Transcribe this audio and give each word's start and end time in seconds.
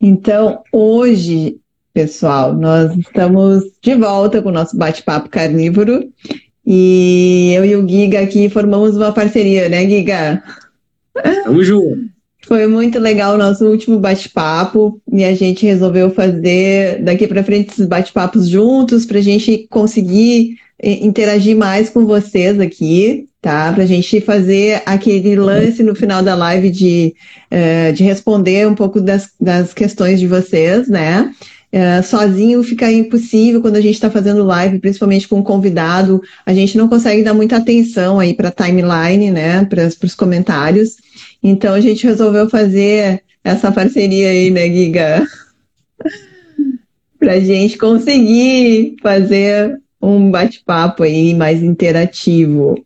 Então, 0.00 0.62
hoje, 0.72 1.58
pessoal, 1.92 2.54
nós 2.54 2.96
estamos 2.96 3.64
de 3.82 3.94
volta 3.94 4.40
com 4.40 4.50
o 4.50 4.52
nosso 4.52 4.76
bate-papo 4.76 5.28
carnívoro 5.28 6.12
e 6.64 7.52
eu 7.56 7.64
e 7.64 7.76
o 7.76 7.88
Giga 7.88 8.20
aqui 8.20 8.48
formamos 8.48 8.96
uma 8.96 9.12
parceria, 9.12 9.68
né, 9.68 9.88
Giga? 9.88 10.42
Tamo 11.44 11.62
junto. 11.64 12.08
Foi 12.46 12.66
muito 12.66 12.98
legal 12.98 13.34
o 13.34 13.38
nosso 13.38 13.66
último 13.66 13.98
bate-papo 13.98 15.00
e 15.12 15.24
a 15.24 15.34
gente 15.34 15.66
resolveu 15.66 16.10
fazer 16.10 17.02
daqui 17.02 17.26
para 17.26 17.44
frente 17.44 17.70
esses 17.72 17.86
bate-papos 17.86 18.48
juntos 18.48 19.04
para 19.04 19.18
a 19.18 19.22
gente 19.22 19.66
conseguir 19.68 20.56
interagir 20.82 21.56
mais 21.56 21.90
com 21.90 22.06
vocês 22.06 22.60
aqui, 22.60 23.26
tá? 23.40 23.72
Para 23.72 23.82
a 23.82 23.86
gente 23.86 24.20
fazer 24.20 24.82
aquele 24.86 25.34
lance 25.36 25.82
no 25.82 25.94
final 25.94 26.22
da 26.22 26.34
live 26.34 26.70
de, 26.70 27.14
uh, 27.52 27.92
de 27.92 28.04
responder 28.04 28.66
um 28.66 28.74
pouco 28.74 29.00
das, 29.00 29.30
das 29.40 29.74
questões 29.74 30.20
de 30.20 30.26
vocês, 30.26 30.88
né? 30.88 31.32
Uh, 31.70 32.02
sozinho 32.02 32.62
fica 32.62 32.90
impossível 32.90 33.60
quando 33.60 33.76
a 33.76 33.80
gente 33.80 33.94
está 33.94 34.10
fazendo 34.10 34.42
live, 34.44 34.78
principalmente 34.78 35.28
com 35.28 35.40
um 35.40 35.42
convidado, 35.42 36.22
a 36.46 36.54
gente 36.54 36.78
não 36.78 36.88
consegue 36.88 37.22
dar 37.22 37.34
muita 37.34 37.56
atenção 37.56 38.18
aí 38.18 38.32
para 38.32 38.48
a 38.48 38.52
timeline, 38.52 39.30
né? 39.30 39.64
Para 39.64 39.86
os 40.02 40.14
comentários. 40.14 40.96
Então 41.42 41.74
a 41.74 41.80
gente 41.80 42.06
resolveu 42.06 42.48
fazer 42.48 43.22
essa 43.44 43.70
parceria 43.70 44.30
aí, 44.30 44.50
né, 44.50 44.68
Giga? 44.68 45.26
para 47.18 47.32
a 47.32 47.40
gente 47.40 47.76
conseguir 47.76 48.96
fazer 49.02 49.78
um 50.00 50.30
bate-papo 50.30 51.02
aí 51.02 51.34
mais 51.34 51.62
interativo. 51.62 52.84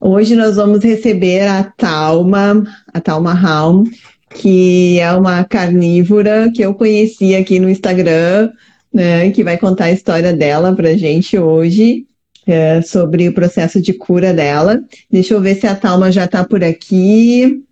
Hoje 0.00 0.34
nós 0.36 0.56
vamos 0.56 0.84
receber 0.84 1.46
a 1.46 1.64
Talma, 1.64 2.62
a 2.92 3.00
Talma 3.00 3.32
Raum, 3.32 3.84
que 4.30 4.98
é 4.98 5.12
uma 5.12 5.44
carnívora 5.44 6.50
que 6.52 6.62
eu 6.62 6.74
conheci 6.74 7.34
aqui 7.34 7.58
no 7.58 7.70
Instagram, 7.70 8.50
né, 8.92 9.30
que 9.30 9.42
vai 9.42 9.56
contar 9.56 9.86
a 9.86 9.92
história 9.92 10.32
dela 10.32 10.74
para 10.74 10.90
a 10.90 10.96
gente 10.96 11.38
hoje, 11.38 12.06
é, 12.46 12.82
sobre 12.82 13.28
o 13.28 13.34
processo 13.34 13.80
de 13.80 13.92
cura 13.92 14.32
dela. 14.32 14.82
Deixa 15.10 15.34
eu 15.34 15.40
ver 15.40 15.54
se 15.56 15.66
a 15.66 15.74
Talma 15.74 16.12
já 16.12 16.26
está 16.26 16.44
por 16.44 16.62
aqui. 16.62 17.62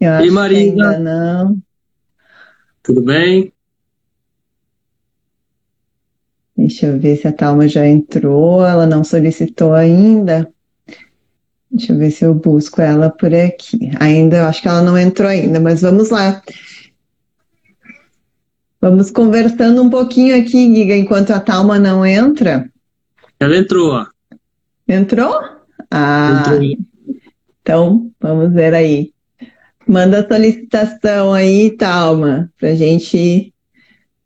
Eu 0.00 0.24
e 0.24 0.30
Marina? 0.30 0.98
Não. 0.98 1.58
Tudo 2.82 3.00
bem? 3.00 3.52
Deixa 6.56 6.86
eu 6.86 6.98
ver 6.98 7.16
se 7.16 7.26
a 7.26 7.32
Talma 7.32 7.66
já 7.66 7.86
entrou. 7.86 8.64
Ela 8.64 8.86
não 8.86 9.02
solicitou 9.02 9.72
ainda. 9.72 10.50
Deixa 11.70 11.92
eu 11.92 11.98
ver 11.98 12.10
se 12.10 12.24
eu 12.24 12.34
busco 12.34 12.82
ela 12.82 13.08
por 13.08 13.34
aqui. 13.34 13.90
Ainda, 13.98 14.36
eu 14.36 14.44
acho 14.44 14.60
que 14.60 14.68
ela 14.68 14.82
não 14.82 14.98
entrou 14.98 15.28
ainda, 15.28 15.58
mas 15.58 15.80
vamos 15.80 16.10
lá. 16.10 16.42
Vamos 18.78 19.10
conversando 19.10 19.82
um 19.82 19.88
pouquinho 19.88 20.36
aqui, 20.36 20.74
Giga, 20.74 20.94
enquanto 20.96 21.30
a 21.30 21.40
Talma 21.40 21.78
não 21.78 22.04
entra. 22.04 22.68
Ela 23.40 23.56
entrou, 23.56 23.92
ó. 23.92 24.06
Entrou? 24.86 25.40
Ah, 25.90 26.44
entrou. 26.50 26.76
então 27.62 28.10
vamos 28.20 28.52
ver 28.52 28.74
aí. 28.74 29.12
Manda 29.86 30.20
a 30.20 30.28
solicitação 30.28 31.32
aí, 31.32 31.70
Talma, 31.76 32.50
para 32.58 32.70
a 32.70 32.74
gente 32.74 33.54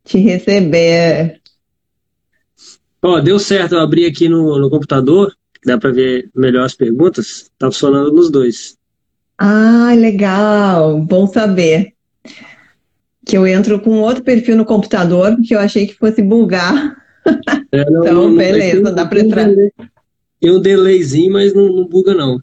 te 0.04 0.18
receber. 0.18 1.40
Ó, 3.06 3.20
deu 3.20 3.38
certo, 3.38 3.76
eu 3.76 3.80
abri 3.80 4.04
aqui 4.04 4.28
no, 4.28 4.58
no 4.58 4.68
computador, 4.68 5.32
dá 5.64 5.78
para 5.78 5.92
ver 5.92 6.28
melhor 6.34 6.64
as 6.64 6.74
perguntas, 6.74 7.48
tá 7.56 7.66
funcionando 7.66 8.12
nos 8.12 8.32
dois. 8.32 8.76
Ah, 9.38 9.92
legal, 9.96 10.98
bom 10.98 11.24
saber. 11.28 11.92
Que 13.24 13.38
eu 13.38 13.46
entro 13.46 13.78
com 13.78 14.00
outro 14.00 14.24
perfil 14.24 14.56
no 14.56 14.64
computador, 14.64 15.36
que 15.40 15.54
eu 15.54 15.60
achei 15.60 15.86
que 15.86 15.94
fosse 15.94 16.20
bugar. 16.20 16.96
É, 17.72 17.90
não, 17.90 18.02
então, 18.02 18.14
não, 18.14 18.36
beleza, 18.36 18.92
dá 18.92 19.04
para 19.04 19.18
entrar. 19.18 19.48
Tem 20.40 20.50
um 20.52 20.60
delayzinho, 20.60 21.32
mas 21.32 21.52
não, 21.52 21.68
não 21.68 21.84
buga 21.84 22.14
não. 22.14 22.40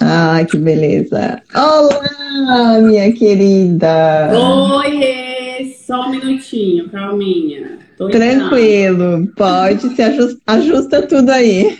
Ah, 0.00 0.44
que 0.48 0.56
beleza. 0.56 1.42
Olá, 1.52 2.80
minha 2.80 3.12
querida. 3.12 4.30
Oi, 4.32 5.74
só 5.84 6.06
um 6.06 6.10
minutinho, 6.10 6.88
calminha. 6.88 7.85
Tô 7.96 8.08
Tranquilo, 8.08 9.26
pode, 9.36 9.94
se 9.94 10.02
ajusta, 10.02 10.40
ajusta 10.46 11.06
tudo 11.06 11.30
aí. 11.30 11.78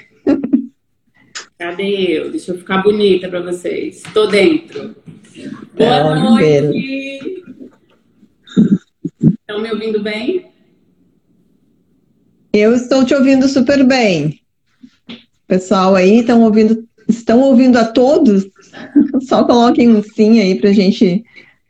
Cadê 1.58 2.18
eu? 2.18 2.30
Deixa 2.30 2.52
eu 2.52 2.58
ficar 2.58 2.82
bonita 2.82 3.28
para 3.28 3.40
vocês. 3.40 4.02
Tô 4.14 4.26
dentro. 4.26 4.94
Boa 5.74 6.14
noite. 6.14 7.42
Estão 9.40 9.60
me 9.60 9.70
ouvindo 9.70 10.02
bem? 10.02 10.46
Eu 12.52 12.74
estou 12.74 13.04
te 13.04 13.14
ouvindo 13.14 13.46
super 13.48 13.84
bem. 13.84 14.40
Pessoal 15.46 15.94
aí, 15.94 16.20
estão 16.20 16.42
ouvindo 16.42 16.86
Estão 17.08 17.40
ouvindo 17.40 17.76
a 17.76 17.84
todos? 17.84 18.46
Só 19.22 19.44
coloquem 19.44 19.94
um 19.94 20.02
sim 20.02 20.40
aí 20.40 20.56
para 20.56 20.70
a 20.70 20.72
gente 20.72 21.24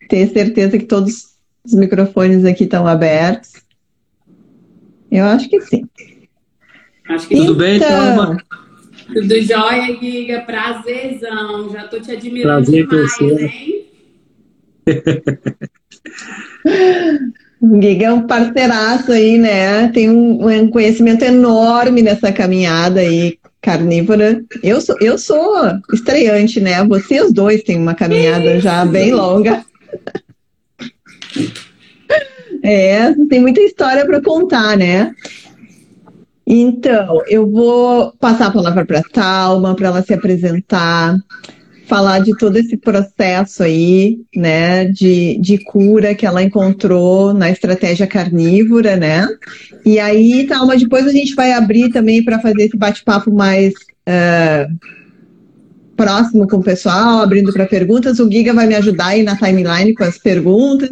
ter 0.09 0.29
certeza 0.29 0.79
que 0.79 0.87
todos 0.87 1.37
os 1.65 1.75
microfones 1.75 2.45
aqui 2.45 2.65
estão 2.65 2.87
abertos. 2.87 3.53
Eu 5.11 5.25
acho 5.25 5.49
que 5.49 5.61
sim. 5.61 5.87
Acho 7.09 7.29
que 7.29 7.35
então, 7.35 7.47
tudo 7.47 7.59
bem, 7.59 7.79
Thelma? 7.79 8.43
Tudo 9.13 9.43
jóia, 9.43 9.97
Giga? 10.01 10.41
Prazerzão. 10.41 11.71
Já 11.71 11.85
estou 11.85 12.01
te 12.01 12.11
admirando 12.11 12.65
Prazer 12.65 12.87
demais, 12.87 13.21
hein? 13.21 13.87
O 17.61 17.81
Giga 17.81 18.07
é 18.07 18.13
um 18.13 18.27
parceiraço 18.27 19.13
aí, 19.13 19.39
né? 19.39 19.89
Tem 19.89 20.11
um, 20.11 20.49
um 20.49 20.71
conhecimento 20.71 21.25
enorme 21.25 22.03
nessa 22.03 22.33
caminhada 22.33 23.01
aí 23.01 23.39
carnívora. 23.63 24.45
Eu 24.63 24.81
sou, 24.81 24.97
eu 25.01 25.19
sou 25.19 25.55
estreante, 25.93 26.61
né? 26.61 26.85
Vocês 26.85 27.33
dois 27.33 27.63
têm 27.63 27.79
uma 27.79 27.95
caminhada 27.95 28.61
já 28.61 28.85
bem 28.85 29.13
longa. 29.13 29.65
É, 32.69 33.15
tem 33.29 33.41
muita 33.41 33.61
história 33.61 34.05
para 34.05 34.21
contar, 34.21 34.77
né? 34.77 35.15
Então, 36.45 37.23
eu 37.29 37.49
vou 37.49 38.13
passar 38.19 38.47
a 38.47 38.51
palavra 38.51 38.85
para 38.85 38.99
a 38.99 39.03
Talma, 39.05 39.77
para 39.77 39.87
ela 39.87 40.03
se 40.03 40.13
apresentar, 40.13 41.17
falar 41.87 42.19
de 42.19 42.37
todo 42.37 42.57
esse 42.57 42.77
processo 42.77 43.63
aí, 43.63 44.19
né, 44.35 44.85
de, 44.87 45.39
de 45.39 45.59
cura 45.59 46.13
que 46.13 46.27
ela 46.27 46.43
encontrou 46.43 47.33
na 47.33 47.51
estratégia 47.51 48.07
carnívora, 48.09 48.97
né? 48.97 49.29
E 49.85 50.01
aí, 50.01 50.45
Talma, 50.49 50.77
depois 50.77 51.07
a 51.07 51.13
gente 51.13 51.37
vai 51.37 51.53
abrir 51.53 51.91
também 51.91 52.25
para 52.25 52.41
fazer 52.41 52.65
esse 52.65 52.77
bate-papo 52.77 53.31
mais 53.33 53.75
uh, 53.75 54.77
próximo 55.97 56.49
com 56.49 56.57
o 56.57 56.65
pessoal, 56.65 57.21
abrindo 57.21 57.53
para 57.53 57.65
perguntas. 57.65 58.19
O 58.19 58.29
Giga 58.29 58.53
vai 58.53 58.67
me 58.67 58.75
ajudar 58.75 59.09
aí 59.09 59.23
na 59.23 59.37
timeline 59.37 59.95
com 59.95 60.03
as 60.03 60.19
perguntas. 60.19 60.91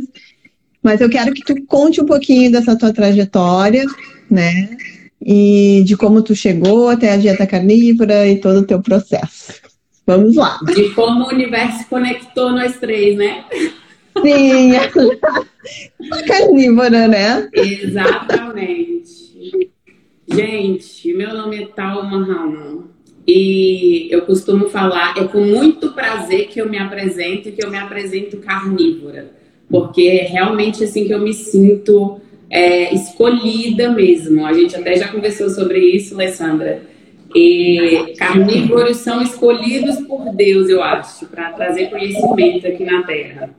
Mas 0.84 1.00
eu 1.00 1.08
quero 1.08 1.32
que 1.32 1.42
tu 1.42 1.64
conte 1.64 1.98
um 1.98 2.04
pouquinho 2.04 2.52
dessa 2.52 2.76
tua 2.76 2.92
trajetória, 2.92 3.86
né? 4.30 4.76
E 5.24 5.82
de 5.86 5.96
como 5.96 6.20
tu 6.22 6.36
chegou 6.36 6.90
até 6.90 7.12
a 7.12 7.16
dieta 7.16 7.46
carnívora 7.46 8.28
e 8.28 8.38
todo 8.38 8.58
o 8.58 8.66
teu 8.66 8.82
processo. 8.82 9.54
Vamos 10.06 10.36
lá. 10.36 10.58
De 10.66 10.90
como 10.90 11.24
o 11.24 11.28
universo 11.28 11.88
conectou 11.88 12.52
nós 12.52 12.78
três, 12.78 13.16
né? 13.16 13.46
Sim, 14.22 14.76
a 16.12 16.22
carnívora, 16.26 17.08
né? 17.08 17.48
Exatamente. 17.54 19.24
Gente, 20.28 21.14
meu 21.14 21.32
nome 21.32 21.62
é 21.62 21.66
Talma 21.68 22.24
Ramon 22.26 22.82
e 23.26 24.08
eu 24.10 24.22
costumo 24.22 24.68
falar, 24.68 25.16
é 25.16 25.24
com 25.24 25.40
muito 25.40 25.92
prazer 25.92 26.48
que 26.48 26.60
eu 26.60 26.68
me 26.68 26.76
apresento 26.76 27.48
e 27.48 27.52
que 27.52 27.64
eu 27.64 27.70
me 27.70 27.78
apresento 27.78 28.36
carnívora, 28.36 29.32
porque 29.70 30.02
é 30.02 30.24
realmente 30.24 30.84
assim 30.84 31.06
que 31.06 31.12
eu 31.12 31.20
me 31.20 31.32
sinto 31.32 32.20
é, 32.50 32.94
escolhida 32.94 33.90
mesmo. 33.90 34.46
A 34.46 34.52
gente 34.52 34.76
até 34.76 34.96
já 34.96 35.08
conversou 35.08 35.50
sobre 35.50 35.78
isso, 35.78 36.14
Alessandra 36.14 36.94
e 37.34 38.14
carnívoros 38.16 38.98
são 38.98 39.20
escolhidos 39.20 39.96
por 40.06 40.32
Deus, 40.32 40.68
eu 40.68 40.80
acho, 40.82 41.26
para 41.26 41.50
trazer 41.50 41.90
conhecimento 41.90 42.66
aqui 42.66 42.84
na 42.84 43.02
Terra. 43.02 43.50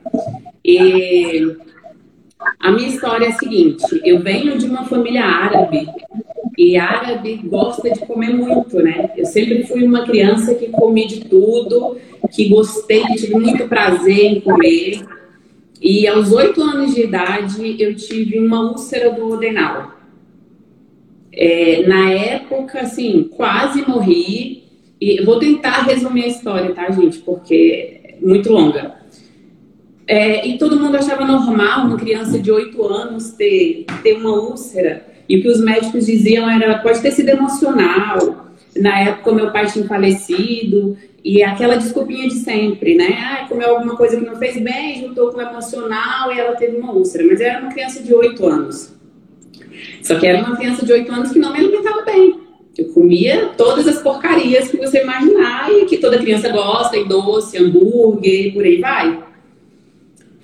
E 0.63 1.57
a 2.59 2.71
minha 2.71 2.87
história 2.87 3.25
é 3.25 3.29
a 3.29 3.33
seguinte: 3.33 3.83
eu 4.05 4.19
venho 4.19 4.57
de 4.57 4.65
uma 4.65 4.85
família 4.85 5.25
árabe 5.25 5.87
e 6.57 6.77
árabe 6.77 7.41
gosta 7.43 7.91
de 7.91 7.99
comer 7.99 8.33
muito, 8.33 8.77
né? 8.77 9.11
Eu 9.17 9.25
sempre 9.25 9.63
fui 9.63 9.83
uma 9.83 10.05
criança 10.05 10.55
que 10.55 10.69
comi 10.69 11.05
de 11.05 11.25
tudo, 11.25 11.97
que 12.31 12.47
gostei, 12.47 13.03
tive 13.17 13.33
muito 13.33 13.67
prazer 13.67 14.25
em 14.25 14.39
comer. 14.39 15.05
E 15.81 16.07
aos 16.07 16.31
oito 16.31 16.61
anos 16.61 16.95
de 16.95 17.01
idade 17.01 17.75
eu 17.79 17.95
tive 17.95 18.39
uma 18.39 18.71
úlcera 18.71 19.11
do 19.11 19.29
odenal. 19.31 19.93
É, 21.31 21.85
na 21.85 22.09
época, 22.11 22.79
assim, 22.79 23.29
quase 23.35 23.81
morri. 23.87 24.63
E 24.99 25.21
vou 25.23 25.37
tentar 25.37 25.83
resumir 25.83 26.23
a 26.23 26.27
história, 26.27 26.73
tá, 26.73 26.89
gente? 26.89 27.19
Porque 27.19 27.99
é 28.03 28.25
muito 28.25 28.51
longa. 28.51 28.95
É, 30.07 30.47
e 30.47 30.57
todo 30.57 30.79
mundo 30.79 30.95
achava 30.95 31.25
normal 31.25 31.87
uma 31.87 31.97
criança 31.97 32.39
de 32.39 32.51
8 32.51 32.83
anos 32.85 33.31
ter, 33.31 33.85
ter 34.01 34.13
uma 34.13 34.31
úlcera. 34.31 35.05
E 35.27 35.37
o 35.37 35.41
que 35.41 35.49
os 35.49 35.59
médicos 35.59 36.05
diziam 36.05 36.49
era: 36.49 36.79
pode 36.79 37.01
ter 37.01 37.11
sido 37.11 37.29
emocional. 37.29 38.45
Na 38.77 38.99
época, 38.99 39.33
meu 39.33 39.51
pai 39.51 39.65
tinha 39.67 39.85
falecido. 39.85 40.97
E 41.25 41.41
aquela 41.41 41.75
desculpinha 41.75 42.27
de 42.27 42.35
sempre, 42.35 42.93
né? 42.93 43.17
Ah, 43.19 43.47
comeu 43.49 43.71
alguma 43.71 43.97
coisa 43.97 44.15
que 44.15 44.23
não 44.23 44.35
fez 44.35 44.61
bem, 44.61 45.01
juntou 45.01 45.31
com 45.31 45.39
o 45.39 45.41
emocional 45.41 46.31
e 46.31 46.39
ela 46.39 46.55
teve 46.55 46.77
uma 46.77 46.93
úlcera. 46.93 47.23
Mas 47.27 47.41
era 47.41 47.61
uma 47.61 47.71
criança 47.71 48.03
de 48.03 48.13
8 48.13 48.45
anos. 48.45 48.93
Só 50.03 50.19
que 50.19 50.27
era 50.27 50.45
uma 50.45 50.55
criança 50.55 50.85
de 50.85 50.93
8 50.93 51.11
anos 51.11 51.31
que 51.31 51.39
não 51.39 51.51
me 51.51 51.57
alimentava 51.57 52.03
bem. 52.03 52.39
Eu 52.77 52.93
comia 52.93 53.47
todas 53.57 53.87
as 53.87 54.03
porcarias 54.03 54.67
que 54.67 54.77
você 54.77 55.01
imaginar 55.01 55.71
e 55.71 55.85
que 55.85 55.97
toda 55.97 56.19
criança 56.19 56.49
gosta, 56.49 56.95
e 56.95 57.05
doce, 57.05 57.57
hambúrguer, 57.57 58.53
por 58.53 58.63
aí 58.63 58.79
vai. 58.79 59.23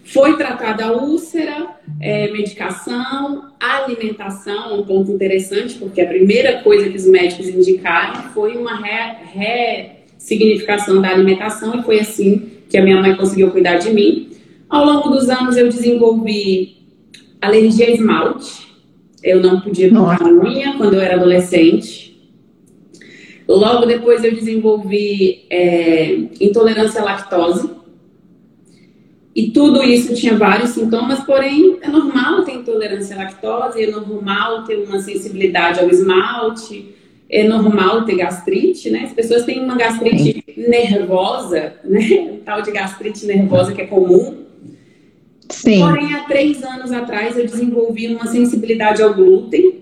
Foi 0.03 0.35
tratada 0.35 0.85
a 0.85 0.93
úlcera, 0.93 1.75
é, 2.01 2.31
medicação, 2.31 3.51
alimentação, 3.59 4.79
um 4.79 4.83
ponto 4.83 5.11
interessante, 5.11 5.75
porque 5.75 6.01
a 6.01 6.07
primeira 6.07 6.63
coisa 6.63 6.89
que 6.89 6.97
os 6.97 7.05
médicos 7.05 7.47
indicaram 7.49 8.31
foi 8.33 8.57
uma 8.57 8.77
ressignificação 8.77 9.21
re 9.35 10.00
da 11.01 11.09
alimentação, 11.09 11.79
e 11.79 11.83
foi 11.83 11.99
assim 11.99 12.49
que 12.69 12.77
a 12.77 12.83
minha 12.83 13.01
mãe 13.01 13.15
conseguiu 13.15 13.51
cuidar 13.51 13.77
de 13.77 13.91
mim. 13.91 14.29
Ao 14.69 14.85
longo 14.85 15.09
dos 15.09 15.29
anos, 15.29 15.57
eu 15.57 15.67
desenvolvi 15.67 16.77
alergia 17.41 17.87
a 17.87 17.91
esmalte. 17.91 18.71
Eu 19.21 19.41
não 19.41 19.59
podia 19.59 19.89
pintar 19.89 20.23
unha 20.23 20.77
quando 20.77 20.93
eu 20.93 21.01
era 21.01 21.15
adolescente. 21.15 22.11
Logo 23.47 23.85
depois, 23.85 24.23
eu 24.23 24.33
desenvolvi 24.33 25.45
é, 25.49 26.13
intolerância 26.39 27.01
à 27.01 27.03
lactose. 27.03 27.69
E 29.35 29.51
tudo 29.51 29.83
isso 29.83 30.13
tinha 30.13 30.37
vários 30.37 30.71
sintomas, 30.71 31.19
porém 31.21 31.77
é 31.81 31.87
normal 31.87 32.43
ter 32.43 32.55
intolerância 32.55 33.15
à 33.15 33.19
lactose, 33.19 33.81
é 33.81 33.89
normal 33.89 34.63
ter 34.63 34.77
uma 34.77 34.99
sensibilidade 34.99 35.79
ao 35.79 35.89
esmalte, 35.89 36.95
é 37.31 37.43
normal 37.45 38.03
ter 38.03 38.17
gastrite, 38.17 38.89
né? 38.89 39.03
As 39.05 39.13
pessoas 39.13 39.45
têm 39.45 39.63
uma 39.63 39.77
gastrite 39.77 40.43
nervosa, 40.57 41.75
né? 41.85 42.29
Um 42.33 42.37
tal 42.39 42.61
de 42.61 42.71
gastrite 42.71 43.25
nervosa 43.25 43.73
que 43.73 43.81
é 43.81 43.87
comum. 43.87 44.43
Sim. 45.49 45.79
Porém, 45.79 46.13
há 46.13 46.23
três 46.25 46.61
anos 46.63 46.91
atrás 46.91 47.37
eu 47.37 47.45
desenvolvi 47.45 48.07
uma 48.07 48.27
sensibilidade 48.27 49.01
ao 49.01 49.13
glúten. 49.13 49.79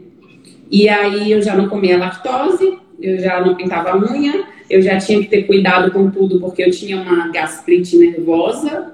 E 0.70 0.88
aí 0.88 1.32
eu 1.32 1.42
já 1.42 1.56
não 1.56 1.68
comia 1.68 1.98
lactose, 1.98 2.78
eu 3.02 3.18
já 3.18 3.44
não 3.44 3.56
pintava 3.56 3.90
a 3.90 3.98
unha, 3.98 4.46
eu 4.70 4.82
já 4.84 5.00
tinha 5.00 5.20
que 5.20 5.28
ter 5.28 5.44
cuidado 5.44 5.92
com 5.92 6.12
tudo 6.12 6.40
porque 6.40 6.62
eu 6.62 6.70
tinha 6.70 7.02
uma 7.02 7.30
gastrite 7.30 7.98
nervosa 7.98 8.94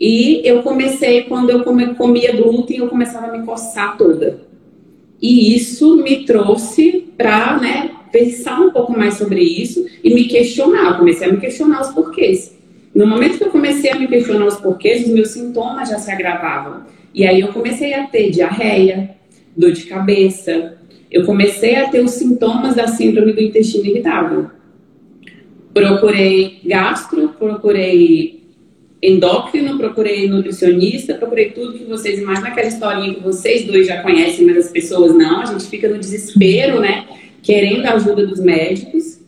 e 0.00 0.40
eu 0.44 0.62
comecei, 0.64 1.24
quando 1.24 1.50
eu 1.50 1.62
comia 1.62 2.34
glúten, 2.34 2.78
eu 2.78 2.88
começava 2.88 3.28
a 3.28 3.38
me 3.38 3.46
coçar 3.46 3.96
toda. 3.96 4.49
E 5.20 5.54
isso 5.54 5.96
me 5.96 6.24
trouxe 6.24 7.12
para 7.16 7.58
né, 7.58 7.90
pensar 8.10 8.60
um 8.60 8.70
pouco 8.70 8.92
mais 8.92 9.14
sobre 9.14 9.42
isso 9.42 9.86
e 10.02 10.14
me 10.14 10.24
questionar. 10.24 10.92
Eu 10.92 10.98
comecei 10.98 11.28
a 11.28 11.32
me 11.32 11.38
questionar 11.38 11.82
os 11.82 11.88
porquês. 11.88 12.58
No 12.94 13.06
momento 13.06 13.38
que 13.38 13.44
eu 13.44 13.50
comecei 13.50 13.90
a 13.90 13.98
me 13.98 14.08
questionar 14.08 14.46
os 14.46 14.56
porquês, 14.56 15.06
os 15.06 15.12
meus 15.12 15.28
sintomas 15.28 15.88
já 15.88 15.98
se 15.98 16.10
agravavam. 16.10 16.84
E 17.14 17.26
aí 17.26 17.40
eu 17.40 17.48
comecei 17.48 17.92
a 17.94 18.06
ter 18.06 18.30
diarreia, 18.30 19.10
dor 19.56 19.72
de 19.72 19.84
cabeça. 19.84 20.78
Eu 21.10 21.24
comecei 21.24 21.76
a 21.76 21.88
ter 21.88 22.00
os 22.00 22.12
sintomas 22.12 22.74
da 22.74 22.86
síndrome 22.86 23.32
do 23.32 23.40
intestino 23.40 23.86
irritável. 23.86 24.50
Procurei 25.72 26.60
gastro, 26.64 27.28
procurei 27.38 28.39
endócrino, 29.02 29.78
procurei 29.78 30.28
nutricionista, 30.28 31.14
procurei 31.14 31.50
tudo 31.50 31.78
que 31.78 31.84
vocês 31.84 32.18
imaginam, 32.18 32.50
aquela 32.50 32.68
historinha 32.68 33.14
que 33.14 33.22
vocês 33.22 33.64
dois 33.64 33.86
já 33.86 34.02
conhecem, 34.02 34.46
mas 34.46 34.58
as 34.58 34.70
pessoas 34.70 35.14
não. 35.14 35.40
A 35.40 35.46
gente 35.46 35.64
fica 35.66 35.88
no 35.88 35.98
desespero, 35.98 36.80
né? 36.80 37.06
Querendo 37.42 37.86
a 37.86 37.94
ajuda 37.94 38.26
dos 38.26 38.40
médicos. 38.40 39.20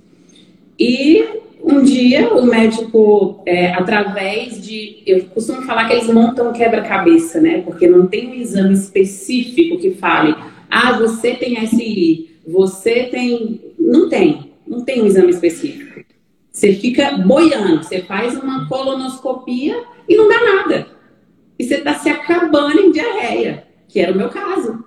E 0.78 1.24
um 1.62 1.82
dia 1.82 2.34
o 2.34 2.44
médico, 2.44 3.40
é, 3.46 3.72
através 3.72 4.60
de. 4.60 5.02
Eu 5.06 5.24
costumo 5.26 5.62
falar 5.62 5.86
que 5.86 5.94
eles 5.94 6.08
montam 6.08 6.52
quebra-cabeça, 6.52 7.40
né? 7.40 7.62
Porque 7.62 7.86
não 7.86 8.06
tem 8.06 8.28
um 8.28 8.34
exame 8.34 8.74
específico 8.74 9.78
que 9.78 9.92
fale, 9.92 10.34
ah, 10.68 10.98
você 10.98 11.34
tem 11.34 11.64
SI, 11.66 12.30
você 12.46 13.04
tem. 13.04 13.60
Não 13.78 14.08
tem. 14.08 14.50
Não 14.66 14.84
tem 14.84 15.02
um 15.02 15.06
exame 15.06 15.30
específico. 15.30 16.02
Você 16.52 16.74
fica 16.74 17.16
boiando, 17.16 17.82
você 17.82 18.02
faz 18.02 18.36
uma 18.36 18.68
colonoscopia 18.68 19.82
e 20.06 20.14
não 20.14 20.28
dá 20.28 20.38
nada. 20.44 20.86
E 21.58 21.64
você 21.64 21.76
está 21.76 21.94
se 21.94 22.10
acabando 22.10 22.78
em 22.78 22.92
diarreia, 22.92 23.66
que 23.88 23.98
era 23.98 24.12
o 24.12 24.16
meu 24.16 24.28
caso. 24.28 24.84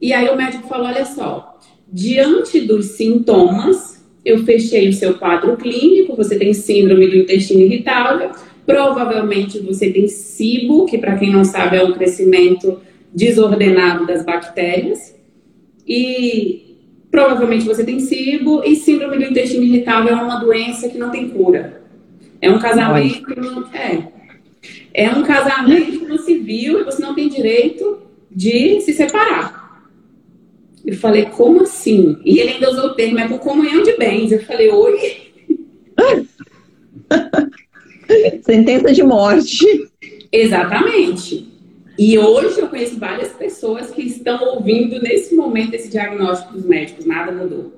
E 0.00 0.12
aí 0.12 0.28
o 0.28 0.36
médico 0.36 0.68
falou: 0.68 0.86
olha 0.86 1.04
só, 1.04 1.58
diante 1.90 2.60
dos 2.60 2.86
sintomas, 2.86 4.04
eu 4.24 4.44
fechei 4.44 4.88
o 4.88 4.92
seu 4.92 5.18
quadro 5.18 5.56
clínico, 5.56 6.14
você 6.14 6.38
tem 6.38 6.54
síndrome 6.54 7.08
do 7.08 7.16
intestino 7.16 7.60
irritável, 7.60 8.30
provavelmente 8.64 9.58
você 9.58 9.90
tem 9.90 10.06
SIBO, 10.06 10.86
que 10.86 10.98
para 10.98 11.16
quem 11.16 11.32
não 11.32 11.44
sabe 11.44 11.78
é 11.78 11.84
um 11.84 11.92
crescimento 11.92 12.80
desordenado 13.12 14.06
das 14.06 14.24
bactérias. 14.24 15.14
E 15.86 16.73
Provavelmente 17.14 17.64
você 17.64 17.84
tem 17.84 18.00
SIBO 18.00 18.64
e 18.64 18.74
síndrome 18.74 19.18
do 19.18 19.30
intestino 19.30 19.62
irritável 19.62 20.18
é 20.18 20.20
uma 20.20 20.40
doença 20.40 20.88
que 20.88 20.98
não 20.98 21.12
tem 21.12 21.28
cura. 21.28 21.80
É 22.42 22.50
um 22.50 22.58
casamento 22.58 23.24
que 23.24 23.38
não 23.38 23.72
é. 23.72 24.08
É 24.92 25.08
um 25.10 25.22
casamento 25.22 26.08
no 26.08 26.18
civil 26.18 26.80
e 26.80 26.82
você 26.82 27.00
não 27.00 27.14
tem 27.14 27.28
direito 27.28 28.02
de 28.28 28.80
se 28.80 28.92
separar. 28.92 29.86
Eu 30.84 30.96
falei, 30.96 31.26
como 31.26 31.62
assim? 31.62 32.18
E 32.24 32.40
ele 32.40 32.54
ainda 32.54 32.72
usou 32.72 32.86
o 32.86 32.94
termo, 32.94 33.20
é 33.20 33.28
com 33.28 33.38
comunhão 33.38 33.84
de 33.84 33.96
bens. 33.96 34.32
Eu 34.32 34.42
falei, 34.42 34.70
oi? 34.70 34.98
Sentença 38.42 38.92
de 38.92 39.04
morte. 39.04 39.88
Exatamente. 40.32 41.46
E 41.98 42.18
hoje 42.18 42.58
eu 42.58 42.68
conheço 42.68 42.98
várias 42.98 43.32
pessoas 43.32 43.90
que 43.90 44.02
estão 44.02 44.42
ouvindo 44.54 45.00
nesse 45.00 45.34
momento 45.34 45.74
esse 45.74 45.88
diagnóstico 45.88 46.54
dos 46.54 46.64
médicos, 46.64 47.06
nada 47.06 47.30
mudou. 47.30 47.72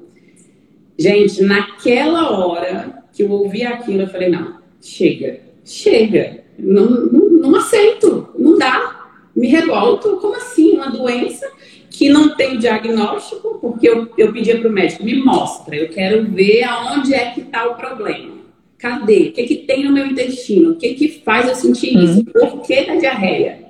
Gente, 0.99 1.43
naquela 1.43 2.31
hora 2.39 3.05
que 3.13 3.23
eu 3.23 3.31
ouvi 3.31 3.63
aquilo, 3.63 4.03
eu 4.03 4.09
falei: 4.09 4.31
não, 4.31 4.59
chega, 4.81 5.41
chega, 5.65 6.45
não, 6.59 6.89
não, 6.89 7.29
não 7.31 7.57
aceito, 7.57 8.29
não 8.39 8.57
dá, 8.57 9.07
me 9.35 9.49
revolto. 9.49 10.17
Como 10.17 10.35
assim? 10.35 10.73
Uma 10.73 10.91
doença 10.91 11.47
que 11.91 12.09
não 12.09 12.35
tem 12.35 12.57
o 12.57 12.59
diagnóstico, 12.59 13.59
porque 13.61 13.87
eu, 13.87 14.09
eu 14.17 14.33
pedia 14.33 14.59
para 14.59 14.71
o 14.71 14.73
médico: 14.73 15.05
me 15.05 15.23
mostra, 15.23 15.77
eu 15.77 15.91
quero 15.91 16.25
ver 16.31 16.65
aonde 16.65 17.13
é 17.13 17.33
que 17.33 17.41
está 17.41 17.67
o 17.67 17.75
problema. 17.75 18.37
Cadê? 18.79 19.29
O 19.29 19.33
que, 19.33 19.45
que 19.45 19.57
tem 19.57 19.85
no 19.85 19.93
meu 19.93 20.07
intestino? 20.07 20.73
O 20.73 20.77
que, 20.77 20.95
que 20.95 21.09
faz 21.25 21.49
eu 21.49 21.55
sentir 21.55 21.97
isso? 21.97 22.19
Uhum. 22.19 22.25
Por 22.25 22.63
que 22.63 22.85
da 22.85 22.95
diarreia? 22.95 23.66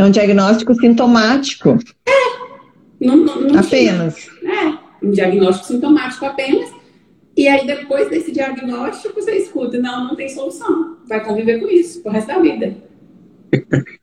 É 0.00 0.04
um 0.04 0.10
diagnóstico 0.10 0.74
sintomático. 0.74 1.78
É. 2.08 3.04
Não, 3.04 3.18
não, 3.18 3.38
não 3.42 3.60
apenas. 3.60 4.14
Tinha. 4.16 4.50
É, 4.50 5.06
um 5.06 5.10
diagnóstico 5.10 5.66
sintomático 5.66 6.24
apenas. 6.24 6.70
E 7.36 7.46
aí, 7.46 7.66
depois 7.66 8.08
desse 8.08 8.32
diagnóstico, 8.32 9.14
você 9.14 9.32
escuta, 9.32 9.78
não, 9.78 10.08
não 10.08 10.16
tem 10.16 10.26
solução. 10.30 10.96
Vai 11.06 11.22
conviver 11.22 11.60
com 11.60 11.68
isso 11.68 12.00
pro 12.00 12.12
resto 12.12 12.28
da 12.28 12.38
vida. 12.38 12.74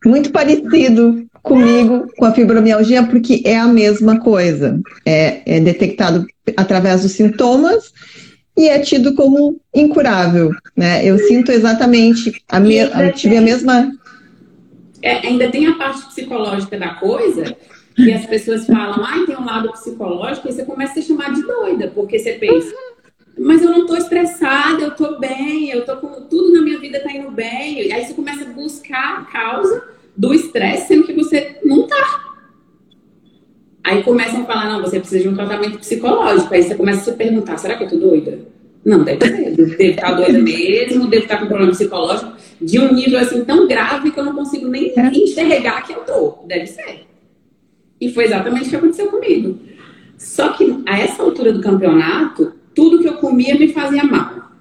Muito 0.06 0.32
parecido 0.32 1.26
comigo, 1.42 2.06
com 2.16 2.26
a 2.26 2.32
fibromialgia, 2.32 3.02
porque 3.02 3.42
é 3.44 3.58
a 3.58 3.66
mesma 3.66 4.20
coisa. 4.20 4.80
É, 5.04 5.58
é 5.58 5.60
detectado 5.60 6.28
através 6.56 7.02
dos 7.02 7.14
sintomas 7.14 7.92
e 8.56 8.70
é 8.70 8.78
tido 8.78 9.16
como 9.16 9.60
incurável. 9.74 10.52
Né? 10.76 11.04
Eu 11.04 11.18
sinto 11.18 11.52
exatamente, 11.52 12.40
a 12.50 12.60
me, 12.60 12.78
tive 13.16 13.38
a 13.38 13.42
mesma 13.42 13.92
é, 15.02 15.28
ainda 15.28 15.50
tem 15.50 15.68
a 15.68 15.76
parte 15.76 16.06
psicológica 16.08 16.78
da 16.78 16.96
coisa, 16.96 17.56
que 17.96 18.12
as 18.12 18.26
pessoas 18.26 18.66
falam, 18.66 19.04
ai, 19.04 19.22
ah, 19.24 19.26
tem 19.26 19.38
um 19.38 19.46
lado 19.46 19.72
psicológico, 19.72 20.48
e 20.48 20.52
você 20.52 20.64
começa 20.64 20.92
a 20.92 20.96
ser 20.96 21.02
chamada 21.04 21.34
de 21.34 21.42
doida, 21.42 21.92
porque 21.94 22.20
você 22.20 22.34
pensa, 22.34 22.74
mas 23.40 23.62
eu 23.62 23.70
não 23.70 23.82
estou 23.82 23.98
estressada, 23.98 24.82
eu 24.82 24.90
estou 24.90 25.20
bem, 25.20 25.70
eu 25.70 25.86
tô 25.86 25.98
com 25.98 26.22
tudo 26.22 26.54
na 26.54 26.62
minha 26.62 26.80
vida 26.80 26.98
está 26.98 27.12
indo 27.12 27.30
bem. 27.30 27.92
Aí 27.92 28.06
você 28.06 28.14
começa 28.14 28.44
a 28.44 28.54
buscar 28.54 29.20
a 29.20 29.26
causa 29.26 29.84
do 30.16 30.34
estresse, 30.34 30.88
sendo 30.88 31.06
que 31.06 31.14
você 31.14 31.58
não 31.64 31.82
está. 31.82 32.28
Aí 33.84 34.04
começam 34.04 34.42
a 34.42 34.46
falar, 34.46 34.70
não, 34.70 34.82
você 34.82 35.00
precisa 35.00 35.24
de 35.24 35.30
um 35.30 35.36
tratamento 35.36 35.78
psicológico. 35.78 36.54
Aí 36.54 36.64
você 36.64 36.76
começa 36.76 37.02
a 37.02 37.04
se 37.04 37.14
perguntar, 37.14 37.58
será 37.58 37.78
que 37.78 37.84
eu 37.84 37.90
tô 37.90 37.98
doida? 37.98 38.40
Não, 38.84 39.04
deve 39.04 39.26
ser. 39.26 39.56
Devo 39.56 39.82
estar 39.82 40.14
doida 40.14 40.40
mesmo, 40.40 41.08
devo 41.08 41.24
estar 41.24 41.38
com 41.38 41.48
problema 41.48 41.72
psicológico 41.72 42.37
de 42.62 42.80
um 42.80 42.94
nível 42.94 43.20
assim 43.20 43.44
tão 43.46 43.68
grave 43.68 44.12
que 44.12 44.20
eu 44.20 44.26
não 44.26 44.36
consigo 44.36 44.68
nem 44.68 44.94
é. 44.98 45.10
enxergar 45.14 45.82
que 45.82 45.94
eu 45.94 46.00
tô. 46.00 46.40
Deve 46.48 46.68
ser. 46.68 47.06
E 48.00 48.12
foi 48.12 48.26
exatamente 48.26 48.68
o 48.68 48.70
que 48.70 48.76
aconteceu 48.76 49.08
comigo. 49.08 49.60
Só 50.18 50.50
que 50.50 50.84
a 50.86 51.00
essa 51.00 51.22
altura 51.22 51.54
do 51.54 51.62
campeonato, 51.62 52.54
tudo 52.74 53.00
que 53.00 53.08
eu 53.08 53.16
comia 53.16 53.56
me 53.56 53.70
fazia 53.70 54.04
mal. 54.04 54.52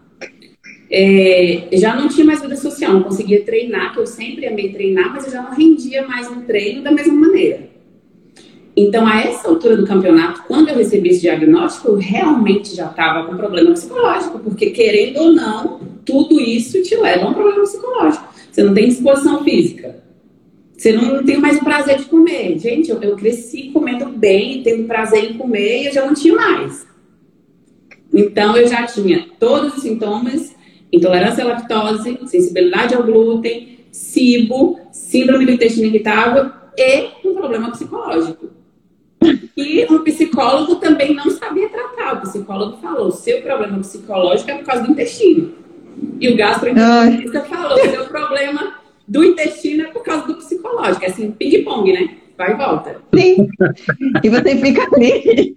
é, 0.91 1.69
já 1.73 1.97
não 1.97 2.09
tinha 2.09 2.25
mais 2.25 2.41
vida 2.41 2.57
social, 2.57 2.93
não 2.93 3.03
conseguia 3.03 3.45
treinar, 3.45 3.93
que 3.93 3.99
eu 3.99 4.07
sempre 4.07 4.47
amei 4.47 4.73
treinar, 4.73 5.13
mas 5.13 5.25
eu 5.27 5.33
já 5.33 5.43
não 5.43 5.53
rendia 5.53 6.07
mais 6.07 6.31
no 6.31 6.43
treino 6.43 6.83
da 6.83 6.93
mesma 6.93 7.15
maneira. 7.15 7.76
Então, 8.77 9.07
a 9.07 9.21
essa 9.21 9.49
altura 9.49 9.75
do 9.75 9.87
campeonato, 9.87 10.43
quando 10.47 10.69
eu 10.69 10.77
recebi 10.77 11.09
esse 11.09 11.23
diagnóstico, 11.23 11.89
eu 11.89 11.95
realmente 11.95 12.77
já 12.77 12.87
estava 12.87 13.27
com 13.27 13.37
problema 13.37 13.73
psicológico, 13.73 14.39
porque 14.41 14.71
querendo 14.71 15.17
ou 15.19 15.33
não, 15.33 15.81
tudo 16.05 16.39
isso 16.39 16.83
te 16.83 16.95
leva 16.95 17.25
a 17.25 17.31
um 17.31 17.35
problema 17.35 17.63
psicológico. 17.63 18.29
Você 18.53 18.63
não 18.63 18.75
tem 18.75 18.89
disposição 18.89 19.43
física. 19.43 20.05
Você 20.77 20.93
não 20.93 21.25
tem 21.25 21.39
mais 21.39 21.57
o 21.57 21.65
prazer 21.65 21.97
de 21.97 22.05
comer. 22.05 22.59
Gente, 22.59 22.91
eu, 22.91 23.01
eu 23.01 23.17
cresci 23.17 23.71
comendo 23.73 24.07
bem, 24.11 24.63
tendo 24.63 24.87
prazer 24.87 25.31
em 25.31 25.39
comer, 25.39 25.83
e 25.83 25.87
eu 25.87 25.93
já 25.95 26.05
não 26.05 26.13
tinha 26.13 26.35
mais. 26.35 26.87
Então, 28.13 28.55
eu 28.59 28.69
já 28.69 28.83
tinha 28.87 29.27
todos 29.39 29.77
os 29.77 29.83
sintomas 29.83 30.55
intolerância 30.93 31.45
à 31.45 31.49
lactose, 31.49 32.19
sensibilidade 32.27 32.95
ao 32.95 33.03
glúten, 33.03 33.79
SIBO, 33.91 34.79
síndrome 34.93 35.47
do 35.47 35.53
intestino 35.53 35.87
irritável 35.87 36.51
e 36.77 37.09
um 37.27 37.35
problema 37.35 37.71
psicológico. 37.71 38.56
E 39.57 39.87
um 39.91 40.05
psicólogo 40.05 40.77
também 40.77 41.15
não 41.15 41.31
sabia 41.31 41.69
tratar. 41.69 42.19
O 42.19 42.21
psicólogo 42.21 42.77
falou: 42.77 43.11
seu 43.11 43.41
problema 43.41 43.79
psicológico 43.79 44.51
é 44.51 44.59
por 44.59 44.67
causa 44.67 44.83
do 44.85 44.93
intestino. 44.93 45.53
E 46.21 46.29
o 46.29 46.37
gastroenterologista 46.37 47.41
falou: 47.43 47.79
seu 47.79 48.05
problema 48.05 48.75
do 49.09 49.25
intestino 49.25 49.85
é 49.85 49.87
por 49.87 50.03
causa 50.03 50.27
do 50.27 50.35
psicológico. 50.35 51.05
É 51.05 51.09
assim, 51.09 51.31
ping-pong, 51.31 51.93
né? 51.93 52.17
Vai 52.37 52.53
e 52.53 52.57
volta. 52.57 53.01
Sim. 53.15 53.49
E 54.23 54.29
você 54.29 54.57
fica 54.57 54.87
ali 54.95 55.55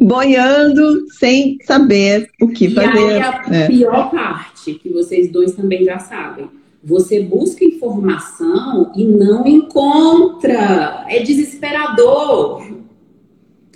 boiando 0.00 1.08
sem 1.10 1.58
saber 1.62 2.28
o 2.40 2.48
que 2.48 2.66
e 2.66 2.74
fazer. 2.74 3.18
E 3.18 3.20
a 3.20 3.44
é. 3.52 3.66
pior 3.68 4.10
parte, 4.10 4.74
que 4.74 4.88
vocês 4.88 5.30
dois 5.30 5.52
também 5.52 5.84
já 5.84 6.00
sabem, 6.00 6.50
você 6.84 7.20
busca 7.20 7.64
informação 7.64 8.92
e 8.94 9.04
não 9.04 9.46
encontra. 9.46 11.04
É 11.08 11.20
desesperador. 11.20 12.62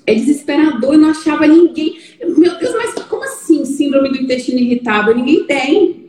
É 0.07 0.15
desesperador, 0.15 0.95
eu 0.95 0.99
não 0.99 1.11
achava 1.11 1.47
ninguém. 1.47 1.99
Meu 2.21 2.59
Deus, 2.59 2.75
mas 2.77 2.95
como 3.05 3.25
assim 3.25 3.65
síndrome 3.65 4.11
do 4.11 4.19
intestino 4.19 4.59
irritável? 4.59 5.15
Ninguém 5.15 5.45
tem. 5.45 6.09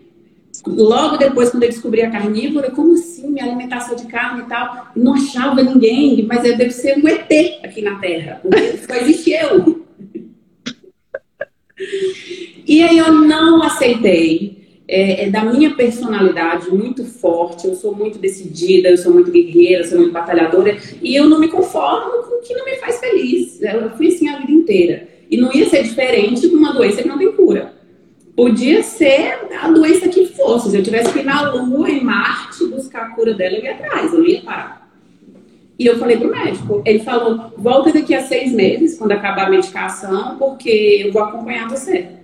Logo 0.65 1.17
depois, 1.17 1.51
quando 1.51 1.63
eu 1.63 1.69
descobri 1.69 2.01
a 2.01 2.11
carnívora, 2.11 2.71
como 2.71 2.93
assim? 2.93 3.29
Minha 3.29 3.45
alimentação 3.45 3.95
de 3.95 4.05
carne 4.07 4.41
e 4.41 4.45
tal, 4.45 4.89
não 4.95 5.13
achava 5.13 5.63
ninguém, 5.63 6.25
mas 6.25 6.43
deve 6.43 6.71
ser 6.71 6.97
um 6.97 7.07
ET 7.07 7.31
aqui 7.63 7.81
na 7.81 7.97
Terra, 7.99 8.41
só 8.87 8.95
existe 8.95 9.31
eu. 9.31 9.85
E 12.67 12.83
aí 12.83 12.99
eu 12.99 13.11
não 13.11 13.63
aceitei. 13.63 14.58
É, 14.91 15.25
é, 15.25 15.29
da 15.29 15.45
minha 15.45 15.75
personalidade 15.75 16.71
muito 16.71 17.05
forte, 17.05 17.67
eu 17.67 17.75
sou 17.75 17.93
muito 17.93 18.17
decidida, 18.17 18.89
eu 18.89 18.97
sou 18.97 19.13
muito 19.13 19.29
guerreira, 19.29 19.83
eu 19.83 19.87
sou 19.87 19.99
muito 19.99 20.11
batalhadora, 20.11 20.75
e 20.99 21.15
eu 21.15 21.29
não 21.29 21.39
me 21.39 21.47
conformo 21.47 22.23
com 22.23 22.37
o 22.37 22.41
que 22.41 22.55
não 22.55 22.65
me 22.65 22.75
faz 22.77 22.99
feliz. 22.99 23.61
Eu 23.61 23.91
fui 23.91 24.07
assim 24.07 24.27
a 24.29 24.39
vida 24.39 24.51
inteira. 24.51 25.07
E 25.29 25.37
não 25.37 25.53
ia 25.53 25.69
ser 25.69 25.83
diferente 25.83 26.49
com 26.49 26.57
uma 26.57 26.73
doença 26.73 27.03
que 27.03 27.07
não 27.07 27.19
tem 27.19 27.31
cura. 27.33 27.71
Podia 28.35 28.81
ser 28.81 29.37
a 29.61 29.69
doença 29.69 30.09
que 30.09 30.25
fosse. 30.25 30.71
Se 30.71 30.77
eu 30.77 30.81
tivesse 30.81 31.13
que 31.13 31.19
ir 31.19 31.25
na 31.25 31.51
Lua, 31.51 31.87
em 31.87 32.03
Marte, 32.03 32.65
buscar 32.65 33.03
a 33.03 33.09
cura 33.09 33.35
dela, 33.35 33.57
eu 33.57 33.63
ia 33.63 33.73
atrás, 33.73 34.11
eu 34.11 34.19
não 34.19 34.25
ia 34.25 34.41
parar. 34.41 34.89
E 35.77 35.85
eu 35.85 35.99
falei 35.99 36.17
pro 36.17 36.31
médico, 36.31 36.81
ele 36.83 36.99
falou, 36.99 37.53
volta 37.55 37.93
daqui 37.93 38.15
a 38.15 38.23
seis 38.23 38.51
meses, 38.51 38.97
quando 38.97 39.11
acabar 39.11 39.45
a 39.45 39.49
medicação, 39.51 40.35
porque 40.39 41.03
eu 41.05 41.13
vou 41.13 41.23
acompanhar 41.23 41.69
você. 41.69 42.18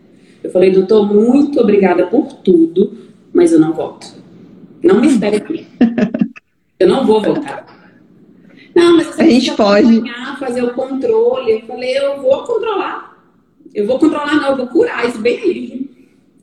Eu 0.45 0.51
falei, 0.51 0.69
doutor, 0.69 1.11
muito 1.11 1.59
obrigada 1.59 2.05
por 2.05 2.31
tudo, 2.31 2.95
mas 3.33 3.51
eu 3.51 3.59
não 3.59 3.73
volto. 3.73 4.13
Não 4.83 5.01
me 5.01 5.07
espere 5.07 5.37
aqui. 5.37 5.65
Eu 6.79 6.87
não 6.87 7.03
vou 7.03 7.19
voltar. 7.19 7.65
Não, 8.75 8.95
mas 8.95 9.07
você 9.07 9.23
a 9.23 9.27
gente 9.27 9.51
pode 9.55 10.03
fazer 10.39 10.61
o 10.61 10.71
controle. 10.75 11.51
Eu 11.51 11.61
falei, 11.61 11.97
eu 11.97 12.21
vou 12.21 12.43
controlar. 12.43 13.17
Eu 13.73 13.87
vou 13.87 13.97
controlar, 13.97 14.35
não, 14.35 14.49
eu 14.49 14.57
vou 14.57 14.67
curar 14.67 15.09
isso 15.09 15.17
bem 15.17 15.39
aí. 15.39 15.89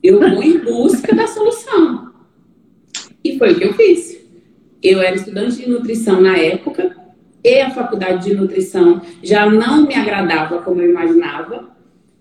Eu 0.03 0.19
vou 0.19 0.43
em 0.43 0.57
busca 0.57 1.15
da 1.15 1.25
solução. 1.25 2.11
E 3.23 3.37
foi 3.37 3.53
o 3.53 3.55
que 3.57 3.63
eu 3.63 3.73
fiz. 3.73 4.19
Eu 4.83 5.01
era 5.01 5.15
estudante 5.15 5.55
de 5.55 5.69
nutrição 5.69 6.19
na 6.19 6.37
época, 6.37 6.93
e 7.41 7.61
a 7.61 7.69
faculdade 7.69 8.25
de 8.25 8.35
nutrição 8.35 9.01
já 9.23 9.49
não 9.49 9.87
me 9.87 9.95
agradava 9.95 10.61
como 10.61 10.81
eu 10.81 10.89
imaginava. 10.89 11.71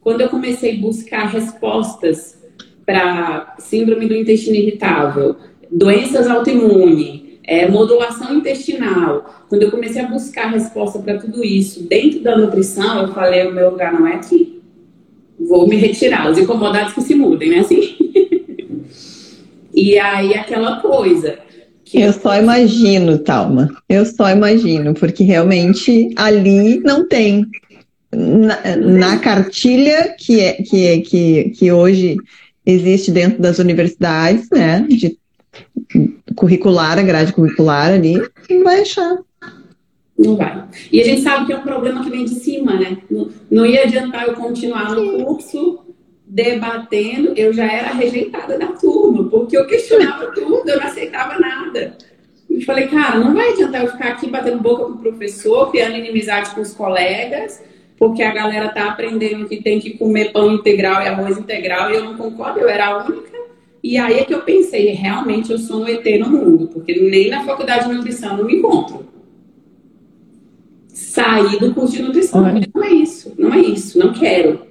Quando 0.03 0.21
eu 0.21 0.29
comecei 0.29 0.77
a 0.77 0.81
buscar 0.81 1.27
respostas 1.27 2.39
para 2.85 3.55
síndrome 3.59 4.07
do 4.07 4.15
intestino 4.15 4.57
irritável, 4.57 5.37
doenças 5.71 6.27
autoimunes, 6.27 7.23
é, 7.45 7.69
modulação 7.69 8.35
intestinal, 8.35 9.47
quando 9.49 9.63
eu 9.63 9.71
comecei 9.71 10.03
a 10.03 10.09
buscar 10.09 10.51
resposta 10.51 10.99
para 10.99 11.19
tudo 11.19 11.45
isso 11.45 11.85
dentro 11.85 12.21
da 12.21 12.37
nutrição, 12.37 13.03
eu 13.03 13.15
falei: 13.15 13.47
o 13.47 13.55
meu 13.55 13.71
lugar 13.71 13.93
não 13.93 14.07
é 14.07 14.15
aqui 14.15 14.63
vou 15.49 15.67
me 15.67 15.77
retirar, 15.77 16.31
os 16.31 16.39
incomodados 16.39 16.93
que 16.93 17.03
se 17.03 17.15
mudem, 17.15 17.51
né? 17.51 17.59
Assim. 17.61 17.97
e 19.75 19.99
aí 19.99 20.35
aquela 20.35 20.81
coisa. 20.81 21.39
eu 21.93 22.13
só 22.13 22.39
imagino, 22.39 23.19
Talma. 23.19 23.69
Eu 23.89 24.05
só 24.05 24.31
imagino, 24.31 24.95
porque 24.95 25.25
realmente 25.25 26.11
ali 26.17 26.79
não 26.81 27.07
tem. 27.07 27.47
Na, 28.15 28.77
na 28.77 29.19
cartilha 29.19 30.15
que, 30.19 30.39
é, 30.41 30.53
que, 30.55 30.87
é, 30.87 31.01
que, 31.01 31.51
que 31.51 31.73
hoje 31.73 32.19
existe 32.65 33.11
dentro 33.11 33.41
das 33.41 33.59
universidades, 33.59 34.49
né? 34.51 34.87
De 34.89 35.19
curricular, 36.37 36.99
a 36.99 37.03
grade 37.03 37.33
curricular 37.33 37.93
ali, 37.93 38.23
não 38.51 38.65
vai 38.65 38.81
achar. 38.81 39.19
Não 40.19 40.37
vai. 40.37 40.65
E 40.91 41.01
a 41.01 41.05
gente 41.05 41.23
sabe 41.23 41.47
que 41.47 41.53
é 41.53 41.57
um 41.57 41.63
problema 41.63 42.05
que 42.05 42.11
vem 42.11 42.25
de 42.25 42.35
cima, 42.35 42.75
né? 42.75 42.99
Não, 43.11 43.29
não 43.51 43.67
ia 43.67 43.85
adiantar 43.85 44.27
eu 44.29 44.35
continuar 44.35 44.95
no 44.95 45.25
curso 45.25 45.81
debatendo, 46.25 47.35
eu 47.37 47.53
já 47.53 47.71
era 47.71 47.93
rejeitada 47.93 48.59
da 48.59 48.69
turma, 48.69 49.29
porque 49.29 49.57
eu 49.57 49.67
questionava 49.67 50.33
tudo, 50.33 50.69
eu 50.69 50.81
não 50.81 50.87
aceitava 50.87 51.39
nada. 51.39 51.97
E 52.49 52.65
falei, 52.65 52.87
cara, 52.87 53.19
não 53.19 53.35
vai 53.35 53.51
adiantar 53.51 53.83
eu 53.83 53.91
ficar 53.91 54.09
aqui 54.09 54.31
batendo 54.31 54.63
boca 54.63 54.85
com 54.85 54.93
o 54.93 54.99
professor, 54.99 55.71
criando 55.71 55.97
inimizade 55.97 56.55
com 56.55 56.61
os 56.61 56.73
colegas, 56.73 57.63
porque 58.03 58.21
a 58.21 58.35
galera 58.35 58.69
tá 58.71 58.89
aprendendo 58.89 59.47
que 59.47 59.63
tem 59.63 59.79
que 59.79 59.91
comer 59.91 60.33
pão 60.33 60.53
integral 60.53 61.01
e 61.03 61.07
arroz 61.07 61.39
integral, 61.39 61.89
e 61.89 61.95
eu 61.95 62.03
não 62.03 62.17
concordo, 62.17 62.59
eu 62.59 62.69
era 62.69 62.89
a 62.89 63.07
única. 63.07 63.31
E 63.81 63.97
aí 63.97 64.19
é 64.19 64.25
que 64.25 64.35
eu 64.35 64.43
pensei, 64.43 64.87
realmente 64.87 65.53
eu 65.53 65.59
sou 65.59 65.83
um 65.83 65.87
ET 65.87 66.05
no 66.19 66.29
mundo, 66.29 66.67
porque 66.67 67.01
nem 67.01 67.31
na 67.31 67.45
faculdade 67.45 67.89
de 67.89 67.95
nutrição 67.95 68.37
eu 68.37 68.45
me 68.45 68.57
encontro 68.57 69.07
sair 70.89 71.61
do 71.61 71.73
curso 71.73 71.93
de 71.95 72.03
nutrição. 72.03 72.43
Olha. 72.43 72.69
Não 72.75 72.83
é 72.83 72.93
isso, 72.93 73.33
não 73.39 73.55
é 73.55 73.61
isso, 73.61 73.97
não 73.97 74.13
quero. 74.13 74.63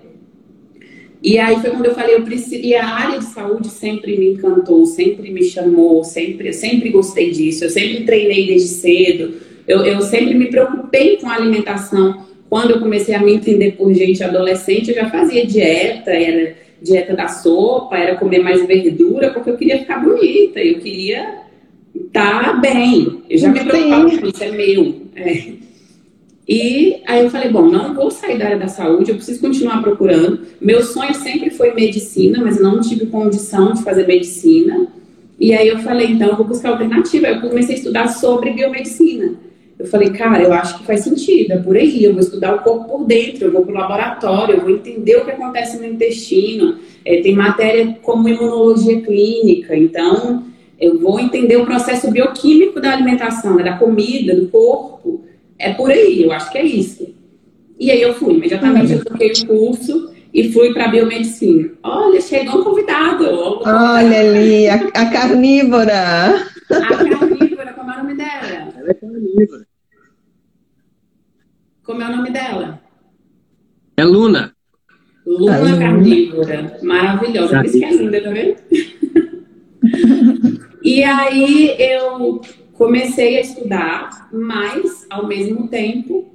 E 1.24 1.40
aí 1.40 1.56
foi 1.62 1.70
quando 1.70 1.86
eu 1.86 1.96
falei, 1.96 2.16
eu 2.16 2.24
preciso. 2.24 2.62
E 2.62 2.76
a 2.76 2.86
área 2.86 3.18
de 3.18 3.26
saúde 3.28 3.70
sempre 3.70 4.18
me 4.20 4.34
encantou, 4.34 4.86
sempre 4.86 5.32
me 5.32 5.44
chamou, 5.44 6.04
sempre, 6.04 6.50
eu 6.50 6.54
sempre 6.54 6.90
gostei 6.90 7.32
disso, 7.32 7.64
eu 7.64 7.70
sempre 7.70 8.04
treinei 8.04 8.46
desde 8.46 8.68
cedo, 8.68 9.36
eu, 9.66 9.86
eu 9.86 10.02
sempre 10.02 10.34
me 10.34 10.48
preocupei 10.48 11.16
com 11.16 11.30
a 11.30 11.36
alimentação. 11.36 12.30
Quando 12.52 12.72
eu 12.72 12.82
comecei 12.82 13.16
a 13.16 13.20
me 13.24 13.34
entender 13.34 13.78
por 13.78 13.94
gente 13.94 14.22
adolescente, 14.22 14.90
eu 14.90 14.96
já 14.96 15.10
fazia 15.10 15.48
dieta, 15.48 16.12
era 16.12 16.54
dieta 16.82 17.16
da 17.16 17.30
sopa, 17.30 17.96
era 17.98 18.18
comer 18.18 18.40
mais 18.40 18.68
verdura, 18.68 19.30
porque 19.30 19.52
eu 19.52 19.56
queria 19.56 19.80
ficar 19.80 20.00
bonita, 20.00 20.60
eu 20.60 20.80
queria 20.80 21.44
estar 21.96 22.44
tá 22.44 22.54
bem. 22.56 23.24
Eu 23.30 23.38
já 23.38 23.48
me 23.48 23.64
preocupava 23.64 24.18
com 24.18 24.28
isso, 24.28 24.44
é 24.44 24.52
meu. 24.52 25.02
É. 25.16 25.54
E 26.46 27.02
aí 27.08 27.24
eu 27.24 27.30
falei, 27.30 27.48
bom, 27.48 27.70
não 27.70 27.94
vou 27.94 28.12
sair 28.12 28.38
da 28.38 28.48
área 28.48 28.60
da 28.60 28.68
saúde, 28.68 29.12
eu 29.12 29.16
preciso 29.16 29.40
continuar 29.40 29.82
procurando. 29.82 30.42
Meu 30.60 30.84
sonho 30.84 31.16
sempre 31.16 31.52
foi 31.52 31.74
medicina, 31.74 32.40
mas 32.44 32.60
não 32.60 32.82
tive 32.82 33.06
condição 33.06 33.72
de 33.72 33.82
fazer 33.82 34.06
medicina. 34.06 34.88
E 35.40 35.54
aí 35.54 35.70
eu 35.70 35.80
falei, 35.80 36.08
então 36.08 36.28
eu 36.28 36.36
vou 36.36 36.48
buscar 36.48 36.72
alternativa. 36.72 37.28
Eu 37.28 37.40
comecei 37.40 37.76
a 37.76 37.78
estudar 37.78 38.10
sobre 38.10 38.52
biomedicina. 38.52 39.36
Eu 39.82 39.88
falei, 39.88 40.12
cara, 40.12 40.44
eu 40.44 40.54
acho 40.54 40.78
que 40.78 40.86
faz 40.86 41.02
sentido, 41.02 41.54
é 41.54 41.58
por 41.58 41.76
aí. 41.76 42.04
Eu 42.04 42.12
vou 42.12 42.22
estudar 42.22 42.54
o 42.54 42.60
corpo 42.60 42.86
por 42.86 43.04
dentro, 43.04 43.46
eu 43.46 43.52
vou 43.52 43.64
para 43.64 43.74
o 43.74 43.78
laboratório, 43.80 44.56
eu 44.56 44.62
vou 44.62 44.70
entender 44.70 45.16
o 45.16 45.26
que 45.26 45.32
acontece 45.32 45.80
no 45.80 45.86
intestino. 45.86 46.78
É, 47.04 47.20
tem 47.22 47.36
matéria 47.36 47.98
como 48.04 48.30
imunologia 48.30 49.02
clínica, 49.02 49.76
então 49.76 50.44
eu 50.80 51.00
vou 51.00 51.20
entender 51.20 51.58
o 51.58 51.66
processo 51.66 52.12
bioquímico 52.12 52.80
da 52.80 52.92
alimentação, 52.92 53.56
né, 53.56 53.64
da 53.64 53.78
comida, 53.78 54.36
do 54.36 54.50
corpo. 54.50 55.26
É 55.58 55.74
por 55.74 55.90
aí, 55.90 56.22
eu 56.22 56.32
acho 56.32 56.52
que 56.52 56.60
é 56.60 56.64
isso. 56.64 57.10
E 57.80 57.90
aí 57.90 58.04
eu 58.04 58.14
fui, 58.14 58.36
imediatamente 58.36 58.94
eu 58.94 59.04
toquei 59.04 59.32
o 59.32 59.48
curso 59.48 60.12
e 60.32 60.54
fui 60.54 60.76
para 60.76 60.90
biomedicina. 60.90 61.72
Olha, 61.82 62.22
chegou 62.22 62.62
um 62.62 62.64
convidado. 62.64 63.26
Olha 63.66 64.20
ali, 64.20 64.70
a, 64.70 64.76
a, 64.76 65.10
carnívora. 65.10 66.46
A 66.70 67.18
carnívora, 67.18 67.74
como 67.74 67.92
é 67.92 67.96
o 67.96 67.98
nome 67.98 68.14
dela? 68.14 68.74
Ela 68.78 68.92
é 68.92 68.94
carnívora. 68.94 69.71
Como 71.92 72.04
é 72.04 72.08
o 72.08 72.16
nome 72.16 72.32
dela? 72.32 72.82
É 73.98 74.06
Luna. 74.06 74.54
Luna 75.26 75.78
carnívora, 75.78 76.80
maravilhosa. 76.82 77.58
Por 77.58 77.66
isso 77.66 77.80
que 77.80 77.84
é 77.84 77.92
linda, 77.94 78.22
tá 78.22 78.32
vendo? 78.32 78.56
e 80.82 81.04
aí 81.04 81.76
eu 81.78 82.40
comecei 82.76 83.36
a 83.36 83.42
estudar, 83.42 84.30
mas 84.32 85.06
ao 85.10 85.28
mesmo 85.28 85.68
tempo 85.68 86.34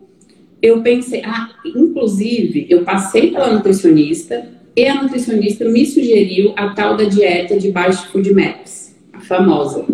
eu 0.60 0.82
pensei, 0.82 1.22
ah, 1.24 1.48
inclusive 1.64 2.66
eu 2.68 2.84
passei 2.84 3.30
pela 3.30 3.50
nutricionista 3.50 4.46
e 4.76 4.86
a 4.86 5.02
nutricionista 5.02 5.64
me 5.64 5.86
sugeriu 5.86 6.52
a 6.54 6.68
tal 6.74 6.98
da 6.98 7.04
dieta 7.04 7.58
de 7.58 7.72
baixo 7.72 8.08
food 8.08 8.30
maps, 8.34 8.94
a 9.10 9.20
famosa, 9.20 9.86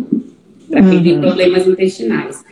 para 0.68 0.82
quem 0.82 0.96
uhum. 0.96 1.04
tem 1.04 1.20
problemas 1.20 1.68
intestinais. 1.68 2.44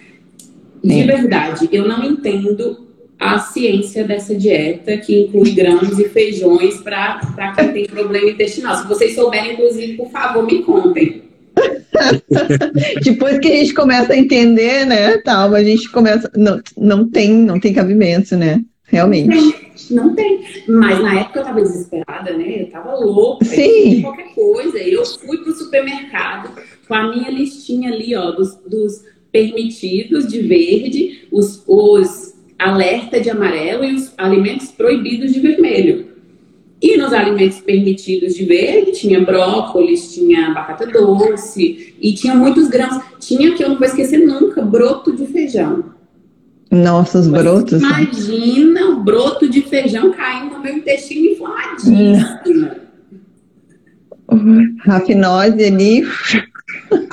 De 0.82 1.00
é. 1.00 1.04
verdade, 1.04 1.68
eu 1.72 1.88
não 1.88 2.04
entendo 2.04 2.88
a 3.20 3.38
ciência 3.38 4.02
dessa 4.02 4.34
dieta, 4.34 4.96
que 4.96 5.20
inclui 5.20 5.50
grãos 5.50 5.98
e 5.98 6.08
feijões 6.08 6.80
para 6.80 7.52
quem 7.54 7.72
tem 7.72 7.86
problema 7.86 8.30
intestinal. 8.30 8.74
Se 8.76 8.88
vocês 8.88 9.14
souberem, 9.14 9.52
inclusive, 9.52 9.92
por 9.98 10.10
favor, 10.10 10.46
me 10.46 10.62
contem. 10.62 11.22
Depois 13.04 13.38
que 13.38 13.48
a 13.48 13.56
gente 13.56 13.74
começa 13.74 14.14
a 14.14 14.16
entender, 14.16 14.86
né, 14.86 15.18
tal, 15.18 15.54
a 15.54 15.62
gente 15.62 15.90
começa. 15.90 16.30
Não, 16.34 16.62
não, 16.78 17.10
tem, 17.10 17.30
não 17.30 17.60
tem 17.60 17.74
cabimento, 17.74 18.36
né? 18.36 18.64
Realmente. 18.84 19.54
Não 19.90 20.14
tem. 20.14 20.40
Mas 20.66 21.00
na 21.00 21.20
época 21.20 21.40
eu 21.40 21.44
tava 21.44 21.60
desesperada, 21.60 22.32
né? 22.32 22.62
Eu 22.62 22.70
tava 22.70 22.94
louca. 22.94 23.44
Sim. 23.44 24.00
Qualquer 24.00 24.34
coisa. 24.34 24.78
Eu 24.78 25.04
fui 25.04 25.38
pro 25.38 25.52
supermercado 25.52 26.50
com 26.88 26.94
a 26.94 27.14
minha 27.14 27.30
listinha 27.30 27.92
ali, 27.92 28.16
ó, 28.16 28.30
dos, 28.30 28.56
dos 28.66 29.04
permitidos 29.30 30.26
de 30.26 30.40
verde, 30.40 31.28
os, 31.30 31.62
os 31.68 32.34
alerta 32.60 33.18
de 33.20 33.30
amarelo 33.30 33.84
e 33.84 33.94
os 33.94 34.12
alimentos 34.18 34.68
proibidos 34.68 35.32
de 35.32 35.40
vermelho. 35.40 36.10
E 36.82 36.96
nos 36.96 37.12
alimentos 37.12 37.60
permitidos 37.60 38.34
de 38.34 38.44
verde, 38.44 38.92
tinha 38.92 39.20
brócolis, 39.20 40.14
tinha 40.14 40.50
batata 40.50 40.86
doce 40.86 41.94
e 42.00 42.14
tinha 42.14 42.34
muitos 42.34 42.68
grãos. 42.68 43.02
Tinha, 43.18 43.54
que 43.54 43.62
eu 43.62 43.70
não 43.70 43.78
vou 43.78 43.86
esquecer 43.86 44.18
nunca, 44.18 44.62
broto 44.62 45.14
de 45.14 45.26
feijão. 45.26 45.84
Nossa, 46.70 47.18
os 47.18 47.28
brotos. 47.28 47.82
Né? 47.82 47.88
Imagina 47.88 48.88
o 48.90 49.02
broto 49.02 49.48
de 49.48 49.60
feijão 49.60 50.12
caindo 50.12 50.54
no 50.54 50.62
meu 50.62 50.76
intestino 50.76 51.32
inflamadíssimo. 51.32 52.24
Rafinose 54.84 55.64
ali. 55.64 56.02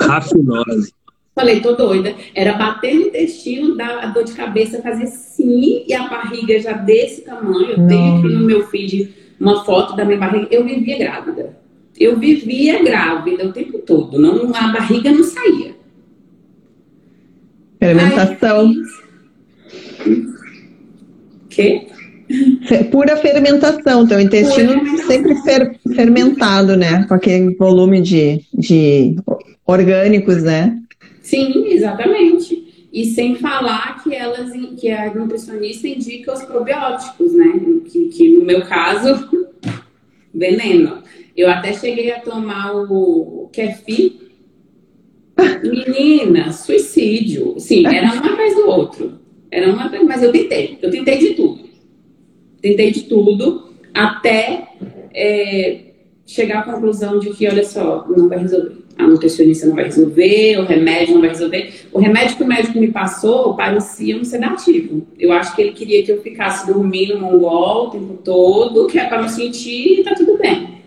Rafinose. 0.00 0.94
Falei, 1.38 1.60
tô 1.60 1.72
doida. 1.72 2.16
Era 2.34 2.54
bater 2.54 2.96
no 2.96 3.02
intestino, 3.02 3.76
dar 3.76 4.00
a 4.00 4.06
dor 4.06 4.24
de 4.24 4.32
cabeça, 4.32 4.82
fazer 4.82 5.06
sim, 5.06 5.84
e 5.86 5.94
a 5.94 6.08
barriga 6.08 6.58
já 6.58 6.72
desse 6.72 7.20
tamanho. 7.20 7.70
Eu 7.70 7.86
tenho 7.86 8.18
aqui 8.18 8.28
no 8.28 8.44
meu 8.44 8.66
feed 8.66 9.14
uma 9.38 9.64
foto 9.64 9.94
da 9.94 10.04
minha 10.04 10.18
barriga. 10.18 10.48
Eu 10.50 10.64
vivia 10.64 10.98
grávida. 10.98 11.56
Eu 11.96 12.18
vivia 12.18 12.82
grávida 12.82 13.46
o 13.46 13.52
tempo 13.52 13.78
todo. 13.78 14.18
Não, 14.18 14.52
a 14.52 14.68
barriga 14.72 15.12
não 15.12 15.22
saía. 15.22 15.76
Fermentação. 17.78 18.74
Quê? 21.48 21.86
Pura 22.90 23.16
fermentação, 23.16 24.08
teu 24.08 24.18
intestino 24.20 24.72
fermentação. 24.72 25.06
sempre 25.06 25.34
fer, 25.36 25.78
fermentado, 25.94 26.76
né? 26.76 27.04
Com 27.04 27.14
aquele 27.14 27.54
volume 27.54 28.02
de, 28.02 28.44
de 28.52 29.14
orgânicos, 29.64 30.42
né? 30.42 30.76
Sim, 31.28 31.66
exatamente. 31.66 32.88
E 32.90 33.04
sem 33.04 33.34
falar 33.34 34.02
que 34.02 34.14
elas, 34.14 34.50
que 34.80 34.90
a 34.90 35.12
nutricionista 35.12 35.86
indica 35.86 36.32
os 36.32 36.42
probióticos, 36.42 37.34
né? 37.34 37.60
Que, 37.84 38.08
que 38.08 38.30
no 38.30 38.46
meu 38.46 38.62
caso, 38.62 39.28
veneno. 40.32 41.02
Eu 41.36 41.50
até 41.50 41.74
cheguei 41.74 42.10
a 42.12 42.20
tomar 42.20 42.74
o 42.74 43.50
kefir. 43.52 44.14
Menina, 45.62 46.50
suicídio. 46.50 47.60
Sim, 47.60 47.86
era 47.86 48.06
um 48.06 48.18
atrás 48.18 48.54
do 48.54 48.66
outro. 48.66 49.20
Era 49.50 49.70
uma 49.70 49.90
mas 50.04 50.22
eu 50.22 50.32
tentei. 50.32 50.78
Eu 50.80 50.90
tentei 50.90 51.18
de 51.18 51.34
tudo. 51.34 51.68
Tentei 52.62 52.90
de 52.90 53.02
tudo 53.02 53.68
até 53.92 54.66
é, 55.12 55.92
chegar 56.24 56.60
à 56.60 56.62
conclusão 56.62 57.18
de 57.18 57.34
que, 57.34 57.46
olha 57.46 57.64
só, 57.64 58.06
não 58.08 58.30
vai 58.30 58.38
resolver 58.38 58.77
a 58.98 59.06
nutricionista 59.06 59.66
não 59.66 59.76
vai 59.76 59.84
resolver, 59.84 60.58
o 60.58 60.64
remédio 60.64 61.14
não 61.14 61.20
vai 61.20 61.30
resolver. 61.30 61.72
O 61.92 62.00
remédio 62.00 62.36
que 62.36 62.42
o 62.42 62.46
médico 62.46 62.80
me 62.80 62.90
passou 62.90 63.54
parecia 63.54 64.16
um 64.18 64.24
sedativo. 64.24 65.06
Eu 65.18 65.32
acho 65.32 65.54
que 65.54 65.62
ele 65.62 65.72
queria 65.72 66.02
que 66.02 66.10
eu 66.10 66.20
ficasse 66.20 66.66
dormindo 66.66 67.18
mongol 67.18 67.86
o 67.86 67.90
tempo 67.90 68.18
todo, 68.24 68.88
que 68.88 68.98
é 68.98 69.04
para 69.06 69.22
me 69.22 69.28
sentir 69.28 70.00
e 70.00 70.02
tá 70.02 70.14
tudo 70.14 70.36
bem. 70.36 70.82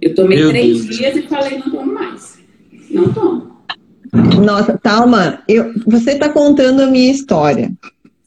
Eu 0.00 0.14
tomei 0.14 0.38
Meu 0.38 0.50
três 0.50 0.84
Deus. 0.84 0.96
dias 0.96 1.16
e 1.16 1.22
falei, 1.22 1.58
não 1.58 1.70
tomo 1.70 1.92
mais. 1.92 2.38
Não 2.90 3.12
tomo. 3.12 3.54
Nossa, 4.44 4.78
Talma, 4.78 5.42
eu, 5.48 5.72
você 5.86 6.12
está 6.12 6.28
contando 6.28 6.80
a 6.82 6.86
minha 6.86 7.10
história. 7.10 7.72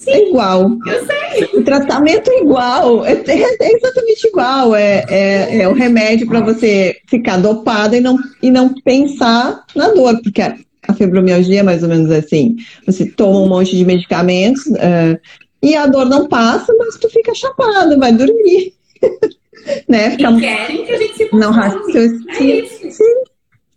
Sim, 0.07 0.11
é 0.11 0.29
igual. 0.29 0.77
Eu 0.87 1.05
sei. 1.05 1.59
O 1.59 1.63
tratamento 1.63 2.31
é 2.31 2.39
igual, 2.39 3.05
é, 3.05 3.11
é 3.11 3.75
exatamente 3.75 4.27
igual. 4.27 4.75
É, 4.75 5.05
é, 5.09 5.61
é 5.61 5.67
o 5.67 5.73
remédio 5.73 6.27
para 6.27 6.39
você 6.39 6.97
ficar 7.07 7.37
dopada 7.37 7.97
e 7.97 8.01
não, 8.01 8.17
e 8.41 8.49
não 8.49 8.73
pensar 8.73 9.65
na 9.75 9.89
dor, 9.89 10.19
porque 10.23 10.41
a, 10.41 10.55
fibromialgia 10.95 11.59
é 11.59 11.63
mais 11.63 11.83
ou 11.83 11.89
menos 11.89 12.09
assim. 12.09 12.55
Você 12.85 13.05
toma 13.05 13.39
um 13.39 13.49
monte 13.49 13.75
de 13.75 13.83
medicamentos 13.83 14.65
uh, 14.67 15.19
e 15.61 15.75
a 15.75 15.85
dor 15.85 16.05
não 16.05 16.27
passa, 16.27 16.73
mas 16.79 16.95
tu 16.97 17.09
fica 17.09 17.35
chapado, 17.35 17.99
vai 17.99 18.13
dormir. 18.13 18.73
né? 19.89 20.11
Fica... 20.11 20.31
E 20.31 20.39
querem 20.39 20.85
que 20.85 20.91
a 20.91 20.97
gente 20.97 21.15
se. 21.17 21.29
Não. 21.33 21.51
É 21.59 22.43
isso. 22.43 22.91
Sim. 22.91 23.03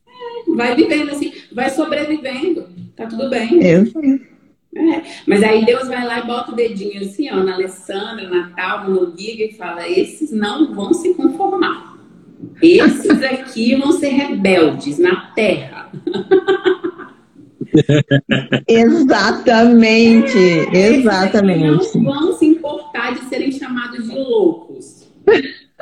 É, 0.06 0.54
vai 0.54 0.76
vivendo 0.76 1.10
assim, 1.10 1.32
vai 1.52 1.68
sobrevivendo. 1.70 2.68
Tá 2.96 3.06
tudo 3.06 3.28
bem. 3.28 3.60
Eu 3.66 3.86
sei. 3.86 4.30
É, 4.74 5.02
mas 5.26 5.42
aí 5.42 5.64
Deus 5.64 5.88
vai 5.88 6.06
lá 6.06 6.20
e 6.20 6.26
bota 6.26 6.52
o 6.52 6.56
dedinho 6.56 7.02
assim, 7.02 7.30
ó, 7.30 7.36
na 7.36 7.54
Alessandra, 7.54 8.28
na 8.28 8.50
Calma, 8.50 8.88
no 8.88 9.16
Giga 9.16 9.44
e 9.44 9.52
fala: 9.52 9.88
esses 9.88 10.30
não 10.30 10.74
vão 10.74 10.92
se 10.92 11.14
conformar. 11.14 11.98
Esses 12.62 13.22
aqui 13.22 13.74
vão 13.74 13.92
ser 13.92 14.08
rebeldes 14.08 14.98
na 14.98 15.32
terra. 15.32 15.90
exatamente, 18.66 20.38
é, 20.74 20.94
exatamente. 20.94 21.98
Não 21.98 22.04
vão 22.04 22.32
se 22.32 22.46
importar 22.46 23.14
de 23.14 23.28
serem 23.28 23.52
chamados 23.52 24.08
de 24.08 24.14
loucos. 24.14 25.06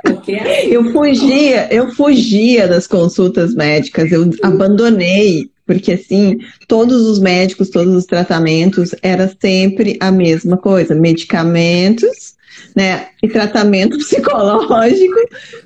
Porque 0.03 0.33
é 0.33 0.61
assim. 0.61 0.69
eu 0.69 0.93
fugia, 0.93 1.73
eu 1.73 1.91
fugia 1.91 2.69
das 2.69 2.87
consultas 2.87 3.55
médicas, 3.55 4.13
eu 4.13 4.31
abandonei 4.43 5.51
porque 5.69 5.93
assim, 5.93 6.39
todos 6.67 7.07
os 7.07 7.19
médicos, 7.19 7.69
todos 7.69 7.95
os 7.95 8.07
tratamentos 8.07 8.95
era 9.03 9.31
sempre 9.39 9.99
a 10.01 10.11
mesma 10.11 10.57
coisa, 10.57 10.95
medicamentos, 10.95 12.37
né, 12.75 13.09
e 13.23 13.29
tratamento 13.29 13.99
psicológico, 14.01 15.21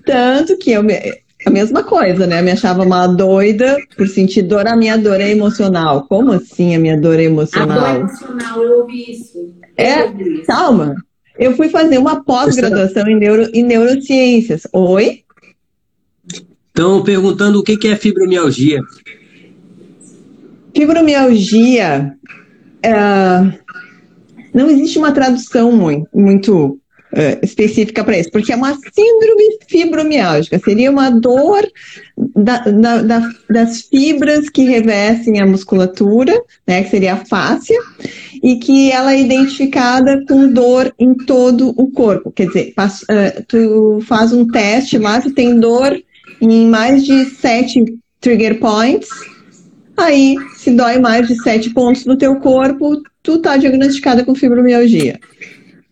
tanto 0.05 0.59
que 0.59 0.73
eu 0.73 0.83
me, 0.83 0.95
a 1.47 1.51
mesma 1.51 1.85
coisa, 1.85 2.27
né? 2.27 2.41
Eu 2.41 2.45
me 2.45 2.51
achava 2.51 2.83
uma 2.83 3.07
doida 3.07 3.77
por 3.97 4.09
sentir 4.09 4.43
dor. 4.43 4.67
A 4.67 4.77
minha 4.77 4.99
dor 4.99 5.21
é 5.21 5.31
emocional. 5.31 6.07
Como 6.09 6.33
assim 6.33 6.75
a 6.75 6.79
minha 6.81 7.01
dor 7.01 7.19
é 7.19 7.25
emocional? 7.25 7.79
A 7.79 7.93
dor 7.93 8.01
emocional, 8.01 8.63
eu 8.63 8.79
ouvi 8.81 9.13
isso. 9.13 9.39
Eu 9.79 9.85
é, 9.85 10.05
ouvi 10.05 10.35
isso. 10.35 10.47
calma. 10.47 10.97
Eu 11.39 11.57
fui 11.57 11.69
fazer 11.69 11.99
uma 11.99 12.23
pós-graduação 12.25 13.09
em, 13.09 13.17
neuro, 13.17 13.49
em 13.55 13.63
neurociências. 13.63 14.67
Oi? 14.73 15.23
Estão 16.69 17.03
perguntando 17.03 17.59
o 17.59 17.63
que 17.63 17.89
é 17.89 17.97
fibromialgia. 17.97 18.81
Fibromialgia, 20.75 22.17
uh, 22.87 23.53
não 24.55 24.71
existe 24.71 24.99
uma 24.99 25.13
tradução 25.13 25.73
muito, 26.13 26.79
uh, 27.13 27.39
específica 27.43 28.03
para 28.05 28.19
isso, 28.19 28.31
porque 28.31 28.53
é 28.53 28.57
uma 28.57 28.75
síndrome 28.75 29.59
fibromialgica, 29.69 30.59
seria 30.59 30.91
uma 30.91 31.11
dor 31.11 31.63
da, 32.35 32.59
da, 32.59 33.03
da, 33.03 33.31
das 33.49 33.83
fibras 33.83 34.49
que 34.49 34.65
revestem 34.65 35.41
a 35.41 35.47
musculatura, 35.47 36.41
né, 36.67 36.83
que 36.83 36.91
seria 36.91 37.15
a 37.15 37.25
fáscia, 37.25 37.79
e 38.43 38.57
que 38.57 38.91
ela 38.91 39.15
é 39.15 39.21
identificada 39.21 40.25
com 40.27 40.53
dor 40.53 40.93
em 40.99 41.15
todo 41.15 41.69
o 41.77 41.91
corpo. 41.91 42.33
Quer 42.33 42.49
dizer, 42.49 42.75
uh, 42.79 43.45
tu 43.47 44.01
faz 44.07 44.33
um 44.33 44.47
teste 44.47 44.99
lá, 44.99 45.21
tu 45.21 45.33
tem 45.33 45.59
dor 45.59 45.97
em 46.41 46.67
mais 46.67 47.05
de 47.05 47.27
sete 47.27 47.85
trigger 48.21 48.59
points, 48.59 49.09
Aí, 49.97 50.37
se 50.55 50.71
dói 50.71 50.99
mais 50.99 51.29
de 51.29 51.41
sete 51.43 51.71
pontos 51.71 52.05
no 52.05 52.17
teu 52.17 52.37
corpo, 52.37 53.03
tu 53.23 53.39
tá 53.39 53.57
diagnosticada 53.57 54.25
com 54.25 54.35
fibromialgia. 54.35 55.19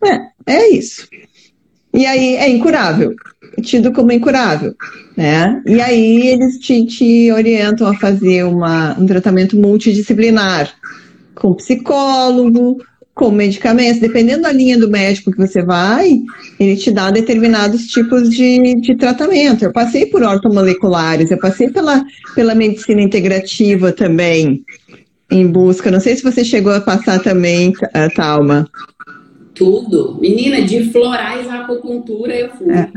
É, 0.05 0.55
é 0.55 0.71
isso. 0.71 1.09
E 1.93 2.07
aí 2.07 2.37
é 2.37 2.49
incurável, 2.49 3.15
tido 3.63 3.93
como 3.93 4.13
incurável, 4.13 4.75
né? 5.17 5.61
E 5.67 5.81
aí 5.81 6.29
eles 6.29 6.59
te, 6.59 6.87
te 6.87 7.33
orientam 7.33 7.89
a 7.89 7.99
fazer 7.99 8.45
uma, 8.45 8.97
um 8.99 9.07
tratamento 9.07 9.57
multidisciplinar, 9.57 10.73
com 11.35 11.55
psicólogo, 11.55 12.79
com 13.15 13.31
medicamentos. 13.31 14.01
Dependendo 14.01 14.43
da 14.43 14.53
linha 14.53 14.79
do 14.79 14.89
médico 14.89 15.31
que 15.31 15.39
você 15.39 15.63
vai, 15.63 16.21
ele 16.59 16.77
te 16.77 16.91
dá 16.91 17.11
determinados 17.11 17.87
tipos 17.87 18.31
de, 18.31 18.75
de 18.81 18.97
tratamento. 18.97 19.65
Eu 19.65 19.73
passei 19.73 20.07
por 20.07 20.23
ortomoleculares, 20.23 21.31
eu 21.31 21.39
passei 21.39 21.71
pela, 21.71 22.05
pela 22.35 22.55
medicina 22.55 23.03
integrativa 23.03 23.93
também, 23.93 24.65
em 25.31 25.47
busca. 25.47 25.91
Não 25.91 26.01
sei 26.01 26.17
se 26.17 26.23
você 26.23 26.45
chegou 26.45 26.73
a 26.73 26.81
passar 26.81 27.23
também, 27.23 27.71
uh, 27.71 28.15
Talma. 28.15 28.69
Tudo. 29.55 30.19
Menina, 30.21 30.63
de 30.63 30.91
florais 30.91 31.47
à 31.49 31.61
acupuntura 31.61 32.35
eu 32.35 32.51
fui. 32.51 32.73
É. 32.73 32.91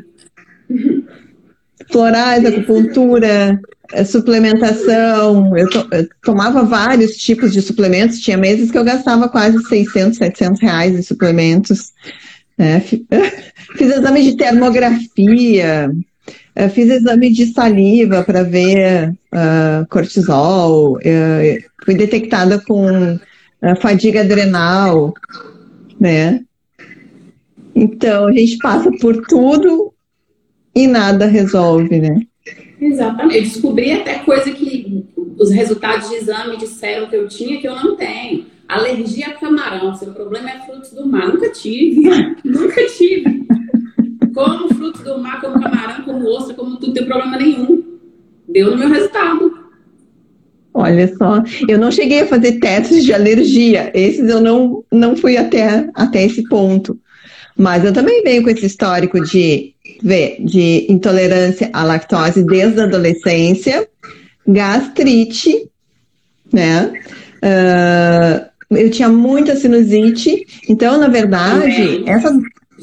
Florais, 1.92 2.46
acupuntura, 2.46 3.60
suplementação. 4.06 5.56
Eu, 5.58 5.70
to, 5.70 5.88
eu, 5.92 6.08
tomava 6.22 6.64
vários 6.64 7.16
tipos 7.18 7.52
de 7.54 7.62
suplementos. 7.62 8.20
Tinha 8.20 8.38
meses 8.38 8.72
que 8.72 8.78
eu 8.78 8.84
gastava 8.84 9.30
quase 9.30 9.62
600, 9.64 10.18
700 10.18 10.62
reais 10.62 10.98
em 10.98 11.02
suplementos. 11.02 11.92
É, 12.58 12.80
fiz 13.76 13.90
exame 13.96 14.24
de 14.24 14.38
termografia, 14.38 15.92
é, 16.56 16.70
fiz 16.70 16.90
exame 16.90 17.32
de 17.32 17.48
saliva 17.48 18.24
para 18.24 18.44
ver 18.44 19.10
uh, 19.10 19.88
cortisol. 19.90 20.98
Uh, 20.98 21.64
fui 21.84 21.96
detectada 21.96 22.60
com 22.60 23.16
uh, 23.16 23.82
fadiga 23.82 24.22
adrenal, 24.22 25.14
né? 26.00 26.42
Então, 27.76 28.28
a 28.28 28.32
gente 28.32 28.58
passa 28.60 28.92
por 29.00 29.26
tudo 29.26 29.92
e 30.76 30.88
nada 30.88 31.26
resolve, 31.26 32.00
né? 32.00 32.22
Exatamente. 32.84 33.38
Eu 33.38 33.44
descobri 33.44 33.92
até 33.92 34.20
coisa 34.20 34.52
que 34.52 35.06
os 35.40 35.52
resultados 35.52 36.10
de 36.10 36.16
exame 36.16 36.58
disseram 36.58 37.08
que 37.08 37.16
eu 37.16 37.28
tinha 37.28 37.60
que 37.60 37.68
eu 37.68 37.76
não 37.76 37.96
tenho. 37.96 38.46
Alergia 38.68 39.28
a 39.28 39.34
camarão. 39.34 39.96
Seu 39.96 40.12
problema 40.12 40.50
é 40.50 40.60
frutos 40.66 40.92
do 40.92 41.08
mar. 41.08 41.28
Nunca 41.28 41.50
tive. 41.50 42.02
Nunca 42.44 42.86
tive. 42.88 43.46
Como 44.34 44.74
frutos 44.74 45.02
do 45.02 45.18
mar, 45.20 45.40
como 45.40 45.62
camarão, 45.62 46.04
como 46.04 46.28
ostra, 46.30 46.56
como 46.56 46.78
tudo, 46.78 46.94
tem 46.94 47.06
problema 47.06 47.38
nenhum. 47.38 47.84
Deu 48.48 48.72
no 48.72 48.78
meu 48.78 48.90
resultado. 48.90 49.64
Olha 50.74 51.08
só, 51.16 51.44
eu 51.68 51.78
não 51.78 51.92
cheguei 51.92 52.22
a 52.22 52.28
fazer 52.28 52.54
testes 52.54 53.06
de 53.06 53.14
alergia. 53.14 53.92
Esses 53.94 54.28
eu 54.28 54.42
não, 54.42 54.84
não 54.92 55.16
fui 55.16 55.38
até, 55.38 55.90
até 55.94 56.26
esse 56.26 56.44
ponto. 56.50 57.00
Mas 57.56 57.86
eu 57.86 57.94
também 57.94 58.24
venho 58.24 58.42
com 58.42 58.50
esse 58.50 58.66
histórico 58.66 59.24
de, 59.24 59.73
de 60.04 60.86
intolerância 60.90 61.70
à 61.72 61.84
lactose 61.84 62.44
desde 62.44 62.82
a 62.82 62.84
adolescência, 62.84 63.88
gastrite, 64.46 65.70
né? 66.52 66.92
Uh, 67.42 68.54
eu 68.78 68.90
tinha 68.90 69.10
muita 69.10 69.56
sinusite, 69.56 70.46
então, 70.68 70.98
na 70.98 71.08
verdade, 71.08 72.04
essa, 72.08 72.36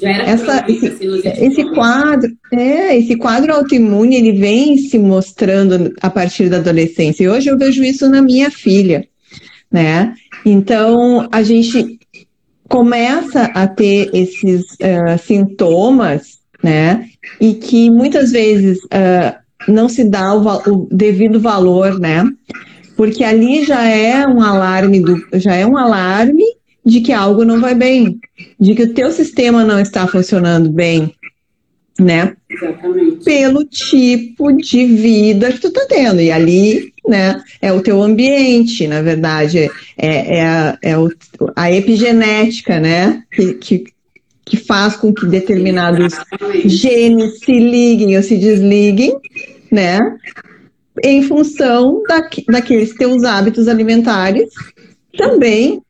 essa, 0.03 0.65
esse, 0.69 0.97
esse 1.45 1.65
quadro, 1.75 2.31
é, 2.53 2.97
esse 2.97 3.17
quadro 3.17 3.53
autoimune, 3.53 4.17
ele 4.17 4.33
vem 4.33 4.79
se 4.79 4.99
mostrando 4.99 5.93
a 6.01 6.09
partir 6.09 6.49
da 6.49 6.59
adolescência. 6.59 7.25
E 7.25 7.29
hoje 7.29 7.51
eu 7.51 7.59
vejo 7.59 7.83
isso 7.83 8.09
na 8.09 8.23
minha 8.23 8.51
filha, 8.51 9.07
né? 9.71 10.15
Então, 10.45 11.29
a 11.33 11.43
gente 11.43 11.99
começa 12.69 13.45
a 13.47 13.67
ter 13.67 14.11
esses 14.15 14.63
uh, 14.63 15.19
sintomas, 15.27 16.40
né? 16.63 17.09
E 17.41 17.55
que 17.55 17.91
muitas 17.91 18.33
vezes 18.33 18.79
uh, 18.85 19.35
não 19.69 19.89
se 19.89 20.05
dá 20.05 20.35
o, 20.35 20.47
o, 20.71 20.89
devido 20.91 21.41
valor, 21.41 21.99
né? 21.99 22.25
Porque 22.97 23.25
ali 23.25 23.65
já 23.65 23.83
é 23.89 24.27
um 24.27 24.43
alarme 24.43 25.01
do, 25.01 25.27
já 25.35 25.55
é 25.55 25.67
um 25.67 25.77
alarme 25.77 26.45
de 26.85 27.01
que 27.01 27.13
algo 27.13 27.45
não 27.45 27.61
vai 27.61 27.75
bem, 27.75 28.19
de 28.59 28.75
que 28.75 28.83
o 28.83 28.95
teu 28.95 29.11
sistema 29.13 29.65
não 29.65 29.81
está 29.81 30.07
funcionando 30.07 30.71
bem, 30.71 31.15
né? 31.99 32.35
Exatamente. 32.49 33.25
Pelo 33.25 33.65
tipo 33.65 34.53
de 34.53 34.87
vida 34.87 35.53
que 35.53 35.61
tu 35.61 35.71
tá 35.71 35.87
tendo. 35.89 36.21
E 36.21 36.33
ali, 36.33 36.93
né, 37.07 37.41
é 37.61 37.73
o 37.73 37.83
teu 37.83 38.03
ambiente, 38.03 38.87
na 38.89 39.03
verdade, 39.03 39.71
é, 39.97 40.39
é, 40.39 40.45
a, 40.45 40.79
é 40.83 40.95
a 41.55 41.73
epigenética, 41.73 42.81
né, 42.81 43.23
que, 43.31 43.55
que, 43.55 43.85
que 44.51 44.57
faz 44.57 44.97
com 44.97 45.15
que 45.15 45.25
determinados 45.27 46.13
genes 46.65 47.39
se 47.39 47.53
liguem 47.53 48.17
ou 48.17 48.23
se 48.23 48.37
desliguem, 48.37 49.17
né, 49.71 50.01
em 51.05 51.23
função 51.23 52.03
da, 52.03 52.29
daqueles 52.49 52.93
teus 52.95 53.23
hábitos 53.23 53.69
alimentares 53.69 54.51
também 55.17 55.81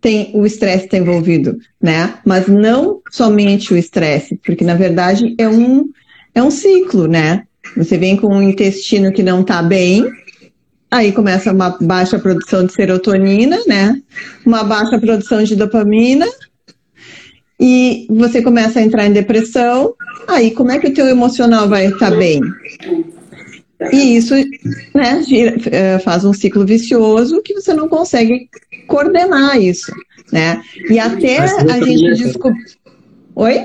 tem 0.00 0.32
o 0.34 0.44
estresse 0.44 0.86
está 0.86 0.98
envolvido, 0.98 1.56
né? 1.80 2.14
Mas 2.26 2.48
não 2.48 3.00
somente 3.08 3.72
o 3.72 3.76
estresse, 3.76 4.36
porque 4.44 4.64
na 4.64 4.74
verdade 4.74 5.34
é 5.38 5.48
um 5.48 5.88
é 6.34 6.42
um 6.42 6.50
ciclo, 6.50 7.06
né? 7.06 7.44
Você 7.76 7.96
vem 7.96 8.16
com 8.16 8.26
um 8.26 8.42
intestino 8.42 9.12
que 9.12 9.22
não 9.22 9.42
está 9.42 9.62
bem, 9.62 10.04
aí 10.90 11.12
começa 11.12 11.52
uma 11.52 11.78
baixa 11.80 12.18
produção 12.18 12.66
de 12.66 12.72
serotonina, 12.72 13.58
né? 13.66 14.02
Uma 14.44 14.64
baixa 14.64 14.98
produção 14.98 15.44
de 15.44 15.54
dopamina, 15.54 16.26
e 17.64 18.08
você 18.10 18.42
começa 18.42 18.80
a 18.80 18.82
entrar 18.82 19.06
em 19.06 19.12
depressão, 19.12 19.94
aí 20.26 20.50
como 20.50 20.72
é 20.72 20.80
que 20.80 20.88
o 20.88 20.92
teu 20.92 21.06
emocional 21.06 21.68
vai 21.68 21.86
estar 21.86 22.10
tá 22.10 22.16
bem? 22.16 22.40
E 23.92 24.16
isso 24.16 24.34
né, 24.92 25.22
gira, 25.22 25.56
é, 25.70 25.98
faz 26.00 26.24
um 26.24 26.32
ciclo 26.32 26.66
vicioso 26.66 27.40
que 27.40 27.54
você 27.54 27.72
não 27.72 27.88
consegue 27.88 28.48
coordenar 28.88 29.62
isso, 29.62 29.92
né? 30.32 30.60
E 30.90 30.98
até 30.98 31.38
a 31.38 31.80
gente 31.80 32.24
descobrir. 32.24 32.64
Oi? 33.36 33.60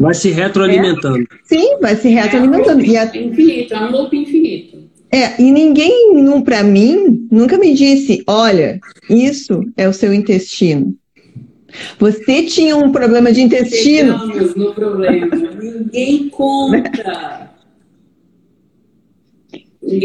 Vai 0.00 0.14
se 0.14 0.30
retroalimentando. 0.30 1.20
É? 1.20 1.26
Sim, 1.44 1.78
vai 1.80 1.94
se 1.94 2.08
retroalimentando. 2.08 2.82
É, 2.84 2.96
é 2.96 3.22
infinito, 3.22 3.72
é 3.72 3.80
um 3.82 3.90
loop 3.92 4.16
infinito. 4.16 4.78
É, 5.12 5.40
e 5.40 5.52
ninguém, 5.52 6.42
para 6.44 6.64
mim, 6.64 7.28
nunca 7.30 7.56
me 7.56 7.72
disse: 7.72 8.24
olha, 8.26 8.80
isso 9.08 9.60
é 9.76 9.88
o 9.88 9.92
seu 9.92 10.12
intestino. 10.12 10.92
Você 11.98 12.42
tinha 12.44 12.76
um 12.76 12.90
problema 12.90 13.32
de 13.32 13.42
intestino. 13.42 14.18
Chegamos 14.18 14.54
no 14.54 14.74
problema. 14.74 15.36
Ninguém 15.60 16.28
conta. 16.28 17.50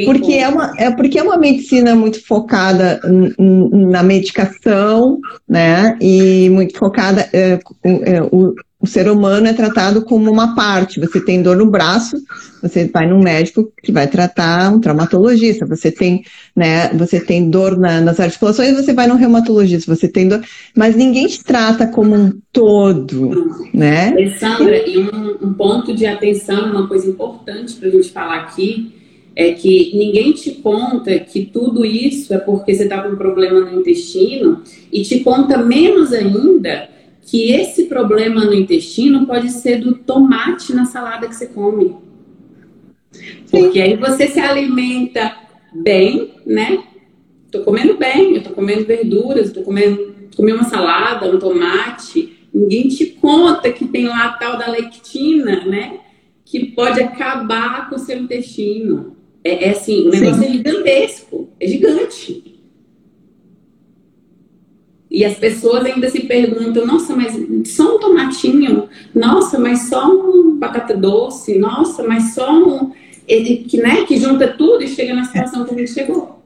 porque 0.06 0.34
é, 0.34 0.48
uma, 0.48 0.74
é 0.78 0.92
porque 0.92 1.20
é 1.20 1.24
uma 1.24 1.38
medicina 1.38 1.96
muito 1.96 2.26
focada 2.26 3.00
na 3.38 4.04
medicação, 4.04 5.20
né? 5.48 5.98
E 6.02 6.50
muito 6.50 6.78
focada. 6.78 7.30
É, 7.34 7.60
é, 7.84 8.22
o, 8.32 8.54
o 8.82 8.88
ser 8.88 9.08
humano 9.08 9.46
é 9.46 9.54
tratado 9.54 10.04
como 10.04 10.32
uma 10.32 10.56
parte. 10.56 11.00
Você 11.00 11.24
tem 11.24 11.44
dor 11.44 11.56
no 11.56 11.68
braço, 11.68 12.18
você 12.62 12.90
vai 12.92 13.08
num 13.08 13.22
médico 13.22 13.72
que 13.84 13.92
vai 13.92 14.08
tratar 14.08 14.74
um 14.74 14.80
traumatologista. 14.80 15.68
Você 15.68 15.92
tem, 15.92 16.24
né? 16.56 16.90
Você 16.96 17.20
tem 17.20 17.48
dor 17.48 17.78
na, 17.78 18.02
nas 18.02 18.20
articulações, 18.20 18.76
você 18.76 18.92
vai 18.92 19.06
num 19.06 19.16
reumatologista. 19.16 19.96
Você 19.96 20.08
tem 20.08 20.28
dor, 20.28 20.44
mas 20.76 20.96
ninguém 20.96 21.28
te 21.28 21.44
trata 21.44 21.86
como 21.86 22.16
um 22.16 22.34
todo, 22.52 23.70
né? 23.72 24.10
Alessandra, 24.10 24.78
e 24.90 24.98
um, 24.98 25.38
um 25.50 25.54
ponto 25.54 25.94
de 25.94 26.08
atenção, 26.08 26.72
uma 26.72 26.88
coisa 26.88 27.08
importante 27.08 27.76
para 27.76 27.88
a 27.88 27.92
gente 27.92 28.10
falar 28.10 28.40
aqui 28.40 28.96
é 29.36 29.54
que 29.54 29.96
ninguém 29.96 30.34
te 30.34 30.52
conta 30.56 31.18
que 31.20 31.46
tudo 31.46 31.86
isso 31.86 32.34
é 32.34 32.38
porque 32.38 32.74
você 32.74 32.84
está 32.84 33.02
com 33.02 33.10
um 33.10 33.16
problema 33.16 33.62
no 33.62 33.80
intestino 33.80 34.62
e 34.92 35.04
te 35.04 35.20
conta 35.20 35.58
menos 35.58 36.12
ainda 36.12 36.90
que 37.22 37.52
esse 37.52 37.86
problema 37.86 38.44
no 38.44 38.54
intestino 38.54 39.26
pode 39.26 39.50
ser 39.50 39.80
do 39.80 39.96
tomate 39.96 40.74
na 40.74 40.86
salada 40.86 41.28
que 41.28 41.36
você 41.36 41.48
come. 41.48 41.96
Porque 43.50 43.80
aí 43.80 43.96
você 43.96 44.28
se 44.28 44.40
alimenta 44.40 45.36
bem, 45.74 46.34
né? 46.46 46.84
Tô 47.52 47.62
comendo 47.62 47.98
bem, 47.98 48.36
eu 48.36 48.44
tô 48.44 48.52
comendo 48.52 48.86
verduras, 48.86 49.52
tô 49.52 49.62
comendo 49.62 50.16
comer 50.36 50.54
uma 50.54 50.64
salada, 50.64 51.30
um 51.30 51.38
tomate. 51.38 52.48
Ninguém 52.54 52.88
te 52.88 53.06
conta 53.06 53.72
que 53.72 53.88
tem 53.88 54.08
lá 54.08 54.26
a 54.26 54.34
tal 54.34 54.58
da 54.58 54.68
lectina, 54.68 55.66
né? 55.66 56.00
Que 56.46 56.66
pode 56.68 57.02
acabar 57.02 57.90
com 57.90 57.96
o 57.96 58.00
seu 58.00 58.18
intestino. 58.18 59.16
É, 59.44 59.66
é 59.66 59.70
assim, 59.72 60.08
o 60.08 60.12
negócio 60.12 60.42
Sim. 60.42 60.46
é 60.46 60.52
gigantesco, 60.52 61.50
é 61.60 61.68
gigante. 61.68 62.51
E 65.12 65.26
as 65.26 65.36
pessoas 65.36 65.84
ainda 65.84 66.10
se 66.10 66.22
perguntam, 66.22 66.86
nossa, 66.86 67.14
mas 67.14 67.38
só 67.68 67.98
um 67.98 68.00
tomatinho, 68.00 68.88
nossa, 69.14 69.60
mas 69.60 69.90
só 69.90 70.10
um 70.10 70.58
batata 70.58 70.96
doce, 70.96 71.60
nossa, 71.60 72.02
mas 72.04 72.34
só 72.34 72.50
um. 72.50 72.92
Que, 73.28 73.78
né, 73.78 74.04
que 74.06 74.18
junta 74.18 74.48
tudo 74.48 74.84
e 74.84 74.88
chega 74.88 75.14
na 75.14 75.26
situação 75.26 75.66
que 75.66 75.76
a 75.76 75.78
gente 75.78 75.92
chegou. 75.92 76.42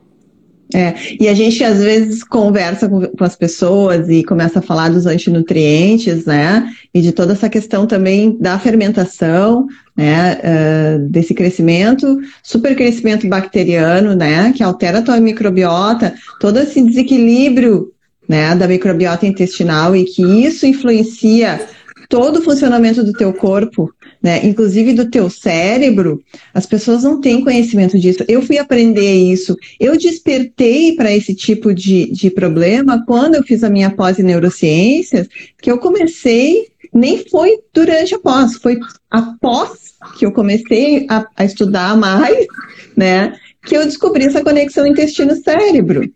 É, 0.74 0.96
e 1.20 1.28
a 1.28 1.34
gente 1.34 1.64
às 1.64 1.80
vezes 1.80 2.24
conversa 2.24 2.90
com, 2.90 3.02
com, 3.02 3.24
as 3.24 3.36
pessoas 3.36 4.10
e 4.10 4.24
começa 4.24 4.60
a 4.60 4.62
falar 4.64 4.90
dos 4.90 5.06
antinutrientes, 5.06 6.26
né? 6.26 6.72
E 6.94 7.02
de 7.02 7.12
toda 7.12 7.34
essa 7.34 7.48
questão 7.48 7.86
também 7.86 8.36
da 8.40 8.58
fermentação, 8.58 9.68
né? 9.96 10.40
Uh, 10.40 11.10
desse 11.10 11.36
crescimento, 11.36 12.20
super 12.42 12.76
crescimento 12.76 13.28
bacteriano, 13.28 14.16
né? 14.16 14.52
Que 14.54 14.64
altera 14.64 15.00
a 15.00 15.02
tua 15.04 15.20
microbiota, 15.20 16.16
todo 16.40 16.60
esse 16.60 16.82
desequilíbrio 16.82 17.92
né, 18.28 18.56
da 18.56 18.68
microbiota 18.68 19.26
intestinal 19.26 19.96
e 19.96 20.06
que 20.06 20.22
isso 20.22 20.66
influencia 20.66 21.68
todo 22.10 22.40
o 22.40 22.42
funcionamento 22.42 23.04
do 23.04 23.14
teu 23.14 23.34
corpo, 23.34 23.94
né, 24.22 24.46
inclusive 24.46 24.94
do 24.94 25.10
teu 25.10 25.30
cérebro, 25.30 26.22
as 26.54 26.66
pessoas 26.66 27.04
não 27.04 27.20
têm 27.20 27.44
conhecimento 27.44 28.00
disso. 28.00 28.24
Eu 28.28 28.42
fui 28.42 28.58
aprender 28.58 29.14
isso, 29.14 29.56
eu 29.80 29.98
despertei 29.98 30.96
para 30.96 31.12
esse 31.12 31.34
tipo 31.34 31.74
de, 31.74 32.12
de 32.12 32.30
problema 32.30 33.04
quando 33.06 33.36
eu 33.36 33.44
fiz 33.44 33.64
a 33.64 33.70
minha 33.70 33.92
pós 33.92 34.20
em 34.20 34.24
neurociências, 34.24 35.28
que 35.62 35.72
eu 35.72 35.78
comecei, 35.78 36.68
nem 36.94 37.28
foi 37.30 37.60
durante 37.74 38.16
a 38.16 38.20
pós, 38.20 38.56
foi 38.56 38.80
após 39.10 39.96
que 40.18 40.26
eu 40.26 40.32
comecei 40.32 41.06
a, 41.10 41.26
a 41.36 41.46
estudar 41.46 41.98
mais, 41.98 42.46
né, 42.96 43.36
que 43.66 43.76
eu 43.76 43.84
descobri 43.84 44.26
essa 44.26 44.44
conexão 44.44 44.86
intestino-cérebro. 44.86 46.10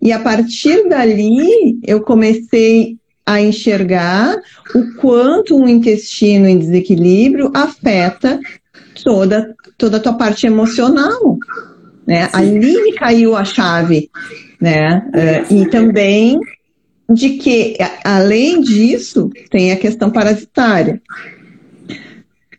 E 0.00 0.12
a 0.12 0.18
partir 0.18 0.88
dali, 0.88 1.78
eu 1.84 2.00
comecei 2.00 2.96
a 3.24 3.40
enxergar 3.40 4.36
o 4.74 4.94
quanto 4.96 5.56
um 5.56 5.68
intestino 5.68 6.48
em 6.48 6.58
desequilíbrio 6.58 7.50
afeta 7.54 8.40
toda, 9.04 9.54
toda 9.78 9.98
a 9.98 10.00
tua 10.00 10.14
parte 10.14 10.46
emocional. 10.46 11.38
Né? 12.06 12.28
Ali 12.32 12.82
me 12.82 12.92
caiu 12.94 13.36
a 13.36 13.44
chave. 13.44 14.10
Né? 14.60 15.02
Uh, 15.50 15.54
e 15.54 15.70
também 15.70 16.40
de 17.08 17.30
que, 17.30 17.76
além 18.04 18.60
disso, 18.60 19.30
tem 19.50 19.72
a 19.72 19.76
questão 19.76 20.10
parasitária. 20.10 21.00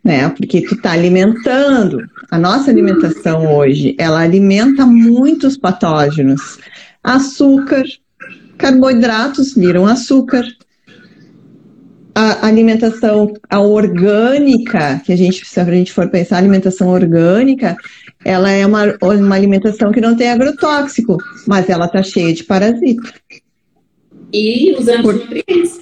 Né? 0.03 0.27
Porque 0.29 0.61
tu 0.61 0.75
está 0.75 0.91
alimentando. 0.91 1.99
A 2.29 2.37
nossa 2.37 2.71
alimentação 2.71 3.55
hoje, 3.55 3.95
ela 3.97 4.21
alimenta 4.21 4.85
muitos 4.85 5.57
patógenos. 5.57 6.59
Açúcar, 7.03 7.83
carboidratos 8.57 9.53
viram 9.53 9.87
açúcar. 9.87 10.45
A 12.13 12.45
alimentação 12.45 13.33
a 13.49 13.61
orgânica, 13.61 15.01
que 15.05 15.13
a 15.13 15.15
gente, 15.15 15.45
se 15.47 15.59
a 15.59 15.65
gente 15.65 15.93
for 15.93 16.09
pensar 16.09 16.37
alimentação 16.37 16.89
orgânica, 16.89 17.77
ela 18.23 18.51
é 18.51 18.65
uma, 18.65 18.97
uma 19.01 19.35
alimentação 19.35 19.91
que 19.91 20.01
não 20.01 20.15
tem 20.15 20.29
agrotóxico, 20.29 21.17
mas 21.47 21.69
ela 21.69 21.85
está 21.85 22.03
cheia 22.03 22.33
de 22.33 22.43
parasita. 22.43 23.13
E 24.33 24.73
os 24.73 24.87
antinutrientes. 24.87 25.81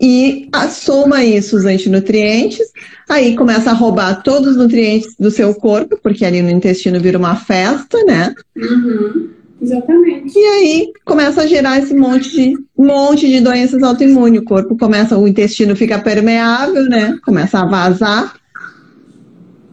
E 0.00 0.48
a, 0.52 0.68
soma 0.68 1.24
isso 1.24 1.56
os 1.56 1.64
antinutrientes, 1.64 2.70
aí 3.08 3.34
começa 3.34 3.70
a 3.70 3.74
roubar 3.74 4.22
todos 4.22 4.50
os 4.50 4.56
nutrientes 4.56 5.14
do 5.18 5.30
seu 5.30 5.54
corpo, 5.54 5.98
porque 6.02 6.24
ali 6.24 6.42
no 6.42 6.50
intestino 6.50 7.00
vira 7.00 7.18
uma 7.18 7.34
festa, 7.34 7.96
né? 8.04 8.34
Uhum. 8.54 9.30
Exatamente. 9.60 10.38
E 10.38 10.46
aí 10.46 10.92
começa 11.04 11.42
a 11.42 11.46
gerar 11.46 11.78
esse 11.78 11.94
monte 11.94 12.30
de, 12.30 12.54
monte 12.76 13.26
de 13.26 13.40
doenças 13.40 13.82
autoimunes. 13.82 14.40
O 14.40 14.44
corpo 14.44 14.76
começa, 14.76 15.16
o 15.16 15.26
intestino 15.26 15.74
fica 15.74 15.98
permeável, 15.98 16.84
né? 16.84 17.18
Começa 17.24 17.60
a 17.60 17.66
vazar. 17.66 18.36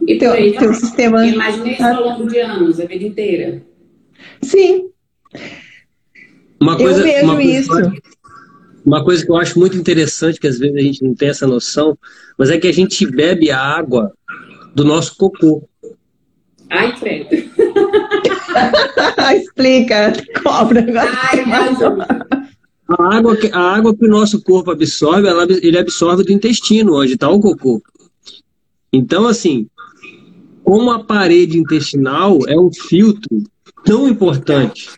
E 0.06 0.18
teu, 0.18 0.32
aí, 0.32 0.56
teu 0.56 0.72
sistema. 0.74 1.26
Imagina 1.26 1.70
isso 1.70 1.82
ao 1.82 2.02
longo 2.02 2.26
de 2.26 2.38
anos, 2.38 2.80
a 2.80 2.84
vida 2.84 3.04
inteira. 3.04 3.62
Sim. 4.42 4.88
Uma 6.60 6.76
coisa, 6.76 7.00
eu 7.00 7.04
vejo 7.04 7.24
uma 7.24 7.34
coisa, 7.34 7.50
isso. 7.50 7.92
Uma 8.84 9.04
coisa 9.04 9.24
que 9.24 9.30
eu 9.30 9.36
acho 9.36 9.58
muito 9.58 9.76
interessante, 9.76 10.40
que 10.40 10.46
às 10.46 10.58
vezes 10.58 10.76
a 10.76 10.80
gente 10.80 11.02
não 11.02 11.14
tem 11.14 11.28
essa 11.28 11.46
noção, 11.46 11.96
mas 12.38 12.50
é 12.50 12.58
que 12.58 12.66
a 12.66 12.72
gente 12.72 13.06
bebe 13.06 13.50
a 13.50 13.60
água 13.60 14.12
do 14.74 14.84
nosso 14.84 15.16
cocô. 15.16 15.66
Ai, 16.70 16.94
credo. 16.98 17.28
Explica, 19.36 20.12
cobra 20.42 20.80
agora. 20.80 21.10
Ai, 21.22 21.44
a 22.86 23.16
água, 23.16 23.36
que, 23.36 23.46
a 23.50 23.58
água 23.58 23.96
que 23.96 24.04
o 24.04 24.10
nosso 24.10 24.42
corpo 24.42 24.70
absorve, 24.70 25.26
ela, 25.26 25.46
ele 25.50 25.78
absorve 25.78 26.22
do 26.22 26.32
intestino, 26.32 27.00
onde 27.00 27.14
está 27.14 27.30
o 27.30 27.40
cocô. 27.40 27.82
Então, 28.92 29.26
assim, 29.26 29.66
como 30.62 30.90
a 30.90 31.02
parede 31.02 31.58
intestinal 31.58 32.38
é 32.46 32.58
um 32.58 32.70
filtro 32.72 33.42
tão 33.84 34.06
importante, 34.06 34.90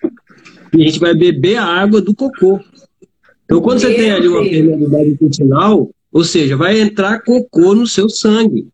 e 0.76 0.82
a 0.82 0.86
gente 0.86 0.98
vai 0.98 1.14
beber 1.14 1.56
a 1.56 1.64
água 1.64 2.00
do 2.00 2.14
cocô. 2.14 2.60
Então, 3.44 3.60
quando 3.60 3.80
você 3.80 3.94
tem 3.94 4.10
ali 4.10 4.26
uma 4.26 4.42
permeabilidade 4.42 5.10
intestinal, 5.10 5.90
ou 6.12 6.24
seja, 6.24 6.56
vai 6.56 6.80
entrar 6.80 7.22
cocô 7.22 7.74
no 7.74 7.86
seu 7.86 8.08
sangue. 8.08 8.68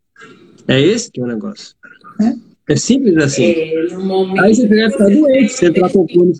É 0.67 0.79
esse 0.81 1.11
que 1.11 1.21
é 1.21 1.23
o 1.23 1.27
negócio. 1.27 1.75
É? 2.21 2.52
É 2.69 2.75
simples 2.75 3.17
assim. 3.17 3.43
É, 3.43 3.87
Aí 4.39 4.55
você 4.55 4.67
vai 4.67 4.89
ficar 4.89 5.09
doente. 5.09 5.53
Se 5.53 5.65
entrar, 5.65 5.89
cocô 5.89 6.25
no, 6.25 6.33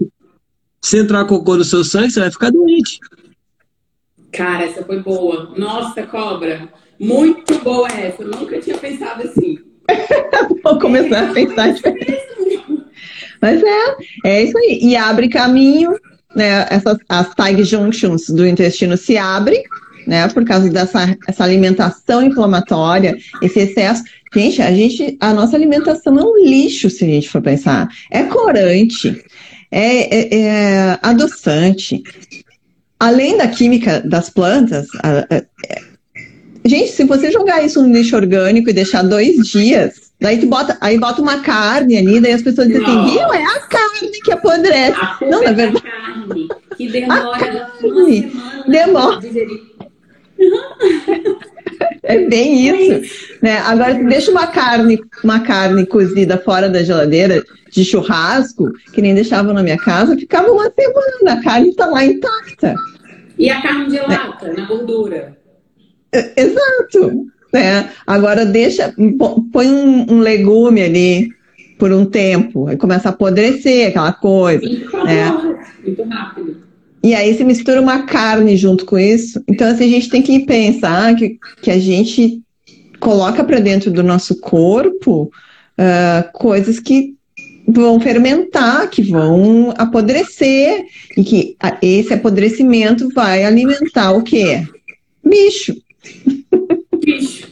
se 0.81 0.97
entrar 0.97 1.25
cocô 1.25 1.57
no 1.57 1.63
seu 1.63 1.83
sangue, 1.83 2.11
você 2.11 2.19
vai 2.19 2.31
ficar 2.31 2.51
doente. 2.51 2.99
Cara, 4.31 4.65
essa 4.65 4.83
foi 4.83 5.01
boa. 5.01 5.53
Nossa, 5.57 6.03
cobra. 6.03 6.69
Muito 6.99 7.59
boa 7.59 7.87
essa. 7.87 8.23
Eu 8.23 8.29
nunca 8.29 8.59
tinha 8.59 8.77
pensado 8.77 9.23
assim. 9.23 9.59
Vou 10.63 10.79
começar 10.79 11.23
é, 11.23 11.29
a 11.29 11.33
pensar 11.33 11.73
diferente. 11.73 12.23
Mas 13.41 13.61
é, 13.61 13.95
é 14.25 14.43
isso 14.43 14.57
aí. 14.57 14.79
E 14.81 14.95
abre 14.95 15.27
caminho, 15.27 15.99
né? 16.33 16.65
Essas, 16.69 16.97
as 17.09 17.35
tag 17.35 17.61
junctions 17.63 18.29
do 18.29 18.47
intestino 18.47 18.95
se 18.95 19.17
abrem, 19.17 19.63
né? 20.07 20.27
Por 20.29 20.45
causa 20.45 20.69
dessa 20.69 21.15
essa 21.27 21.43
alimentação 21.43 22.23
inflamatória, 22.23 23.17
esse 23.41 23.59
excesso. 23.59 24.03
Gente, 24.33 24.61
a 24.61 24.71
gente, 24.73 25.17
a 25.19 25.33
nossa 25.33 25.55
alimentação 25.55 26.17
é 26.17 26.23
um 26.23 26.37
lixo, 26.43 26.89
se 26.89 27.05
a 27.05 27.07
gente 27.07 27.29
for 27.29 27.41
pensar. 27.41 27.87
É 28.09 28.23
corante, 28.23 29.23
é, 29.71 30.17
é, 30.17 30.39
é 30.41 30.99
adoçante. 31.01 32.01
Além 32.99 33.37
da 33.37 33.47
química 33.47 34.01
das 34.01 34.29
plantas, 34.29 34.87
a, 35.03 35.19
a, 35.19 35.35
é... 35.35 35.45
gente, 36.65 36.91
se 36.91 37.03
você 37.03 37.31
jogar 37.31 37.63
isso 37.63 37.81
no 37.81 37.93
lixo 37.93 38.15
orgânico 38.15 38.69
e 38.69 38.73
deixar 38.73 39.03
dois 39.03 39.35
dias, 39.47 39.93
daí 40.19 40.39
tu 40.39 40.47
bota, 40.47 40.77
aí 40.81 40.97
bota 40.97 41.21
uma 41.21 41.41
carne 41.41 41.97
ali, 41.97 42.19
daí 42.19 42.33
as 42.33 42.41
pessoas 42.41 42.67
dizem 42.67 42.83
assim, 42.83 43.11
viu, 43.11 43.33
é 43.33 43.43
a 43.43 43.59
carne 43.59 44.21
que 44.23 44.31
apodrece. 44.31 44.97
A 44.99 45.17
Não, 45.21 45.43
na 45.43 45.49
é 45.49 45.53
verdade. 45.53 45.83
Carne, 45.83 46.47
que 46.75 46.87
demora 46.89 47.29
uma 47.29 47.71
semana. 47.79 48.31
Demora. 48.67 49.19
É 52.03 52.17
bem 52.27 52.67
isso, 52.67 53.37
né? 53.41 53.59
Agora 53.59 53.93
deixa 53.93 54.29
uma 54.29 54.47
carne, 54.47 55.01
uma 55.23 55.39
carne 55.39 55.85
cozida 55.85 56.37
fora 56.37 56.69
da 56.69 56.83
geladeira 56.83 57.43
de 57.71 57.85
churrasco, 57.85 58.71
que 58.93 59.01
nem 59.01 59.15
deixavam 59.15 59.53
na 59.53 59.63
minha 59.63 59.77
casa, 59.77 60.17
ficava 60.17 60.51
uma 60.51 60.69
semana, 60.69 61.39
a 61.39 61.43
carne 61.43 61.69
está 61.69 61.85
lá 61.85 62.05
intacta. 62.05 62.75
E 63.37 63.49
a 63.49 63.61
carne 63.61 63.89
de 63.89 63.99
lata, 63.99 64.47
é. 64.47 64.53
na 64.53 64.65
gordura. 64.65 65.37
Exato. 66.11 67.25
Né? 67.53 67.89
Agora 68.05 68.45
deixa, 68.45 68.93
põe 69.51 69.67
um, 69.67 70.13
um, 70.13 70.19
legume 70.19 70.81
ali 70.81 71.29
por 71.79 71.91
um 71.91 72.05
tempo, 72.05 72.67
aí 72.67 72.77
começa 72.77 73.09
a 73.09 73.11
apodrecer 73.11 73.87
aquela 73.87 74.11
coisa. 74.11 74.61
Muito, 74.61 75.03
né? 75.05 75.57
muito 75.83 76.03
rápido. 76.03 76.62
E 77.03 77.13
aí 77.13 77.35
se 77.35 77.43
mistura 77.43 77.81
uma 77.81 78.03
carne 78.03 78.55
junto 78.55 78.85
com 78.85 78.97
isso. 78.97 79.43
Então, 79.47 79.67
assim, 79.67 79.83
a 79.83 79.89
gente 79.89 80.09
tem 80.09 80.21
que 80.21 80.45
pensar 80.45 81.13
que, 81.15 81.37
que 81.61 81.69
a 81.69 81.77
gente 81.77 82.41
coloca 82.99 83.43
para 83.43 83.59
dentro 83.59 83.91
do 83.91 84.01
nosso 84.01 84.39
corpo 84.39 85.29
uh, 85.77 86.31
coisas 86.31 86.79
que 86.79 87.13
vão 87.67 87.99
fermentar, 87.99 88.89
que 88.89 89.01
vão 89.01 89.73
apodrecer, 89.77 90.85
e 91.17 91.23
que 91.23 91.57
esse 91.81 92.13
apodrecimento 92.13 93.09
vai 93.09 93.43
alimentar 93.43 94.11
o 94.11 94.23
quê? 94.23 94.65
Bicho. 95.23 95.75
Bicho. 97.03 97.51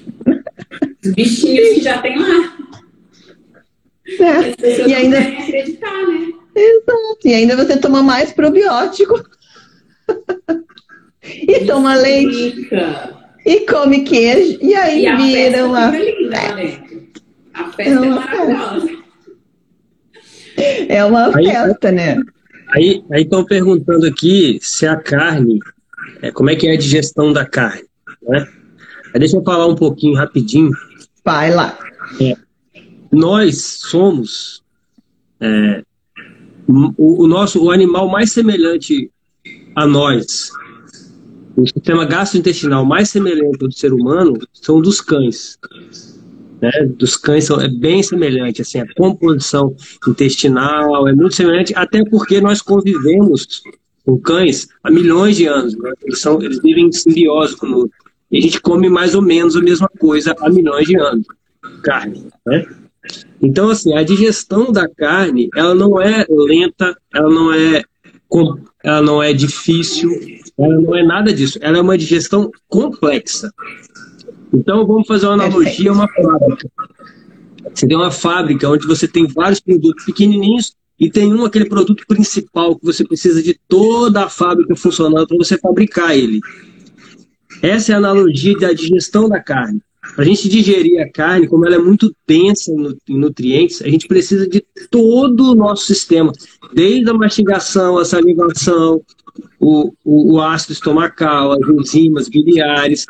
Os 1.03 1.13
bichinhos 1.13 1.69
que 1.75 1.81
já 1.81 2.01
tem 2.01 2.17
lá. 2.17 2.57
É. 4.19 4.87
E 4.87 4.93
ainda... 4.93 5.19
acreditar, 5.19 6.07
né? 6.07 6.31
Exato. 6.55 7.19
E 7.25 7.33
ainda 7.33 7.55
você 7.55 7.77
toma 7.77 8.03
mais 8.03 8.31
probiótico. 8.31 9.21
E 11.23 11.65
toma 11.65 11.95
leite. 11.95 12.69
E 13.45 13.61
come 13.61 14.03
queijo. 14.03 14.59
E 14.61 14.73
aí 14.73 15.05
e 15.05 15.15
vira 15.15 15.65
uma. 15.65 15.91
A 17.53 17.71
festa 17.71 17.81
é, 17.81 17.99
uma 17.99 18.05
é 18.05 18.09
maravilhosa. 18.09 19.01
É 20.87 21.05
uma 21.05 21.37
aí, 21.37 21.45
festa, 21.45 21.91
né? 21.91 22.17
Aí 22.73 23.03
estão 23.11 23.43
perguntando 23.43 24.05
aqui 24.05 24.59
se 24.61 24.87
a 24.87 24.95
carne, 24.95 25.59
é, 26.21 26.31
como 26.31 26.49
é 26.49 26.55
que 26.55 26.67
é 26.67 26.73
a 26.73 26.77
digestão 26.77 27.33
da 27.33 27.45
carne, 27.45 27.83
né? 28.21 28.47
Aí 29.13 29.19
deixa 29.19 29.35
eu 29.35 29.43
falar 29.43 29.67
um 29.67 29.75
pouquinho 29.75 30.15
rapidinho. 30.15 30.71
Vai 31.25 31.53
lá. 31.53 31.77
É, 32.19 32.35
nós 33.11 33.61
somos 33.61 34.63
é, 35.39 35.83
o, 36.67 37.23
o, 37.23 37.27
nosso 37.27 37.61
o 37.63 37.71
animal 37.71 38.07
mais 38.07 38.31
semelhante 38.31 39.11
a 39.75 39.87
nós, 39.87 40.51
o 41.55 41.65
sistema 41.65 42.05
gastrointestinal 42.05 42.85
mais 42.85 43.09
semelhante 43.09 43.57
ao 43.61 43.69
do 43.69 43.73
ser 43.73 43.93
humano 43.93 44.37
são 44.53 44.81
dos 44.81 45.01
cães. 45.01 45.59
Né? 46.61 46.71
Dos 46.97 47.17
cães 47.17 47.45
são, 47.45 47.59
é 47.59 47.67
bem 47.67 48.03
semelhante, 48.03 48.61
assim, 48.61 48.79
a 48.79 48.93
composição 48.93 49.75
intestinal 50.07 51.07
é 51.07 51.13
muito 51.13 51.35
semelhante, 51.35 51.73
até 51.75 52.03
porque 52.05 52.39
nós 52.39 52.61
convivemos 52.61 53.61
com 54.05 54.17
cães 54.17 54.67
há 54.83 54.91
milhões 54.91 55.37
de 55.37 55.47
anos. 55.47 55.75
Né? 55.75 55.91
Eles, 56.03 56.19
são, 56.19 56.41
eles 56.41 56.61
vivem 56.61 56.87
em 56.87 56.91
simbiose 56.91 57.55
conosco. 57.55 57.91
E 58.31 58.37
a 58.37 58.41
gente 58.41 58.61
come 58.61 58.89
mais 58.89 59.13
ou 59.13 59.21
menos 59.21 59.55
a 59.55 59.61
mesma 59.61 59.89
coisa 59.99 60.35
há 60.39 60.49
milhões 60.49 60.87
de 60.87 60.95
anos. 60.97 61.25
Carne, 61.83 62.27
né? 62.45 62.65
Então, 63.41 63.69
assim, 63.69 63.93
a 63.95 64.03
digestão 64.03 64.71
da 64.71 64.87
carne, 64.87 65.49
ela 65.55 65.73
não 65.73 65.99
é 65.99 66.25
lenta, 66.29 66.95
ela 67.13 67.29
não 67.29 67.51
é, 67.51 67.83
ela 68.83 69.01
não 69.01 69.21
é 69.21 69.33
difícil, 69.33 70.11
ela 70.57 70.81
não 70.81 70.95
é 70.95 71.03
nada 71.03 71.33
disso. 71.33 71.59
Ela 71.61 71.77
é 71.77 71.81
uma 71.81 71.97
digestão 71.97 72.51
complexa. 72.67 73.51
Então, 74.53 74.85
vamos 74.85 75.07
fazer 75.07 75.27
uma 75.27 75.33
analogia 75.33 75.91
a 75.91 75.93
uma 75.93 76.07
fábrica. 76.07 76.69
Você 77.73 77.87
tem 77.87 77.95
uma 77.95 78.11
fábrica 78.11 78.69
onde 78.69 78.87
você 78.87 79.07
tem 79.07 79.27
vários 79.27 79.59
produtos 79.59 80.03
pequenininhos 80.03 80.75
e 80.99 81.09
tem 81.09 81.33
um, 81.33 81.45
aquele 81.45 81.65
produto 81.65 82.03
principal 82.07 82.77
que 82.77 82.85
você 82.85 83.03
precisa 83.03 83.41
de 83.41 83.59
toda 83.67 84.25
a 84.25 84.29
fábrica 84.29 84.75
funcionando 84.75 85.27
para 85.27 85.37
você 85.37 85.57
fabricar 85.57 86.15
ele. 86.15 86.39
Essa 87.61 87.91
é 87.91 87.95
a 87.95 87.97
analogia 87.97 88.57
da 88.57 88.73
digestão 88.73 89.29
da 89.29 89.39
carne. 89.39 89.81
Para 90.15 90.23
a 90.23 90.27
gente 90.27 90.49
digerir 90.49 91.01
a 91.01 91.09
carne, 91.09 91.47
como 91.47 91.65
ela 91.65 91.75
é 91.75 91.79
muito 91.79 92.13
densa 92.27 92.71
em 92.71 93.17
nutrientes, 93.17 93.81
a 93.81 93.89
gente 93.89 94.07
precisa 94.07 94.47
de 94.47 94.63
todo 94.89 95.51
o 95.51 95.55
nosso 95.55 95.85
sistema, 95.85 96.31
desde 96.73 97.09
a 97.09 97.13
mastigação, 97.13 97.97
a 97.97 98.05
salivação, 98.05 99.01
o, 99.59 99.93
o, 100.03 100.33
o 100.33 100.41
ácido 100.41 100.73
estomacal, 100.73 101.53
as 101.53 101.59
enzimas 101.69 102.27
biliares, 102.27 103.05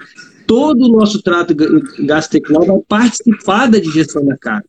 todo 0.46 0.86
o 0.86 0.92
nosso 0.92 1.22
trato 1.22 1.56
gastrointestinal 1.56 2.66
vai 2.66 2.80
participar 2.88 3.68
da 3.68 3.80
digestão 3.80 4.24
da 4.26 4.38
carne. 4.38 4.66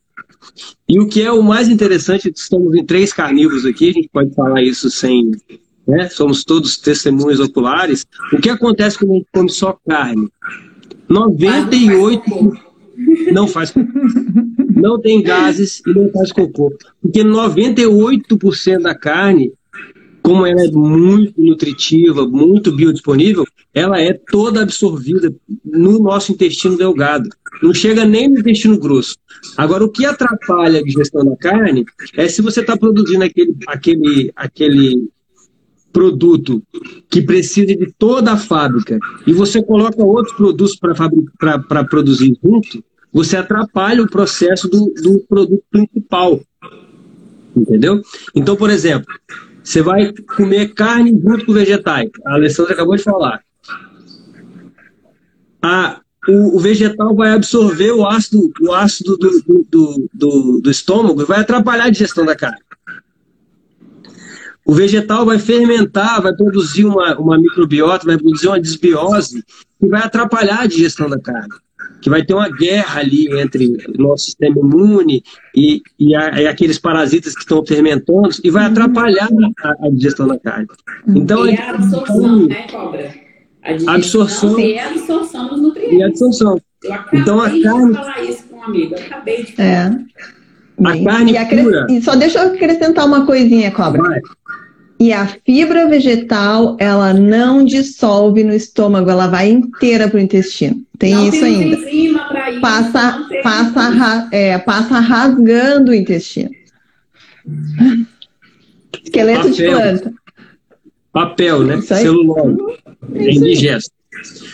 E 0.87 0.99
o 0.99 1.07
que 1.07 1.21
é 1.21 1.31
o 1.31 1.41
mais 1.41 1.69
interessante, 1.69 2.31
estamos 2.35 2.73
em 2.73 2.85
três 2.85 3.13
carnívoros 3.13 3.65
aqui, 3.65 3.89
a 3.89 3.93
gente 3.93 4.09
pode 4.11 4.33
falar 4.33 4.61
isso 4.61 4.89
sem. 4.89 5.31
Né? 5.87 6.07
Somos 6.09 6.43
todos 6.43 6.77
testemunhos 6.77 7.39
oculares. 7.39 8.05
O 8.31 8.37
que 8.37 8.49
acontece 8.49 8.97
quando 8.97 9.11
a 9.11 9.13
gente 9.15 9.27
come 9.33 9.49
só 9.49 9.77
carne? 9.87 10.29
98 11.13 12.53
não 13.31 13.47
faz. 13.47 13.73
Não 14.75 14.99
tem 14.99 15.21
gases 15.21 15.81
e 15.85 15.93
não 15.93 16.11
faz 16.11 16.31
cocô. 16.31 16.73
Porque 17.01 17.23
98% 17.23 18.81
da 18.81 18.95
carne, 18.95 19.53
como 20.21 20.45
ela 20.45 20.63
é 20.63 20.71
muito 20.71 21.41
nutritiva, 21.41 22.27
muito 22.27 22.71
biodisponível, 22.71 23.45
ela 23.73 24.01
é 24.01 24.13
toda 24.13 24.61
absorvida 24.61 25.33
no 25.63 25.99
nosso 25.99 26.31
intestino 26.31 26.77
delgado. 26.77 27.29
Não 27.61 27.73
chega 27.73 28.03
nem 28.05 28.27
no 28.27 28.39
intestino 28.39 28.77
grosso. 28.77 29.15
Agora, 29.55 29.83
o 29.83 29.89
que 29.89 30.05
atrapalha 30.05 30.79
a 30.79 30.83
digestão 30.83 31.23
da 31.23 31.35
carne 31.35 31.85
é 32.15 32.27
se 32.27 32.41
você 32.41 32.61
está 32.61 32.75
produzindo 32.75 33.23
aquele, 33.23 33.55
aquele, 33.67 34.31
aquele 34.35 35.09
produto 35.93 36.63
que 37.09 37.21
precisa 37.21 37.67
de 37.67 37.93
toda 37.97 38.33
a 38.33 38.37
fábrica 38.37 38.97
e 39.25 39.31
você 39.31 39.61
coloca 39.61 40.03
outros 40.03 40.35
produtos 40.35 40.75
para 40.75 41.85
produzir 41.85 42.35
junto, 42.43 42.83
você 43.13 43.37
atrapalha 43.37 44.01
o 44.01 44.09
processo 44.09 44.67
do, 44.67 44.91
do 45.01 45.19
produto 45.29 45.63
principal. 45.69 46.41
Entendeu? 47.55 48.01
Então, 48.33 48.55
por 48.55 48.71
exemplo, 48.71 49.13
você 49.63 49.81
vai 49.83 50.11
comer 50.35 50.73
carne 50.73 51.11
junto 51.11 51.45
com 51.45 51.53
vegetais. 51.53 52.09
A 52.25 52.33
Alessandra 52.33 52.73
acabou 52.73 52.95
de 52.95 53.03
falar. 53.03 53.41
A, 55.61 56.01
o, 56.27 56.57
o, 56.57 56.59
vegetal 56.59 57.15
vai 57.15 57.31
absorver 57.31 57.91
o 57.91 58.05
ácido, 58.05 58.51
o 58.59 58.73
ácido 58.73 59.15
do, 59.15 59.41
do, 59.69 60.09
do, 60.13 60.61
do, 60.61 60.71
estômago 60.71 61.21
e 61.21 61.25
vai 61.25 61.39
atrapalhar 61.39 61.85
a 61.85 61.89
digestão 61.89 62.25
da 62.25 62.35
carne. 62.35 62.59
O 64.65 64.73
vegetal 64.73 65.25
vai 65.25 65.39
fermentar, 65.39 66.21
vai 66.21 66.33
produzir 66.33 66.85
uma, 66.85 67.17
uma 67.19 67.37
microbiota, 67.37 68.05
vai 68.05 68.17
produzir 68.17 68.47
uma 68.47 68.59
desbiose 68.59 69.43
que 69.79 69.87
vai 69.87 70.01
atrapalhar 70.01 70.61
a 70.61 70.67
digestão 70.67 71.09
da 71.09 71.19
carne. 71.19 71.49
Que 72.01 72.09
vai 72.09 72.23
ter 72.23 72.33
uma 72.33 72.49
guerra 72.49 73.01
ali 73.01 73.27
entre 73.39 73.77
o 73.97 74.01
nosso 74.01 74.25
sistema 74.25 74.57
imune 74.57 75.23
e, 75.55 75.81
e, 75.99 76.15
a, 76.15 76.41
e 76.41 76.47
aqueles 76.47 76.77
parasitas 76.79 77.33
que 77.33 77.41
estão 77.41 77.65
fermentando 77.65 78.29
e 78.43 78.49
vai 78.49 78.65
atrapalhar 78.65 79.29
a, 79.63 79.87
a 79.87 79.89
digestão 79.89 80.27
da 80.27 80.39
carne. 80.39 80.67
Então, 81.07 81.45
e 81.45 81.57
a 81.57 81.69
absorção, 81.71 82.47
né, 82.47 82.67
cobra? 82.69 83.13
A 83.63 83.93
absorção 83.95 84.59
e 84.59 84.77
a 84.77 84.89
absorção 84.89 85.47
dos 85.47 85.61
nutrientes. 85.61 85.97
E 85.97 86.03
a 86.03 86.07
absorção. 86.07 86.61
Eu 86.83 86.93
acabei 86.93 87.21
então, 87.21 87.39
a 87.39 87.49
carne... 87.49 87.87
de 87.87 87.93
falar 87.93 88.23
isso 88.23 88.43
com 88.43 88.57
um 88.57 88.63
amigo. 88.63 88.95
Eu 88.95 89.05
acabei 89.05 89.43
de 89.43 89.51
falar. 89.53 89.67
É. 89.67 90.33
A 90.83 91.03
carne 91.03 91.33
e 91.33 91.45
pura. 91.45 91.87
E 91.89 92.01
só 92.01 92.15
deixa 92.15 92.39
eu 92.39 92.53
acrescentar 92.53 93.05
uma 93.05 93.25
coisinha, 93.25 93.71
Cobra. 93.71 94.01
Vai. 94.01 94.21
E 95.03 95.11
a 95.11 95.27
fibra 95.27 95.85
vegetal, 95.89 96.77
ela 96.79 97.13
não 97.13 97.65
dissolve 97.65 98.41
no 98.41 98.53
estômago, 98.53 99.09
ela 99.09 99.27
vai 99.27 99.49
inteira 99.49 100.07
para 100.07 100.15
o 100.15 100.21
intestino. 100.21 100.81
Tem 100.97 101.13
não 101.13 101.27
isso 101.27 101.41
tem 101.41 101.61
ainda. 101.61 101.89
Isso, 101.89 102.61
passa, 102.61 103.19
passa, 103.43 104.29
é, 104.31 104.57
passa 104.59 105.01
rasgando 105.01 105.91
o 105.91 105.93
intestino. 105.93 106.49
Esqueleto 109.03 109.49
Papel. 109.49 109.51
de 109.51 109.65
planta. 109.65 110.13
Papel, 111.11 111.63
né? 111.65 111.81
Celulose. 111.81 112.57
É 113.13 113.29
indigesto. 113.29 113.91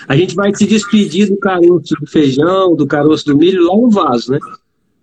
A 0.08 0.18
gente 0.18 0.34
vai 0.34 0.52
se 0.56 0.66
despedir 0.66 1.30
do 1.30 1.38
caroço 1.38 1.94
do 2.02 2.08
feijão, 2.08 2.76
do 2.76 2.88
caroço 2.88 3.24
do 3.24 3.38
milho 3.38 3.68
lá 3.68 3.76
no 3.76 3.92
vaso, 3.92 4.32
né? 4.32 4.40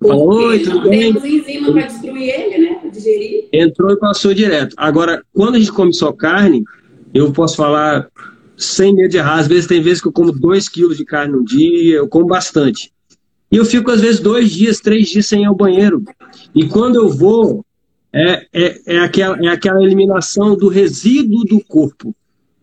Oi, 0.01 0.59
tudo 0.59 0.81
não 0.81 0.91
bem? 0.91 1.13
temos 1.13 1.25
enzima 1.25 1.73
para 1.73 1.87
destruir 1.87 2.29
ele, 2.29 2.56
digerir. 3.07 3.49
Entrou 3.53 3.93
e 3.93 3.99
passou 3.99 4.35
direto. 4.35 4.75
Agora, 4.77 5.23
quando 5.33 5.57
a 5.57 5.59
gente 5.59 5.73
come 5.73 5.93
só 5.95 6.13
carne, 6.13 6.65
eu 7.15 7.33
posso 7.33 7.57
falar 7.57 8.09
sem 8.57 8.95
medo 8.95 9.11
de 9.11 9.17
errar. 9.19 9.39
Às 9.39 9.47
vezes 9.47 9.67
tem 9.67 9.81
vezes 9.81 10.01
que 10.01 10.09
eu 10.09 10.13
como 10.13 10.33
2 10.33 10.69
quilos 10.69 10.97
de 10.97 11.05
carne 11.05 11.33
no 11.33 11.45
dia, 11.45 11.97
eu 11.97 12.09
como 12.09 12.27
bastante. 12.27 12.93
E 13.51 13.57
eu 13.57 13.65
fico, 13.65 13.91
às 13.91 14.01
vezes, 14.01 14.19
dois 14.19 14.51
dias, 14.51 14.81
três 14.81 15.09
dias 15.09 15.27
sem 15.27 15.43
ir 15.43 15.47
ao 15.47 15.55
banheiro. 15.55 16.03
E 16.55 16.67
quando 16.67 16.97
eu 16.97 17.09
vou, 17.09 17.65
é, 18.13 18.47
é, 18.53 18.81
é, 18.87 18.99
aquela, 18.99 19.39
é 19.39 19.49
aquela 19.49 19.83
eliminação 19.83 20.57
do 20.57 20.69
resíduo 20.69 21.45
do 21.45 21.63
corpo 21.65 22.15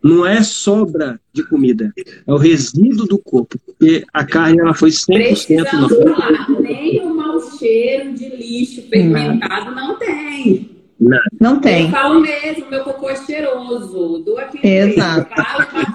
não 0.04 0.26
é 0.26 0.44
sobra 0.44 1.18
de 1.32 1.44
comida, 1.44 1.94
é 2.28 2.34
o 2.34 2.36
resíduo 2.36 3.08
do 3.08 3.18
corpo, 3.18 3.58
porque 3.66 4.04
a 4.14 4.26
carne 4.26 4.60
ela 4.60 4.74
foi 4.74 4.90
100% 4.90 5.06
Precisamos 5.06 5.94
falar, 5.96 6.50
nem 6.60 7.02
o 7.02 7.16
mau 7.16 7.23
cheiro 7.64 8.14
de 8.14 8.28
lixo 8.30 8.82
fermentado 8.90 9.72
não, 9.72 9.88
não 9.88 10.00
tem. 10.00 10.70
Não. 11.00 11.20
não 11.40 11.60
tem. 11.60 11.86
Eu 11.86 11.92
falo 11.92 12.20
mesmo, 12.20 12.70
meu 12.70 12.84
cocô 12.84 13.10
é 13.10 13.16
cheiroso. 13.16 14.20
Do 14.20 14.36
Exato. 14.62 15.30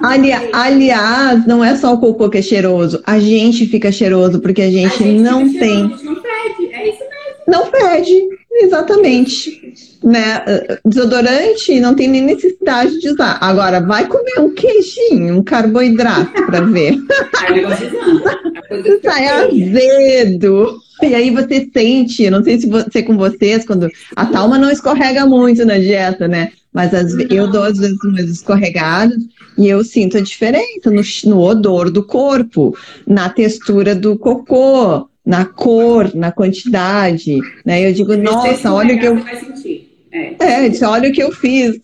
Ali, 0.03 0.33
aliás, 0.33 1.47
não 1.47 1.63
é 1.63 1.77
só 1.77 1.95
o 1.95 2.01
cocô 2.01 2.29
que 2.29 2.39
é 2.39 2.43
cheiroso, 2.43 3.03
a 3.07 3.19
gente 3.19 3.67
fica 3.67 3.93
cheiroso 3.93 4.41
porque 4.41 4.63
a 4.63 4.71
gente, 4.71 5.03
a 5.03 5.07
gente 5.07 5.21
não 5.21 5.41
tem. 5.53 5.89
Cheiroso, 5.89 6.05
não 6.05 6.17
fede, 6.17 6.73
é 6.73 6.89
isso 6.89 7.01
mesmo. 7.01 7.39
Não 7.47 7.67
fede, 7.67 8.29
exatamente 8.61 9.75
né, 10.03 10.45
desodorante 10.85 11.81
não 11.81 11.95
tem 11.95 12.09
nem 12.09 12.23
necessidade 12.23 12.99
de 13.01 13.11
usar. 13.11 13.39
Agora, 13.41 13.81
vai 13.81 14.07
comer 14.07 14.39
um 14.39 14.55
queijinho, 14.55 15.39
um 15.39 15.43
carboidrato 15.43 16.47
para 16.47 16.61
ver. 16.61 16.99
Sai 19.03 19.29
azedo. 19.29 20.79
E 21.03 21.15
aí 21.15 21.31
você 21.31 21.69
sente, 21.73 22.29
não 22.29 22.43
sei 22.43 22.61
se 22.61 22.67
você 22.67 23.03
com 23.03 23.17
vocês, 23.17 23.65
quando 23.65 23.89
a 24.17 24.27
Talma 24.27 24.59
não 24.59 24.71
escorrega 24.71 25.25
muito 25.25 25.65
na 25.65 25.79
dieta, 25.79 26.27
né? 26.27 26.51
Mas 26.73 26.93
as, 26.93 27.15
eu 27.31 27.49
dou 27.49 27.63
às 27.63 27.79
vezes 27.79 27.97
umas 28.05 28.29
escorregadas 28.29 29.17
e 29.57 29.69
eu 29.69 29.83
sinto 29.85 30.19
a 30.19 30.21
diferença 30.21 30.91
no, 30.91 31.03
no 31.25 31.41
odor 31.41 31.91
do 31.91 32.03
corpo, 32.03 32.77
na 33.07 33.29
textura 33.29 33.95
do 33.95 34.19
cocô, 34.19 35.09
na 35.29 35.45
cor, 35.45 36.11
na 36.15 36.33
quantidade, 36.33 37.39
né? 37.63 37.87
Eu 37.87 37.93
digo, 37.93 38.17
nossa, 38.17 38.73
olha 38.73 38.97
o 38.97 38.99
que 38.99 39.07
eu 39.07 39.19
é, 40.11 40.65
é 40.65 40.69
disse, 40.71 40.83
olha 40.87 41.11
o 41.11 41.13
que 41.13 41.23
eu 41.23 41.31
fiz. 41.31 41.79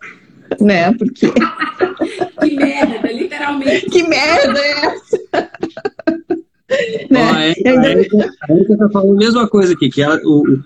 né? 0.60 0.92
Porque. 0.92 1.32
que 2.40 2.56
merda, 2.56 3.10
literalmente. 3.10 3.86
Que 3.86 4.02
merda 4.02 4.58
é 4.58 4.70
essa? 4.70 5.18
né? 7.10 7.30
Ó, 7.32 7.36
é, 7.36 7.78
a, 7.78 7.90
Erika, 7.90 8.74
a 8.74 8.76
tá 8.76 8.88
falando 8.92 9.14
a 9.14 9.18
mesma 9.18 9.48
coisa 9.48 9.72
aqui, 9.72 9.88
que 9.88 10.02
ela, 10.02 10.20
o, 10.22 10.60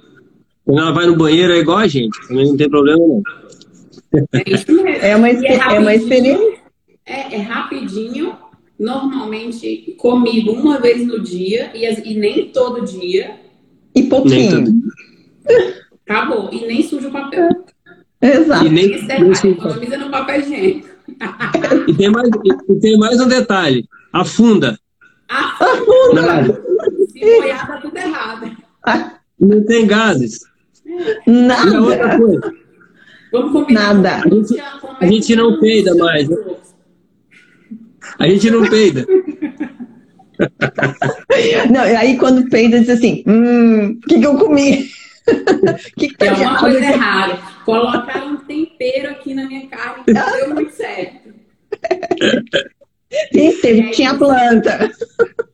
quando 0.64 0.80
ela 0.80 0.91
vai 0.91 1.07
no 1.07 1.16
banheiro 1.16 1.53
é 1.53 1.59
igual 1.59 1.78
a 1.78 1.87
gente, 1.87 2.18
também 2.26 2.49
não 2.49 2.57
tem 2.57 2.68
problema 2.68 2.99
não. 2.99 3.22
É 4.32 4.51
isso 4.51 4.72
mesmo. 4.72 4.89
É 4.89 5.14
uma, 5.14 5.28
é, 5.28 5.55
é 5.55 5.78
uma 5.78 5.95
experiência. 5.95 6.59
É, 7.07 7.37
é, 7.37 7.39
rapidinho, 7.43 8.37
normalmente 8.79 9.95
comigo 9.99 10.53
uma 10.53 10.81
vez 10.81 11.07
no 11.07 11.20
dia 11.20 11.70
e, 11.75 11.85
e 11.85 12.14
nem 12.14 12.49
todo 12.49 12.85
dia. 12.85 13.37
E 13.95 14.03
pouquinho. 14.05 14.83
Acabou. 16.07 16.51
E 16.53 16.66
nem 16.66 16.83
suja 16.83 17.09
o 17.09 17.12
papel. 17.12 17.49
Exato. 18.20 18.66
E 18.66 18.70
nem, 18.70 18.95
economiza 18.95 19.99
no 19.99 20.11
papel 20.11 20.41
higiênico. 20.41 20.89
e, 21.89 21.95
tem 21.95 22.11
mais, 22.11 22.29
e 22.68 22.75
tem 22.81 22.99
mais 22.99 23.20
um 23.20 23.29
detalhe. 23.29 23.87
Afunda. 24.12 24.79
Afunda. 25.29 26.62
Se 27.09 27.25
molhar, 27.25 27.66
tá 27.66 27.77
tudo 27.79 27.97
errado. 27.97 28.57
Não 29.39 29.64
tem 29.64 29.87
gases. 29.87 30.41
Nada. 31.27 32.18
Vamos 33.33 33.53
combinar. 33.53 33.95
Nada. 33.95 34.22
A 34.25 34.29
gente, 34.29 34.61
a 35.01 35.07
gente 35.07 35.37
não 35.37 35.59
peida 35.61 35.95
mais. 35.97 36.29
Né? 36.29 36.37
A 38.19 38.29
gente 38.29 38.51
não 38.51 38.69
peida. 38.69 39.07
Não, 41.71 41.81
aí 41.81 42.17
quando 42.17 42.49
peida, 42.51 42.81
diz 42.81 42.91
assim: 42.91 43.23
hum, 43.27 43.93
o 43.93 44.01
que, 44.01 44.19
que 44.19 44.27
eu 44.27 44.37
comi? 44.37 44.89
que 45.97 46.09
que 46.09 46.17
tá 46.17 46.27
é 46.27 46.33
uma 46.33 46.59
coisa 46.59 46.79
errada. 46.79 47.39
Colocaram 47.65 48.33
um 48.33 48.37
tempero 48.39 49.11
aqui 49.11 49.33
na 49.33 49.47
minha 49.47 49.67
carne 49.69 50.05
e 50.07 50.13
não 50.13 50.33
deu 50.33 50.55
muito 50.55 50.73
certo. 50.73 51.33
Sim, 53.33 53.91
tinha 53.93 54.15
planta. 54.15 54.91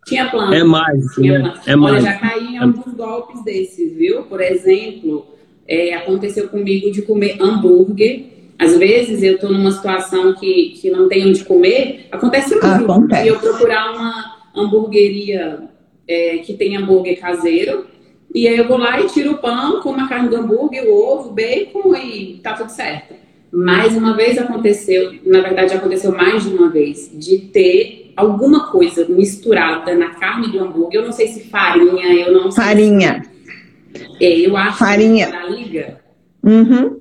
Tinha 0.07 0.31
planta. 0.31 0.57
É 0.57 0.65
mais. 0.65 1.05
Tinha 1.15 1.39
né? 1.39 1.51
planta. 1.51 1.71
É 1.71 1.77
Olha, 1.77 1.79
mais. 1.79 2.05
já 2.05 2.15
caí 2.15 2.47
em 2.47 2.59
alguns 2.59 2.95
golpes 2.95 3.45
desses, 3.45 3.97
viu? 3.97 4.25
Por 4.25 4.41
exemplo, 4.41 5.27
é, 5.69 5.95
aconteceu 5.95 6.49
comigo 6.49 6.91
de 6.91 7.03
comer 7.03 7.37
hambúrguer. 7.41 8.40
Às 8.61 8.77
vezes 8.77 9.23
eu 9.23 9.37
estou 9.37 9.51
numa 9.51 9.71
situação 9.71 10.35
que, 10.35 10.75
que 10.79 10.91
não 10.91 11.09
tenho 11.09 11.31
onde 11.31 11.43
comer. 11.45 12.09
Acontece 12.13 12.51
muito. 12.51 12.67
Acontece. 12.67 13.25
E 13.25 13.29
eu 13.29 13.39
procurar 13.39 13.91
uma 13.95 14.37
hamburgueria 14.55 15.63
é, 16.07 16.37
que 16.39 16.53
tem 16.53 16.77
hambúrguer 16.77 17.19
caseiro. 17.19 17.87
E 18.35 18.47
aí 18.47 18.59
eu 18.59 18.69
vou 18.69 18.77
lá 18.77 19.01
e 19.01 19.07
tiro 19.07 19.33
o 19.33 19.39
pão 19.39 19.81
com 19.81 19.95
a 19.95 20.07
carne 20.07 20.29
do 20.29 20.37
hambúrguer, 20.37 20.85
o 20.85 20.93
ovo, 20.93 21.33
bacon 21.33 21.97
e 21.97 22.39
tá 22.43 22.53
tudo 22.53 22.69
certo. 22.69 23.15
Mais 23.51 23.97
uma 23.97 24.15
vez 24.15 24.37
aconteceu, 24.37 25.15
na 25.25 25.41
verdade 25.41 25.75
aconteceu 25.75 26.13
mais 26.13 26.45
de 26.45 26.55
uma 26.55 26.69
vez, 26.69 27.11
de 27.13 27.39
ter 27.39 28.13
alguma 28.15 28.71
coisa 28.71 29.07
misturada 29.09 29.95
na 29.95 30.11
carne 30.11 30.53
do 30.53 30.61
hambúrguer. 30.61 31.01
Eu 31.01 31.07
não 31.07 31.13
sei 31.13 31.29
se 31.29 31.49
farinha, 31.49 32.27
eu 32.27 32.33
não 32.35 32.51
sei. 32.51 32.63
Farinha. 32.63 33.25
Se... 33.25 34.25
É, 34.25 34.47
eu 34.47 34.55
acho 34.55 34.79
farinha. 34.79 35.27
que 35.27 35.33
na 35.33 35.47
liga. 35.47 36.01
Uhum. 36.45 37.01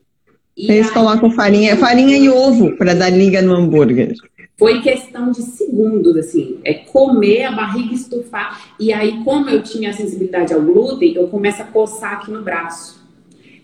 Eles 0.68 0.88
aí... 0.88 0.93
colocam 0.93 1.32
farinha, 1.32 1.78
farinha 1.78 2.18
e 2.18 2.30
ovo 2.30 2.76
para 2.76 2.93
dar 2.93 3.10
liga 3.10 3.41
no 3.41 3.55
hambúrguer. 3.55 4.14
Foi 4.57 4.82
questão 4.82 5.32
de 5.32 5.41
segundos, 5.41 6.18
assim, 6.18 6.57
é 6.66 6.74
comer, 6.74 7.45
a 7.45 7.51
barriga 7.51 7.93
estufar. 7.93 8.74
E 8.78 8.91
aí, 8.91 9.24
como 9.24 9.49
eu 9.49 9.64
tinha 9.64 9.93
sensibilidade 9.93 10.53
ao 10.53 10.62
glúten, 10.62 11.16
eu 11.16 11.28
começo 11.28 11.62
a 11.62 11.66
coçar 11.66 12.14
aqui 12.14 12.30
no 12.30 12.41
braço. 12.41 12.99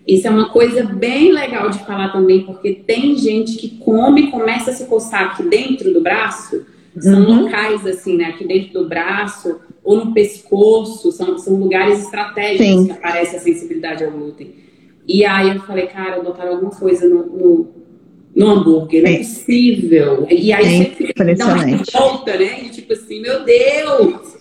Isso 0.08 0.26
é 0.26 0.30
uma 0.30 0.50
coisa 0.50 0.84
bem 0.84 1.34
legal 1.34 1.70
de 1.70 1.80
falar 1.80 2.14
também, 2.14 2.43
porque 2.43 2.76
tem 2.76 3.18
gente 3.18 3.58
que 3.58 3.78
come 3.78 4.22
e 4.22 4.32
começa 4.32 4.72
a 4.72 4.74
se 4.74 4.86
coçar 4.86 5.32
aqui 5.32 5.43
dentro 5.43 5.91
do 5.93 6.00
braço. 6.00 6.66
São 6.98 7.24
uhum. 7.24 7.41
locais, 7.41 7.86
assim, 7.86 8.16
né? 8.16 8.26
Aqui 8.26 8.48
dentro 8.48 8.82
do 8.82 8.88
braço 8.88 9.60
ou 9.84 9.98
no 9.98 10.14
pescoço, 10.14 11.12
são, 11.12 11.38
são 11.38 11.56
lugares 11.56 12.04
estratégicos 12.04 12.66
Sim. 12.66 12.86
que 12.86 12.91
aparece 12.91 13.36
a 13.36 13.39
sensibilidade 13.39 14.04
ao 14.04 14.12
glúten. 14.12 14.56
E 15.08 15.24
aí 15.24 15.56
eu 15.56 15.62
falei, 15.62 15.88
cara, 15.88 16.22
botaram 16.22 16.53
alguma 16.53 16.72
coisa 16.72 17.08
no, 17.08 17.26
no, 17.26 17.68
no 18.36 18.49
hambúrguer, 18.49 19.03
não 19.03 19.10
é 19.10 19.18
possível. 19.18 20.28
E 20.30 20.51
aí 20.51 20.66
é 20.66 20.86
você 20.86 20.91
fica 20.91 21.36
dá 21.36 21.45
uma 21.45 21.64
revolta, 21.64 22.38
né? 22.38 22.64
E 22.64 22.70
tipo 22.70 22.93
assim, 22.93 23.22
meu 23.22 23.43
Deus! 23.43 24.38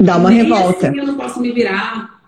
Dá 0.00 0.16
uma 0.16 0.30
Nem 0.30 0.42
revolta. 0.42 0.88
Assim 0.88 0.98
eu 0.98 1.06
não 1.06 1.16
posso 1.16 1.40
me 1.40 1.52
virar. 1.52 2.20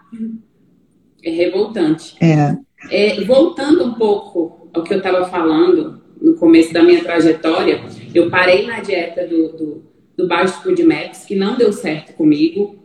É 1.22 1.30
revoltante. 1.30 2.14
É. 2.20 2.57
é 2.91 3.24
voltando 3.24 3.85
um 3.85 3.95
pouco 3.95 4.68
ao 4.72 4.82
que 4.82 4.93
eu 4.93 4.99
estava 4.99 5.24
falando 5.26 6.03
no 6.20 6.35
começo 6.35 6.72
da 6.72 6.82
minha 6.82 7.03
trajetória, 7.03 7.82
eu 8.14 8.30
parei 8.30 8.66
na 8.66 8.80
dieta 8.80 9.26
do, 9.26 9.49
do, 9.53 9.82
do 10.16 10.28
Baixo 10.28 10.62
Food 10.62 10.82
Maps, 10.82 11.24
que 11.24 11.35
não 11.35 11.57
deu 11.57 11.72
certo 11.72 12.14
comigo. 12.14 12.84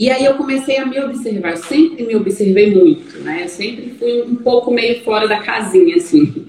E 0.00 0.08
aí 0.08 0.24
eu 0.24 0.32
comecei 0.32 0.78
a 0.78 0.86
me 0.86 0.98
observar. 0.98 1.50
Eu 1.50 1.56
sempre 1.58 2.06
me 2.06 2.16
observei 2.16 2.74
muito, 2.74 3.18
né? 3.18 3.42
Eu 3.44 3.48
sempre 3.48 3.90
fui 3.98 4.22
um 4.22 4.36
pouco 4.36 4.72
meio 4.72 5.04
fora 5.04 5.28
da 5.28 5.40
casinha, 5.40 5.96
assim. 5.96 6.46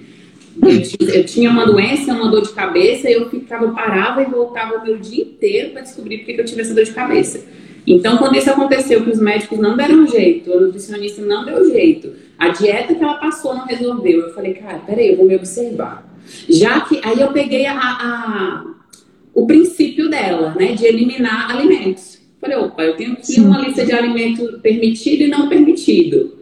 Eu, 1.14 1.26
tinha 1.26 1.50
uma 1.50 1.66
doença, 1.66 2.14
uma 2.14 2.32
dor 2.32 2.44
de 2.44 2.54
cabeça, 2.54 3.10
eu 3.10 3.30
ficava, 3.30 3.70
parava 3.74 4.22
e 4.22 4.26
voltava 4.26 4.78
o 4.78 4.84
meu 4.86 4.98
dia 4.98 5.24
inteiro 5.24 5.72
para 5.72 5.82
descobrir 5.82 6.20
por 6.20 6.28
que 6.28 6.40
eu 6.40 6.46
tive 6.46 6.62
essa 6.62 6.74
dor 6.74 6.86
de 6.86 6.94
cabeça. 6.94 7.44
Então, 7.86 8.18
quando 8.18 8.38
isso 8.38 8.50
aconteceu, 8.50 9.04
que 9.04 9.10
os 9.10 9.20
médicos 9.20 9.60
não 9.60 9.76
deram 9.76 10.08
jeito, 10.08 10.54
a 10.54 10.62
nutricionista 10.62 11.22
não 11.22 11.44
deu 11.44 11.70
jeito, 11.70 12.14
a 12.40 12.50
dieta 12.50 12.96
que 12.96 13.04
ela 13.04 13.16
passou 13.16 13.54
não 13.54 13.66
resolveu, 13.66 14.28
eu 14.28 14.34
falei, 14.34 14.54
cara, 14.54 14.80
peraí, 14.80 15.10
eu 15.10 15.18
vou 15.18 15.26
me 15.26 15.36
observar. 15.36 16.10
Já 16.48 16.80
que, 16.82 17.02
aí 17.04 17.20
eu 17.20 17.34
peguei 17.34 17.66
a, 17.66 17.76
a 17.76 18.66
o 19.34 19.46
princípio 19.46 20.10
dela, 20.10 20.56
né, 20.58 20.74
de 20.74 20.86
eliminar 20.86 21.52
alimentos. 21.52 22.21
Falei, 22.42 22.58
opa, 22.58 22.84
eu 22.84 22.98
tenho 22.98 23.14
aqui 23.14 23.34
Sim. 23.34 23.46
uma 23.46 23.60
lista 23.60 23.86
de 23.86 23.92
alimentos 23.92 24.60
permitido 24.62 25.22
e 25.22 25.28
não 25.28 25.48
permitido. 25.48 26.40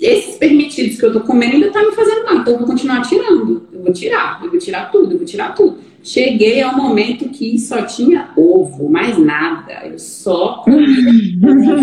Esses 0.00 0.36
permitidos 0.36 0.98
que 0.98 1.06
eu 1.06 1.12
tô 1.12 1.20
comendo 1.20 1.54
ainda 1.54 1.70
tá 1.70 1.84
me 1.84 1.92
fazendo 1.92 2.24
mal, 2.24 2.36
então 2.38 2.54
eu 2.54 2.58
vou 2.58 2.66
continuar 2.66 3.02
tirando. 3.02 3.62
Eu 3.72 3.82
vou 3.82 3.92
tirar, 3.92 4.40
eu 4.42 4.50
vou 4.50 4.58
tirar 4.58 4.90
tudo, 4.90 5.12
eu 5.12 5.18
vou 5.18 5.26
tirar 5.26 5.54
tudo. 5.54 5.78
Cheguei 6.02 6.60
ao 6.62 6.76
momento 6.76 7.28
que 7.28 7.58
só 7.58 7.82
tinha 7.82 8.30
ovo, 8.36 8.90
mais 8.90 9.18
nada. 9.18 9.86
Eu 9.86 9.98
só 9.98 10.62
comia 10.64 11.12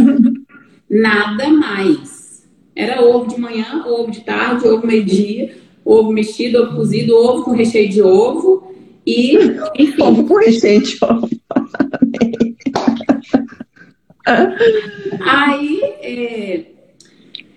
nada 0.89 1.47
mais. 1.49 2.43
Era 2.75 3.01
ovo 3.01 3.29
de 3.33 3.39
manhã, 3.39 3.83
ovo 3.87 4.11
de 4.11 4.21
tarde, 4.21 4.67
ovo 4.67 4.85
meio-dia, 4.85 5.55
ovo 5.85 6.11
mexido, 6.11 6.63
ovo 6.63 6.75
cozido, 6.75 7.15
ovo 7.15 7.43
com 7.43 7.51
recheio 7.51 7.89
de 7.89 8.01
ovo 8.01 8.73
e, 9.05 9.37
enfim. 9.79 10.01
Ovo 10.01 10.23
com 10.25 10.35
recheio 10.37 10.81
de 10.81 10.97
ovo. 11.01 11.29
Aí 15.21 15.81
é, 16.01 16.61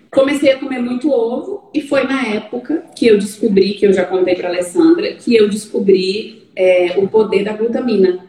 comecei 0.09 0.51
a 0.51 0.59
comer 0.59 0.79
muito 0.79 1.09
ovo 1.09 1.69
e 1.73 1.81
foi 1.81 2.03
na 2.03 2.25
época 2.27 2.83
que 2.95 3.07
eu 3.07 3.17
descobri, 3.17 3.73
que 3.73 3.85
eu 3.85 3.93
já 3.93 4.05
contei 4.05 4.35
para 4.35 4.49
Alessandra, 4.49 5.13
que 5.13 5.35
eu 5.35 5.49
descobri 5.49 6.43
é, 6.55 6.95
o 6.97 7.07
poder 7.07 7.43
da 7.43 7.53
glutamina. 7.53 8.19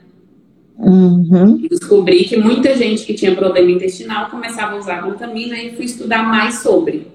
Uhum. 0.78 1.58
Descobri 1.68 2.24
que 2.24 2.36
muita 2.36 2.74
gente 2.76 3.04
que 3.04 3.14
tinha 3.14 3.34
problema 3.34 3.70
intestinal 3.70 4.30
começava 4.30 4.74
a 4.74 4.78
usar 4.78 5.02
glutamina 5.02 5.56
e 5.56 5.74
fui 5.74 5.84
estudar 5.84 6.22
mais 6.22 6.62
sobre. 6.62 7.06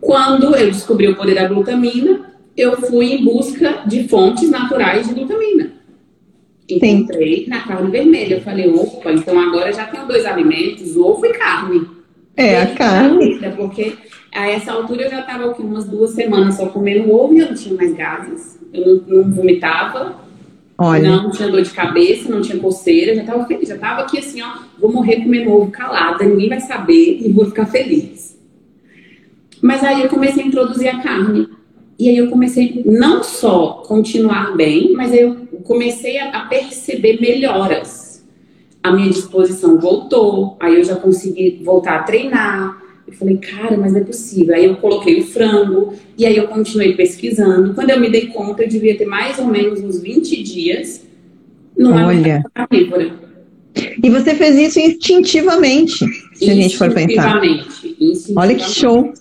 Quando 0.00 0.54
eu 0.54 0.70
descobri 0.70 1.08
o 1.08 1.16
poder 1.16 1.34
da 1.34 1.48
glutamina, 1.48 2.34
eu 2.56 2.76
fui 2.76 3.14
em 3.14 3.24
busca 3.24 3.82
de 3.86 4.06
fontes 4.08 4.50
naturais 4.50 5.08
de 5.08 5.14
glutamina. 5.14 5.72
Encontrei 6.68 7.44
Sim. 7.44 7.50
na 7.50 7.60
carne 7.60 7.90
vermelha. 7.90 8.36
Eu 8.36 8.40
falei, 8.40 8.68
opa, 8.68 9.12
então 9.12 9.38
agora 9.38 9.72
já 9.72 9.86
tenho 9.86 10.06
dois 10.06 10.24
alimentos, 10.24 10.96
ovo 10.96 11.24
e 11.26 11.32
carne. 11.34 11.86
É, 12.36 12.62
a 12.62 12.74
carne. 12.74 13.38
Porque 13.56 13.94
a 14.32 14.48
essa 14.48 14.72
altura 14.72 15.02
eu 15.02 15.10
já 15.10 15.20
estava 15.20 15.52
umas 15.52 15.84
duas 15.84 16.10
semanas 16.10 16.56
só 16.56 16.66
comendo 16.66 17.12
ovo 17.12 17.34
e 17.34 17.40
eu 17.40 17.46
não 17.46 17.54
tinha 17.54 17.74
mais 17.74 17.94
gases 17.94 18.54
eu 18.74 19.02
não, 19.06 19.22
não 19.22 19.30
vomitava, 19.30 20.16
Olha. 20.76 21.08
não 21.08 21.30
tinha 21.30 21.48
dor 21.48 21.62
de 21.62 21.70
cabeça, 21.70 22.28
não 22.28 22.42
tinha 22.42 22.58
coceira, 22.58 23.14
já 23.14 23.20
estava 23.20 23.46
feliz, 23.46 23.68
já 23.68 23.76
estava 23.76 24.02
aqui 24.02 24.18
assim, 24.18 24.42
ó, 24.42 24.58
vou 24.78 24.92
morrer 24.92 25.22
comendo 25.22 25.52
ovo 25.52 25.70
calada, 25.70 26.24
ninguém 26.24 26.48
vai 26.48 26.60
saber 26.60 27.20
e 27.22 27.32
vou 27.32 27.46
ficar 27.46 27.66
feliz. 27.66 28.36
Mas 29.62 29.82
aí 29.84 30.02
eu 30.02 30.08
comecei 30.08 30.42
a 30.42 30.46
introduzir 30.46 30.88
a 30.88 31.00
carne. 31.00 31.48
E 31.98 32.08
aí 32.08 32.16
eu 32.16 32.28
comecei 32.28 32.82
não 32.84 33.22
só 33.22 33.84
continuar 33.86 34.56
bem, 34.56 34.92
mas 34.94 35.14
eu 35.14 35.36
comecei 35.62 36.18
a 36.18 36.40
perceber 36.40 37.20
melhoras. 37.20 38.24
A 38.82 38.92
minha 38.92 39.08
disposição 39.08 39.78
voltou, 39.78 40.56
aí 40.60 40.74
eu 40.74 40.84
já 40.84 40.96
consegui 40.96 41.60
voltar 41.64 42.00
a 42.00 42.02
treinar, 42.02 42.82
eu 43.06 43.12
falei, 43.12 43.36
cara, 43.36 43.76
mas 43.76 43.92
não 43.92 44.00
é 44.00 44.04
possível. 44.04 44.54
Aí 44.54 44.64
eu 44.64 44.76
coloquei 44.76 45.20
o 45.20 45.24
frango, 45.24 45.94
e 46.18 46.26
aí 46.26 46.36
eu 46.36 46.48
continuei 46.48 46.94
pesquisando. 46.94 47.74
Quando 47.74 47.90
eu 47.90 48.00
me 48.00 48.10
dei 48.10 48.26
conta, 48.26 48.62
eu 48.62 48.68
devia 48.68 48.96
ter 48.96 49.06
mais 49.06 49.38
ou 49.38 49.46
menos 49.46 49.80
uns 49.80 50.00
20 50.00 50.42
dias 50.42 51.04
numa 51.76 52.06
Olha. 52.06 52.42
carnívora. 52.52 53.12
E 54.02 54.10
você 54.10 54.34
fez 54.34 54.56
isso 54.56 54.80
instintivamente, 54.80 56.04
se 56.34 56.50
a 56.50 56.54
gente 56.54 56.76
for 56.76 56.92
pensar. 56.92 57.44
Instintivamente. 57.44 58.32
Olha 58.36 58.54
que 58.54 58.70
show. 58.70 59.12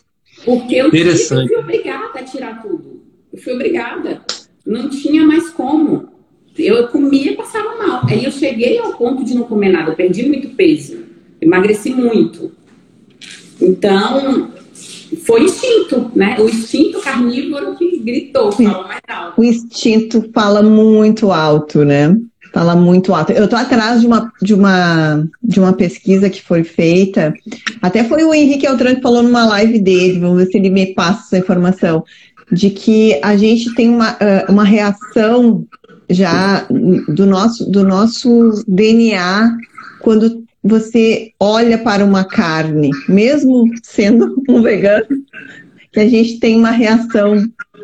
Porque 0.45 0.75
eu, 0.75 0.91
tive, 0.91 1.09
eu 1.09 1.17
fui 1.17 1.55
obrigada 1.55 2.19
a 2.19 2.23
tirar 2.23 2.61
tudo. 2.61 3.01
Eu 3.31 3.39
fui 3.39 3.53
obrigada. 3.53 4.21
Não 4.65 4.89
tinha 4.89 5.25
mais 5.25 5.49
como. 5.49 6.09
Eu 6.57 6.87
comia 6.89 7.31
e 7.31 7.35
passava 7.35 7.77
mal. 7.77 8.01
Aí 8.07 8.23
eu 8.23 8.31
cheguei 8.31 8.77
ao 8.77 8.93
ponto 8.93 9.23
de 9.23 9.33
não 9.33 9.43
comer 9.43 9.71
nada. 9.71 9.91
Eu 9.91 9.95
perdi 9.95 10.23
muito 10.27 10.49
peso. 10.49 11.03
Emagreci 11.41 11.91
muito. 11.91 12.51
Então, 13.59 14.51
foi 15.23 15.43
instinto, 15.43 16.11
né? 16.15 16.37
O 16.39 16.47
instinto 16.47 16.99
carnívoro 17.01 17.75
que 17.75 17.97
gritou, 17.99 18.51
falou 18.51 18.83
mais 18.83 19.01
alto. 19.07 19.41
O 19.41 19.43
instinto 19.43 20.29
fala 20.33 20.61
muito 20.61 21.31
alto, 21.31 21.83
né? 21.83 22.15
Fala 22.53 22.75
muito 22.75 23.15
alto. 23.15 23.31
Eu 23.31 23.47
tô 23.47 23.55
atrás 23.55 24.01
de 24.01 24.07
uma, 24.07 24.31
de 24.39 24.53
uma, 24.53 25.27
de 25.41 25.59
uma 25.59 25.73
pesquisa 25.73 26.29
que 26.29 26.39
foi 26.41 26.63
feita. 26.63 27.33
Até 27.81 28.03
foi 28.03 28.23
o 28.23 28.33
Henrique 28.33 28.67
Altran 28.67 28.95
que 28.95 29.01
falou 29.01 29.23
numa 29.23 29.43
live 29.45 29.79
dele, 29.79 30.19
vamos 30.19 30.37
ver 30.37 30.45
se 30.51 30.57
ele 30.57 30.69
me 30.69 30.93
passa 30.93 31.23
essa 31.23 31.37
informação, 31.39 32.03
de 32.51 32.69
que 32.69 33.19
a 33.23 33.35
gente 33.35 33.73
tem 33.73 33.89
uma, 33.89 34.15
uma 34.47 34.63
reação 34.63 35.65
já 36.07 36.67
do 37.07 37.25
nosso, 37.25 37.69
do 37.69 37.83
nosso 37.83 38.63
DNA 38.67 39.57
quando 39.99 40.43
você 40.63 41.31
olha 41.39 41.77
para 41.77 42.05
uma 42.05 42.23
carne, 42.23 42.91
mesmo 43.09 43.65
sendo 43.81 44.41
um 44.47 44.61
vegano, 44.61 45.07
que 45.91 45.99
a 45.99 46.07
gente 46.07 46.39
tem 46.39 46.55
uma 46.55 46.71
reação, 46.71 47.35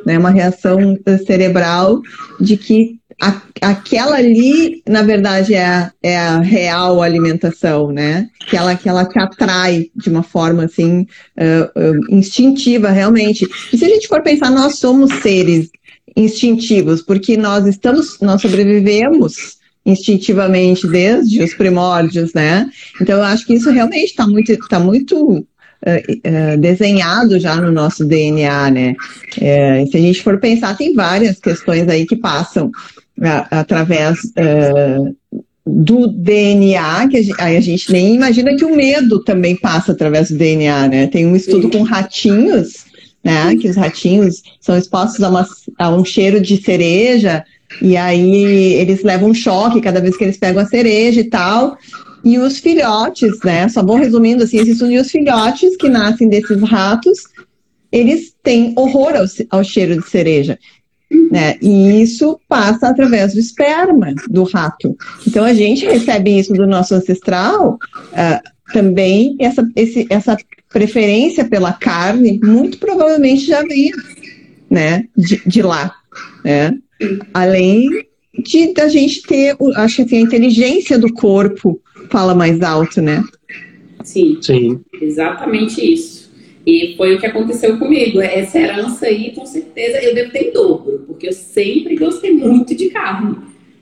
né, 0.06 0.18
uma 0.18 0.30
reação 0.30 0.98
cerebral 1.26 2.02
de 2.40 2.56
que 2.56 2.99
a, 3.22 3.42
aquela 3.62 4.16
ali, 4.16 4.82
na 4.88 5.02
verdade, 5.02 5.54
é 5.54 5.66
a, 5.66 5.92
é 6.02 6.18
a 6.18 6.40
real 6.40 7.02
alimentação, 7.02 7.92
né? 7.92 8.30
Que 8.48 8.56
ela, 8.56 8.76
que 8.76 8.88
ela 8.88 9.06
te 9.06 9.20
atrai 9.20 9.90
de 9.96 10.10
uma 10.10 10.24
forma 10.24 10.64
assim 10.64 11.06
uh, 11.38 11.80
uh, 11.80 12.16
instintiva, 12.16 12.90
realmente. 12.90 13.48
E 13.74 13.78
se 13.78 13.84
a 13.84 13.90
gente 13.90 14.08
for 14.08 14.24
pensar, 14.24 14.50
nós 14.50 14.80
somos 14.80 15.12
seres 15.22 15.70
instintivos, 16.16 17.02
porque 17.02 17.36
nós 17.36 17.66
estamos, 17.66 18.20
nós 18.22 18.42
sobrevivemos 18.42 19.60
instintivamente 19.86 20.88
desde 20.88 21.44
os 21.44 21.54
primórdios, 21.54 22.34
né? 22.34 22.70
Então 23.02 23.18
eu 23.18 23.24
acho 23.24 23.46
que 23.46 23.54
isso 23.54 23.70
realmente 23.70 24.12
está 24.12 24.26
muito, 24.26 24.58
tá 24.68 24.80
muito 24.80 25.40
uh, 25.40 26.58
desenhado 26.60 27.40
já 27.40 27.56
no 27.56 27.72
nosso 27.72 28.06
DNA, 28.06 28.72
né? 28.72 28.96
Uh, 29.38 29.92
se 29.92 29.98
a 29.98 30.02
gente 30.02 30.22
for 30.22 30.40
pensar, 30.40 30.78
tem 30.78 30.94
várias 30.94 31.40
questões 31.40 31.88
aí 31.88 32.06
que 32.06 32.16
passam 32.16 32.72
através 33.50 34.20
do 35.70 36.08
DNA, 36.08 37.08
que 37.08 37.18
a 37.18 37.22
gente, 37.22 37.42
a 37.42 37.62
gente, 37.62 37.92
nem 37.92 38.16
imagina 38.16 38.56
que 38.56 38.66
o 38.66 38.76
medo 38.76 39.24
também 39.24 39.56
passa 39.56 39.92
através 39.92 40.30
do 40.30 40.38
DNA, 40.38 40.88
né? 40.88 41.08
Tem 41.08 41.26
um 41.26 41.36
estudo 41.36 41.70
com 41.70 41.84
ratinhos, 41.84 42.86
né? 43.24 43.56
Que 43.56 43.70
os 43.70 43.76
ratinhos 43.76 44.42
são 44.60 44.78
expostos 44.78 45.24
a, 45.24 45.30
uma, 45.30 45.48
a 45.78 45.90
um 45.90 46.04
cheiro 46.04 46.42
de 46.42 46.62
cereja, 46.62 47.44
e 47.82 47.96
aí 47.96 48.74
eles 48.74 49.04
levam 49.04 49.30
um 49.30 49.34
choque 49.34 49.82
cada 49.82 50.02
vez 50.02 50.18
que 50.18 50.24
eles 50.24 50.38
pegam 50.38 50.64
a 50.64 50.66
cereja 50.66 51.22
e 51.22 51.26
tal. 51.26 51.78
E 52.24 52.38
os 52.38 52.58
filhotes, 52.58 53.40
né? 53.44 53.70
Só 53.70 53.84
vou 53.84 53.96
resumindo 53.96 54.44
assim, 54.44 54.58
esses 54.58 54.78
são 54.78 54.94
os 54.94 55.12
filhotes 55.12 55.78
que 55.78 55.88
nascem 55.88 56.28
desses 56.28 56.62
ratos, 56.62 57.20
eles 57.92 58.34
têm 58.44 58.74
horror 58.76 59.14
ao, 59.16 59.26
ao 59.58 59.64
cheiro 59.64 60.02
de 60.02 60.10
cereja. 60.10 60.58
Né? 61.32 61.58
E 61.62 62.02
isso 62.02 62.40
passa 62.48 62.90
através 62.90 63.34
do 63.34 63.40
esperma 63.40 64.14
do 64.30 64.44
rato. 64.44 64.96
Então 65.28 65.44
a 65.44 65.54
gente 65.54 65.86
recebe 65.86 66.38
isso 66.38 66.54
do 66.54 66.68
nosso 66.68 66.94
ancestral, 66.94 67.80
uh, 68.12 68.72
também 68.74 69.36
essa, 69.40 69.68
esse, 69.76 70.06
essa 70.10 70.38
preferência 70.72 71.46
pela 71.46 71.74
carne, 71.74 72.40
muito 72.44 72.78
provavelmente 72.78 73.46
já 73.46 73.62
veio 73.64 73.96
né, 74.70 75.06
de, 75.18 75.42
de 75.48 75.62
lá. 75.62 75.96
Né? 76.44 76.78
Além 77.34 77.88
de 78.44 78.74
da 78.74 78.88
gente 78.88 79.24
ter, 79.24 79.56
acho 79.76 79.98
que 79.98 80.02
assim, 80.04 80.18
a 80.18 80.22
inteligência 80.22 80.98
do 80.98 81.12
corpo 81.12 81.82
fala 82.10 82.36
mais 82.36 82.62
alto, 82.62 83.02
né? 83.02 83.24
Sim, 84.04 84.38
Sim. 84.42 84.80
exatamente 85.02 85.82
isso. 85.82 86.19
E 86.66 86.96
foi 86.98 87.16
o 87.16 87.20
que 87.20 87.26
aconteceu 87.26 87.78
comigo. 87.78 88.20
Essa 88.22 88.60
herança 88.60 89.06
aí, 89.06 89.32
com 89.34 89.46
certeza, 89.46 90.04
eu 90.04 90.14
devo 90.14 90.32
ter 90.32 90.50
em 90.50 90.52
dobro, 90.52 91.04
porque 91.08 91.28
eu 91.28 91.34
sempre 91.34 91.96
gostei 91.96 92.32
muito 92.32 92.76
de 92.76 92.90
carne. 92.90 93.38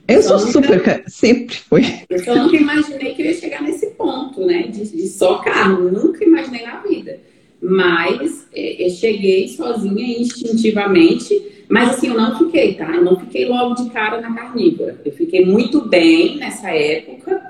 Eu 0.08 0.22
sou 0.22 0.38
nunca, 0.38 0.52
super, 0.52 1.04
sempre 1.06 1.56
foi. 1.56 1.82
Eu 2.08 2.24
só 2.24 2.34
nunca 2.34 2.56
imaginei 2.56 3.12
que 3.12 3.20
eu 3.20 3.26
ia 3.26 3.34
chegar 3.34 3.62
nesse 3.62 3.88
ponto, 3.88 4.40
né? 4.46 4.62
De, 4.62 4.88
de 4.88 5.06
só 5.06 5.36
carne. 5.38 5.90
Nunca 5.90 6.24
imaginei 6.24 6.62
na 6.62 6.80
vida. 6.80 7.20
Mas 7.60 8.48
é, 8.54 8.86
eu 8.86 8.90
cheguei 8.90 9.48
sozinha 9.48 10.18
instintivamente. 10.18 11.38
Mas 11.68 11.90
assim, 11.90 12.08
eu 12.08 12.14
não 12.14 12.38
fiquei, 12.38 12.72
tá? 12.72 12.90
Eu 12.96 13.04
não 13.04 13.20
fiquei 13.20 13.44
logo 13.44 13.74
de 13.74 13.90
cara 13.90 14.18
na 14.18 14.34
carnívora. 14.34 14.98
Eu 15.04 15.12
fiquei 15.12 15.44
muito 15.44 15.86
bem 15.86 16.38
nessa 16.38 16.70
época. 16.70 17.42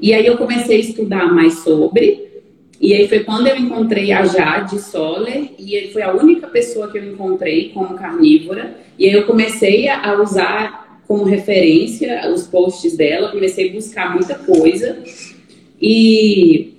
E 0.00 0.12
aí 0.12 0.26
eu 0.26 0.36
comecei 0.36 0.78
a 0.78 0.80
estudar 0.80 1.32
mais 1.32 1.60
sobre. 1.60 2.31
E 2.82 2.92
aí 2.94 3.06
foi 3.06 3.20
quando 3.20 3.46
eu 3.46 3.56
encontrei 3.56 4.10
a 4.10 4.24
Jade 4.24 4.80
Soller, 4.80 5.52
e 5.56 5.76
ele 5.76 5.92
foi 5.92 6.02
a 6.02 6.12
única 6.12 6.48
pessoa 6.48 6.90
que 6.90 6.98
eu 6.98 7.12
encontrei 7.12 7.68
como 7.68 7.94
carnívora. 7.94 8.76
E 8.98 9.06
aí 9.06 9.12
eu 9.12 9.24
comecei 9.24 9.88
a 9.88 10.20
usar 10.20 11.00
como 11.06 11.22
referência 11.22 12.28
os 12.34 12.42
posts 12.48 12.96
dela, 12.96 13.30
comecei 13.30 13.70
a 13.70 13.72
buscar 13.72 14.12
muita 14.12 14.34
coisa. 14.34 14.98
E 15.80 16.72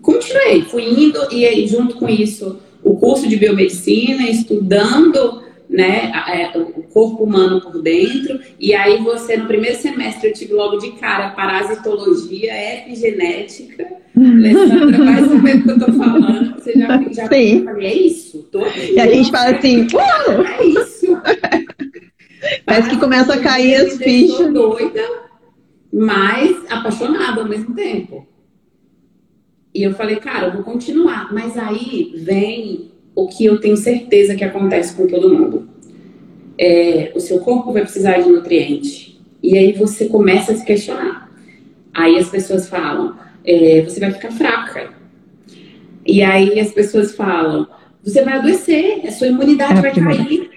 continuei, 0.00 0.62
fui 0.62 0.84
indo, 0.84 1.18
e 1.32 1.44
aí 1.44 1.66
junto 1.66 1.96
com 1.96 2.08
isso, 2.08 2.60
o 2.84 2.94
curso 2.96 3.28
de 3.28 3.36
biomedicina, 3.36 4.30
estudando 4.30 5.41
né, 5.72 6.12
é, 6.28 6.58
o 6.58 6.82
corpo 6.82 7.24
humano 7.24 7.60
por 7.60 7.80
dentro, 7.80 8.38
e 8.60 8.74
aí 8.74 8.98
você, 8.98 9.38
no 9.38 9.46
primeiro 9.46 9.76
semestre, 9.78 10.28
eu 10.28 10.34
tive 10.34 10.52
logo 10.52 10.76
de 10.76 10.92
cara 10.92 11.30
parasitologia, 11.30 12.52
epigenética. 12.78 13.88
Alessandra 14.14 14.98
vai 14.98 15.24
saber 15.24 15.56
o 15.56 15.62
que 15.62 15.70
eu 15.70 15.78
tô 15.78 15.92
falando. 15.94 16.54
Você 16.54 16.72
já, 16.74 17.02
já 17.10 17.28
Sim. 17.28 17.64
Falei, 17.64 17.86
é 17.86 17.94
isso? 17.94 18.42
Tô 18.52 18.62
aqui, 18.62 18.92
e 18.92 19.00
a 19.00 19.06
gente 19.06 19.30
fala 19.30 19.56
assim, 19.56 19.86
Uau! 19.94 20.44
é 20.44 20.64
isso. 20.66 21.06
Parece 22.66 22.90
que 22.90 22.98
começa 22.98 23.34
a 23.34 23.40
cair 23.40 23.76
as 23.76 23.96
fichas. 23.96 24.52
doida, 24.52 25.08
mas 25.90 26.70
apaixonada 26.70 27.40
ao 27.40 27.48
mesmo 27.48 27.74
tempo. 27.74 28.26
E 29.74 29.82
eu 29.82 29.94
falei, 29.94 30.16
cara, 30.16 30.48
eu 30.48 30.52
vou 30.52 30.62
continuar. 30.62 31.32
Mas 31.32 31.56
aí 31.56 32.12
vem 32.16 32.91
o 33.14 33.28
que 33.28 33.44
eu 33.44 33.60
tenho 33.60 33.76
certeza 33.76 34.34
que 34.34 34.44
acontece 34.44 34.94
com 34.94 35.06
todo 35.06 35.32
mundo. 35.32 35.68
É, 36.58 37.12
o 37.14 37.20
seu 37.20 37.40
corpo 37.40 37.72
vai 37.72 37.82
precisar 37.82 38.18
de 38.18 38.28
nutriente. 38.28 39.20
E 39.42 39.58
aí 39.58 39.72
você 39.72 40.06
começa 40.06 40.52
a 40.52 40.54
se 40.54 40.64
questionar. 40.64 41.30
Aí 41.92 42.18
as 42.18 42.28
pessoas 42.28 42.68
falam, 42.68 43.16
é, 43.44 43.82
você 43.82 44.00
vai 44.00 44.12
ficar 44.12 44.30
fraca. 44.30 44.94
E 46.06 46.22
aí 46.22 46.58
as 46.58 46.72
pessoas 46.72 47.14
falam, 47.14 47.66
você 48.02 48.22
vai 48.22 48.34
adoecer, 48.34 49.06
a 49.06 49.12
sua 49.12 49.28
imunidade 49.28 49.78
é 49.78 49.82
vai 49.82 49.94
cair. 49.94 50.50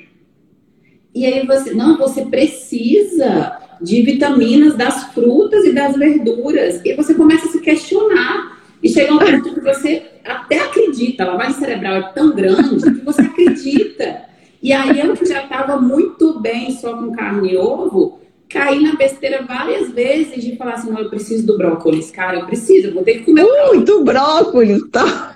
E 1.13 1.25
aí 1.25 1.45
você, 1.45 1.73
não, 1.73 1.97
você 1.97 2.25
precisa 2.25 3.59
de 3.81 4.01
vitaminas 4.01 4.75
das 4.75 5.13
frutas 5.13 5.65
e 5.65 5.73
das 5.73 5.95
verduras. 5.95 6.81
E 6.83 6.93
você 6.93 7.13
começa 7.13 7.47
a 7.47 7.51
se 7.51 7.61
questionar. 7.61 8.54
E 8.85 8.89
chega 8.89 9.15
um 9.15 9.17
ponto 9.17 9.55
que 9.55 9.61
você 9.61 10.03
até 10.23 10.59
acredita, 10.59 11.23
a 11.23 11.31
lavagem 11.31 11.53
cerebral 11.53 11.95
é 11.95 12.01
tão 12.13 12.35
grande 12.35 12.83
que 12.83 13.03
você 13.03 13.21
acredita. 13.23 14.25
E 14.61 14.71
aí 14.71 14.99
eu 14.99 15.15
que 15.15 15.25
já 15.25 15.41
estava 15.41 15.81
muito 15.81 16.39
bem 16.39 16.69
só 16.69 16.95
com 16.95 17.11
carne 17.11 17.53
e 17.53 17.57
ovo, 17.57 18.19
caí 18.47 18.83
na 18.83 18.95
besteira 18.95 19.41
várias 19.41 19.89
vezes 19.89 20.43
de 20.43 20.55
falar 20.55 20.73
assim, 20.73 20.91
não, 20.91 20.99
eu 20.99 21.09
preciso 21.09 21.47
do 21.47 21.57
brócolis, 21.57 22.11
cara, 22.11 22.37
eu 22.37 22.45
preciso, 22.45 22.89
eu 22.89 22.93
vou 22.93 23.01
ter 23.01 23.15
que 23.15 23.23
comer 23.23 23.43
Muito 23.43 24.03
brócolis, 24.03 24.87
tá? 24.91 25.35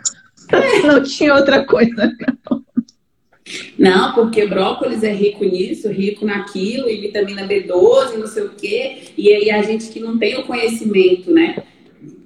É. 0.51 0.85
Não 0.85 1.01
tinha 1.01 1.33
outra 1.33 1.65
coisa, 1.65 2.15
não. 2.47 2.63
Não, 3.79 4.13
porque 4.13 4.45
brócolis 4.45 5.01
é 5.01 5.11
rico 5.11 5.43
nisso, 5.43 5.89
rico 5.89 6.23
naquilo, 6.23 6.87
e 6.87 7.01
vitamina 7.01 7.47
B12, 7.47 8.13
não 8.15 8.27
sei 8.27 8.43
o 8.43 8.49
quê. 8.49 8.97
E 9.17 9.33
aí 9.33 9.49
a 9.49 9.63
gente 9.63 9.87
que 9.89 9.99
não 9.99 10.19
tem 10.19 10.37
o 10.37 10.43
conhecimento, 10.43 11.31
né? 11.31 11.63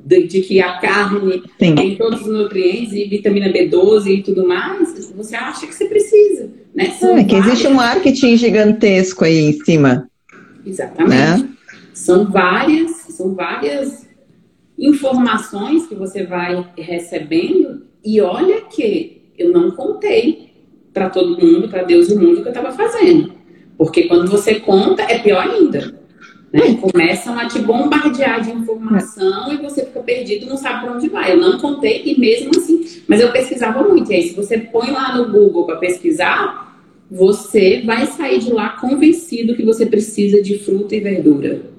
De, 0.06 0.28
de 0.28 0.42
que 0.42 0.62
a 0.62 0.80
carne 0.80 1.44
Sim. 1.60 1.76
tem 1.76 1.96
todos 1.96 2.22
os 2.22 2.28
nutrientes 2.28 2.94
e 2.94 3.06
vitamina 3.06 3.52
B12 3.52 4.08
e 4.08 4.22
tudo 4.22 4.48
mais, 4.48 5.12
você 5.16 5.36
acha 5.36 5.66
que 5.66 5.74
você 5.74 5.86
precisa. 5.86 6.50
Né? 6.76 6.92
São 7.00 7.18
é 7.18 7.24
que 7.24 7.36
várias... 7.36 7.48
existe 7.48 7.68
um 7.68 7.74
marketing 7.76 8.38
gigantesco 8.38 9.24
aí 9.24 9.40
em 9.40 9.54
cima. 9.54 10.10
Exatamente. 10.66 11.44
Né? 11.44 11.50
São 11.94 12.30
várias, 12.30 12.92
são 13.10 13.34
várias 13.34 14.08
informações 14.78 15.86
que 15.88 15.96
você 15.96 16.26
vai 16.26 16.66
recebendo 16.78 17.84
e 18.04 18.20
olha 18.20 18.62
que 18.62 19.32
eu 19.38 19.52
não 19.52 19.72
contei 19.72 20.52
para 20.94 21.10
todo 21.10 21.40
mundo, 21.40 21.70
para 21.70 21.84
Deus 21.84 22.10
e 22.10 22.14
o 22.14 22.20
mundo 22.20 22.42
que 22.42 22.48
eu 22.48 22.54
estava 22.54 22.72
fazendo. 22.72 23.34
Porque 23.78 24.04
quando 24.04 24.30
você 24.30 24.56
conta, 24.56 25.04
é 25.04 25.20
pior 25.20 25.48
ainda. 25.48 26.03
Né? 26.54 26.76
Começam 26.76 27.38
a 27.40 27.48
te 27.48 27.58
bombardear 27.60 28.42
de 28.42 28.52
informação 28.52 29.52
e 29.52 29.58
você 29.58 29.84
fica 29.86 30.02
perdido, 30.02 30.46
não 30.46 30.56
sabe 30.56 30.86
para 30.86 30.96
onde 30.96 31.10
vai. 31.10 31.32
Eu 31.32 31.38
não 31.38 31.58
contei 31.58 32.04
e 32.06 32.20
mesmo 32.20 32.52
assim, 32.56 32.86
mas 33.08 33.20
eu 33.20 33.32
pesquisava 33.32 33.82
muito. 33.82 34.12
E 34.12 34.16
aí, 34.16 34.22
se 34.30 34.36
você 34.36 34.60
põe 34.60 34.92
lá 34.92 35.18
no 35.18 35.32
Google 35.32 35.66
para 35.66 35.78
pesquisar, 35.78 36.80
você 37.10 37.82
vai 37.84 38.06
sair 38.06 38.38
de 38.38 38.54
lá 38.54 38.70
convencido 38.70 39.56
que 39.56 39.64
você 39.64 39.88
precisa 39.88 40.44
de 40.44 40.60
fruta 40.60 40.96
e 40.96 41.00
verdura. 41.00 41.74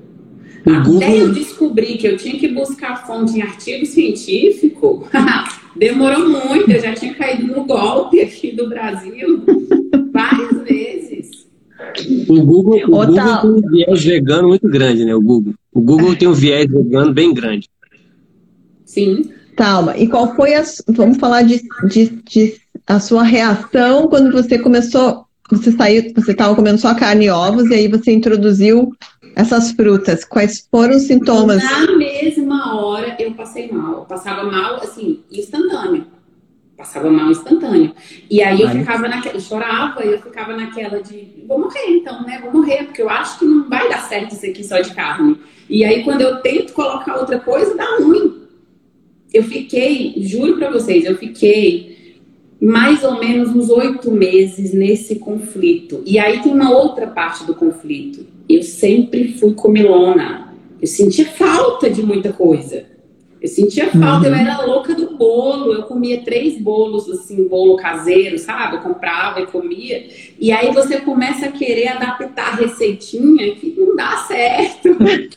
Até 0.67 0.81
Google... 0.81 1.03
eu 1.03 1.33
descobrir 1.33 1.97
que 1.97 2.09
eu 2.09 2.17
tinha 2.17 2.37
que 2.37 2.49
buscar 2.49 3.07
fonte 3.07 3.39
em 3.39 3.43
artigo 3.43 3.87
científico, 3.87 5.07
demorou 5.77 6.29
muito. 6.29 6.69
Eu 6.69 6.81
já 6.81 6.95
tinha 6.95 7.15
caído 7.15 7.47
no 7.47 7.65
golpe 7.65 8.21
aqui 8.21 8.51
do 8.51 8.69
Brasil 8.69 9.15
vezes. 9.15 9.69
O 12.29 12.45
Google, 12.45 12.79
o 12.85 12.91
Google 12.91 13.15
tem 13.15 13.51
um 13.51 13.61
viés 13.71 14.05
vegano 14.05 14.49
muito 14.49 14.69
grande, 14.69 15.05
né? 15.05 15.15
O 15.15 15.21
Google. 15.21 15.55
O 15.73 15.81
Google 15.81 16.17
tem 16.17 16.29
um 16.29 16.33
viés 16.33 16.71
vegano 16.71 17.13
bem 17.13 17.33
grande. 17.33 17.69
Sim. 18.85 19.31
Calma. 19.57 19.97
E 19.97 20.09
qual 20.09 20.35
foi 20.35 20.55
a. 20.55 20.63
Vamos 20.89 21.19
falar 21.19 21.43
de, 21.43 21.63
de, 21.89 22.11
de 22.23 22.55
a 22.87 23.01
sua 23.01 23.23
reação 23.23 24.09
quando 24.09 24.33
você 24.33 24.59
começou. 24.59 25.25
Você 25.51 25.73
saiu, 25.73 26.13
você 26.15 26.33
estava 26.33 26.55
comendo 26.55 26.79
só 26.79 26.95
carne 26.95 27.27
e 27.27 27.31
ovos, 27.31 27.71
e 27.71 27.75
aí 27.75 27.89
você 27.89 28.13
introduziu 28.13 28.93
essas 29.37 29.73
frutas. 29.73 30.25
Quais 30.25 30.67
foram 30.71 30.97
os 30.97 31.03
sintomas? 31.03 31.63
Na 31.63 31.97
mesma 31.97 32.81
hora 32.83 33.17
eu 33.19 33.33
passei 33.35 33.71
mal. 33.71 33.99
Eu 34.01 34.05
passava 34.05 34.51
mal, 34.51 34.77
assim, 34.77 35.21
instantâneo. 35.31 36.07
Passava 36.85 37.11
mal 37.11 37.31
instantâneo. 37.31 37.93
E 38.31 38.43
aí 38.43 38.61
eu 38.61 38.69
ficava 38.69 39.09
naquela, 39.09 39.35
eu 39.35 39.41
chorava 39.41 40.05
e 40.05 40.13
eu 40.13 40.21
ficava 40.21 40.55
naquela 40.55 41.03
de, 41.03 41.45
vou 41.49 41.59
morrer 41.59 41.89
então, 41.89 42.23
né? 42.23 42.39
Vou 42.43 42.53
morrer, 42.53 42.85
porque 42.85 43.01
eu 43.01 43.09
acho 43.09 43.39
que 43.39 43.45
não 43.47 43.69
vai 43.69 43.89
dar 43.89 44.03
certo 44.03 44.35
isso 44.35 44.45
aqui 44.45 44.63
só 44.63 44.79
de 44.81 44.95
carne. 44.95 45.39
E 45.69 45.83
aí 45.83 46.05
quando 46.05 46.21
eu 46.21 46.37
tento 46.43 46.75
colocar 46.75 47.17
outra 47.17 47.41
coisa, 47.41 47.75
dá 47.75 47.97
ruim. 47.97 48.43
Eu 49.33 49.43
fiquei, 49.43 50.15
juro 50.19 50.59
para 50.59 50.71
vocês, 50.71 51.05
eu 51.07 51.17
fiquei 51.17 52.23
mais 52.61 53.03
ou 53.03 53.19
menos 53.19 53.51
uns 53.51 53.69
oito 53.71 54.11
meses 54.11 54.75
nesse 54.75 55.17
conflito. 55.17 56.03
E 56.07 56.19
aí 56.19 56.41
tem 56.43 56.53
uma 56.53 56.71
outra 56.71 57.07
parte 57.07 57.45
do 57.45 57.55
conflito. 57.55 58.27
Eu 58.49 58.63
sempre 58.63 59.33
fui 59.33 59.55
comilona. 59.55 60.55
Eu 60.81 60.87
sentia 60.87 61.25
falta 61.25 61.89
de 61.89 62.03
muita 62.03 62.33
coisa. 62.33 62.94
Eu 63.45 63.49
sentia 63.49 63.91
falta, 63.91 64.27
uhum. 64.27 64.35
eu 64.35 64.41
era 64.41 64.65
louca 64.65 64.95
do 64.95 65.19
bolo, 65.19 65.75
eu 65.75 65.83
comia 65.83 66.23
três 66.25 66.59
bolos, 66.59 67.11
assim, 67.11 67.47
bolo 67.47 67.77
caseiro, 67.77 68.39
sabe? 68.39 68.77
Eu 68.77 68.81
comprava 68.81 69.39
e 69.39 69.47
comia. 69.47 70.09
E 70.41 70.51
aí 70.51 70.73
você 70.73 71.03
começa 71.03 71.45
a 71.45 71.53
querer 71.53 71.89
adaptar 71.89 72.55
a 72.55 72.57
receitinha 72.57 73.55
que 73.57 73.75
não 73.77 73.95
dá 73.95 74.17
certo. 74.27 74.97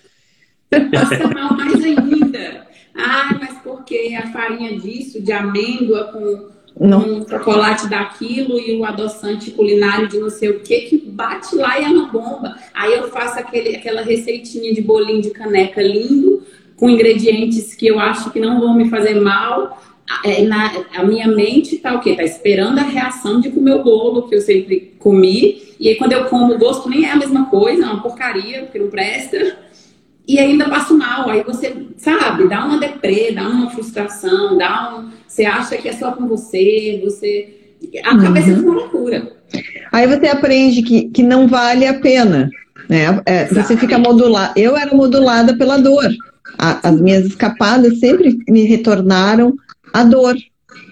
Passa 0.89 1.27
mal 1.27 1.53
mais 1.57 1.83
ainda. 1.83 2.65
Ah, 2.95 3.37
mas 3.41 3.57
porque 3.61 4.17
a 4.17 4.31
farinha 4.31 4.79
disso, 4.79 5.21
de 5.21 5.33
amêndoa 5.33 6.05
com 6.05 6.47
não. 6.79 6.99
um 6.99 7.27
chocolate 7.27 7.89
daquilo 7.89 8.57
e 8.57 8.77
o 8.77 8.85
adoçante 8.85 9.51
culinário 9.51 10.07
de 10.07 10.17
não 10.17 10.29
sei 10.29 10.51
o 10.51 10.61
que, 10.61 10.81
que 10.81 10.97
bate 10.97 11.57
lá 11.57 11.77
e 11.77 11.83
é 11.83 11.87
uma 11.89 12.07
bomba. 12.07 12.55
Aí 12.73 12.93
eu 12.93 13.09
faço 13.09 13.37
aquele, 13.37 13.75
aquela 13.75 14.01
receitinha 14.01 14.73
de 14.73 14.81
bolinho 14.81 15.21
de 15.21 15.31
caneca 15.31 15.81
lindo, 15.81 16.41
com 16.77 16.89
ingredientes 16.89 17.75
que 17.75 17.87
eu 17.87 17.99
acho 17.99 18.29
que 18.29 18.39
não 18.39 18.59
vão 18.59 18.73
me 18.73 18.89
fazer 18.89 19.19
mal. 19.19 19.81
É, 20.23 20.41
na, 20.43 20.71
a 20.95 21.03
minha 21.03 21.27
mente 21.27 21.77
tá 21.79 21.93
o 21.93 21.99
quê? 21.99 22.15
Tá 22.15 22.23
esperando 22.23 22.79
a 22.79 22.83
reação 22.83 23.41
de 23.41 23.49
comer 23.49 23.73
o 23.73 23.83
bolo 23.83 24.29
que 24.29 24.35
eu 24.35 24.41
sempre 24.41 24.93
comi. 24.99 25.63
E 25.79 25.89
aí 25.89 25.95
quando 25.95 26.13
eu 26.13 26.25
como 26.25 26.53
o 26.53 26.57
gosto 26.57 26.89
nem 26.89 27.05
é 27.05 27.11
a 27.11 27.17
mesma 27.17 27.47
coisa, 27.47 27.83
é 27.83 27.85
uma 27.85 28.01
porcaria, 28.01 28.61
porque 28.61 28.79
não 28.79 28.89
presta. 28.89 29.57
E 30.27 30.39
ainda 30.39 30.69
passo 30.69 30.97
mal. 30.97 31.29
Aí 31.29 31.43
você, 31.43 31.73
sabe, 31.97 32.47
dá 32.47 32.65
uma 32.65 32.79
deprê, 32.79 33.31
dá 33.31 33.47
uma 33.47 33.69
frustração, 33.69 34.57
dá 34.57 34.97
um. 34.97 35.09
Você 35.27 35.45
acha 35.45 35.77
que 35.77 35.89
é 35.89 35.93
só 35.93 36.11
com 36.11 36.27
você, 36.27 37.01
você. 37.03 37.53
A 38.03 38.17
cabeça 38.17 38.49
uhum. 38.49 38.63
uma 38.63 38.73
loucura. 38.75 39.31
Aí 39.91 40.07
você 40.07 40.27
aprende 40.27 40.81
que, 40.81 41.09
que 41.09 41.23
não 41.23 41.47
vale 41.47 41.85
a 41.85 41.93
pena. 41.93 42.49
Né? 42.89 43.21
É, 43.25 43.45
você 43.45 43.77
fica 43.77 43.97
modulado. 43.97 44.53
Eu 44.57 44.75
era 44.75 44.93
modulada 44.93 45.55
pela 45.55 45.77
dor 45.77 46.09
a, 46.57 46.89
as 46.89 46.99
minhas 46.99 47.25
escapadas 47.25 47.99
sempre 47.99 48.37
me 48.47 48.63
retornaram 48.63 49.55
a 49.93 50.03
dor, 50.03 50.35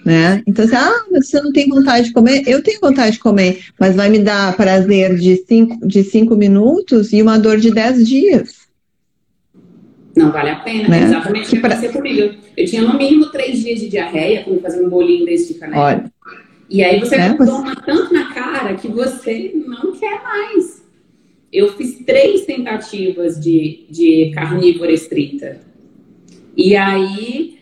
né? 0.04 0.42
Então, 0.46 0.64
assim, 0.64 0.76
ah, 0.76 1.04
você 1.10 1.40
não 1.40 1.52
tem 1.52 1.68
vontade 1.68 2.08
de 2.08 2.12
comer? 2.12 2.42
Eu 2.46 2.62
tenho 2.62 2.80
vontade 2.80 3.12
de 3.12 3.18
comer, 3.18 3.64
mas 3.78 3.94
vai 3.94 4.08
me 4.08 4.18
dar 4.18 4.56
prazer 4.56 5.16
de 5.16 5.36
cinco, 5.46 5.86
de 5.86 6.02
cinco 6.04 6.36
minutos 6.36 7.12
e 7.12 7.22
uma 7.22 7.38
dor 7.38 7.58
de 7.58 7.70
dez 7.70 8.06
dias. 8.06 8.66
Não 10.16 10.32
vale 10.32 10.48
a 10.48 10.56
pena, 10.56 10.88
né? 10.88 11.02
exatamente 11.04 11.46
o 11.46 11.50
que 11.50 11.58
pra... 11.58 11.76
comigo. 11.92 12.34
Eu 12.56 12.64
tinha 12.64 12.80
no 12.80 12.96
mínimo 12.96 13.26
três 13.26 13.58
dias 13.58 13.80
de 13.80 13.88
diarreia 13.88 14.44
quando 14.44 14.62
fazia 14.62 14.82
um 14.82 14.88
bolinho 14.88 15.26
desse 15.26 15.52
de 15.52 15.60
canela. 15.60 15.82
Olha. 15.82 16.12
E 16.70 16.82
aí 16.82 16.98
você 16.98 17.16
é, 17.16 17.34
toma 17.34 17.74
você... 17.74 17.82
tanto 17.84 18.14
na 18.14 18.32
cara 18.32 18.74
que 18.74 18.88
você 18.88 19.52
não 19.66 19.92
quer 19.92 20.22
mais. 20.22 20.85
Eu 21.52 21.72
fiz 21.72 22.04
três 22.04 22.44
tentativas 22.44 23.40
de, 23.40 23.84
de 23.88 24.30
carnívora 24.34 24.92
estrita. 24.92 25.60
E 26.56 26.74
aí, 26.74 27.58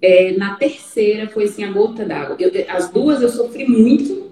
é, 0.00 0.32
na 0.32 0.54
terceira, 0.54 1.28
foi 1.28 1.44
assim, 1.44 1.64
a 1.64 1.70
gota 1.70 2.04
d'água. 2.04 2.36
As 2.68 2.90
duas 2.90 3.22
eu 3.22 3.28
sofri 3.28 3.66
muito, 3.66 4.28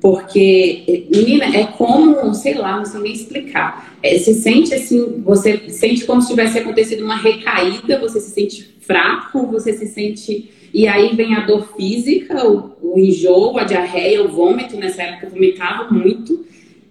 porque, 0.00 1.06
menina, 1.10 1.44
é 1.56 1.64
como, 1.64 2.34
sei 2.34 2.54
lá, 2.54 2.76
não 2.76 2.84
sei 2.84 3.00
nem 3.00 3.12
explicar. 3.12 3.96
É, 4.02 4.18
você 4.18 4.34
sente 4.34 4.74
assim, 4.74 5.22
você 5.24 5.68
sente 5.68 6.04
como 6.04 6.20
se 6.20 6.28
tivesse 6.28 6.58
acontecido 6.58 7.04
uma 7.04 7.16
recaída, 7.16 8.00
você 8.00 8.20
se 8.20 8.30
sente 8.32 8.74
fraco, 8.80 9.46
você 9.46 9.72
se 9.72 9.86
sente. 9.86 10.50
E 10.74 10.88
aí 10.88 11.14
vem 11.14 11.34
a 11.36 11.46
dor 11.46 11.68
física, 11.76 12.48
o, 12.48 12.72
o 12.82 12.98
enjoo, 12.98 13.58
a 13.58 13.64
diarreia, 13.64 14.24
o 14.24 14.28
vômito. 14.28 14.76
Nessa 14.76 15.02
época 15.02 15.26
eu 15.26 15.30
vomitava 15.30 15.92
muito. 15.92 16.44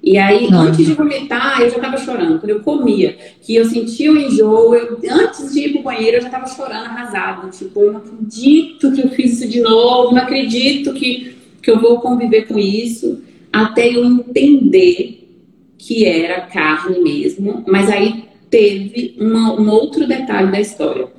E 0.04 0.18
aí, 0.18 0.50
Não. 0.50 0.62
antes 0.62 0.84
de 0.84 0.94
vomitar, 0.94 1.62
eu 1.62 1.70
já 1.70 1.76
estava 1.76 1.98
chorando. 1.98 2.40
Quando 2.40 2.50
eu 2.50 2.62
comia, 2.62 3.16
que 3.42 3.56
eu 3.56 3.66
sentia 3.66 4.12
o 4.12 4.18
enjoo, 4.18 4.74
eu, 4.74 4.98
antes 5.12 5.54
de 5.54 5.60
ir 5.60 5.74
pro 5.74 5.84
banheiro, 5.84 6.18
eu 6.18 6.22
já 6.22 6.28
estava 6.28 6.48
chorando, 6.48 6.86
arrasado. 6.86 7.52
Tipo, 7.52 7.82
eu 7.82 7.94
não 7.94 8.00
acredito 8.00 8.92
que 8.92 9.02
eu 9.02 9.10
fiz 9.10 9.34
isso 9.34 9.48
de 9.48 9.60
novo, 9.62 10.16
não 10.16 10.24
acredito 10.24 10.94
que, 10.94 11.36
que 11.62 11.70
eu 11.70 11.80
vou 11.80 12.00
conviver 12.00 12.48
com 12.48 12.58
isso. 12.58 13.22
Até 13.54 13.96
eu 13.96 14.04
entender 14.04 15.28
que 15.78 16.06
era 16.06 16.42
carne 16.42 17.00
mesmo. 17.00 17.64
Mas 17.68 17.88
aí 17.90 18.26
teve 18.50 19.16
uma, 19.20 19.54
um 19.54 19.70
outro 19.70 20.08
detalhe 20.08 20.52
da 20.52 20.60
história. 20.60 21.10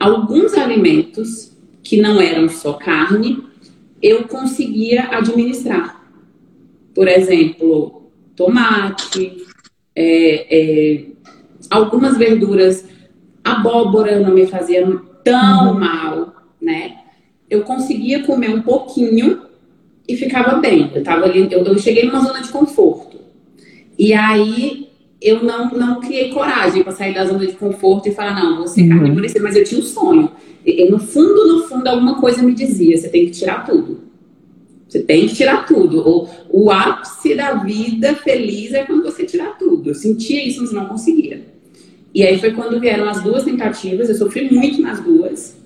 Alguns 0.00 0.54
alimentos 0.54 1.52
que 1.80 2.00
não 2.00 2.20
eram 2.20 2.48
só 2.48 2.72
carne, 2.72 3.38
eu 4.02 4.24
conseguia 4.24 5.08
administrar. 5.16 6.02
Por 6.92 7.06
exemplo, 7.06 8.01
tomate, 8.36 9.44
é, 9.94 10.46
é, 10.50 11.04
algumas 11.70 12.16
verduras, 12.16 12.84
abóbora 13.44 14.20
não 14.20 14.32
me 14.32 14.46
fazia 14.46 14.86
tão 15.24 15.72
uhum. 15.72 15.80
mal, 15.80 16.34
né? 16.60 16.96
Eu 17.48 17.62
conseguia 17.62 18.22
comer 18.24 18.50
um 18.50 18.62
pouquinho 18.62 19.42
e 20.08 20.16
ficava 20.16 20.58
bem. 20.58 20.90
Eu 20.94 21.02
tava 21.02 21.26
ali, 21.26 21.48
eu, 21.50 21.64
eu 21.64 21.78
cheguei 21.78 22.06
numa 22.06 22.20
zona 22.20 22.40
de 22.40 22.48
conforto. 22.48 23.18
E 23.98 24.12
aí 24.14 24.88
eu 25.20 25.42
não, 25.42 25.70
não 25.70 26.00
criei 26.00 26.30
coragem 26.30 26.82
para 26.82 26.92
sair 26.92 27.14
da 27.14 27.24
zona 27.24 27.46
de 27.46 27.52
conforto 27.52 28.08
e 28.08 28.12
falar, 28.12 28.34
não, 28.34 28.56
vou 28.56 28.66
ser 28.66 28.82
uhum. 28.82 28.88
carnívora, 28.88 29.26
mas 29.40 29.56
eu 29.56 29.64
tinha 29.64 29.80
um 29.80 29.84
sonho. 29.84 30.30
E, 30.64 30.90
no 30.90 30.98
fundo, 30.98 31.46
no 31.46 31.64
fundo, 31.64 31.86
alguma 31.86 32.20
coisa 32.20 32.42
me 32.42 32.54
dizia, 32.54 32.96
você 32.96 33.08
tem 33.08 33.26
que 33.26 33.32
tirar 33.32 33.64
tudo. 33.64 34.11
Você 34.92 35.00
tem 35.00 35.26
que 35.26 35.34
tirar 35.34 35.66
tudo. 35.66 36.06
O, 36.06 36.28
o 36.50 36.70
ápice 36.70 37.34
da 37.34 37.54
vida 37.54 38.14
feliz 38.14 38.74
é 38.74 38.84
quando 38.84 39.02
você 39.02 39.24
tirar 39.24 39.56
tudo. 39.56 39.88
Eu 39.88 39.94
sentia 39.94 40.46
isso, 40.46 40.60
mas 40.60 40.70
não 40.70 40.84
conseguia. 40.84 41.40
E 42.14 42.22
aí 42.22 42.38
foi 42.38 42.52
quando 42.52 42.78
vieram 42.78 43.08
as 43.08 43.22
duas 43.22 43.42
tentativas. 43.42 44.10
Eu 44.10 44.14
sofri 44.14 44.52
muito 44.52 44.82
nas 44.82 45.00
duas. 45.00 45.56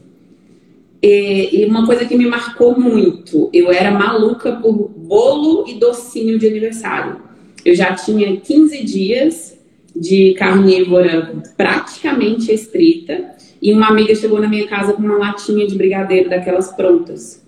E, 1.02 1.60
e 1.60 1.64
uma 1.64 1.84
coisa 1.84 2.04
que 2.04 2.16
me 2.16 2.24
marcou 2.24 2.78
muito, 2.78 3.50
eu 3.52 3.72
era 3.72 3.90
maluca 3.90 4.52
por 4.52 4.72
bolo 4.72 5.64
e 5.66 5.74
docinho 5.74 6.38
de 6.38 6.46
aniversário. 6.46 7.20
Eu 7.64 7.74
já 7.74 7.96
tinha 7.96 8.36
15 8.36 8.84
dias 8.84 9.58
de 9.94 10.34
carnívora 10.34 11.42
praticamente 11.56 12.52
estrita. 12.52 13.34
E 13.60 13.72
uma 13.72 13.88
amiga 13.88 14.14
chegou 14.14 14.40
na 14.40 14.46
minha 14.46 14.68
casa 14.68 14.92
com 14.92 15.02
uma 15.02 15.18
latinha 15.18 15.66
de 15.66 15.74
brigadeiro 15.74 16.30
daquelas 16.30 16.70
prontas. 16.70 17.44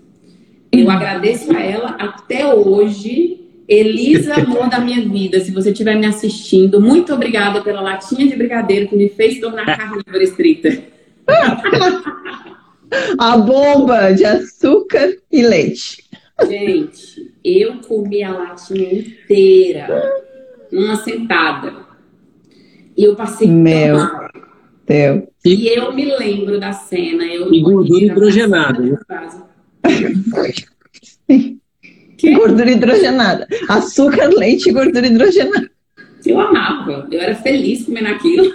Eu 0.73 0.91
agradeço 0.91 1.55
a 1.57 1.61
ela 1.61 1.89
até 1.99 2.53
hoje. 2.55 3.45
Elisa, 3.69 4.35
amor 4.35 4.71
da 4.71 4.81
minha 4.81 5.07
vida, 5.07 5.41
se 5.41 5.51
você 5.51 5.73
estiver 5.73 5.95
me 5.95 6.07
assistindo, 6.07 6.81
muito 6.81 7.13
obrigada 7.13 7.61
pela 7.61 7.83
latinha 7.83 8.27
de 8.27 8.35
brigadeiro 8.35 8.89
que 8.89 8.97
me 8.97 9.11
fez 9.11 9.39
tornar 9.39 9.67
carnívora 9.67 10.25
estrita. 10.25 10.83
A 13.19 13.37
bomba 13.37 14.13
de 14.13 14.25
açúcar 14.25 15.15
e 15.31 15.43
leite. 15.43 16.03
Gente, 16.49 17.31
eu 17.45 17.81
comi 17.87 18.23
a 18.23 18.33
latinha 18.33 18.95
inteira, 18.95 20.03
numa 20.73 20.97
sentada. 20.97 21.75
E 22.97 23.05
eu 23.05 23.15
passei 23.15 23.49
Meu 23.49 23.97
mal. 23.97 24.29
Deus. 24.87 25.25
E 25.45 25.69
eu 25.69 25.93
me 25.93 26.05
lembro 26.17 26.59
da 26.59 26.73
cena. 26.73 27.25
Eu 27.25 27.53
e 27.53 27.61
gordura 27.61 28.05
hidrogenada. 28.05 28.81
Né? 28.81 28.99
Que? 32.19 32.35
Gordura 32.35 32.71
hidrogenada. 32.71 33.47
Açúcar, 33.69 34.29
leite 34.37 34.69
e 34.69 34.73
gordura 34.73 35.07
hidrogenada. 35.07 35.71
Eu 36.27 36.41
amava. 36.41 37.07
Eu 37.11 37.21
era 37.21 37.37
feliz 37.37 37.85
comendo 37.85 38.09
aquilo. 38.09 38.53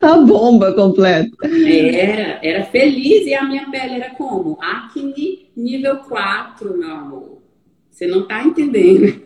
a 0.00 0.16
bomba 0.18 0.72
completa. 0.72 1.36
Era, 1.42 2.38
era 2.42 2.64
feliz 2.66 3.26
e 3.26 3.34
a 3.34 3.44
minha 3.44 3.68
pele 3.70 3.94
era 3.94 4.10
como? 4.10 4.56
Acne 4.62 5.50
nível 5.56 5.96
4, 5.96 6.78
meu 6.78 6.90
amor. 6.90 7.42
Você 7.90 8.06
não 8.06 8.26
tá 8.26 8.44
entendendo. 8.44 9.20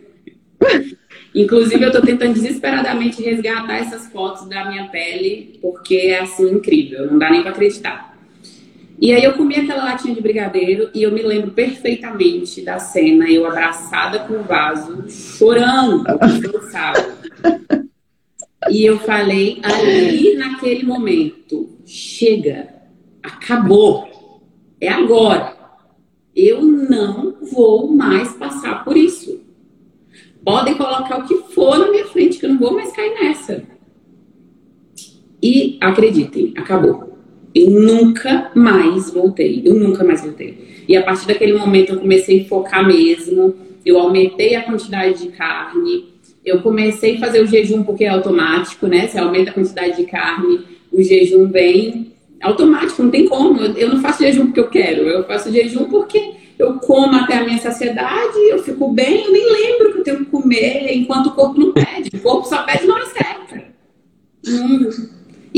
Inclusive, 1.33 1.83
eu 1.83 1.91
tô 1.91 2.01
tentando 2.01 2.33
desesperadamente 2.33 3.21
resgatar 3.21 3.77
essas 3.77 4.07
fotos 4.11 4.49
da 4.49 4.69
minha 4.69 4.87
pele, 4.87 5.59
porque 5.61 5.95
é 5.95 6.19
assim 6.19 6.49
incrível, 6.51 7.05
não 7.11 7.19
dá 7.19 7.29
nem 7.29 7.41
para 7.41 7.51
acreditar. 7.51 8.08
E 9.01 9.13
aí 9.13 9.23
eu 9.23 9.33
comi 9.33 9.55
aquela 9.55 9.85
latinha 9.85 10.13
de 10.13 10.19
brigadeiro 10.19 10.89
e 10.93 11.03
eu 11.03 11.11
me 11.11 11.21
lembro 11.21 11.51
perfeitamente 11.51 12.61
da 12.61 12.79
cena, 12.79 13.29
eu 13.29 13.47
abraçada 13.47 14.19
com 14.19 14.33
o 14.33 14.43
vaso, 14.43 15.05
chorando, 15.09 16.03
sabe? 16.69 16.99
E 18.69 18.85
eu 18.85 18.99
falei 18.99 19.61
ali 19.63 20.35
naquele 20.35 20.83
momento, 20.83 21.69
chega, 21.85 22.67
acabou, 23.23 24.09
é 24.81 24.89
agora. 24.89 25.57
eu 26.35 26.61
não 26.61 27.37
vou 27.53 27.89
mais 27.91 28.33
passar 28.33 28.83
por 28.83 28.97
isso. 28.97 29.41
Podem 30.43 30.75
colocar 30.75 31.19
o 31.19 31.27
que 31.27 31.35
for 31.53 31.79
na 31.79 31.89
minha 31.89 32.05
frente, 32.05 32.37
que 32.37 32.45
eu 32.45 32.49
não 32.49 32.59
vou 32.59 32.73
mais 32.73 32.91
cair 32.93 33.13
nessa. 33.13 33.63
E 35.41 35.77
acreditem, 35.81 36.53
acabou. 36.57 37.18
Eu 37.65 37.71
nunca 37.71 38.51
mais 38.55 39.11
voltei. 39.11 39.61
Eu 39.65 39.75
nunca 39.75 40.03
mais 40.03 40.21
voltei. 40.21 40.83
E 40.87 40.95
a 40.95 41.03
partir 41.03 41.27
daquele 41.27 41.53
momento 41.53 41.93
eu 41.93 41.99
comecei 41.99 42.41
a 42.41 42.45
focar 42.45 42.85
mesmo. 42.85 43.55
Eu 43.85 43.99
aumentei 43.99 44.55
a 44.55 44.63
quantidade 44.63 45.23
de 45.23 45.29
carne. 45.29 46.05
Eu 46.45 46.61
comecei 46.61 47.17
a 47.17 47.19
fazer 47.19 47.41
o 47.41 47.47
jejum 47.47 47.83
porque 47.83 48.05
é 48.05 48.09
automático, 48.09 48.87
né? 48.87 49.07
Você 49.07 49.19
aumenta 49.19 49.51
a 49.51 49.53
quantidade 49.53 49.97
de 49.97 50.05
carne, 50.05 50.61
o 50.91 51.01
jejum 51.01 51.47
vem 51.47 52.13
automático, 52.41 53.03
não 53.03 53.11
tem 53.11 53.27
como. 53.27 53.59
Eu, 53.61 53.89
não 53.89 54.01
faço 54.01 54.23
jejum 54.23 54.47
porque 54.47 54.59
eu 54.59 54.69
quero. 54.69 55.01
Eu 55.03 55.23
faço 55.25 55.51
jejum 55.51 55.85
porque 55.85 56.31
eu 56.57 56.75
como 56.75 57.15
até 57.15 57.37
a 57.37 57.43
minha 57.43 57.57
saciedade, 57.57 58.37
eu 58.49 58.59
fico 58.59 58.91
bem, 58.91 59.25
eu 59.25 59.31
nem 59.31 59.51
lembro 59.51 59.93
que 59.93 59.99
eu 59.99 60.03
tenho 60.03 60.19
que 60.19 60.25
comer 60.25 60.93
enquanto 60.93 61.27
o 61.27 61.31
corpo 61.31 61.59
não 61.59 61.73
pede. 61.73 62.09
O 62.13 62.19
corpo 62.19 62.47
só 62.47 62.63
pede 62.63 62.87
na 62.87 62.95
hora 62.95 63.05
certa. 63.05 63.63
Hum. 64.47 64.89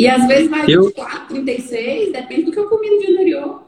E 0.02 0.08
às 0.08 0.28
vezes 0.28 0.50
vai 0.50 0.66
eu... 0.68 0.86
24, 0.86 1.28
36, 1.28 2.12
depende 2.12 2.46
do 2.46 2.52
que 2.52 2.58
eu 2.58 2.66
comi 2.66 2.90
no 2.90 3.00
dia 3.00 3.14
anterior. 3.14 3.62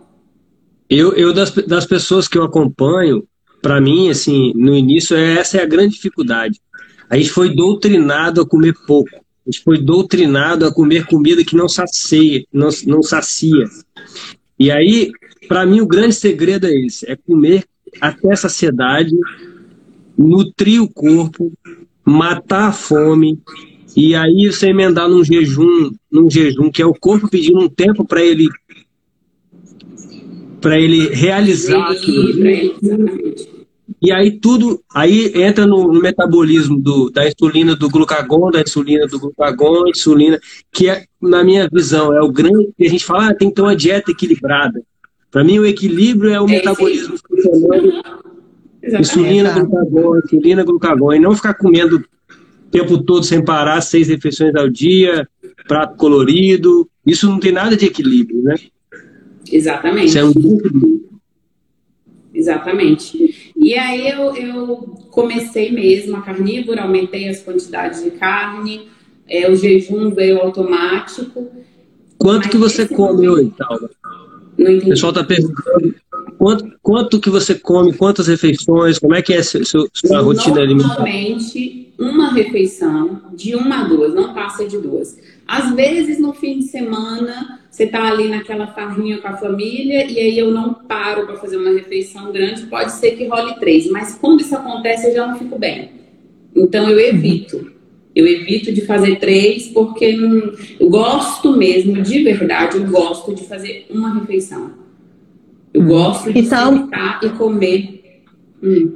Eu, 0.90 1.14
eu 1.14 1.32
das, 1.32 1.52
das 1.52 1.86
pessoas 1.86 2.28
que 2.28 2.36
eu 2.36 2.44
acompanho, 2.44 3.24
para 3.62 3.80
mim, 3.80 4.10
assim, 4.10 4.52
no 4.56 4.76
início, 4.76 5.16
é, 5.16 5.36
essa 5.36 5.60
é 5.60 5.62
a 5.62 5.68
grande 5.68 5.94
dificuldade. 5.94 6.60
A 7.08 7.18
gente 7.18 7.30
foi 7.30 7.54
doutrinado 7.54 8.42
a 8.42 8.48
comer 8.48 8.74
pouco. 8.88 9.12
A 9.16 9.52
gente 9.52 9.64
foi 9.64 9.78
doutrinado 9.78 10.66
a 10.66 10.74
comer 10.74 11.06
comida 11.06 11.46
que 11.46 11.56
não 11.56 11.70
sacia, 11.70 12.44
não, 12.52 12.70
não 12.88 13.04
sacia. 13.04 13.66
E 14.58 14.72
aí, 14.72 15.12
para 15.48 15.68
mim, 15.68 15.82
o 15.82 15.88
grande 15.88 16.16
segredo 16.16 16.66
é 16.66 16.74
esse: 16.74 17.08
é 17.08 17.16
comer 17.16 17.64
até 18.02 18.36
saciedade, 18.36 19.16
nutrir 20.18 20.82
o 20.82 20.92
corpo, 20.92 21.54
matar 22.04 22.70
a 22.70 22.72
fome, 22.72 23.40
e 23.96 24.16
aí 24.16 24.52
você 24.52 24.70
emendar 24.70 25.08
num 25.08 25.24
jejum, 25.24 25.92
num 26.12 26.30
jejum 26.30 26.72
que 26.72 26.82
é 26.82 26.86
o 26.86 26.94
corpo 26.94 27.30
pedindo 27.30 27.60
um 27.60 27.70
tempo 27.70 28.06
para 28.06 28.24
ele 28.24 28.50
para 30.60 30.80
ele 30.80 31.10
realizar 31.10 31.92
aquilo. 31.92 32.34
E 34.02 34.12
aí 34.12 34.40
tudo, 34.40 34.82
aí 34.94 35.32
entra 35.36 35.68
no, 35.68 35.92
no, 35.92 36.02
metabolismo 36.02 36.80
do, 36.80 37.10
da 37.10 37.28
insulina, 37.28 37.76
do 37.76 37.90
glucagon, 37.90 38.50
da 38.50 38.62
insulina, 38.62 39.06
do 39.06 39.20
glucagon, 39.20 39.88
insulina, 39.88 40.40
que 40.72 40.90
é, 40.90 41.04
na 41.22 41.44
minha 41.44 41.70
visão, 41.72 42.14
é 42.14 42.22
o 42.22 42.32
grande, 42.32 42.70
que 42.78 42.86
a 42.86 42.90
gente 42.90 43.06
fala, 43.06 43.30
ah, 43.30 43.36
tem 43.36 43.50
que 43.50 43.56
ter 43.56 43.62
uma 43.62 43.76
dieta 43.76 44.12
equilibrada. 44.12 44.82
Para 45.30 45.44
mim, 45.44 45.60
o 45.60 45.66
equilíbrio 45.66 46.32
é 46.32 46.40
o 46.40 46.46
é 46.46 46.48
metabolismo 46.48 47.16
funcionando. 47.28 48.04
Insulina, 48.84 49.52
glucagon, 49.52 50.18
insulina, 50.18 50.64
glucagon. 50.64 51.14
E 51.14 51.20
não 51.20 51.36
ficar 51.36 51.54
comendo 51.54 52.04
tempo 52.74 53.04
todo 53.04 53.24
sem 53.24 53.46
parar, 53.46 53.80
seis 53.82 54.08
refeições 54.08 54.56
ao 54.56 54.68
dia, 54.68 55.28
prato 55.68 55.96
colorido. 55.96 56.90
Isso 57.06 57.30
não 57.30 57.40
tem 57.40 57.52
nada 57.52 57.78
de 57.78 57.86
equilíbrio, 57.86 58.42
né? 58.42 58.56
Exatamente. 59.50 60.08
Isso 60.08 60.18
é 60.18 60.26
um 60.26 60.34
Exatamente. 62.34 63.54
E 63.56 63.76
aí 63.76 64.10
eu, 64.10 64.36
eu 64.36 64.78
comecei 65.12 65.72
mesmo 65.72 66.18
a 66.18 66.22
carnívora, 66.22 66.82
aumentei 66.82 67.30
as 67.30 67.42
quantidades 67.42 68.04
de 68.04 68.10
carne, 68.12 68.88
é, 69.28 69.50
o 69.50 69.56
jejum 69.56 70.10
veio 70.10 70.40
automático. 70.40 71.52
Quanto 72.18 72.50
que 72.50 72.58
você 72.58 72.88
come 72.88 73.30
hoje, 73.30 73.54
Taura? 73.56 73.88
O 74.58 74.86
pessoal 74.86 75.12
está 75.12 75.24
perguntando 75.24 75.96
quanto, 76.38 76.72
quanto 76.82 77.20
que 77.20 77.30
você 77.30 77.56
come, 77.56 77.94
quantas 77.94 78.28
refeições, 78.28 79.00
como 79.00 79.16
é 79.16 79.22
que 79.22 79.34
é 79.34 79.38
a 79.38 79.44
sua, 79.44 79.88
sua 79.94 80.20
rotina 80.20 80.62
alimentar? 80.62 80.88
Normalmente, 80.90 81.83
uma 82.04 82.32
refeição, 82.34 83.22
de 83.34 83.56
uma 83.56 83.82
a 83.82 83.84
duas, 83.86 84.14
não 84.14 84.34
passa 84.34 84.66
de 84.66 84.78
duas. 84.78 85.18
Às 85.48 85.74
vezes, 85.74 86.20
no 86.20 86.34
fim 86.34 86.60
de 86.60 86.66
semana, 86.66 87.60
você 87.70 87.86
está 87.86 88.08
ali 88.08 88.28
naquela 88.30 88.68
farrinha 88.68 89.18
com 89.18 89.28
a 89.28 89.38
família 89.38 90.06
e 90.06 90.20
aí 90.20 90.38
eu 90.38 90.52
não 90.52 90.74
paro 90.74 91.26
para 91.26 91.38
fazer 91.38 91.58
uma 91.58 91.72
refeição 91.72 92.32
grande, 92.32 92.68
pode 92.68 92.92
ser 92.92 93.12
que 93.12 93.26
role 93.26 93.56
três, 93.56 93.90
mas 93.90 94.16
quando 94.16 94.42
isso 94.42 94.56
acontece, 94.56 95.08
eu 95.08 95.14
já 95.16 95.28
não 95.28 95.38
fico 95.38 95.58
bem. 95.58 95.92
Então, 96.56 96.90
eu 96.90 97.00
evito. 97.00 97.72
Eu 98.16 98.28
evito 98.28 98.72
de 98.72 98.82
fazer 98.82 99.16
três 99.16 99.68
porque 99.70 100.16
não, 100.16 100.54
eu 100.80 100.88
gosto 100.88 101.58
mesmo, 101.58 102.00
de 102.02 102.24
verdade, 102.24 102.78
eu 102.78 102.86
gosto 102.86 103.34
de 103.34 103.44
fazer 103.46 103.88
uma 103.90 104.14
refeição. 104.14 104.72
Eu 105.74 105.84
gosto 105.84 106.32
de 106.32 106.40
então, 106.40 106.78
sentar 106.78 107.20
e 107.24 107.30
comer. 107.30 108.03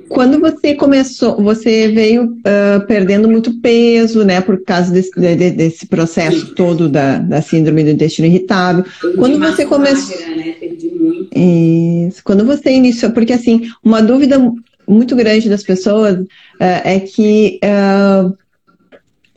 Quando 0.07 0.39
você 0.39 0.74
começou, 0.76 1.41
você 1.41 1.89
veio 1.89 2.26
uh, 2.26 2.86
perdendo 2.88 3.30
muito 3.30 3.59
peso, 3.59 4.24
né, 4.24 4.39
por 4.39 4.63
causa 4.63 4.91
desse, 4.91 5.11
de, 5.11 5.51
desse 5.51 5.86
processo 5.86 6.55
todo 6.55 6.88
da, 6.88 7.18
da 7.18 7.41
síndrome 7.41 7.84
do 7.84 7.89
intestino 7.89 8.28
irritável. 8.28 8.86
Quando 9.18 9.38
você 9.38 9.65
começou, 9.65 10.18
magra, 10.20 10.36
né? 10.36 10.51
Perdi 10.53 10.89
muito. 10.89 11.30
Isso. 11.38 12.22
Quando 12.24 12.45
você 12.45 12.72
iniciou, 12.72 13.11
porque 13.11 13.34
assim, 13.34 13.70
uma 13.84 14.01
dúvida 14.01 14.39
muito 14.88 15.15
grande 15.15 15.49
das 15.49 15.63
pessoas 15.63 16.15
uh, 16.15 16.28
é 16.59 16.99
que 17.01 17.59
uh, 17.63 18.34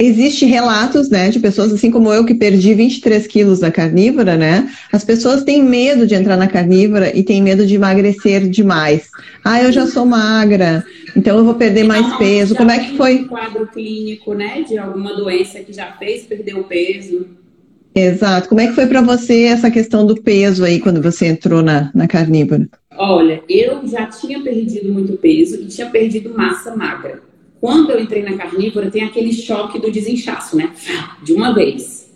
Existe 0.03 0.47
relatos, 0.47 1.11
né, 1.11 1.29
de 1.29 1.39
pessoas 1.39 1.71
assim 1.75 1.91
como 1.91 2.11
eu 2.11 2.25
que 2.25 2.35
perdi 2.35 2.73
23 2.73 3.27
quilos 3.27 3.61
na 3.61 3.71
carnívora, 3.71 4.35
né? 4.35 4.67
As 4.91 5.05
pessoas 5.05 5.45
têm 5.45 5.63
medo 5.63 6.07
de 6.07 6.15
entrar 6.15 6.39
na 6.39 6.49
carnívora 6.49 7.15
e 7.15 7.23
têm 7.23 7.43
medo 7.43 7.67
de 7.67 7.75
emagrecer 7.75 8.49
demais. 8.49 9.11
Ah, 9.45 9.63
eu 9.63 9.71
já 9.71 9.87
sou 9.87 10.07
magra, 10.07 10.83
então 11.15 11.37
eu 11.37 11.45
vou 11.45 11.53
perder 11.53 11.85
mais 11.85 12.07
então, 12.07 12.19
peso. 12.19 12.55
Como 12.55 12.71
é 12.71 12.79
que 12.79 12.97
foi? 12.97 13.17
Um 13.17 13.29
quadro 13.29 13.67
clínico, 13.67 14.33
né, 14.33 14.65
de 14.67 14.79
alguma 14.79 15.15
doença 15.15 15.61
que 15.61 15.71
já 15.71 15.93
fez 15.93 16.23
perder 16.23 16.57
o 16.57 16.65
peso. 16.65 17.27
Exato. 17.95 18.49
Como 18.49 18.63
é 18.63 18.69
que 18.69 18.75
foi 18.75 18.87
para 18.87 19.03
você 19.03 19.43
essa 19.43 19.71
questão 19.71 20.07
do 20.07 20.23
peso 20.23 20.65
aí 20.65 20.81
quando 20.81 21.03
você 21.03 21.27
entrou 21.27 21.61
na, 21.61 21.91
na 21.95 22.09
carnívora? 22.09 22.67
Olha, 22.97 23.43
eu 23.47 23.87
já 23.87 24.07
tinha 24.07 24.41
perdido 24.43 24.91
muito 24.91 25.13
peso 25.19 25.57
e 25.57 25.67
tinha 25.67 25.91
perdido 25.91 26.33
massa 26.35 26.75
magra. 26.75 27.29
Quando 27.61 27.91
eu 27.91 28.01
entrei 28.01 28.23
na 28.23 28.37
carnívora, 28.37 28.91
tem 28.91 29.05
aquele 29.05 29.33
choque 29.33 29.79
do 29.79 29.91
desinchaço, 29.91 30.57
né? 30.57 30.73
De 31.23 31.33
uma 31.33 31.53
vez. 31.53 32.11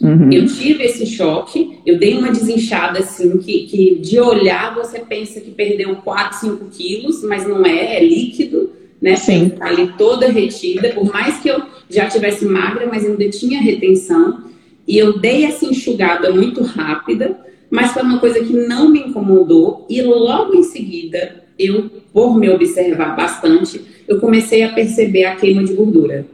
Uhum. 0.00 0.30
Eu 0.30 0.46
tive 0.46 0.84
esse 0.84 1.06
choque, 1.06 1.78
eu 1.86 1.98
dei 1.98 2.16
uma 2.16 2.30
desinchada 2.30 2.98
assim, 2.98 3.38
que, 3.38 3.66
que 3.66 3.94
de 3.96 4.20
olhar 4.20 4.74
você 4.74 5.00
pensa 5.00 5.40
que 5.40 5.50
perdeu 5.50 5.96
4, 5.96 6.38
5 6.38 6.64
quilos, 6.66 7.24
mas 7.24 7.48
não 7.48 7.64
é, 7.64 7.96
é 7.96 8.04
líquido, 8.04 8.70
né? 9.00 9.16
Sim. 9.16 9.50
Tá 9.50 9.66
ali 9.66 9.92
toda 9.96 10.28
retida, 10.28 10.90
por 10.90 11.10
mais 11.12 11.38
que 11.40 11.48
eu 11.48 11.62
já 11.88 12.06
tivesse 12.06 12.44
magra, 12.44 12.86
mas 12.86 13.04
ainda 13.04 13.28
tinha 13.30 13.60
retenção. 13.60 14.44
E 14.86 14.98
eu 14.98 15.18
dei 15.18 15.44
essa 15.44 15.64
enxugada 15.64 16.30
muito 16.30 16.62
rápida, 16.62 17.40
mas 17.70 17.92
foi 17.92 18.02
uma 18.02 18.18
coisa 18.18 18.38
que 18.40 18.52
não 18.52 18.90
me 18.90 19.00
incomodou. 19.00 19.86
E 19.88 20.00
logo 20.02 20.54
em 20.54 20.62
seguida, 20.62 21.44
eu, 21.58 21.90
por 22.12 22.38
me 22.38 22.48
observar 22.50 23.16
bastante, 23.16 23.80
eu 24.08 24.20
comecei 24.20 24.62
a 24.62 24.72
perceber 24.72 25.24
a 25.24 25.36
queima 25.36 25.64
de 25.64 25.74
gordura 25.74 26.26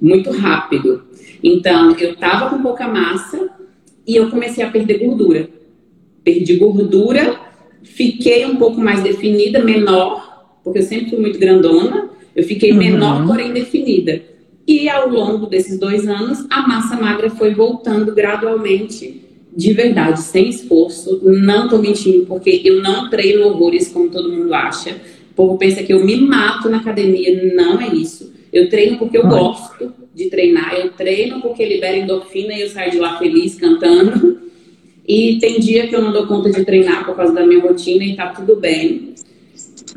muito 0.00 0.30
rápido. 0.30 1.02
Então, 1.42 1.92
eu 1.98 2.12
estava 2.12 2.50
com 2.50 2.62
pouca 2.62 2.86
massa 2.86 3.48
e 4.06 4.16
eu 4.16 4.30
comecei 4.30 4.64
a 4.64 4.70
perder 4.70 4.98
gordura. 4.98 5.48
Perdi 6.24 6.56
gordura, 6.56 7.38
fiquei 7.82 8.44
um 8.46 8.56
pouco 8.56 8.80
mais 8.80 9.02
definida, 9.02 9.62
menor, 9.62 10.58
porque 10.62 10.80
eu 10.80 10.82
sempre 10.82 11.10
fui 11.10 11.18
muito 11.18 11.38
grandona. 11.38 12.10
Eu 12.34 12.44
fiquei 12.44 12.72
uhum. 12.72 12.78
menor, 12.78 13.26
porém 13.26 13.52
definida. 13.52 14.22
E 14.66 14.88
ao 14.88 15.08
longo 15.08 15.46
desses 15.46 15.78
dois 15.78 16.06
anos, 16.06 16.46
a 16.50 16.66
massa 16.66 16.96
magra 16.96 17.30
foi 17.30 17.54
voltando 17.54 18.14
gradualmente, 18.14 19.22
de 19.56 19.72
verdade, 19.72 20.20
sem 20.20 20.48
esforço. 20.48 21.20
Não 21.24 21.64
estou 21.64 21.78
mentindo, 21.78 22.26
porque 22.26 22.60
eu 22.64 22.82
não 22.82 23.08
treino 23.08 23.46
horrores 23.46 23.88
como 23.88 24.10
todo 24.10 24.30
mundo 24.30 24.52
acha 24.54 25.00
povo 25.38 25.56
pensa 25.56 25.84
que 25.84 25.92
eu 25.92 26.04
me 26.04 26.16
mato 26.16 26.68
na 26.68 26.78
academia. 26.78 27.54
Não 27.54 27.80
é 27.80 27.94
isso. 27.94 28.34
Eu 28.52 28.68
treino 28.68 28.98
porque 28.98 29.16
eu 29.16 29.24
Ai. 29.24 29.30
gosto 29.30 29.94
de 30.12 30.28
treinar. 30.28 30.74
Eu 30.74 30.90
treino 30.90 31.40
porque 31.40 31.64
libera 31.64 31.96
endorfina 31.96 32.52
e 32.52 32.62
eu 32.62 32.68
saio 32.68 32.90
de 32.90 32.98
lá 32.98 33.16
feliz 33.18 33.54
cantando. 33.54 34.36
E 35.06 35.38
tem 35.38 35.60
dia 35.60 35.86
que 35.86 35.94
eu 35.94 36.02
não 36.02 36.12
dou 36.12 36.26
conta 36.26 36.50
de 36.50 36.64
treinar 36.64 37.06
por 37.06 37.14
causa 37.14 37.32
da 37.32 37.46
minha 37.46 37.60
rotina 37.60 38.04
e 38.04 38.16
tá 38.16 38.26
tudo 38.26 38.56
bem. 38.56 39.14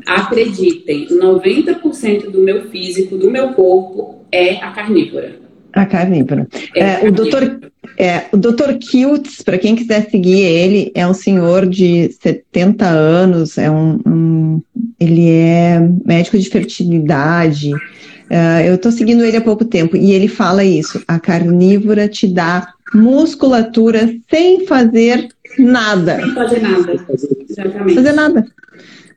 Acreditem, 0.06 1.08
90% 1.08 2.30
do 2.30 2.40
meu 2.40 2.62
físico, 2.70 3.18
do 3.18 3.30
meu 3.30 3.48
corpo, 3.48 4.24
é 4.30 4.56
a 4.56 4.70
carnívora. 4.70 5.41
A 5.72 5.86
carnívora. 5.86 6.46
É, 6.74 7.04
é, 7.04 7.08
o 7.08 7.12
doutor 7.12 7.60
é, 7.98 8.24
o 8.32 8.36
Dr. 8.36 8.74
Kiltz, 8.80 9.42
para 9.42 9.58
quem 9.58 9.76
quiser 9.76 10.08
seguir 10.10 10.40
ele, 10.40 10.92
é 10.94 11.06
um 11.06 11.14
senhor 11.14 11.66
de 11.66 12.10
70 12.20 12.86
anos, 12.86 13.58
é 13.58 13.70
um, 13.70 14.00
um 14.06 14.62
ele 14.98 15.28
é 15.28 15.80
médico 16.04 16.38
de 16.38 16.48
fertilidade. 16.48 17.72
Uh, 17.72 18.60
eu 18.64 18.76
estou 18.76 18.90
seguindo 18.90 19.24
ele 19.24 19.36
há 19.36 19.40
pouco 19.42 19.64
tempo 19.64 19.96
e 19.96 20.12
ele 20.12 20.28
fala 20.28 20.64
isso: 20.64 21.02
a 21.06 21.20
carnívora 21.20 22.08
te 22.08 22.26
dá 22.26 22.72
musculatura 22.94 24.14
sem 24.30 24.66
fazer 24.66 25.28
nada. 25.58 26.20
Sem 26.20 26.34
fazer 26.34 26.62
nada. 26.62 26.92
Exatamente. 27.48 27.94
Fazer 27.94 28.12
nada. 28.12 28.46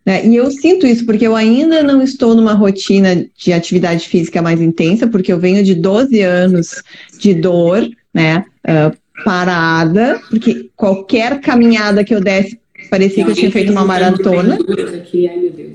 Né? 0.06 0.26
E 0.26 0.36
eu 0.36 0.51
sinto 0.51 0.86
isso 0.86 1.06
porque 1.06 1.26
eu 1.26 1.36
ainda 1.36 1.82
não 1.82 2.01
estou 2.01 2.36
numa 2.36 2.53
rotina 2.53 3.26
de 3.36 3.51
atividade 3.51 4.08
física 4.08 4.41
mais 4.41 4.62
intensa, 4.62 5.08
porque 5.08 5.34
eu 5.34 5.39
venho 5.39 5.64
de 5.64 5.74
12 5.74 6.22
anos 6.22 6.84
de 7.18 7.34
dor, 7.34 7.89
né? 8.14 8.45
Uh, 8.64 8.95
parada, 9.24 10.22
porque 10.30 10.70
qualquer 10.76 11.39
caminhada 11.39 12.03
que 12.03 12.14
eu 12.14 12.22
desse 12.22 12.60
parecia 12.89 13.24
que 13.24 13.32
eu 13.32 13.36
tinha 13.36 13.51
feito 13.51 13.72
uma 13.72 13.86
maratona. 13.86 14.56
Aqui, 14.95 15.28
ai, 15.28 15.38
meu 15.38 15.51
Deus. 15.51 15.74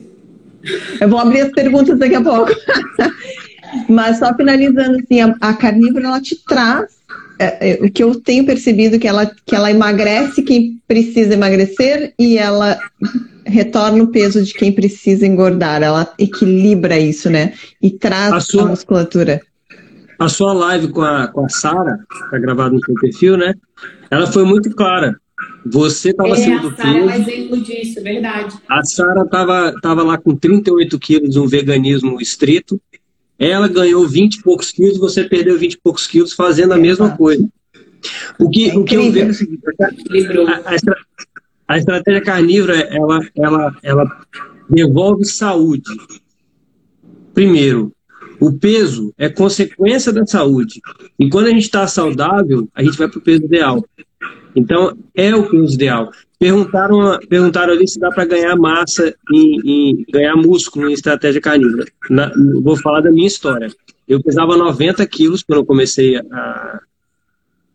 Eu 1.01 1.09
vou 1.09 1.19
abrir 1.19 1.41
as 1.41 1.51
perguntas 1.51 1.99
daqui 1.99 2.15
a 2.15 2.21
pouco. 2.21 2.53
Mas 3.89 4.19
só 4.19 4.35
finalizando, 4.35 4.99
assim, 4.99 5.21
a, 5.21 5.35
a 5.41 5.55
carnívora 5.55 6.07
ela 6.07 6.21
te 6.21 6.37
traz 6.45 7.01
é, 7.39 7.71
é, 7.71 7.85
o 7.85 7.91
que 7.91 8.03
eu 8.03 8.15
tenho 8.21 8.45
percebido 8.45 8.99
que 8.99 9.09
ela, 9.09 9.31
que 9.47 9.55
ela 9.55 9.71
emagrece 9.71 10.43
quem 10.43 10.79
precisa 10.87 11.33
emagrecer 11.33 12.13
e 12.19 12.37
ela 12.37 12.79
retorna 13.51 14.03
o 14.03 14.09
peso 14.09 14.43
de 14.43 14.55
quem 14.55 14.73
precisa 14.73 15.27
engordar. 15.27 15.83
Ela 15.83 16.13
equilibra 16.19 16.99
isso, 16.99 17.29
né? 17.29 17.53
E 17.83 17.91
traz 17.91 18.33
a, 18.33 18.41
sua, 18.41 18.63
a 18.63 18.67
musculatura. 18.67 19.41
A 20.19 20.29
sua 20.29 20.53
live 20.53 20.89
com 20.89 21.03
a, 21.03 21.29
com 21.29 21.45
a 21.45 21.49
Sara, 21.49 21.99
tá 22.31 22.39
gravada 22.39 22.75
no 22.75 22.85
seu 22.85 22.95
perfil, 22.95 23.37
né? 23.37 23.55
Ela 24.11 24.27
foi 24.27 24.45
muito 24.45 24.71
clara. 24.75 25.17
Você 25.67 26.11
estava 26.11 26.31
é, 26.31 26.33
acima 26.33 26.61
do 26.61 26.73
peso. 26.73 26.89
A 26.89 26.93
Sara 26.93 26.99
é 26.99 27.03
um 27.03 27.11
exemplo 27.11 27.61
disso, 27.61 27.99
é 27.99 28.03
verdade. 28.03 28.55
A 28.69 28.85
Sara 28.85 29.23
estava 29.23 29.75
tava 29.81 30.03
lá 30.03 30.19
com 30.19 30.35
38 30.37 30.99
quilos, 30.99 31.37
um 31.37 31.47
veganismo 31.47 32.21
estrito. 32.21 32.81
Ela 33.39 33.69
ganhou 33.69 34.07
20 34.07 34.35
e 34.35 34.43
poucos 34.43 34.71
quilos, 34.71 34.99
você 34.99 35.25
perdeu 35.25 35.59
20 35.59 35.73
e 35.73 35.79
poucos 35.79 36.07
quilos 36.07 36.35
fazendo 36.35 36.73
a 36.73 36.79
mesma 36.79 37.17
coisa. 37.17 37.49
O 38.39 38.49
que, 38.49 38.71
é 38.71 38.77
o 38.77 38.85
que 38.85 38.97
eu 38.97 39.11
vejo 39.11 39.27
é 39.27 39.31
o 39.31 39.35
seguinte: 39.35 39.63
a, 39.79 40.71
a, 40.71 40.75
a 41.71 41.79
estratégia 41.79 42.21
carnívora 42.21 42.81
ela, 42.81 43.21
ela, 43.37 43.77
ela 43.81 44.27
devolve 44.69 45.25
saúde. 45.25 45.89
Primeiro, 47.33 47.93
o 48.41 48.53
peso 48.53 49.15
é 49.17 49.29
consequência 49.29 50.13
da 50.13 50.27
saúde. 50.27 50.81
E 51.17 51.31
quando 51.31 51.47
a 51.47 51.51
gente 51.51 51.63
está 51.63 51.87
saudável, 51.87 52.69
a 52.75 52.83
gente 52.83 52.99
vai 52.99 53.09
para 53.09 53.21
o 53.21 53.23
peso 53.23 53.45
ideal. 53.45 53.85
Então, 54.57 54.99
é 55.15 55.33
o 55.33 55.49
peso 55.49 55.75
ideal. 55.75 56.11
Perguntaram, 56.41 57.17
perguntaram 57.29 57.73
ali 57.73 57.87
se 57.87 58.01
dá 58.01 58.11
para 58.11 58.25
ganhar 58.25 58.57
massa 58.57 59.15
e, 59.33 60.05
ganhar 60.13 60.35
músculo 60.35 60.91
em 60.91 60.93
estratégia 60.93 61.41
canina. 61.41 61.85
Na, 62.11 62.33
vou 62.65 62.77
falar 62.79 63.01
da 63.01 63.13
minha 63.13 63.29
história. 63.29 63.71
Eu 64.09 64.21
pesava 64.21 64.57
90 64.57 65.07
quilos 65.07 65.45
quando 65.45 65.61
eu 65.61 65.65
comecei 65.65 66.17
a, 66.17 66.81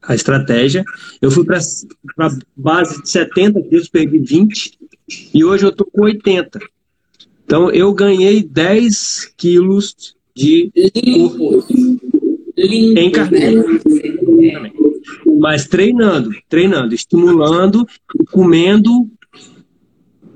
a 0.07 0.15
estratégia. 0.15 0.83
Eu 1.21 1.31
fui 1.31 1.45
para 1.45 1.59
base 2.55 3.01
de 3.01 3.09
70 3.09 3.61
quilos, 3.63 3.89
perdi 3.89 4.19
20. 4.19 4.79
E 5.33 5.43
hoje 5.43 5.65
eu 5.65 5.69
estou 5.69 5.87
com 5.87 6.03
80. 6.03 6.59
Então 7.45 7.69
eu 7.71 7.93
ganhei 7.93 8.43
10 8.43 9.33
quilos 9.37 10.15
de 10.35 10.71
corpo 11.37 11.97
em 12.57 13.11
carne 13.11 13.63
mas 15.37 15.67
treinando, 15.67 16.31
treinando, 16.47 16.95
estimulando, 16.95 17.85
comendo, 18.31 19.09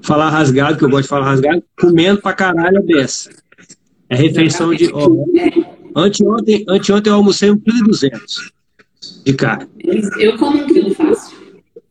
falar 0.02 0.30
rasgado, 0.30 0.78
que 0.78 0.86
eu 0.86 0.90
gosto 0.90 1.04
de 1.04 1.10
falar 1.10 1.26
rasgado, 1.26 1.64
comendo 1.80 2.22
pra 2.22 2.34
caralho 2.34 2.80
a 2.80 2.82
beça. 2.82 3.30
É 4.10 4.16
refeição 4.16 4.74
de. 4.74 4.92
Ó, 4.94 5.26
anteontem, 5.96 6.66
anteontem 6.68 7.12
eu 7.12 7.18
almocei 7.18 7.50
1,2 7.50 8.10
kg 8.10 8.59
de 9.26 9.34
carne. 9.34 9.68
Eu 10.20 10.38
como 10.38 10.58
um 10.58 10.68
quilo 10.68 10.94
fácil. 10.94 11.38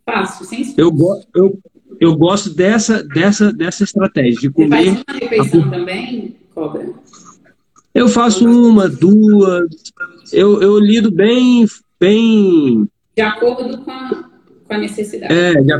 Fácil, 0.04 0.46
sem 0.46 0.62
esforço. 0.62 1.26
Eu, 1.34 1.42
eu, 1.42 1.58
eu 2.00 2.16
gosto 2.16 2.50
dessa, 2.50 3.02
dessa, 3.02 3.52
dessa 3.52 3.84
estratégia, 3.84 4.40
de 4.40 4.50
comer. 4.50 4.68
Você 4.68 5.04
faz 5.04 5.04
uma 5.08 5.18
refeição 5.18 5.62
a... 5.62 5.70
também, 5.70 6.36
cobra? 6.54 6.90
Eu 7.94 8.08
faço 8.08 8.48
uma, 8.48 8.88
duas. 8.88 9.68
Eu, 10.32 10.62
eu 10.62 10.78
lido 10.78 11.10
bem, 11.10 11.66
bem 11.98 12.88
de 13.18 13.22
acordo 13.22 13.78
com 13.78 13.90
a, 13.90 14.30
com 14.64 14.74
a 14.74 14.78
necessidade. 14.78 15.34
É, 15.34 15.54
de, 15.60 15.72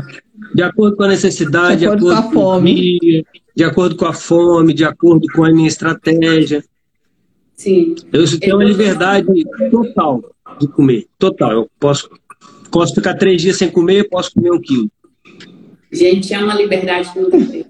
de, 0.55 0.61
acordo 0.61 0.97
com 0.97 1.03
a 1.03 1.07
necessidade, 1.07 1.79
de 1.79 1.85
acordo, 1.85 2.07
de 2.07 2.11
acordo 2.11 2.33
com 2.33 2.39
a 2.41 2.43
fome. 2.43 2.99
Dia, 2.99 3.25
de 3.55 3.63
acordo 3.63 3.95
com 3.95 4.05
a 4.05 4.13
fome, 4.13 4.73
de 4.73 4.83
acordo 4.83 5.25
com 5.33 5.45
a 5.45 5.49
minha 5.49 5.69
estratégia. 5.69 6.61
Sim. 7.55 7.95
Eu 8.11 8.39
tenho 8.39 8.57
uma 8.57 8.65
liberdade 8.65 9.25
total 9.71 10.21
de 10.59 10.67
comer. 10.67 11.07
Total. 11.17 11.51
Eu 11.51 11.69
posso, 11.79 12.09
posso 12.71 12.95
ficar 12.95 13.15
três 13.15 13.41
dias 13.41 13.57
sem 13.57 13.69
comer, 13.69 14.09
posso 14.09 14.33
comer 14.33 14.51
um 14.51 14.59
quilo. 14.59 14.89
Gente, 15.91 16.33
é 16.33 16.39
uma 16.39 16.53
liberdade 16.53 17.11
que 17.11 17.19
não 17.19 17.29
tem 17.31 17.45
preço. 17.45 17.69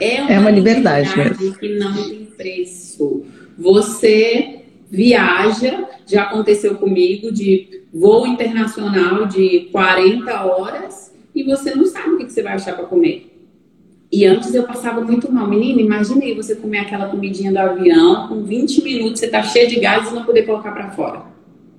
É 0.00 0.20
uma, 0.22 0.30
é 0.32 0.38
uma 0.38 0.50
liberdade, 0.50 1.08
liberdade 1.10 1.58
que 1.58 1.78
não 1.78 1.94
tem 1.94 2.24
preço. 2.36 3.24
Você 3.58 4.62
viaja, 4.90 5.88
já 6.06 6.24
aconteceu 6.24 6.74
comigo, 6.74 7.30
de 7.30 7.82
voo 7.92 8.26
internacional 8.26 9.26
de 9.26 9.68
40 9.70 10.44
horas 10.44 11.14
e 11.34 11.42
você 11.42 11.74
não 11.74 11.86
sabe 11.86 12.10
o 12.10 12.18
que 12.18 12.30
você 12.30 12.42
vai 12.42 12.54
achar 12.54 12.74
para 12.74 12.86
comer. 12.86 13.28
E 14.10 14.26
antes 14.26 14.54
eu 14.54 14.64
passava 14.64 15.00
muito 15.00 15.32
mal. 15.32 15.48
Menina, 15.48 15.80
imagine 15.80 16.26
aí 16.26 16.34
você 16.34 16.54
comer 16.54 16.80
aquela 16.80 17.08
comidinha 17.08 17.50
do 17.50 17.58
avião, 17.58 18.28
com 18.28 18.42
20 18.42 18.82
minutos 18.82 19.20
você 19.20 19.28
tá 19.28 19.42
cheio 19.42 19.68
de 19.68 19.80
gás 19.80 20.10
e 20.10 20.14
não 20.14 20.24
poder 20.24 20.42
colocar 20.42 20.72
para 20.72 20.90
fora. 20.90 21.31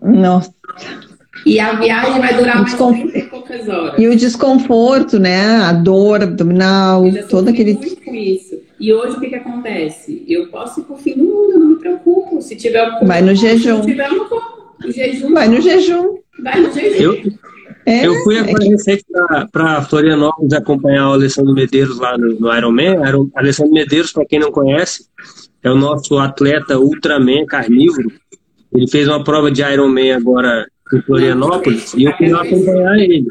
Nossa. 0.03 0.53
E 1.45 1.59
a 1.59 1.73
viagem 1.73 2.19
vai 2.19 2.33
durar 2.35 2.61
mais 2.61 2.71
de 2.71 3.23
poucas 3.23 3.67
horas. 3.67 3.99
E 3.99 4.07
o 4.07 4.15
desconforto, 4.15 5.19
né? 5.19 5.57
A 5.57 5.73
dor 5.73 6.23
abdominal, 6.23 7.03
todo 7.29 7.49
aquele. 7.49 7.73
Muito 7.73 8.01
com 8.01 8.13
isso. 8.13 8.61
E 8.79 8.93
hoje 8.93 9.17
o 9.17 9.19
que, 9.19 9.29
que 9.29 9.35
acontece? 9.35 10.23
Eu 10.27 10.47
posso 10.47 10.81
ir 10.81 10.83
pro 10.83 10.95
fim 10.95 11.13
do 11.15 11.23
mundo, 11.23 11.51
eu 11.51 11.59
não 11.59 11.67
me 11.69 11.75
preocupo. 11.79 12.41
Se 12.41 12.55
tiver 12.55 12.99
Vai 13.03 13.21
no 13.21 13.35
jejum. 13.35 13.81
Se 13.81 13.87
tiver, 13.87 14.09
como. 14.09 14.63
Jejum. 14.85 15.33
Vai 15.33 15.47
no 15.47 15.61
jejum. 15.61 16.17
Vai 16.43 16.59
no 16.59 16.71
jejum. 16.71 17.01
Eu, 17.01 17.33
é, 17.85 18.05
eu 18.07 18.15
fui 18.23 18.37
agora 18.37 18.65
é 18.65 18.69
recente 18.69 19.03
para 19.51 19.81
Florianópolis 19.81 20.53
acompanhar 20.53 21.09
o 21.09 21.13
Alessandro 21.13 21.53
Medeiros 21.53 21.99
lá 21.99 22.17
no, 22.17 22.39
no 22.39 22.55
Ironman. 22.55 22.97
Alessandro 23.35 23.73
Medeiros, 23.73 24.11
para 24.11 24.25
quem 24.25 24.39
não 24.39 24.51
conhece, 24.51 25.05
é 25.61 25.69
o 25.69 25.75
nosso 25.75 26.17
atleta 26.17 26.79
Ultraman 26.79 27.45
carnívoro. 27.45 28.11
Ele 28.73 28.87
fez 28.87 29.07
uma 29.07 29.23
prova 29.23 29.51
de 29.51 29.61
Ironman 29.61 30.13
agora 30.13 30.67
em 30.93 31.01
Florianópolis 31.01 31.93
e 31.93 32.03
eu 32.03 32.13
fui 32.17 32.29
lá 32.29 32.41
acompanhar 32.41 32.97
ele. 32.97 33.27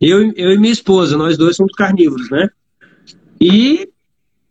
Eu, 0.00 0.32
eu 0.36 0.52
e 0.52 0.58
minha 0.58 0.72
esposa, 0.72 1.16
nós 1.16 1.38
dois 1.38 1.56
somos 1.56 1.72
carnívoros, 1.74 2.30
né? 2.30 2.48
E 3.40 3.88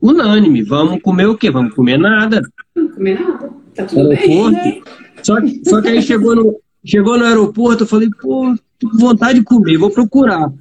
unânime, 0.02 0.64
vamos 0.64 1.02
comer 1.02 1.28
o 1.28 1.38
quê? 1.38 1.50
Vamos 1.52 1.74
comer 1.74 1.98
nada. 1.98 2.42
Não 2.76 2.90
comer 2.90 3.20
nada. 3.20 3.50
Tá 3.76 3.86
tudo 3.86 4.10
bem. 4.10 4.52
Né? 4.52 4.82
Só, 5.22 5.36
só 5.64 5.82
que 5.82 5.88
aí 5.88 6.02
chegou 6.02 6.36
no, 6.36 6.60
chegou 6.86 7.18
no 7.18 7.26
aeroporto, 7.26 7.84
eu 7.84 7.88
falei, 7.88 8.10
pô, 8.22 8.56
tô 8.80 8.90
com 8.90 8.98
vontade 8.98 9.40
de 9.40 9.46
comer, 9.46 9.78
vou 9.78 9.90
procurar. 9.90 10.52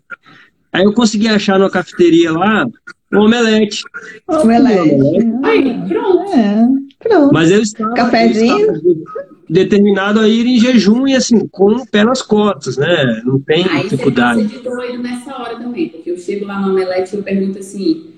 Aí 0.72 0.84
eu 0.84 0.92
consegui 0.92 1.28
achar 1.28 1.58
numa 1.58 1.70
cafeteria 1.70 2.32
lá 2.32 2.66
um 3.12 3.20
omelete. 3.20 3.82
Omelete. 4.26 4.96
Aí, 5.42 5.88
pronto. 5.88 6.32
É, 6.32 6.68
pronto. 6.98 7.32
Mas 7.32 7.50
eu 7.50 7.60
estava, 7.60 7.94
Cafézinho. 7.94 8.58
Eu 8.58 8.74
estava 8.74 9.31
determinado 9.52 10.18
a 10.18 10.26
ir 10.26 10.46
em 10.46 10.58
jejum 10.58 11.06
e 11.06 11.14
assim, 11.14 11.46
com 11.48 11.72
o 11.72 11.86
pé 11.86 12.02
nas 12.02 12.22
costas, 12.22 12.78
né? 12.78 13.22
Não 13.24 13.38
tem 13.38 13.66
Aí 13.68 13.82
dificuldade. 13.82 14.42
Você 14.42 14.56
de 14.56 14.62
doido 14.62 15.02
nessa 15.02 15.36
hora 15.36 15.56
também, 15.56 15.90
porque 15.90 16.10
eu 16.10 16.16
chego 16.16 16.46
lá 16.46 16.60
no 16.60 16.70
omelete 16.70 17.14
e 17.14 17.18
eu 17.18 17.22
pergunto 17.22 17.58
assim, 17.58 18.10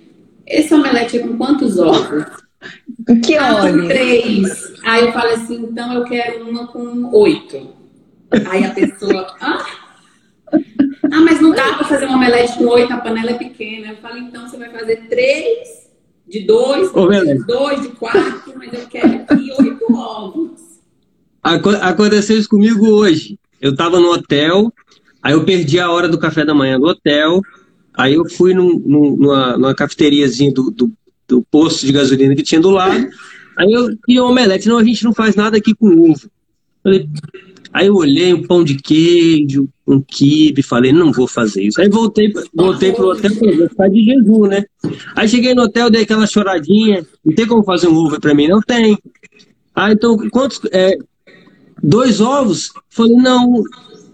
esse 0.47 0.72
omelete 0.72 1.18
é 1.18 1.20
com 1.20 1.37
quantos 1.37 1.78
ovos? 1.78 2.24
Que 3.24 3.37
ah, 3.37 3.64
óleo? 3.64 3.89
três. 3.89 4.74
Aí 4.85 5.07
eu 5.07 5.12
falo 5.12 5.30
assim, 5.30 5.57
então 5.57 5.93
eu 5.93 6.05
quero 6.05 6.49
uma 6.49 6.68
com 6.68 7.11
oito. 7.12 7.68
Aí 8.49 8.64
a 8.64 8.70
pessoa, 8.70 9.35
ah, 9.41 9.66
ah 10.53 11.20
mas 11.20 11.41
não 11.41 11.51
dá 11.51 11.74
para 11.74 11.85
fazer 11.85 12.07
uma 12.07 12.16
omelete 12.16 12.57
com 12.57 12.66
oito, 12.66 12.93
a 12.93 12.99
panela 12.99 13.32
é 13.32 13.35
pequena. 13.35 13.89
Eu 13.89 13.97
falo, 13.97 14.18
então 14.18 14.49
você 14.49 14.57
vai 14.57 14.70
fazer 14.70 15.09
três 15.09 15.91
de 16.28 16.41
dois, 16.47 16.91
de 16.91 17.45
dois, 17.45 17.82
de 17.82 17.89
quatro, 17.89 18.55
mas 18.57 18.72
eu 18.72 18.87
quero 18.87 19.14
aqui 19.14 19.53
oito 19.59 19.93
ovos. 19.93 20.74
Aconteceu 21.45 22.38
isso 22.38 22.49
comigo 22.49 22.88
hoje. 22.88 23.38
Eu 23.61 23.72
estava 23.72 24.01
no 24.01 24.11
hotel, 24.11 24.72
aí 25.22 25.34
eu 25.34 25.45
perdi 25.45 25.78
a 25.78 25.90
hora 25.90 26.09
do 26.09 26.18
café 26.18 26.45
da 26.45 26.55
manhã 26.55 26.78
do 26.78 26.86
hotel, 26.86 27.40
aí 27.95 28.14
eu 28.14 28.28
fui 28.28 28.55
num, 28.55 28.78
numa, 28.78 29.57
numa 29.57 29.74
cafeteriazinha 29.74 30.53
do, 30.53 30.70
do 30.70 30.92
do 31.28 31.42
posto 31.42 31.86
de 31.86 31.92
gasolina 31.92 32.34
que 32.34 32.42
tinha 32.42 32.61
do 32.61 32.70
lado. 32.70 33.09
Aí 33.57 33.72
eu 33.72 33.88
e 34.09 34.20
omelete, 34.20 34.68
não, 34.68 34.78
a 34.78 34.84
gente 34.84 35.05
não 35.05 35.12
faz 35.12 35.34
nada 35.36 35.57
aqui 35.57 35.74
com 35.74 36.11
ovo. 36.11 36.28
Falei, 36.82 37.09
aí 37.72 37.86
eu 37.86 37.95
olhei 37.95 38.34
um 38.34 38.42
pão 38.42 38.64
de 38.64 38.74
queijo, 38.74 39.68
um 39.86 40.01
quibe, 40.01 40.62
falei, 40.62 40.92
não 40.92 41.12
vou 41.12 41.26
fazer 41.26 41.62
isso. 41.62 41.80
Aí 41.80 41.88
voltei, 41.88 42.32
voltei 42.53 42.92
pro 42.92 43.11
hotel, 43.11 43.30
vou 43.30 43.68
ficar 43.68 43.88
de 43.88 44.05
jejum, 44.05 44.47
né? 44.47 44.64
Aí 45.14 45.28
cheguei 45.28 45.55
no 45.55 45.62
hotel, 45.62 45.88
dei 45.88 46.03
aquela 46.03 46.26
choradinha, 46.26 47.07
não 47.24 47.34
tem 47.34 47.47
como 47.47 47.62
fazer 47.64 47.88
um 47.88 47.97
ovo 47.97 48.20
para 48.20 48.34
mim? 48.34 48.49
Não 48.49 48.61
tem. 48.61 48.99
Ah, 49.74 49.92
então, 49.92 50.16
quantos, 50.30 50.61
é, 50.72 50.99
dois 51.85 52.20
ovos? 52.20 52.72
Falei, 52.89 53.14
não, 53.16 53.62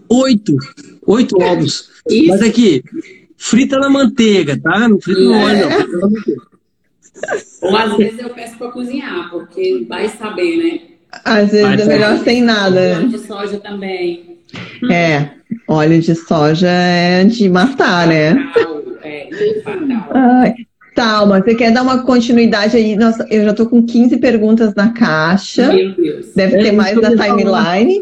oito, 0.09 0.55
oito 1.07 1.41
ovos. 1.41 1.89
Isso. 2.09 2.27
Mas 2.27 2.41
aqui, 2.41 2.83
frita 3.37 3.79
na 3.79 3.89
manteiga, 3.89 4.59
tá? 4.59 4.87
Não 4.87 4.99
frita 4.99 5.21
no 5.21 5.33
óleo, 5.33 5.69
não, 5.69 5.71
frita 5.71 5.97
na 5.97 6.09
manteiga. 6.09 6.41
Ou 7.61 7.77
às 7.77 7.97
vezes 7.97 8.19
eu 8.19 8.29
peço 8.29 8.57
para 8.57 8.71
cozinhar, 8.71 9.29
porque 9.29 9.85
vai 9.87 10.09
saber, 10.09 10.57
né? 10.57 10.79
Às 11.23 11.51
vezes 11.51 11.61
vai 11.61 11.81
é 11.81 11.85
melhor 11.85 12.17
sem 12.23 12.41
nada. 12.41 12.97
Óleo 12.97 13.09
de 13.09 13.19
soja 13.19 13.59
também. 13.59 14.39
É, 14.89 15.29
óleo 15.67 16.01
de 16.01 16.15
soja 16.15 16.67
é 16.67 17.23
de 17.23 17.47
matar, 17.49 18.07
né? 18.07 18.35
É, 19.03 19.61
fatal. 19.63 20.09
Ai, 20.13 20.55
Talma, 20.95 21.41
você 21.41 21.55
quer 21.55 21.71
dar 21.71 21.83
uma 21.83 22.03
continuidade 22.03 22.75
aí? 22.75 22.95
Nossa, 22.95 23.25
eu 23.29 23.45
já 23.45 23.53
tô 23.53 23.65
com 23.65 23.83
15 23.83 24.17
perguntas 24.17 24.73
na 24.75 24.91
caixa. 24.91 25.71
Meu 25.71 25.95
Deus. 25.95 26.33
Deve 26.35 26.57
é, 26.57 26.63
ter 26.63 26.71
mais 26.71 26.99
na 26.99 27.09
timeline. 27.11 28.01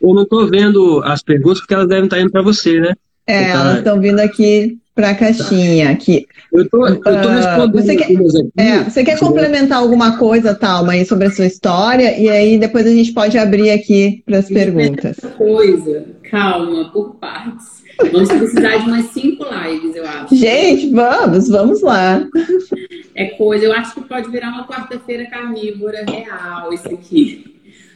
Eu 0.00 0.14
não 0.14 0.24
tô 0.24 0.46
vendo 0.46 1.02
as 1.04 1.22
perguntas 1.22 1.60
porque 1.60 1.74
elas 1.74 1.88
devem 1.88 2.04
estar 2.04 2.20
indo 2.20 2.30
para 2.30 2.42
você, 2.42 2.78
né? 2.78 2.94
É, 3.26 3.52
tá... 3.52 3.60
elas 3.60 3.78
estão 3.78 4.00
vindo 4.00 4.20
aqui 4.20 4.78
para 4.94 5.10
a 5.10 5.14
caixinha. 5.14 5.90
Aqui. 5.90 6.26
Eu 6.52 6.68
tô, 6.68 6.86
eu 6.86 7.00
tô 7.00 7.08
ah, 7.08 7.34
respondendo. 7.34 7.74
Uh, 7.74 7.82
você 7.82 7.96
quer, 7.96 8.12
é, 8.56 8.84
você 8.84 9.04
quer 9.04 9.18
complementar 9.18 9.78
alguma 9.78 10.16
coisa, 10.16 10.54
Talma, 10.54 10.92
aí 10.92 11.04
sobre 11.04 11.26
a 11.26 11.30
sua 11.30 11.46
história? 11.46 12.16
E 12.16 12.28
aí 12.28 12.58
depois 12.58 12.86
a 12.86 12.90
gente 12.90 13.12
pode 13.12 13.36
abrir 13.36 13.70
aqui 13.70 14.22
para 14.24 14.38
as 14.38 14.46
perguntas. 14.46 15.16
Coisa, 15.36 16.06
calma, 16.30 16.90
por 16.92 17.16
partes. 17.16 17.83
Vamos 18.12 18.28
precisar 18.28 18.76
de 18.78 18.84
umas 18.88 19.06
cinco 19.06 19.44
lives, 19.44 19.96
eu 19.96 20.06
acho. 20.06 20.34
Gente, 20.34 20.90
vamos, 20.90 21.48
vamos 21.48 21.82
lá. 21.82 22.26
É 23.14 23.26
coisa, 23.26 23.64
eu 23.64 23.72
acho 23.72 23.94
que 23.94 24.08
pode 24.08 24.30
virar 24.30 24.48
uma 24.48 24.66
quarta-feira 24.66 25.26
carnívora 25.26 26.04
real, 26.04 26.72
isso 26.72 26.88
aqui. 26.88 27.44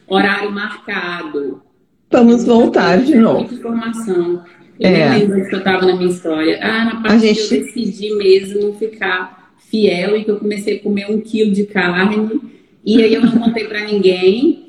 Horário 0.07 0.51
marcado. 0.51 1.63
Vamos 2.11 2.45
voltar 2.45 2.99
de 2.99 3.15
novo. 3.17 3.41
Muita 3.41 3.55
informação. 3.55 4.45
Eu 4.81 4.91
é. 4.91 5.11
nem 5.11 5.21
lembro 5.21 5.49
que 5.49 5.55
eu 5.55 5.59
estava 5.59 5.85
na 5.85 5.97
minha 5.97 6.11
história. 6.11 6.59
Ah, 6.63 6.85
na 6.85 7.03
parte 7.03 7.21
gente... 7.21 7.49
que 7.49 7.55
eu 7.55 7.65
decidi 7.65 8.15
mesmo 8.15 8.75
ficar 8.75 9.53
fiel 9.71 10.17
e 10.17 10.25
que 10.25 10.31
eu 10.31 10.39
comecei 10.39 10.77
a 10.77 10.83
comer 10.83 11.11
um 11.11 11.21
quilo 11.21 11.53
de 11.53 11.65
carne. 11.65 12.41
E 12.85 13.03
aí 13.03 13.13
eu 13.13 13.21
não 13.21 13.33
contei 13.33 13.65
para 13.65 13.85
ninguém. 13.85 14.67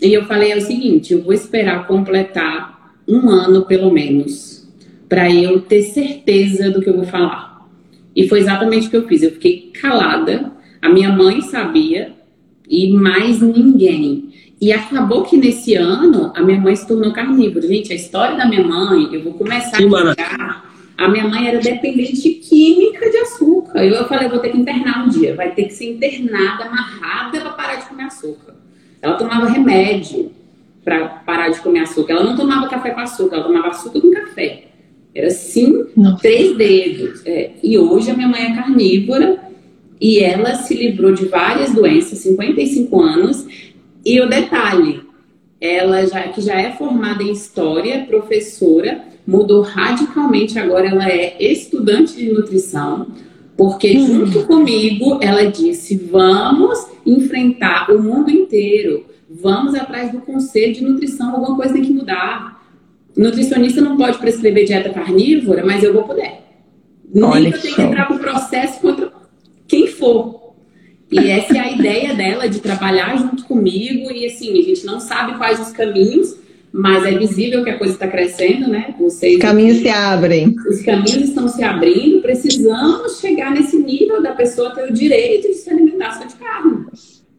E 0.00 0.12
eu 0.12 0.24
falei 0.26 0.52
é 0.52 0.56
o 0.56 0.60
seguinte: 0.60 1.12
eu 1.12 1.22
vou 1.22 1.32
esperar 1.32 1.86
completar 1.86 2.71
um 3.06 3.28
ano 3.28 3.64
pelo 3.66 3.90
menos, 3.92 4.68
para 5.08 5.30
eu 5.30 5.60
ter 5.60 5.82
certeza 5.82 6.70
do 6.70 6.80
que 6.80 6.88
eu 6.88 6.96
vou 6.96 7.04
falar. 7.04 7.68
E 8.14 8.28
foi 8.28 8.40
exatamente 8.40 8.86
o 8.86 8.90
que 8.90 8.96
eu 8.96 9.08
fiz. 9.08 9.22
Eu 9.22 9.32
fiquei 9.32 9.70
calada, 9.80 10.52
a 10.80 10.88
minha 10.88 11.10
mãe 11.10 11.40
sabia 11.40 12.12
e 12.68 12.92
mais 12.92 13.40
ninguém. 13.40 14.30
E 14.60 14.72
acabou 14.72 15.24
que 15.24 15.36
nesse 15.36 15.74
ano 15.74 16.32
a 16.34 16.42
minha 16.42 16.60
mãe 16.60 16.76
se 16.76 16.86
tornou 16.86 17.12
carnívora. 17.12 17.66
Gente, 17.66 17.92
a 17.92 17.96
história 17.96 18.36
da 18.36 18.46
minha 18.46 18.62
mãe, 18.62 19.08
eu 19.12 19.22
vou 19.24 19.34
começar 19.34 19.78
a 19.78 19.82
contar. 19.82 20.72
A 20.96 21.08
minha 21.08 21.26
mãe 21.26 21.48
era 21.48 21.58
dependente 21.58 22.22
de 22.22 22.30
química 22.34 23.10
de 23.10 23.16
açúcar. 23.16 23.84
Eu, 23.84 23.94
eu 23.94 24.06
falei, 24.06 24.26
eu 24.26 24.30
vou 24.30 24.38
ter 24.38 24.50
que 24.50 24.58
internar 24.58 25.04
um 25.04 25.08
dia. 25.08 25.34
Vai 25.34 25.52
ter 25.52 25.64
que 25.64 25.74
ser 25.74 25.86
internada, 25.86 26.64
amarrada 26.64 27.40
para 27.40 27.50
parar 27.50 27.74
de 27.76 27.86
comer 27.86 28.04
açúcar. 28.04 28.54
Ela 29.00 29.14
tomava 29.14 29.48
remédio 29.48 30.30
para 30.84 31.08
parar 31.08 31.48
de 31.50 31.60
comer 31.60 31.80
açúcar. 31.80 32.14
Ela 32.14 32.24
não 32.24 32.36
tomava 32.36 32.68
café 32.68 32.90
com 32.90 33.00
açúcar, 33.00 33.36
ela 33.36 33.44
tomava 33.44 33.68
açúcar 33.68 34.00
com 34.00 34.10
café. 34.10 34.64
Era 35.14 35.28
assim, 35.28 35.84
Nossa. 35.96 36.22
três 36.22 36.56
dedos. 36.56 37.24
É. 37.26 37.50
E 37.62 37.78
hoje 37.78 38.10
a 38.10 38.14
minha 38.14 38.28
mãe 38.28 38.42
é 38.42 38.54
carnívora 38.54 39.40
e 40.00 40.18
ela 40.18 40.54
se 40.54 40.74
livrou 40.74 41.12
de 41.12 41.26
várias 41.26 41.72
doenças, 41.72 42.18
55 42.18 43.00
anos. 43.00 43.46
E 44.04 44.20
o 44.20 44.28
detalhe, 44.28 45.02
ela 45.60 46.04
já 46.06 46.22
que 46.28 46.40
já 46.40 46.54
é 46.54 46.72
formada 46.72 47.22
em 47.22 47.30
história, 47.30 48.04
professora, 48.06 49.04
mudou 49.26 49.62
radicalmente. 49.62 50.58
Agora 50.58 50.88
ela 50.88 51.08
é 51.08 51.36
estudante 51.40 52.16
de 52.16 52.32
nutrição, 52.32 53.08
porque 53.56 53.96
hum. 53.96 54.06
junto 54.06 54.46
comigo 54.46 55.18
ela 55.22 55.44
disse: 55.44 55.96
vamos 55.96 56.84
enfrentar 57.06 57.90
o 57.90 58.02
mundo 58.02 58.30
inteiro 58.30 59.11
Vamos 59.42 59.74
atrás 59.74 60.12
do 60.12 60.20
conselho 60.20 60.72
de 60.72 60.84
nutrição, 60.84 61.34
alguma 61.34 61.56
coisa 61.56 61.74
tem 61.74 61.82
que 61.82 61.92
mudar. 61.92 62.62
nutricionista 63.16 63.80
não 63.80 63.96
pode 63.96 64.18
prescrever 64.18 64.64
dieta 64.64 64.90
carnívora, 64.90 65.64
mas 65.64 65.82
eu 65.82 65.92
vou 65.92 66.04
poder. 66.04 66.42
Nem 67.12 67.50
que 67.50 67.58
eu 67.58 67.60
tenho 67.60 67.74
que 67.74 67.82
entrar 67.82 68.06
para 68.06 68.16
o 68.16 68.20
processo 68.20 68.80
contra 68.80 69.12
quem 69.66 69.88
for. 69.88 70.54
E 71.10 71.28
essa 71.28 71.56
é 71.56 71.60
a 71.60 71.72
ideia 71.72 72.14
dela, 72.14 72.48
de 72.48 72.60
trabalhar 72.60 73.18
junto 73.18 73.44
comigo. 73.44 74.10
E 74.12 74.24
assim, 74.24 74.58
a 74.58 74.62
gente 74.62 74.86
não 74.86 74.98
sabe 74.98 75.36
quais 75.36 75.60
os 75.60 75.72
caminhos, 75.72 76.38
mas 76.72 77.04
é 77.04 77.18
visível 77.18 77.62
que 77.62 77.68
a 77.68 77.76
coisa 77.76 77.92
está 77.92 78.08
crescendo, 78.08 78.68
né? 78.68 78.94
Vocês, 78.98 79.34
os 79.34 79.40
caminhos 79.40 79.78
se 79.78 79.88
abrem. 79.90 80.54
Os 80.66 80.80
caminhos 80.82 81.28
estão 81.28 81.48
se 81.48 81.62
abrindo. 81.62 82.22
Precisamos 82.22 83.20
chegar 83.20 83.50
nesse 83.50 83.76
nível 83.76 84.22
da 84.22 84.32
pessoa 84.32 84.74
ter 84.74 84.88
o 84.88 84.92
direito 84.92 85.48
de 85.48 85.54
se 85.54 85.68
alimentar 85.68 86.12
só 86.12 86.24
de 86.24 86.34
carne 86.36 86.86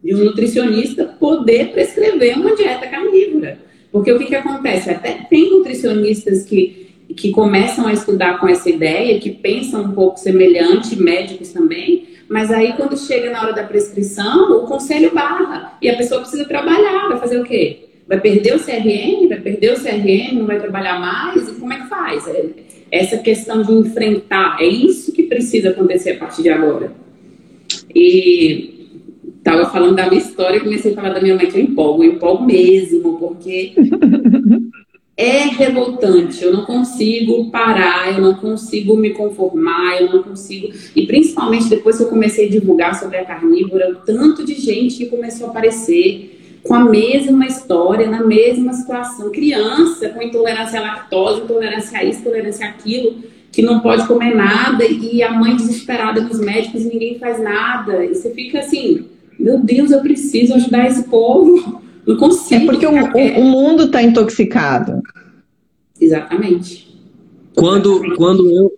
de 0.04 0.14
um 0.14 0.22
nutricionista 0.22 1.04
poder 1.04 1.72
prescrever 1.72 2.38
uma 2.38 2.54
dieta 2.54 2.86
carnívora. 2.86 3.58
Porque 3.90 4.12
o 4.12 4.18
que, 4.18 4.26
que 4.26 4.34
acontece? 4.34 4.90
Até 4.90 5.26
tem 5.30 5.50
nutricionistas 5.50 6.44
que, 6.44 6.88
que 7.16 7.30
começam 7.30 7.86
a 7.86 7.92
estudar 7.92 8.38
com 8.38 8.46
essa 8.46 8.68
ideia, 8.68 9.18
que 9.18 9.30
pensam 9.30 9.84
um 9.84 9.92
pouco 9.92 10.18
semelhante, 10.18 11.00
médicos 11.00 11.52
também, 11.52 12.08
mas 12.28 12.50
aí 12.50 12.74
quando 12.74 12.98
chega 12.98 13.30
na 13.30 13.40
hora 13.40 13.52
da 13.54 13.62
prescrição, 13.62 14.64
o 14.64 14.66
conselho 14.66 15.14
barra. 15.14 15.78
E 15.80 15.88
a 15.88 15.96
pessoa 15.96 16.20
precisa 16.20 16.44
trabalhar, 16.44 17.08
vai 17.08 17.18
fazer 17.18 17.40
o 17.40 17.44
quê? 17.44 17.88
Vai 18.06 18.20
perder 18.20 18.56
o 18.56 18.60
CRM? 18.60 19.28
Vai 19.28 19.40
perder 19.40 19.72
o 19.72 19.80
CRM? 19.80 20.38
Não 20.38 20.46
vai 20.46 20.58
trabalhar 20.58 21.00
mais? 21.00 21.48
E 21.48 21.52
como 21.52 21.72
é 21.72 21.80
que 21.80 21.88
faz? 21.88 22.26
É, 22.28 22.44
essa 22.90 23.16
questão 23.18 23.62
de 23.62 23.72
enfrentar, 23.72 24.58
é 24.60 24.66
isso 24.66 25.12
que 25.12 25.22
precisa 25.22 25.70
acontecer 25.70 26.12
a 26.12 26.18
partir 26.18 26.42
de 26.42 26.50
agora. 26.50 26.92
E 27.94 28.83
Tava 29.44 29.66
falando 29.66 29.94
da 29.94 30.08
minha 30.08 30.22
história, 30.22 30.58
comecei 30.58 30.92
a 30.92 30.94
falar 30.94 31.10
da 31.10 31.20
minha 31.20 31.36
mãe, 31.36 31.46
que 31.46 31.58
eu 31.58 31.62
empolgo, 31.62 32.02
eu 32.02 32.12
empolgo 32.12 32.46
mesmo, 32.46 33.18
porque 33.18 33.74
é 35.14 35.42
revoltante. 35.48 36.42
Eu 36.42 36.50
não 36.50 36.64
consigo 36.64 37.50
parar, 37.50 38.14
eu 38.14 38.22
não 38.22 38.34
consigo 38.36 38.96
me 38.96 39.10
conformar, 39.10 40.00
eu 40.00 40.10
não 40.10 40.22
consigo. 40.22 40.72
E 40.96 41.06
principalmente 41.06 41.68
depois 41.68 41.98
que 41.98 42.04
eu 42.04 42.08
comecei 42.08 42.46
a 42.46 42.50
divulgar 42.50 42.98
sobre 42.98 43.18
a 43.18 43.24
carnívora, 43.26 43.94
tanto 44.06 44.46
de 44.46 44.54
gente 44.54 44.96
que 44.96 45.06
começou 45.06 45.48
a 45.48 45.50
aparecer 45.50 46.60
com 46.62 46.72
a 46.72 46.82
mesma 46.82 47.46
história, 47.46 48.08
na 48.08 48.24
mesma 48.24 48.72
situação. 48.72 49.30
Criança 49.30 50.08
com 50.08 50.22
intolerância 50.22 50.80
à 50.80 50.82
lactose, 50.82 51.42
intolerância 51.42 51.98
a 51.98 52.02
isso, 52.02 52.20
intolerância 52.20 52.66
àquilo, 52.66 53.16
que 53.52 53.60
não 53.60 53.80
pode 53.80 54.06
comer 54.06 54.34
nada, 54.34 54.86
e 54.86 55.22
a 55.22 55.30
mãe 55.30 55.54
desesperada 55.54 56.22
nos 56.22 56.40
médicos 56.40 56.80
e 56.80 56.88
ninguém 56.88 57.18
faz 57.18 57.38
nada. 57.42 58.06
E 58.06 58.14
você 58.14 58.30
fica 58.30 58.60
assim 58.60 59.12
meu 59.38 59.58
Deus, 59.58 59.90
eu 59.90 60.00
preciso 60.00 60.54
ajudar 60.54 60.86
esse 60.86 61.04
povo. 61.04 61.82
Não 62.06 62.16
consigo. 62.16 62.62
É 62.62 62.66
porque 62.66 62.86
o, 62.86 62.90
o, 62.90 63.40
o 63.40 63.44
mundo 63.44 63.84
está 63.84 64.02
intoxicado. 64.02 65.02
Exatamente. 66.00 66.84
Quando, 67.54 68.14
quando, 68.16 68.50
eu, 68.50 68.72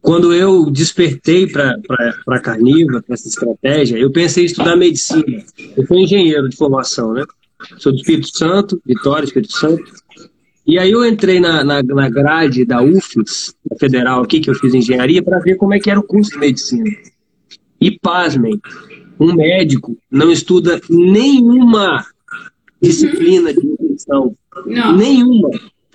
quando 0.00 0.32
eu 0.32 0.70
despertei 0.70 1.46
para 1.46 1.76
a 2.28 2.40
carnívora, 2.40 3.02
para 3.02 3.14
essa 3.14 3.26
estratégia, 3.26 3.96
eu 3.96 4.12
pensei 4.12 4.44
em 4.44 4.46
estudar 4.46 4.76
medicina. 4.76 5.44
Eu 5.76 5.86
sou 5.86 5.98
engenheiro 5.98 6.48
de 6.48 6.56
formação, 6.56 7.12
né? 7.12 7.24
Sou 7.78 7.90
do 7.90 7.98
Espírito 7.98 8.36
Santo, 8.36 8.80
Vitória, 8.86 9.24
Espírito 9.24 9.56
Santo. 9.56 9.82
E 10.66 10.78
aí 10.78 10.92
eu 10.92 11.04
entrei 11.04 11.40
na, 11.40 11.64
na, 11.64 11.82
na 11.82 12.10
grade 12.10 12.64
da 12.64 12.82
UFES, 12.82 13.54
da 13.68 13.76
Federal 13.78 14.22
aqui, 14.22 14.38
que 14.38 14.50
eu 14.50 14.54
fiz 14.54 14.74
engenharia, 14.74 15.22
para 15.22 15.38
ver 15.38 15.56
como 15.56 15.74
é 15.74 15.80
que 15.80 15.90
era 15.90 15.98
o 15.98 16.02
curso 16.02 16.30
de 16.32 16.38
medicina. 16.38 16.90
E 17.80 17.98
pasmem, 17.98 18.60
um 19.18 19.34
médico 19.34 19.96
não 20.10 20.30
estuda 20.30 20.80
nenhuma 20.88 22.04
disciplina 22.80 23.52
de 23.52 23.66
nutrição. 23.66 24.34
Não. 24.66 24.96
Nenhuma. 24.96 25.50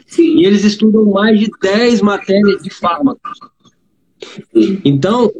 Sim. 0.05 0.37
E 0.37 0.45
eles 0.45 0.63
estudam 0.63 1.05
mais 1.05 1.39
de 1.39 1.49
10 1.61 2.01
matérias 2.01 2.61
de 2.61 2.69
fármacos. 2.69 3.39
Então, 4.85 5.31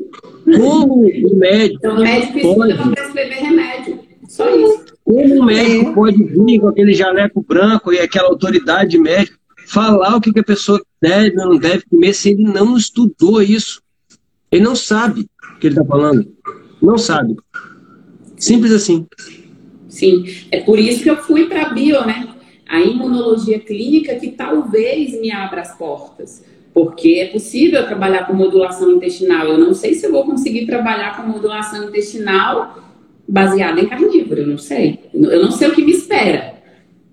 como 0.44 1.06
o 1.06 1.38
médico. 1.38 1.78
Então, 1.78 1.96
o 1.96 2.00
médico 2.00 2.56
pode, 2.56 2.76
para 2.76 2.92
prescrever 2.92 3.38
remédio. 3.38 4.00
Só 4.28 4.50
isso. 4.56 4.86
Como 5.04 5.42
o 5.42 5.46
médico 5.46 5.90
é. 5.90 5.94
pode 5.94 6.24
vir 6.24 6.60
com 6.60 6.68
aquele 6.68 6.94
jaleco 6.94 7.44
branco 7.48 7.94
e 7.94 8.00
aquela 8.00 8.30
autoridade 8.30 8.98
médica 8.98 9.38
falar 9.68 10.16
o 10.16 10.22
que, 10.22 10.34
que 10.34 10.40
a 10.40 10.44
pessoa 10.44 10.82
deve 11.02 11.40
ou 11.40 11.50
não 11.50 11.58
deve 11.58 11.84
comer 11.90 12.14
se 12.14 12.32
ele 12.32 12.44
não 12.44 12.76
estudou 12.76 13.42
isso? 13.42 13.82
Ele 14.52 14.64
não 14.64 14.76
sabe 14.76 15.22
o 15.22 15.60
que 15.60 15.68
ele 15.68 15.76
está 15.76 15.86
falando. 15.86 16.28
Não 16.82 16.98
sabe. 16.98 17.36
Simples 18.44 18.74
assim. 18.74 19.08
Sim, 19.88 20.26
é 20.52 20.60
por 20.60 20.78
isso 20.78 21.02
que 21.02 21.10
eu 21.10 21.18
fui 21.18 21.46
para 21.46 21.68
a 21.68 21.70
bio, 21.70 22.06
né? 22.06 22.28
A 22.68 22.82
imunologia 22.82 23.60
clínica 23.60 24.16
que 24.16 24.32
talvez 24.32 25.20
me 25.20 25.32
abra 25.32 25.62
as 25.62 25.78
portas. 25.78 26.44
Porque 26.74 27.20
é 27.20 27.28
possível 27.28 27.86
trabalhar 27.86 28.26
com 28.26 28.34
modulação 28.34 28.92
intestinal. 28.92 29.48
Eu 29.48 29.58
não 29.58 29.74
sei 29.74 29.94
se 29.94 30.06
eu 30.06 30.12
vou 30.12 30.26
conseguir 30.26 30.66
trabalhar 30.66 31.16
com 31.16 31.30
modulação 31.30 31.88
intestinal 31.88 32.84
baseada 33.28 33.80
em 33.80 33.88
carnívoro, 33.88 34.42
eu 34.42 34.48
não 34.48 34.58
sei. 34.58 35.00
Eu 35.14 35.42
não 35.42 35.52
sei 35.52 35.70
o 35.70 35.76
que 35.76 35.84
me 35.84 35.92
espera. 35.92 36.56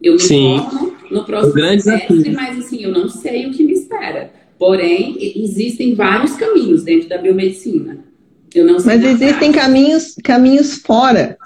Eu 0.03 0.14
me 0.14 0.20
Sim. 0.20 0.59
formo 0.59 0.97
no 1.11 1.24
próximo 1.24 1.53
semestre, 1.53 2.31
mas 2.31 2.59
assim, 2.59 2.83
eu 2.83 2.91
não 2.91 3.09
sei 3.09 3.47
o 3.47 3.53
que 3.53 3.62
me 3.62 3.74
espera. 3.74 4.33
Porém, 4.59 5.16
existem 5.37 5.95
vários 5.95 6.35
caminhos 6.35 6.83
dentro 6.83 7.09
da 7.09 7.18
biomedicina 7.18 8.10
Eu 8.55 8.66
não 8.66 8.80
sei 8.80 8.96
Mas 8.96 9.05
existem 9.05 9.53
caminhos, 9.53 10.14
caminhos 10.24 10.78
fora. 10.78 11.38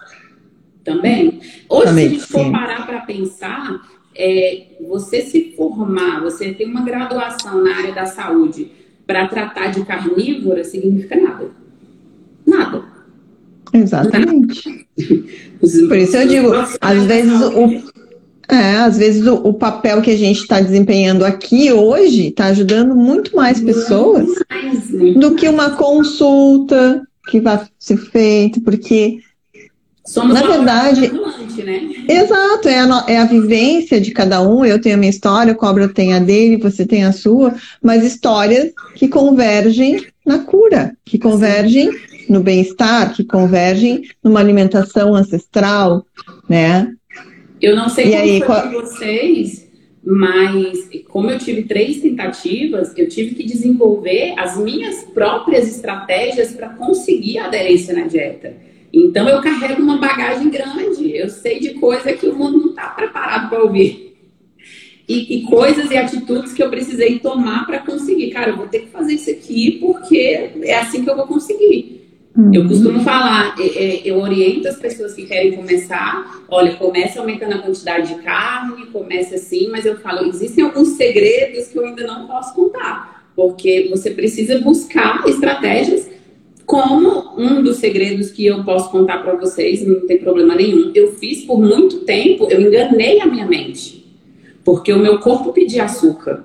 Também. 0.83 1.41
Hoje, 1.69 1.87
Também, 1.87 2.09
se 2.09 2.15
a 2.15 2.19
gente 2.19 2.27
for 2.27 2.53
parar 2.53 2.87
para 2.87 3.01
pensar, 3.01 3.81
é, 4.15 4.67
você 4.87 5.23
se 5.23 5.55
formar, 5.57 6.21
você 6.21 6.53
ter 6.53 6.67
uma 6.67 6.83
graduação 6.83 7.63
na 7.63 7.77
área 7.77 7.93
da 7.93 8.07
saúde 8.07 8.71
para 9.07 9.27
tratar 9.29 9.69
de 9.69 9.85
carnívora 9.85 10.65
significa 10.65 11.17
nada. 11.17 11.51
Nada. 12.47 12.85
Exatamente. 13.73 14.87
Por 15.89 15.97
isso 15.97 16.17
eu 16.17 16.29
digo, 16.29 16.53
às 16.81 17.05
vezes 17.05 17.41
o, 17.41 17.94
é, 18.49 18.77
às 18.77 18.99
vezes 18.99 19.27
o, 19.27 19.35
o 19.37 19.55
papel 19.55 20.03
que 20.03 20.11
a 20.11 20.17
gente 20.17 20.41
está 20.41 20.61
desempenhando 20.61 21.25
aqui 21.25 21.73
hoje 21.73 22.29
está 22.29 22.47
ajudando 22.47 22.95
muito 22.95 23.35
mais 23.35 23.61
pessoas 23.61 24.29
do 25.17 25.35
que 25.35 25.49
uma 25.49 25.71
consulta 25.71 27.03
que 27.29 27.41
vai 27.41 27.61
ser 27.79 27.97
feita, 27.97 28.61
porque 28.61 29.19
Somos 30.07 30.35
na 30.35 30.43
verdade, 30.47 31.11
né? 31.11 31.81
exato, 32.07 32.69
é 32.69 32.79
a, 32.79 33.05
é 33.09 33.17
a 33.17 33.25
vivência 33.25 33.99
de 33.99 34.11
cada 34.11 34.43
um. 34.43 34.63
Eu 34.63 34.79
tenho 34.79 34.97
a 34.97 34.99
minha 34.99 35.09
história, 35.09 35.55
o 35.55 35.57
Cobra 35.57 35.89
tem 35.89 36.13
a 36.13 36.19
dele, 36.19 36.59
você 36.59 36.85
tem 36.85 37.05
a 37.05 37.13
sua, 37.13 37.55
mas 37.83 38.05
histórias 38.05 38.71
que 38.97 39.09
convergem 39.09 40.05
na 40.27 40.41
cura, 40.41 40.95
que 41.07 41.19
convergem 41.19 41.91
no 42.29 42.43
bem-estar, 42.43 43.15
que 43.15 43.25
convergem 43.25 44.03
numa 44.23 44.41
alimentação 44.41 45.15
ancestral, 45.15 46.05
né? 46.49 46.93
Eu 47.65 47.75
não 47.75 47.89
sei 47.89 48.09
e 48.09 48.11
como 48.11 48.23
aí, 48.23 48.39
foi 48.39 48.47
qual... 48.47 48.71
vocês, 48.73 49.71
mas 50.05 50.87
como 51.09 51.31
eu 51.31 51.39
tive 51.39 51.63
três 51.63 51.99
tentativas, 51.99 52.93
eu 52.95 53.09
tive 53.09 53.35
que 53.35 53.43
desenvolver 53.43 54.35
as 54.37 54.59
minhas 54.59 55.03
próprias 55.05 55.67
estratégias 55.67 56.53
para 56.53 56.69
conseguir 56.69 57.39
a 57.39 57.47
aderência 57.47 57.95
na 57.95 58.07
dieta. 58.07 58.55
Então 58.93 59.27
eu 59.27 59.41
carrego 59.41 59.83
uma 59.83 59.97
bagagem 59.97 60.51
grande, 60.51 61.17
eu 61.17 61.31
sei 61.31 61.59
de 61.59 61.73
coisa 61.75 62.13
que 62.13 62.27
o 62.27 62.35
mundo 62.35 62.59
não 62.59 62.71
está 62.71 62.89
preparado 62.89 63.49
para 63.49 63.63
ouvir. 63.63 64.15
E, 65.09 65.37
e, 65.37 65.43
coisas 65.45 65.91
e 65.91 65.97
atitudes 65.97 66.53
que 66.53 66.63
eu 66.63 66.71
precisei 66.71 67.19
tomar 67.19 67.67
para 67.67 67.79
conseguir. 67.79 68.31
Cara, 68.31 68.51
eu 68.51 68.57
vou 68.57 68.67
ter 68.67 68.81
que 68.81 68.89
fazer 68.89 69.15
isso 69.15 69.31
aqui 69.31 69.79
porque 69.81 70.51
é 70.63 70.79
assim 70.79 71.03
que 71.03 71.11
eu 71.11 71.17
vou 71.17 71.27
conseguir. 71.27 72.04
Eu 72.53 72.63
uhum. 72.63 72.69
costumo 72.69 73.01
falar, 73.01 73.55
é, 73.61 73.63
é, 73.63 74.03
eu 74.05 74.19
oriento 74.19 74.67
as 74.67 74.77
pessoas 74.77 75.15
que 75.15 75.25
querem 75.25 75.53
começar, 75.53 76.45
olha, 76.49 76.75
começa 76.75 77.21
aumentando 77.21 77.55
a 77.55 77.59
quantidade 77.59 78.13
de 78.13 78.23
carne, 78.23 78.87
começa 78.87 79.37
assim, 79.37 79.69
mas 79.71 79.87
eu 79.87 79.97
falo, 79.99 80.27
existem 80.27 80.65
alguns 80.65 80.97
segredos 80.97 81.69
que 81.69 81.79
eu 81.79 81.87
ainda 81.87 82.05
não 82.05 82.27
posso 82.27 82.53
contar, 82.53 83.31
porque 83.37 83.87
você 83.89 84.11
precisa 84.11 84.59
buscar 84.59 85.23
estratégias, 85.29 86.11
como 86.67 87.39
um 87.39 87.63
dos 87.63 87.77
segredos 87.77 88.33
que 88.33 88.47
eu 88.47 88.65
posso 88.65 88.91
contar 88.91 89.19
para 89.19 89.37
vocês, 89.37 89.87
não 89.87 90.05
tem 90.05 90.19
problema 90.19 90.57
nenhum, 90.57 90.91
eu 90.93 91.13
fiz 91.13 91.45
por 91.45 91.61
muito 91.61 92.01
tempo, 92.01 92.49
eu 92.51 92.61
enganei 92.61 93.21
a 93.21 93.27
minha 93.27 93.47
mente, 93.47 94.13
porque 94.65 94.93
o 94.93 94.99
meu 94.99 95.21
corpo 95.21 95.53
pedia 95.53 95.85
açúcar, 95.85 96.45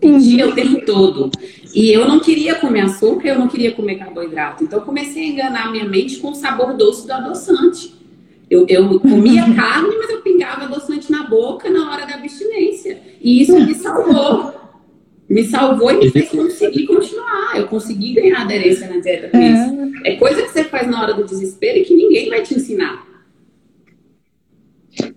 pedia 0.00 0.46
uhum. 0.46 0.52
o 0.52 0.54
tempo 0.54 0.86
todo. 0.86 1.30
E 1.74 1.92
eu 1.92 2.08
não 2.08 2.20
queria 2.20 2.54
comer 2.54 2.80
açúcar, 2.80 3.28
eu 3.28 3.38
não 3.38 3.48
queria 3.48 3.72
comer 3.72 3.96
carboidrato. 3.96 4.64
Então 4.64 4.78
eu 4.78 4.84
comecei 4.84 5.24
a 5.24 5.26
enganar 5.26 5.70
minha 5.70 5.84
mente 5.84 6.16
com 6.16 6.30
o 6.30 6.34
sabor 6.34 6.74
doce 6.74 7.06
do 7.06 7.12
adoçante. 7.12 7.94
Eu, 8.50 8.64
eu 8.68 8.98
comia 9.00 9.42
carne, 9.54 9.94
mas 9.98 10.10
eu 10.10 10.22
pingava 10.22 10.64
adoçante 10.64 11.12
na 11.12 11.24
boca 11.24 11.68
na 11.68 11.90
hora 11.92 12.06
da 12.06 12.14
abstinência. 12.14 12.98
E 13.20 13.42
isso 13.42 13.58
me 13.58 13.74
salvou. 13.74 14.54
Me 15.28 15.44
salvou 15.44 15.90
e 15.90 15.98
me 15.98 16.10
fez 16.10 16.30
conseguir 16.30 16.86
continuar. 16.86 17.56
Eu 17.56 17.66
consegui 17.66 18.14
ganhar 18.14 18.40
aderência 18.40 18.88
na 18.88 18.98
dieta 19.00 19.30
isso. 19.36 20.02
É 20.04 20.16
coisa 20.16 20.42
que 20.42 20.48
você 20.48 20.64
faz 20.64 20.88
na 20.88 21.02
hora 21.02 21.12
do 21.12 21.24
desespero 21.24 21.78
e 21.78 21.84
que 21.84 21.94
ninguém 21.94 22.30
vai 22.30 22.42
te 22.42 22.54
ensinar. 22.54 23.06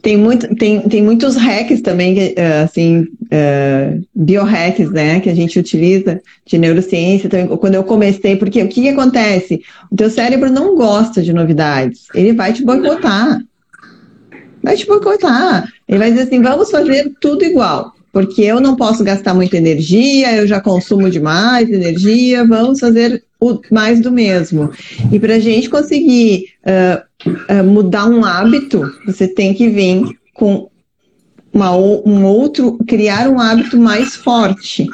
Tem, 0.02 0.18
muito, 0.18 0.54
tem, 0.56 0.82
tem 0.82 1.02
muitos 1.02 1.36
hacks 1.36 1.82
também, 1.82 2.34
eh, 2.36 2.62
assim, 2.62 3.02
uh, 3.02 4.08
biohacks, 4.16 4.92
né, 4.92 5.20
que 5.20 5.30
a 5.30 5.36
gente 5.36 5.60
utiliza 5.60 6.22
de 6.46 6.58
neurociência 6.58 7.30
também. 7.30 7.48
Quando 7.58 7.76
eu 7.76 7.84
comecei, 7.84 8.36
porque 8.36 8.62
o 8.62 8.68
que, 8.68 8.82
que 8.82 8.90
acontece? 8.90 9.62
O 9.92 9.96
teu 9.96 10.10
cérebro 10.10 10.52
não 10.52 10.76
gosta 10.76 11.22
de 11.22 11.34
novidades, 11.34 12.08
ele 12.14 12.34
vai 12.34 12.54
te 12.54 12.64
boicotar. 12.64 13.40
Vai 14.64 14.76
te 14.76 14.86
boicotar. 14.86 15.68
Ele 15.88 15.98
vai 15.98 16.12
dizer 16.12 16.24
assim: 16.24 16.42
vamos 16.42 16.70
fazer 16.70 17.12
tudo 17.20 17.44
igual, 17.44 17.94
porque 18.14 18.44
eu 18.44 18.60
não 18.60 18.76
posso 18.76 19.04
gastar 19.04 19.34
muita 19.34 19.58
energia, 19.58 20.36
eu 20.36 20.48
já 20.48 20.62
consumo 20.62 21.10
demais 21.10 21.70
energia, 21.70 22.46
vamos 22.46 22.80
fazer 22.80 23.24
o, 23.40 23.60
mais 23.72 24.00
do 24.00 24.12
mesmo. 24.12 24.72
E 25.12 25.20
para 25.20 25.36
a 25.36 25.40
gente 25.40 25.70
conseguir 25.70 26.46
uh, 26.64 27.02
uh, 27.26 27.64
mudar 27.64 28.08
um 28.08 28.24
hábito, 28.24 28.82
você 29.06 29.28
tem 29.28 29.54
que 29.54 29.70
vir 29.70 30.04
com 30.34 30.70
uma, 31.54 31.76
um 31.76 32.24
outro, 32.26 32.78
criar 32.88 33.30
um 33.30 33.40
hábito 33.40 33.78
mais 33.78 34.16
forte. 34.16 34.88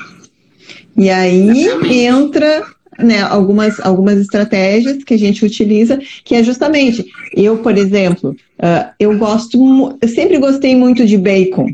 E 0.96 1.10
aí 1.10 1.68
entra 1.92 2.66
né, 2.98 3.22
algumas, 3.22 3.80
algumas 3.80 4.20
estratégias 4.20 5.04
que 5.04 5.14
a 5.14 5.20
gente 5.20 5.46
utiliza, 5.46 6.00
que 6.24 6.36
é 6.36 6.44
justamente, 6.44 7.06
eu, 7.34 7.58
por 7.58 7.78
exemplo, 7.78 8.36
uh, 8.60 8.92
eu 9.00 9.18
gosto, 9.18 9.98
eu 10.02 10.08
sempre 10.08 10.40
gostei 10.40 10.76
muito 10.76 11.06
de 11.06 11.18
bacon 11.18 11.70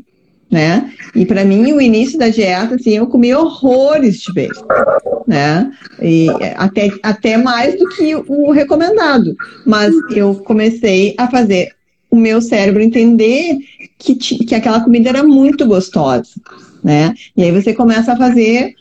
né? 0.53 0.93
E 1.15 1.25
para 1.25 1.43
mim, 1.43 1.73
o 1.73 1.81
início 1.81 2.17
da 2.17 2.29
dieta, 2.29 2.75
assim, 2.75 2.91
eu 2.91 3.07
comi 3.07 3.33
horrores 3.33 4.21
de 4.21 4.31
bacon, 4.31 5.23
né? 5.27 5.71
E 5.99 6.27
até, 6.55 6.91
até 7.01 7.37
mais 7.37 7.75
do 7.75 7.89
que 7.89 8.15
o 8.15 8.51
recomendado. 8.51 9.35
Mas 9.65 9.91
eu 10.15 10.35
comecei 10.35 11.15
a 11.17 11.27
fazer 11.27 11.71
o 12.11 12.15
meu 12.15 12.39
cérebro 12.39 12.83
entender 12.83 13.57
que, 13.97 14.13
que 14.13 14.53
aquela 14.53 14.81
comida 14.81 15.09
era 15.09 15.23
muito 15.23 15.65
gostosa, 15.65 16.35
né? 16.83 17.15
E 17.35 17.41
aí 17.41 17.51
você 17.51 17.73
começa 17.73 18.13
a 18.13 18.17
fazer 18.17 18.75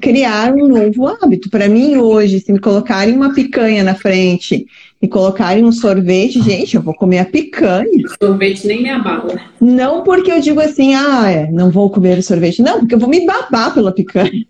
criar 0.00 0.54
um 0.54 0.68
novo 0.68 1.08
hábito. 1.08 1.50
Para 1.50 1.68
mim, 1.68 1.96
hoje, 1.96 2.38
se 2.38 2.52
me 2.52 2.60
colocarem 2.60 3.16
uma 3.16 3.34
picanha 3.34 3.82
na 3.82 3.96
frente 3.96 4.64
e 5.00 5.06
colocarem 5.06 5.64
um 5.64 5.72
sorvete, 5.72 6.42
gente, 6.42 6.76
eu 6.76 6.82
vou 6.82 6.94
comer 6.94 7.18
a 7.18 7.24
picanha. 7.24 8.02
Sorvete 8.20 8.66
nem 8.66 8.82
me 8.82 8.88
abala. 8.88 9.38
Não 9.60 10.02
porque 10.02 10.32
eu 10.32 10.40
digo 10.40 10.60
assim, 10.60 10.94
ah, 10.94 11.30
é, 11.30 11.50
não 11.50 11.70
vou 11.70 11.90
comer 11.90 12.18
o 12.18 12.22
sorvete. 12.22 12.62
Não, 12.62 12.80
porque 12.80 12.94
eu 12.94 12.98
vou 12.98 13.08
me 13.08 13.26
babar 13.26 13.74
pela 13.74 13.92
picanha. 13.92 14.46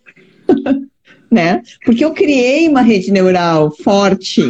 né? 1.30 1.62
Porque 1.84 2.04
eu 2.04 2.12
criei 2.12 2.68
uma 2.68 2.80
rede 2.80 3.10
neural 3.10 3.70
forte, 3.82 4.42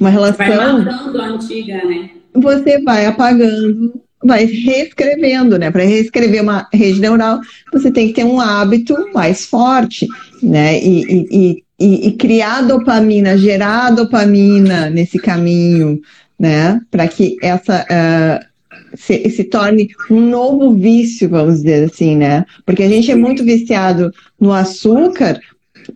uma 0.00 0.10
relação. 0.10 0.46
Vai 0.46 0.56
matando 0.56 1.20
a 1.20 1.26
antiga, 1.26 1.84
né? 1.84 2.10
Você 2.34 2.80
vai 2.82 3.04
apagando, 3.04 4.00
vai 4.24 4.46
reescrevendo, 4.46 5.58
né? 5.58 5.70
Para 5.70 5.84
reescrever 5.84 6.42
uma 6.42 6.66
rede 6.72 7.00
neural, 7.00 7.40
você 7.70 7.90
tem 7.90 8.08
que 8.08 8.14
ter 8.14 8.24
um 8.24 8.40
hábito 8.40 8.96
mais 9.12 9.44
forte, 9.44 10.06
né? 10.42 10.82
E, 10.82 11.02
e, 11.02 11.28
e 11.30 11.64
e, 11.82 12.06
e 12.06 12.12
criar 12.12 12.62
dopamina, 12.62 13.36
gerar 13.36 13.90
dopamina 13.90 14.88
nesse 14.88 15.18
caminho, 15.18 16.00
né? 16.38 16.80
Para 16.88 17.08
que 17.08 17.36
essa 17.42 17.84
uh, 17.84 18.96
se, 18.96 19.28
se, 19.30 19.44
torne 19.44 19.88
um 20.08 20.20
novo 20.20 20.72
vício, 20.74 21.28
vamos 21.28 21.56
dizer 21.56 21.90
assim, 21.90 22.16
né? 22.16 22.44
Porque 22.64 22.84
a 22.84 22.88
gente 22.88 23.10
é 23.10 23.16
muito 23.16 23.42
viciado 23.42 24.12
no 24.40 24.52
açúcar, 24.52 25.40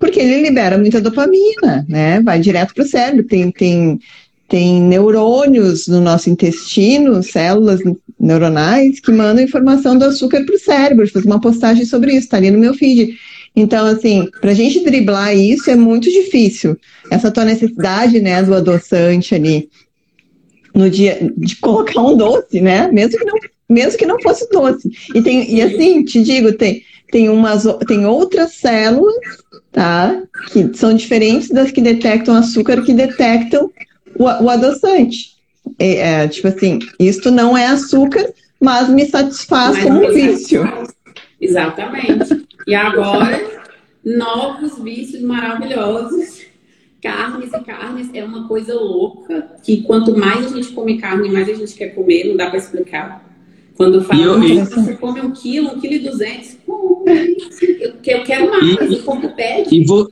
porque 0.00 0.18
ele 0.18 0.42
libera 0.42 0.76
muita 0.76 1.00
dopamina, 1.00 1.86
né? 1.88 2.20
Vai 2.20 2.40
direto 2.40 2.74
para 2.74 2.82
o 2.82 2.88
cérebro, 2.88 3.22
tem, 3.22 3.52
tem, 3.52 4.00
tem 4.48 4.82
neurônios 4.82 5.86
no 5.86 6.00
nosso 6.00 6.28
intestino, 6.28 7.22
células 7.22 7.80
neuronais, 8.18 8.98
que 8.98 9.12
mandam 9.12 9.44
informação 9.44 9.96
do 9.96 10.06
açúcar 10.06 10.44
para 10.44 10.56
o 10.56 10.58
cérebro. 10.58 11.06
Fiz 11.06 11.24
uma 11.24 11.40
postagem 11.40 11.84
sobre 11.84 12.10
isso, 12.10 12.24
está 12.24 12.38
ali 12.38 12.50
no 12.50 12.58
meu 12.58 12.74
feed. 12.74 13.16
Então, 13.56 13.86
assim, 13.86 14.28
para 14.40 14.50
a 14.50 14.54
gente 14.54 14.84
driblar 14.84 15.34
isso 15.34 15.70
é 15.70 15.74
muito 15.74 16.10
difícil. 16.10 16.76
Essa 17.10 17.30
tua 17.30 17.46
necessidade, 17.46 18.20
né, 18.20 18.42
do 18.42 18.54
adoçante 18.54 19.34
ali, 19.34 19.70
no 20.74 20.90
dia, 20.90 21.32
de 21.38 21.56
colocar 21.56 22.02
um 22.02 22.14
doce, 22.14 22.60
né, 22.60 22.88
mesmo 22.92 23.18
que 23.18 23.24
não, 23.24 23.38
mesmo 23.66 23.98
que 23.98 24.04
não 24.04 24.20
fosse 24.20 24.46
doce. 24.50 24.90
E, 25.14 25.22
tem, 25.22 25.54
e 25.54 25.62
assim, 25.62 26.04
te 26.04 26.22
digo, 26.22 26.52
tem, 26.52 26.82
tem, 27.10 27.30
umas, 27.30 27.64
tem 27.86 28.04
outras 28.04 28.52
células, 28.52 29.14
tá, 29.72 30.22
que 30.52 30.76
são 30.76 30.92
diferentes 30.92 31.48
das 31.48 31.70
que 31.70 31.80
detectam 31.80 32.34
açúcar, 32.34 32.82
que 32.82 32.92
detectam 32.92 33.70
o, 34.18 34.24
o 34.24 34.50
adoçante. 34.50 35.34
É, 35.78 35.96
é, 35.96 36.28
tipo 36.28 36.46
assim, 36.46 36.78
isto 37.00 37.30
não 37.30 37.56
é 37.56 37.66
açúcar, 37.66 38.28
mas 38.60 38.88
me 38.90 39.06
satisfaz 39.06 39.76
mas 39.76 39.84
como 39.84 40.06
um 40.06 40.12
vício. 40.12 40.62
Exatamente. 41.40 42.45
E 42.66 42.74
agora, 42.74 43.62
novos 44.05 44.78
vícios 44.82 45.22
maravilhosos. 45.22 46.44
Carnes 47.01 47.52
e 47.52 47.60
carnes 47.60 48.10
é 48.12 48.24
uma 48.24 48.48
coisa 48.48 48.74
louca, 48.74 49.52
que 49.62 49.82
quanto 49.82 50.16
mais 50.16 50.47
a 50.47 50.56
gente 50.56 50.72
come 50.72 50.98
carne, 50.98 51.30
mais 51.30 51.48
a 51.48 51.55
gente 51.55 51.74
quer 51.74 51.88
comer, 51.90 52.24
não 52.24 52.36
dá 52.36 52.48
para 52.48 52.59
explicar. 52.59 53.24
Quando 53.76 54.02
fala, 54.02 54.20
eu, 54.20 54.64
você 54.64 54.94
come 54.94 55.20
um 55.20 55.30
quilo, 55.30 55.68
um 55.68 55.78
quilo 55.78 55.94
e 55.94 55.98
duzentos, 56.01 56.56
eu, 58.05 58.22
quero 58.24 58.51
mais, 58.51 58.90
e, 58.90 58.94
o 58.94 59.02
corpo 59.05 59.28
pede. 59.36 59.72
E, 59.72 59.84
vo, 59.84 60.10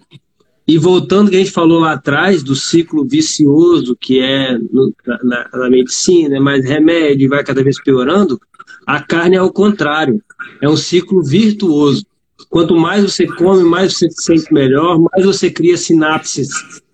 E 0.68 0.78
voltando 0.78 1.30
que 1.30 1.36
a 1.36 1.38
gente 1.40 1.50
falou 1.50 1.80
lá 1.80 1.92
atrás 1.92 2.44
do 2.44 2.54
ciclo 2.54 3.04
vicioso 3.04 3.96
que 3.98 4.20
é 4.20 4.56
no, 4.56 4.94
na, 5.24 5.48
na, 5.52 5.70
medicina, 5.70 6.38
mais 6.38 6.64
remédio 6.64 7.30
vai 7.30 7.42
cada 7.42 7.64
vez 7.64 7.82
piorando, 7.82 8.38
a 8.86 9.02
carne 9.02 9.36
é 9.36 9.42
o 9.42 9.52
contrário, 9.52 10.22
é 10.60 10.68
um 10.68 10.76
ciclo 10.76 11.24
virtuoso. 11.24 12.06
Quanto 12.48 12.76
mais 12.76 13.02
você 13.02 13.26
come, 13.26 13.62
mais 13.64 13.94
você 13.94 14.10
se 14.10 14.22
sente 14.22 14.52
melhor, 14.52 15.00
mais 15.00 15.24
você 15.24 15.50
cria 15.50 15.76
sinapses 15.76 16.48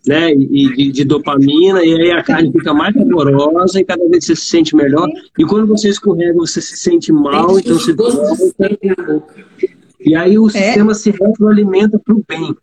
né, 0.06 0.32
e 0.32 0.74
de, 0.74 0.92
de, 0.92 1.04
dopamina, 1.04 1.84
e 1.84 1.94
aí 1.94 2.10
a 2.12 2.22
carne 2.22 2.50
fica 2.50 2.72
mais 2.72 2.94
saborosa 2.94 3.78
e 3.78 3.84
cada 3.84 4.06
vez 4.08 4.24
você 4.24 4.34
se 4.34 4.46
sente 4.46 4.74
melhor. 4.74 5.08
E 5.38 5.44
quando 5.44 5.66
você 5.66 5.88
escorrega, 5.88 6.34
você 6.34 6.60
se 6.60 6.76
sente 6.76 7.12
mal, 7.12 7.58
então 7.58 7.78
você 7.78 7.94
E 10.00 10.14
aí 10.14 10.38
o 10.38 10.48
é. 10.48 10.50
sistema 10.50 10.94
se 10.94 11.10
retroalimenta 11.10 11.98
para 11.98 12.14
o 12.14 12.24
bem. 12.26 12.56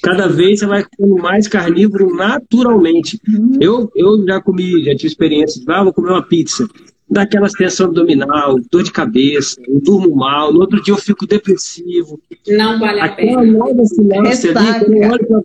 Cada 0.00 0.28
vez 0.28 0.60
você 0.60 0.66
vai 0.66 0.84
comendo 0.96 1.20
mais 1.20 1.48
carnívoro 1.48 2.14
naturalmente. 2.14 3.20
Uhum. 3.28 3.58
Eu, 3.60 3.90
eu 3.96 4.24
já 4.24 4.40
comi, 4.40 4.84
já 4.84 4.94
tive 4.94 5.08
experiência 5.08 5.60
de, 5.60 5.70
ah, 5.72 5.82
vou 5.82 5.92
comer 5.92 6.10
uma 6.10 6.22
pizza. 6.22 6.68
Daquela 7.10 7.48
tensão 7.48 7.86
abdominal, 7.86 8.58
dor 8.70 8.82
de 8.82 8.90
cabeça, 8.90 9.60
eu 9.66 9.80
durmo 9.80 10.16
mal, 10.16 10.52
no 10.52 10.60
outro 10.60 10.82
dia 10.82 10.94
eu 10.94 10.98
fico 10.98 11.26
depressivo. 11.26 12.18
Não 12.48 12.78
vale 12.78 13.00
a 13.00 13.04
Aquela 13.04 13.42
pena. 13.42 13.58
nova 13.58 13.84
sinapse 13.84 14.48
ali, 14.48 14.78
quando 14.78 14.94
eu 14.94 15.10
olho 15.10 15.26
pra, 15.26 15.40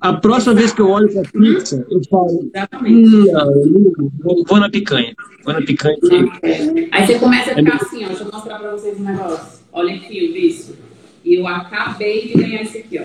a 0.00 0.12
próxima 0.12 0.54
vez 0.54 0.72
que 0.72 0.80
eu 0.80 0.88
olho 0.90 1.08
para 1.12 1.22
a 1.22 1.24
pizza, 1.32 1.86
eu 1.88 2.00
falo, 2.10 2.50
hum, 2.84 3.92
vou, 4.22 4.44
vou, 4.44 4.58
na 4.60 4.68
picanha. 4.68 5.14
Vou 5.44 5.54
na 5.54 5.62
picanha. 5.62 5.96
Aí 6.90 7.06
você 7.06 7.18
começa 7.18 7.52
a 7.52 7.54
ficar 7.54 7.76
assim, 7.76 8.04
ó, 8.04 8.08
deixa 8.08 8.24
eu 8.24 8.30
mostrar 8.32 8.58
para 8.58 8.72
vocês 8.72 8.98
um 8.98 9.04
negócio. 9.04 9.60
Olha 9.72 9.94
aqui 9.94 10.28
o 10.28 10.32
vício. 10.32 10.74
E 11.24 11.34
eu 11.34 11.46
acabei 11.46 12.28
de 12.28 12.34
ganhar 12.34 12.62
esse 12.62 12.78
aqui, 12.78 12.98
ó. 12.98 13.04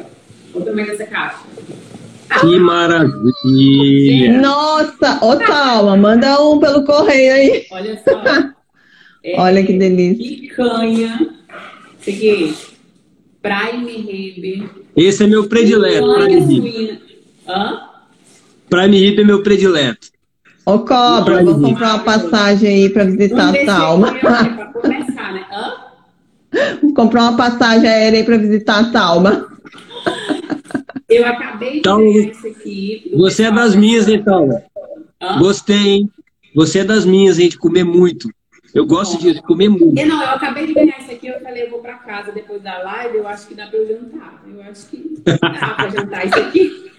Olha 0.56 0.62
o 0.62 0.66
tamanho 0.66 0.88
dessa 0.88 1.06
caixa. 1.06 1.40
Que 2.40 2.60
maravilha! 2.60 4.40
Nossa, 4.40 5.26
ô 5.26 5.36
Talma, 5.38 5.98
manda 5.98 6.42
um 6.42 6.60
pelo 6.60 6.84
correio 6.86 7.34
aí. 7.34 7.66
Olha 7.72 8.02
só. 8.04 8.22
É, 9.24 9.40
Olha 9.42 9.66
que 9.66 9.74
delícia. 9.74 10.24
Picanha. 10.24 11.30
Aqui. 12.02 12.56
Prime 13.42 13.92
Rib. 13.92 14.70
Esse 14.96 15.24
é 15.24 15.28
meu 15.28 15.48
predileto. 15.48 16.14
Prime 16.14 16.40
Rib. 16.60 17.00
Hã? 17.48 17.82
Prime 18.70 18.98
Rib 18.98 19.20
é 19.20 19.24
meu 19.24 19.42
predileto. 19.42 20.08
Ô 20.66 20.80
Cobra, 20.80 21.44
vamos 21.44 21.68
comprar 21.68 21.96
uma 21.96 22.04
passagem 22.04 22.70
aí 22.70 22.90
para 22.90 23.06
visitar 23.06 23.50
a 23.50 23.66
Talma. 23.66 24.14
Para 24.20 24.66
começar, 24.74 25.34
né? 25.34 25.46
Hã? 25.52 25.74
Vamos 26.82 26.96
comprar 26.96 27.22
uma 27.24 27.38
passagem 27.38 27.88
aérea 27.88 28.20
aí 28.20 28.26
para 28.26 28.38
visitar 28.38 28.80
a 28.80 28.92
Talma. 28.92 29.48
Eu 31.10 31.26
acabei 31.26 31.72
de 31.72 31.80
então, 31.80 31.98
ver 31.98 32.32
isso 32.32 32.48
aqui. 32.48 33.12
Você 33.16 33.44
é 33.44 33.52
das 33.52 33.76
minhas, 33.76 34.08
então. 34.08 34.62
Hã? 35.22 35.40
Gostei, 35.40 35.88
hein? 35.88 36.10
Você 36.56 36.80
é 36.80 36.84
das 36.84 37.06
minhas, 37.06 37.40
hein? 37.40 37.50
De 37.50 37.58
comer 37.58 37.84
muito. 37.84 38.30
Eu 38.74 38.86
gosto 38.86 39.20
de 39.20 39.42
comer 39.42 39.70
muito. 39.70 40.00
É, 40.00 40.06
não, 40.06 40.22
eu 40.22 40.30
acabei 40.30 40.68
de 40.68 40.74
ganhar 40.74 41.00
isso 41.00 41.12
aqui, 41.12 41.28
eu 41.28 41.40
falei, 41.42 41.64
eu 41.64 41.72
vou 41.72 41.80
para 41.80 41.96
casa 41.96 42.32
depois 42.32 42.62
da 42.62 42.78
live, 42.78 43.18
eu 43.18 43.28
acho 43.28 43.48
que 43.48 43.56
dá 43.56 43.66
para 43.66 43.80
eu 43.80 43.88
jantar. 43.88 44.44
Eu 44.48 44.62
acho 44.62 44.88
que 44.88 45.16
dá 45.26 45.38
para 45.40 45.90
jantar 45.90 46.28
isso 46.28 46.40
aqui. 46.40 46.92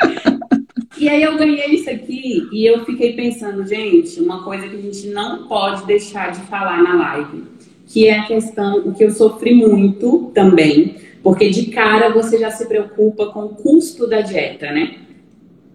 E 0.96 1.08
aí 1.08 1.22
eu 1.22 1.36
ganhei 1.36 1.74
isso 1.74 1.90
aqui 1.90 2.48
e 2.52 2.64
eu 2.64 2.84
fiquei 2.84 3.14
pensando, 3.14 3.66
gente, 3.66 4.20
uma 4.20 4.44
coisa 4.44 4.68
que 4.68 4.76
a 4.76 4.80
gente 4.80 5.08
não 5.08 5.48
pode 5.48 5.84
deixar 5.86 6.30
de 6.30 6.40
falar 6.42 6.82
na 6.82 6.94
live, 6.94 7.42
que 7.86 8.06
é 8.06 8.20
a 8.20 8.24
questão, 8.24 8.78
o 8.78 8.94
que 8.94 9.02
eu 9.02 9.10
sofri 9.10 9.54
muito 9.54 10.30
também, 10.32 10.94
porque 11.24 11.48
de 11.48 11.66
cara 11.72 12.12
você 12.12 12.38
já 12.38 12.50
se 12.50 12.68
preocupa 12.68 13.28
com 13.32 13.46
o 13.46 13.48
custo 13.48 14.06
da 14.06 14.20
dieta, 14.20 14.70
né? 14.70 14.98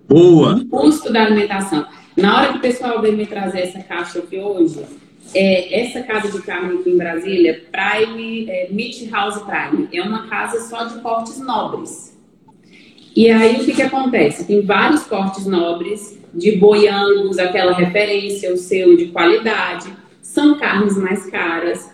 Boa! 0.08 0.54
O 0.54 0.66
custo 0.68 1.12
da 1.12 1.24
alimentação. 1.24 1.88
Na 2.16 2.38
hora 2.38 2.52
que 2.52 2.60
o 2.60 2.62
pessoal 2.62 3.02
veio 3.02 3.18
me 3.18 3.26
trazer 3.26 3.62
essa 3.62 3.80
caixa 3.80 4.20
aqui 4.20 4.38
hoje, 4.38 4.86
é, 5.34 5.82
essa 5.82 6.04
casa 6.04 6.32
de 6.32 6.40
carne 6.44 6.80
aqui 6.80 6.92
em 6.92 6.98
Brasília, 6.98 7.64
Prime, 7.72 8.48
é, 8.48 8.70
Meat 8.70 9.10
House 9.10 9.42
Prime, 9.42 9.90
é 9.92 10.02
uma 10.04 10.28
casa 10.28 10.62
só 10.70 10.84
de 10.84 11.02
cortes 11.02 11.40
nobres. 11.40 12.16
E 13.16 13.32
aí 13.32 13.60
o 13.60 13.66
que, 13.66 13.74
que 13.74 13.82
acontece? 13.82 14.46
Tem 14.46 14.62
vários 14.62 15.04
cortes 15.04 15.48
nobres 15.48 16.20
de 16.32 16.58
boiangos, 16.58 17.40
aquela 17.40 17.74
referência, 17.74 18.54
o 18.54 18.58
selo 18.58 18.96
de 18.96 19.08
qualidade, 19.08 19.92
são 20.22 20.60
carnes 20.60 20.96
mais 20.96 21.26
caras, 21.26 21.90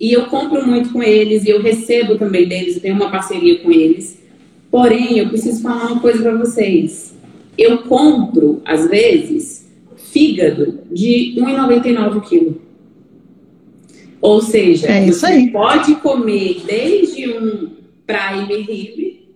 e 0.00 0.12
eu 0.12 0.26
compro 0.26 0.66
muito 0.66 0.92
com 0.92 1.02
eles 1.02 1.44
e 1.44 1.50
eu 1.50 1.60
recebo 1.60 2.16
também 2.16 2.46
deles, 2.46 2.76
eu 2.76 2.82
tenho 2.82 2.94
uma 2.94 3.10
parceria 3.10 3.58
com 3.60 3.70
eles. 3.70 4.18
Porém, 4.70 5.18
eu 5.18 5.28
preciso 5.28 5.62
falar 5.62 5.92
uma 5.92 6.00
coisa 6.00 6.22
para 6.22 6.36
vocês. 6.36 7.16
Eu 7.56 7.78
compro, 7.78 8.62
às 8.64 8.88
vezes, 8.88 9.68
fígado 10.12 10.80
de 10.90 11.34
R$ 11.34 11.42
1,99 11.42 12.16
o 12.16 12.20
quilo. 12.20 12.62
Ou 14.20 14.40
seja, 14.42 14.88
é 14.88 15.06
você 15.06 15.48
pode 15.52 15.94
comer 15.96 16.62
desde 16.66 17.28
um 17.28 17.70
prime 18.06 18.62
rib 18.62 19.28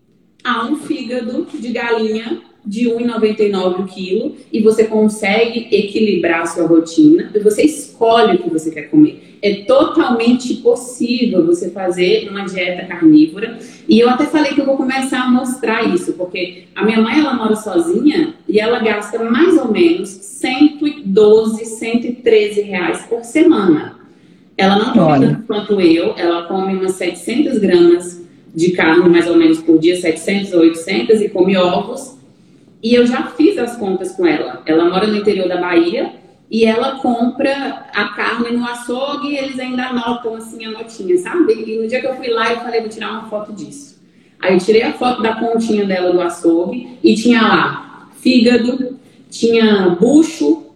a 0.44 0.66
um 0.66 0.76
fígado 0.76 1.46
de 1.52 1.68
galinha 1.68 2.42
de 2.64 2.88
1,99 2.88 3.80
o 3.80 3.84
quilo 3.86 4.36
e 4.52 4.60
você 4.60 4.84
consegue 4.84 5.68
equilibrar 5.72 6.42
a 6.42 6.46
sua 6.46 6.66
rotina 6.66 7.30
e 7.34 7.38
você 7.40 7.62
escolhe 7.62 8.36
o 8.36 8.38
que 8.38 8.50
você 8.50 8.70
quer 8.70 8.82
comer. 8.82 9.38
É 9.42 9.64
totalmente 9.64 10.54
possível 10.54 11.44
você 11.44 11.70
fazer 11.70 12.28
uma 12.30 12.44
dieta 12.44 12.86
carnívora 12.86 13.58
e 13.88 13.98
eu 13.98 14.08
até 14.08 14.26
falei 14.26 14.52
que 14.52 14.60
eu 14.60 14.66
vou 14.66 14.76
começar 14.76 15.22
a 15.22 15.30
mostrar 15.30 15.82
isso, 15.92 16.12
porque 16.12 16.64
a 16.76 16.84
minha 16.84 17.00
mãe 17.00 17.18
ela 17.18 17.34
mora 17.34 17.56
sozinha 17.56 18.34
e 18.48 18.60
ela 18.60 18.78
gasta 18.78 19.18
mais 19.24 19.56
ou 19.58 19.72
menos 19.72 20.08
112, 20.08 21.64
113 21.64 22.60
reais 22.62 23.02
por 23.08 23.24
semana. 23.24 23.96
Ela 24.56 24.76
não 24.76 24.92
come 24.92 25.26
tanto 25.26 25.46
quanto 25.46 25.80
eu, 25.80 26.14
ela 26.16 26.44
come 26.44 26.76
umas 26.76 26.92
700 26.92 27.58
gramas 27.58 28.22
de 28.54 28.70
carne 28.72 29.08
mais 29.08 29.26
ou 29.26 29.36
menos 29.36 29.60
por 29.60 29.80
dia, 29.80 30.00
700 30.00 30.52
ou 30.52 30.60
800 30.60 31.20
e 31.20 31.28
come 31.28 31.56
ovos 31.56 32.21
e 32.82 32.94
eu 32.94 33.06
já 33.06 33.26
fiz 33.28 33.56
as 33.58 33.76
contas 33.76 34.12
com 34.12 34.26
ela. 34.26 34.62
Ela 34.66 34.88
mora 34.88 35.06
no 35.06 35.16
interior 35.16 35.48
da 35.48 35.58
Bahia 35.58 36.14
e 36.50 36.64
ela 36.64 36.98
compra 36.98 37.86
a 37.94 38.08
carne 38.08 38.56
no 38.56 38.66
açougue 38.66 39.28
e 39.28 39.38
eles 39.38 39.58
ainda 39.58 39.86
anotam 39.86 40.34
assim 40.34 40.64
a 40.64 40.70
notinha, 40.70 41.16
sabe? 41.18 41.52
E 41.52 41.78
no 41.78 41.86
dia 41.86 42.00
que 42.00 42.06
eu 42.06 42.16
fui 42.16 42.28
lá, 42.28 42.52
eu 42.52 42.60
falei, 42.60 42.80
vou 42.80 42.88
tirar 42.88 43.12
uma 43.12 43.28
foto 43.28 43.52
disso. 43.52 44.02
Aí 44.40 44.54
eu 44.54 44.58
tirei 44.58 44.82
a 44.82 44.92
foto 44.92 45.22
da 45.22 45.36
continha 45.36 45.86
dela 45.86 46.12
do 46.12 46.20
açougue 46.20 46.98
e 47.02 47.14
tinha 47.14 47.40
lá 47.40 48.10
fígado, 48.20 48.98
tinha 49.30 49.90
bucho, 49.90 50.66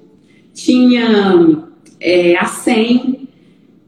tinha 0.54 1.64
é, 2.00 2.36
acém, 2.38 3.28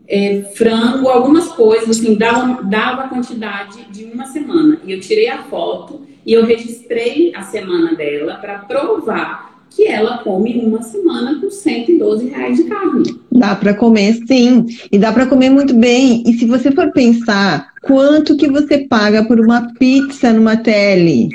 é, 0.09 0.43
frango, 0.57 1.09
algumas 1.09 1.49
coisas, 1.49 1.91
assim, 1.91 2.17
dava, 2.17 2.63
dava 2.65 3.05
a 3.05 3.09
quantidade 3.09 3.85
de 3.91 4.05
uma 4.05 4.27
semana. 4.27 4.81
E 4.85 4.93
eu 4.93 5.01
tirei 5.01 5.29
a 5.29 5.45
foto 5.45 6.07
e 6.29 6.35
eu 6.35 6.45
registrei 6.45 7.33
a 7.35 7.41
semana 7.41 7.95
dela 7.95 8.35
para 8.35 8.59
provar 8.59 9.65
que 9.71 9.87
ela 9.87 10.19
come 10.19 10.59
uma 10.59 10.83
semana 10.83 11.41
com 11.41 11.51
112 11.51 12.29
reais 12.29 12.59
de 12.59 12.65
carne. 12.65 13.19
Dá 13.33 13.57
para 13.57 13.73
comer, 13.73 14.13
sim. 14.27 14.67
E 14.93 14.99
dá 14.99 15.11
para 15.11 15.25
comer 15.25 15.49
muito 15.49 15.75
bem. 15.75 16.23
E 16.27 16.35
se 16.35 16.45
você 16.45 16.71
for 16.71 16.93
pensar, 16.93 17.73
quanto 17.81 18.37
que 18.37 18.47
você 18.47 18.87
paga 18.87 19.25
por 19.25 19.41
uma 19.41 19.73
pizza 19.73 20.31
numa 20.31 20.59
tele? 20.59 21.31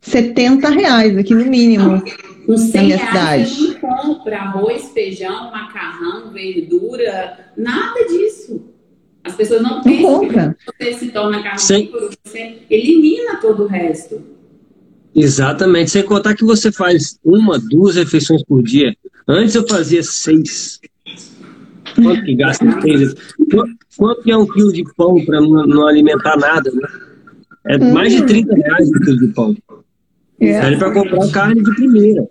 70 0.00 0.68
reais 0.70 1.18
aqui 1.18 1.34
no 1.34 1.46
mínimo. 1.46 2.00
Com 2.46 2.56
100 2.56 2.86
reais 2.86 3.00
cidade. 3.00 3.54
você 3.54 3.78
não 3.82 4.14
compra 4.14 4.38
arroz, 4.38 4.90
feijão, 4.90 5.50
macarrão, 5.50 6.30
verdura, 6.30 7.50
nada 7.56 8.04
disso. 8.04 8.77
As 9.24 9.34
pessoas 9.34 9.62
não 9.62 9.82
pensam 9.82 10.20
que 10.20 10.34
você 10.78 10.94
se 10.94 11.08
torna 11.10 11.42
carnívoro, 11.42 12.10
você 12.24 12.58
elimina 12.70 13.36
todo 13.40 13.64
o 13.64 13.66
resto. 13.66 14.22
Exatamente, 15.14 15.90
sem 15.90 16.02
contar 16.02 16.34
que 16.34 16.44
você 16.44 16.70
faz 16.70 17.18
uma, 17.24 17.58
duas 17.58 17.96
refeições 17.96 18.42
por 18.44 18.62
dia. 18.62 18.94
Antes 19.26 19.54
eu 19.54 19.66
fazia 19.66 20.02
seis. 20.02 20.80
Quanto 21.94 22.24
que 22.24 22.34
gasta 22.36 22.80
seis? 22.80 23.14
Quanto 23.96 24.22
que 24.22 24.30
é 24.30 24.36
um 24.36 24.46
quilo 24.46 24.72
de 24.72 24.84
pão 24.96 25.24
para 25.24 25.40
não, 25.40 25.66
não, 25.66 25.86
alimentar 25.88 26.36
nada, 26.36 26.70
né? 26.70 26.88
É 27.66 27.78
mais 27.78 28.12
de 28.12 28.24
30 28.24 28.54
reais 28.54 28.88
um 28.88 29.00
quilo 29.00 29.18
de 29.18 29.28
pão. 29.28 29.56
É. 30.40 30.76
para 30.76 30.92
comprar 30.92 31.30
carne 31.32 31.62
de 31.62 31.74
primeira. 31.74 32.28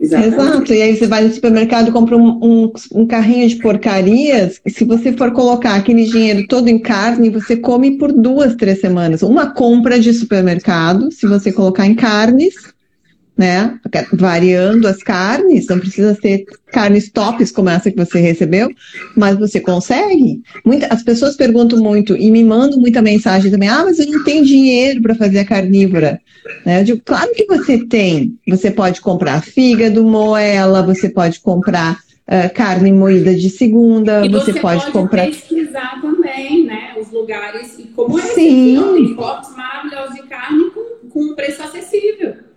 Exatamente. 0.00 0.34
Exato. 0.34 0.74
E 0.74 0.82
aí 0.82 0.96
você 0.96 1.06
vai 1.06 1.24
no 1.24 1.32
supermercado 1.32 1.88
e 1.88 1.92
compra 1.92 2.16
um, 2.16 2.38
um, 2.42 2.72
um, 2.94 3.06
carrinho 3.06 3.48
de 3.48 3.56
porcarias. 3.56 4.60
E 4.64 4.70
se 4.70 4.84
você 4.84 5.12
for 5.12 5.32
colocar 5.32 5.74
aquele 5.74 6.04
dinheiro 6.04 6.46
todo 6.46 6.68
em 6.68 6.78
carne, 6.78 7.30
você 7.30 7.56
come 7.56 7.98
por 7.98 8.12
duas, 8.12 8.54
três 8.54 8.80
semanas. 8.80 9.22
Uma 9.22 9.50
compra 9.50 9.98
de 9.98 10.12
supermercado, 10.12 11.10
se 11.10 11.26
você 11.26 11.52
colocar 11.52 11.86
em 11.86 11.94
carnes, 11.94 12.54
né? 13.38 13.78
Variando 14.12 14.88
as 14.88 15.00
carnes, 15.00 15.68
não 15.68 15.78
precisa 15.78 16.12
ser 16.20 16.44
carnes 16.72 17.08
tops 17.08 17.52
como 17.52 17.68
essa 17.68 17.88
que 17.88 17.96
você 17.96 18.18
recebeu, 18.18 18.68
mas 19.16 19.38
você 19.38 19.60
consegue. 19.60 20.42
Muita, 20.64 20.92
as 20.92 21.04
pessoas 21.04 21.36
perguntam 21.36 21.78
muito 21.78 22.16
e 22.16 22.32
me 22.32 22.42
mandam 22.42 22.80
muita 22.80 23.00
mensagem 23.00 23.48
também: 23.48 23.68
ah, 23.68 23.84
mas 23.84 24.00
eu 24.00 24.06
não 24.06 24.24
tenho 24.24 24.44
dinheiro 24.44 25.00
para 25.00 25.14
fazer 25.14 25.38
a 25.38 25.44
carnívora. 25.44 26.20
Né? 26.66 26.80
Eu 26.80 26.84
digo, 26.84 27.02
claro 27.04 27.32
que 27.32 27.46
você 27.46 27.78
tem. 27.86 28.36
Você 28.48 28.72
pode 28.72 29.00
comprar 29.00 29.40
fígado, 29.40 30.02
moela, 30.02 30.82
você 30.82 31.08
pode 31.08 31.38
comprar 31.38 31.92
uh, 31.92 32.52
carne 32.52 32.90
moída 32.92 33.32
de 33.32 33.50
segunda, 33.50 34.26
e 34.26 34.28
você, 34.28 34.52
você 34.52 34.60
pode, 34.60 34.80
pode 34.80 34.92
comprar. 34.92 35.26
pesquisar 35.26 36.00
também, 36.00 36.64
né? 36.64 36.94
Os 37.00 37.12
lugares, 37.12 37.78
como 37.94 38.18
esse 38.18 38.34
Sim. 38.34 38.78
Aqui, 38.78 38.94
tem 38.94 39.14
cortes 39.14 39.54
maravilhosos 39.54 40.14
de 40.16 40.22
carne 40.24 40.70
com, 40.70 41.08
com 41.08 41.20
um 41.20 41.34
preço 41.36 41.62
acessível. 41.62 42.47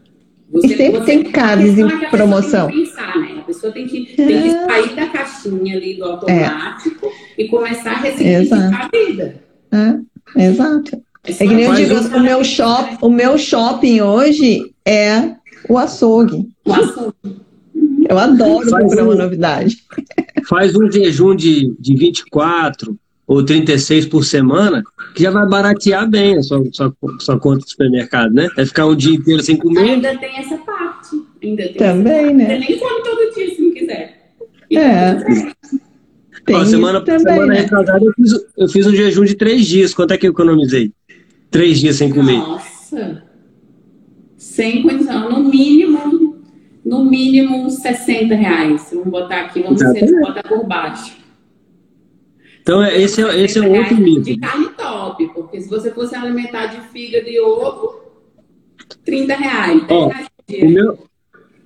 Você, 0.52 0.68
e 0.68 0.78
sempre 0.78 1.02
tem 1.02 1.24
carnes 1.24 1.78
em 1.78 1.88
promoção. 2.10 2.68
Tem 2.68 2.86
pensar, 2.86 3.18
né? 3.18 3.38
A 3.40 3.42
pessoa 3.44 3.72
tem 3.72 3.88
que, 3.88 4.06
tem 4.16 4.28
que 4.28 4.50
é. 4.50 4.66
sair 4.66 4.96
da 4.96 5.08
caixinha 5.08 5.78
ali 5.78 5.96
do 5.96 6.04
automático 6.04 7.08
é. 7.08 7.42
e 7.42 7.48
começar 7.48 7.92
a 7.92 7.98
ressignificar 8.00 8.86
a 8.86 8.90
vida. 8.90 9.44
É. 9.72 10.44
Exato. 10.48 11.02
É, 11.24 11.32
é 11.32 11.36
que 11.36 11.48
nem 11.48 11.66
eu 11.66 11.74
digo, 11.76 11.96
o 12.18 12.20
meu, 12.20 12.44
shop, 12.44 12.98
o 13.02 13.10
meu 13.10 13.38
shopping 13.38 14.02
hoje 14.02 14.74
é 14.86 15.36
o 15.70 15.78
açougue. 15.78 16.50
O 16.66 16.74
açougue. 16.74 17.42
Eu 18.10 18.18
adoro 18.18 18.70
faz 18.70 18.84
comprar 18.84 19.04
um, 19.04 19.08
uma 19.08 19.16
novidade. 19.16 19.78
Faz 20.50 20.76
um 20.76 20.92
jejum 20.92 21.36
de, 21.36 21.74
de 21.80 21.96
24 21.96 22.98
ou 23.32 23.42
36 23.46 24.08
por 24.08 24.26
semana, 24.26 24.84
que 25.16 25.24
já 25.24 25.32
vai 25.32 25.48
baratear 25.48 26.06
bem 26.10 26.38
a 26.38 26.44
sua, 26.44 26.62
sua, 26.74 26.94
sua 27.18 27.40
conta 27.40 27.64
de 27.64 27.72
supermercado, 27.72 28.34
né? 28.34 28.50
Vai 28.58 28.66
ficar 28.66 28.86
um 28.86 28.94
dia 28.94 29.16
inteiro 29.16 29.42
sem 29.42 29.56
comer. 29.56 29.92
Ainda 29.92 30.18
tem 30.18 30.38
essa 30.38 30.58
parte. 30.58 31.16
Ainda 31.42 31.64
tem 31.64 31.76
também, 31.76 32.34
né? 32.34 32.60
Você 32.60 32.60
nem 32.60 32.78
come 32.78 33.04
todo 33.04 33.34
dia 33.34 33.56
se 33.56 33.62
não 33.62 33.72
quiser. 33.72 34.34
E 34.70 34.78
é. 34.78 35.16
Tem 36.46 36.58
Ó, 36.58 36.66
semana, 36.66 37.00
também, 37.00 37.20
semana 37.22 37.46
né? 37.46 37.60
retrasada 37.62 38.04
eu 38.04 38.14
fiz, 38.14 38.34
eu 38.58 38.68
fiz 38.68 38.88
um 38.88 38.94
jejum 38.94 39.24
de 39.24 39.36
três 39.36 39.66
dias. 39.66 39.94
Quanto 39.94 40.12
é 40.12 40.18
que 40.18 40.28
eu 40.28 40.32
economizei? 40.32 40.92
Três 41.50 41.80
dias 41.80 41.96
sem 41.96 42.12
comer. 42.12 42.38
Nossa! 42.38 43.24
Sem 44.36 44.84
condição. 44.84 45.30
No 45.30 45.50
mínimo, 45.50 46.36
no 46.84 47.06
mínimo 47.06 47.70
60 47.70 48.36
reais. 48.36 48.90
Vamos 48.92 49.08
botar 49.08 49.40
aqui, 49.44 49.62
vamos 49.62 49.80
ver 49.80 50.06
se 50.06 50.20
bota 50.20 50.44
por 50.44 50.68
baixo. 50.68 51.21
Então, 52.62 52.84
é, 52.84 53.00
esse 53.00 53.24
é, 53.24 53.44
esse 53.44 53.60
é 53.60 53.62
um 53.62 53.78
outro 53.78 53.98
mito. 53.98 54.22
De 54.22 54.38
carne 54.38 54.70
top, 54.78 55.28
porque 55.34 55.62
se 55.62 55.70
você 55.70 55.92
fosse 55.92 56.16
alimentar 56.16 56.68
de 56.68 56.82
fígado 56.90 57.28
e 57.28 57.40
ovo, 57.40 58.02
30 59.04 59.36
reais. 59.36 59.82
Ó, 59.90 60.08
o 60.08 60.70
meu, 60.70 60.98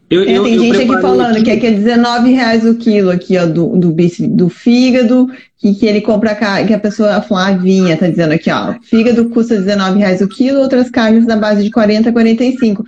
eu, 0.09 0.22
é, 0.22 0.38
eu, 0.38 0.43
tem 0.43 0.53
eu 0.53 0.59
gente 0.59 0.77
aqui 0.77 1.01
falando 1.01 1.43
que 1.43 1.49
é, 1.49 1.57
que 1.57 1.65
é 1.65 1.72
19 1.72 2.31
reais 2.31 2.63
o 2.65 2.76
quilo 2.76 3.09
aqui, 3.09 3.38
ó, 3.38 3.45
do, 3.45 3.76
do, 3.76 3.95
do 4.30 4.49
fígado, 4.49 5.27
que, 5.57 5.73
que 5.73 5.85
ele 5.85 6.01
compra, 6.01 6.35
que 6.65 6.73
a 6.73 6.80
pessoa, 6.80 7.15
a 7.15 7.22
Flavinha 7.22 7.97
tá 7.97 8.07
dizendo 8.07 8.34
aqui, 8.34 8.51
ó, 8.51 8.76
fígado 8.81 9.30
custa 9.30 9.55
19 9.55 9.99
reais 9.99 10.22
o 10.22 10.27
quilo, 10.27 10.59
outras 10.59 10.91
carnes 10.91 11.26
na 11.26 11.35
base 11.35 11.63
de 11.63 11.72
40 11.72 12.09
a 12.09 12.13
45. 12.13 12.85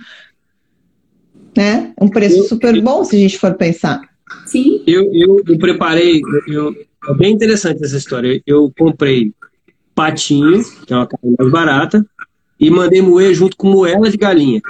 Né? 1.56 1.92
Um 2.00 2.08
preço 2.08 2.44
super 2.44 2.80
bom 2.80 3.02
se 3.02 3.16
a 3.16 3.18
gente 3.18 3.38
for 3.38 3.52
pensar. 3.54 4.00
Sim. 4.46 4.82
Eu, 4.86 5.12
eu, 5.12 5.42
eu 5.48 5.58
preparei, 5.58 6.20
eu, 6.46 6.72
é 7.08 7.14
bem 7.14 7.32
interessante 7.32 7.82
essa 7.82 7.96
história. 7.96 8.40
Eu 8.46 8.72
comprei 8.78 9.32
patinho, 9.94 10.62
que 10.86 10.92
é 10.92 10.96
uma 10.96 11.06
carne 11.06 11.36
mais 11.38 11.50
barata, 11.50 12.06
e 12.60 12.70
mandei 12.70 13.00
moer 13.00 13.34
junto 13.34 13.56
com 13.56 13.68
moela 13.68 14.10
de 14.10 14.16
galinha. 14.16 14.60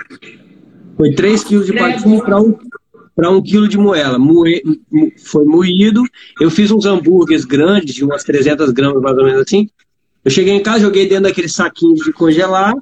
Foi 0.96 1.12
3 1.14 1.44
quilos 1.44 1.66
de 1.66 1.72
patinho 1.72 2.22
para 2.22 2.40
um, 2.40 2.56
um 3.36 3.42
quilo 3.42 3.68
de 3.68 3.78
moela. 3.78 4.18
Moe, 4.18 4.62
foi 5.24 5.44
moído. 5.44 6.02
Eu 6.40 6.50
fiz 6.50 6.70
uns 6.70 6.86
hambúrgueres 6.86 7.44
grandes, 7.44 7.94
de 7.94 8.04
umas 8.04 8.24
300 8.24 8.70
gramas, 8.70 9.02
mais 9.02 9.16
ou 9.16 9.24
menos 9.24 9.42
assim. 9.42 9.68
Eu 10.24 10.30
cheguei 10.30 10.54
em 10.54 10.62
casa, 10.62 10.80
joguei 10.80 11.08
dentro 11.08 11.24
daquele 11.24 11.48
saquinho 11.48 11.94
de 11.94 12.12
congelar, 12.12 12.74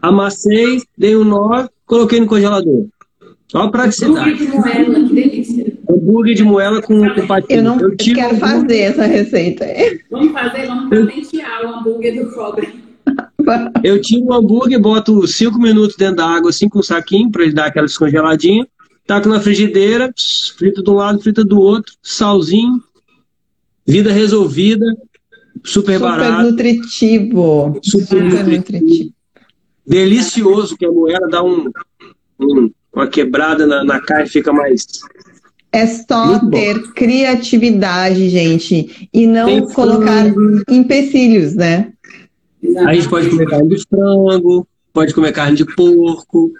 amassei, 0.00 0.82
dei 0.96 1.16
um 1.16 1.24
nó, 1.24 1.68
coloquei 1.84 2.20
no 2.20 2.26
congelador. 2.26 2.86
A 3.54 3.68
praticidade. 3.68 4.38
Hambúrguer 5.88 6.34
de 6.34 6.42
moela, 6.42 6.82
com, 6.82 7.08
com 7.14 7.26
patinho. 7.26 7.58
Eu 7.58 7.62
não 7.62 7.80
eu 7.80 7.96
quero 7.96 8.36
fazer 8.36 8.78
essa 8.78 9.04
receita. 9.04 9.66
Vamos 10.10 10.32
fazer, 10.32 10.66
vamos 10.66 10.90
patentear 10.90 11.64
o 11.64 11.74
hambúrguer 11.74 12.24
do 12.24 12.32
cobre. 12.32 12.84
Eu 13.84 14.00
tiro 14.00 14.24
o 14.24 14.34
hambúrguer, 14.34 14.80
boto 14.80 15.24
5 15.24 15.56
minutos 15.60 15.94
dentro 15.96 16.16
da 16.16 16.26
água, 16.26 16.50
assim, 16.50 16.68
com 16.68 16.80
um 16.80 16.82
saquinho, 16.82 17.30
para 17.30 17.44
ele 17.44 17.52
dar 17.52 17.66
aquela 17.66 17.86
descongeladinha. 17.86 18.66
Taco 19.06 19.28
na 19.28 19.40
frigideira, 19.40 20.12
frita 20.58 20.82
de 20.82 20.90
um 20.90 20.94
lado, 20.94 21.20
frita 21.20 21.44
do 21.44 21.60
outro, 21.60 21.94
salzinho. 22.02 22.82
Vida 23.86 24.10
resolvida, 24.10 24.84
super, 25.62 25.94
super 25.94 25.98
barato. 26.00 26.50
Nutritivo. 26.50 27.78
Super, 27.84 28.06
super 28.06 28.22
nutritivo. 28.22 28.56
nutritivo. 28.56 29.12
Delicioso, 29.86 30.76
que 30.76 30.84
a 30.84 30.90
moela 30.90 31.28
dá 31.28 31.44
um, 31.44 31.70
um 32.40 32.68
uma 32.96 33.06
quebrada 33.06 33.66
na, 33.66 33.84
na 33.84 34.00
carne, 34.00 34.26
fica 34.26 34.50
mais. 34.52 34.86
É 35.76 35.86
só 35.86 36.38
ter 36.48 36.80
criatividade, 36.94 38.30
gente, 38.30 39.10
e 39.12 39.26
não 39.26 39.44
Tem 39.44 39.68
colocar 39.74 40.24
frango. 40.24 40.62
empecilhos, 40.70 41.54
né? 41.54 41.92
Aí 42.78 42.86
a 42.86 42.94
gente 42.94 43.10
pode 43.10 43.28
comer 43.28 43.46
carne 43.46 43.68
de 43.68 43.84
frango, 43.86 44.66
pode 44.90 45.12
comer 45.12 45.32
carne 45.32 45.54
de 45.54 45.66
porco. 45.66 46.50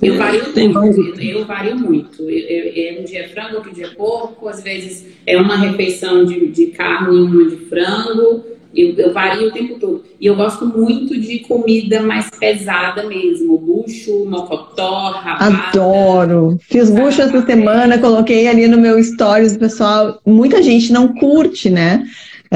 Eu 0.00 0.16
vario, 0.16 0.52
Tem 0.54 0.68
muito, 0.72 1.20
eu 1.20 1.44
vario 1.44 1.76
muito. 1.76 2.22
Eu, 2.22 2.30
eu, 2.30 3.00
um 3.02 3.04
dia 3.04 3.24
é 3.24 3.28
frango, 3.28 3.56
outro 3.56 3.74
dia 3.74 3.86
é 3.86 3.90
porco, 3.90 4.48
às 4.48 4.62
vezes 4.62 5.04
é 5.26 5.36
uma 5.36 5.56
refeição 5.58 6.24
de, 6.24 6.48
de 6.48 6.66
carne 6.68 7.18
e 7.18 7.20
uma 7.20 7.50
de 7.50 7.56
frango. 7.66 8.44
Eu, 8.76 8.94
eu 8.96 9.12
vario 9.12 9.48
o 9.48 9.52
tempo 9.52 9.78
todo. 9.78 10.04
E 10.20 10.26
eu 10.26 10.36
gosto 10.36 10.66
muito 10.66 11.18
de 11.18 11.38
comida 11.40 12.02
mais 12.02 12.28
pesada 12.30 13.06
mesmo. 13.06 13.58
Bucho, 13.58 14.24
mocotó, 14.26 15.10
rabada. 15.12 15.68
Adoro. 15.68 16.58
Fiz 16.60 16.90
bucho 16.90 17.22
essa 17.22 17.44
semana, 17.44 17.98
coloquei 17.98 18.46
ali 18.46 18.68
no 18.68 18.78
meu 18.78 19.02
stories, 19.02 19.56
pessoal. 19.56 20.20
Muita 20.26 20.62
gente 20.62 20.92
não 20.92 21.08
curte, 21.08 21.70
né? 21.70 22.04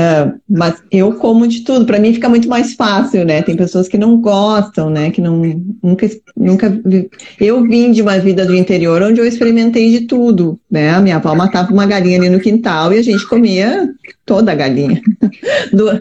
Uh, 0.01 0.40
mas 0.48 0.82
eu 0.90 1.12
como 1.14 1.47
de 1.47 1.60
tudo, 1.60 1.85
para 1.85 1.98
mim 1.98 2.14
fica 2.14 2.28
muito 2.28 2.48
mais 2.48 2.74
fácil, 2.74 3.24
né? 3.24 3.43
Tem 3.43 3.55
pessoas 3.55 3.86
que 3.86 3.98
não 3.98 4.18
gostam, 4.18 4.89
né? 4.89 5.10
Que 5.10 5.20
não 5.20 5.43
nunca 5.82 6.09
nunca 6.36 6.81
eu 7.39 7.62
vim 7.64 7.93
de 7.93 8.01
uma 8.01 8.18
vida 8.18 8.47
do 8.47 8.55
interior 8.55 9.02
onde 9.02 9.20
eu 9.20 9.27
experimentei 9.27 9.90
de 9.90 10.06
tudo, 10.06 10.59
né? 10.70 10.90
A 10.90 11.01
minha 11.01 11.16
avó 11.16 11.35
matava 11.35 11.72
uma 11.72 11.85
galinha 11.85 12.18
ali 12.18 12.31
no 12.31 12.40
quintal 12.40 12.93
e 12.93 12.98
a 12.98 13.02
gente 13.02 13.27
comia 13.28 13.90
toda 14.24 14.52
a 14.52 14.55
galinha. 14.55 15.02
Do, 15.72 15.98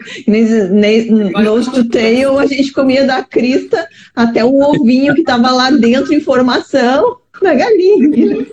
nose 1.42 1.70
to 1.70 1.84
tail 1.88 2.38
a 2.38 2.46
gente 2.46 2.72
comia 2.72 3.04
da 3.04 3.22
crista 3.22 3.86
até 4.14 4.44
o 4.44 4.60
ovinho 4.60 5.14
que 5.14 5.20
estava 5.20 5.50
lá 5.50 5.70
dentro 5.70 6.14
em 6.14 6.20
formação 6.20 7.18
da 7.42 7.54
galinha. 7.54 8.46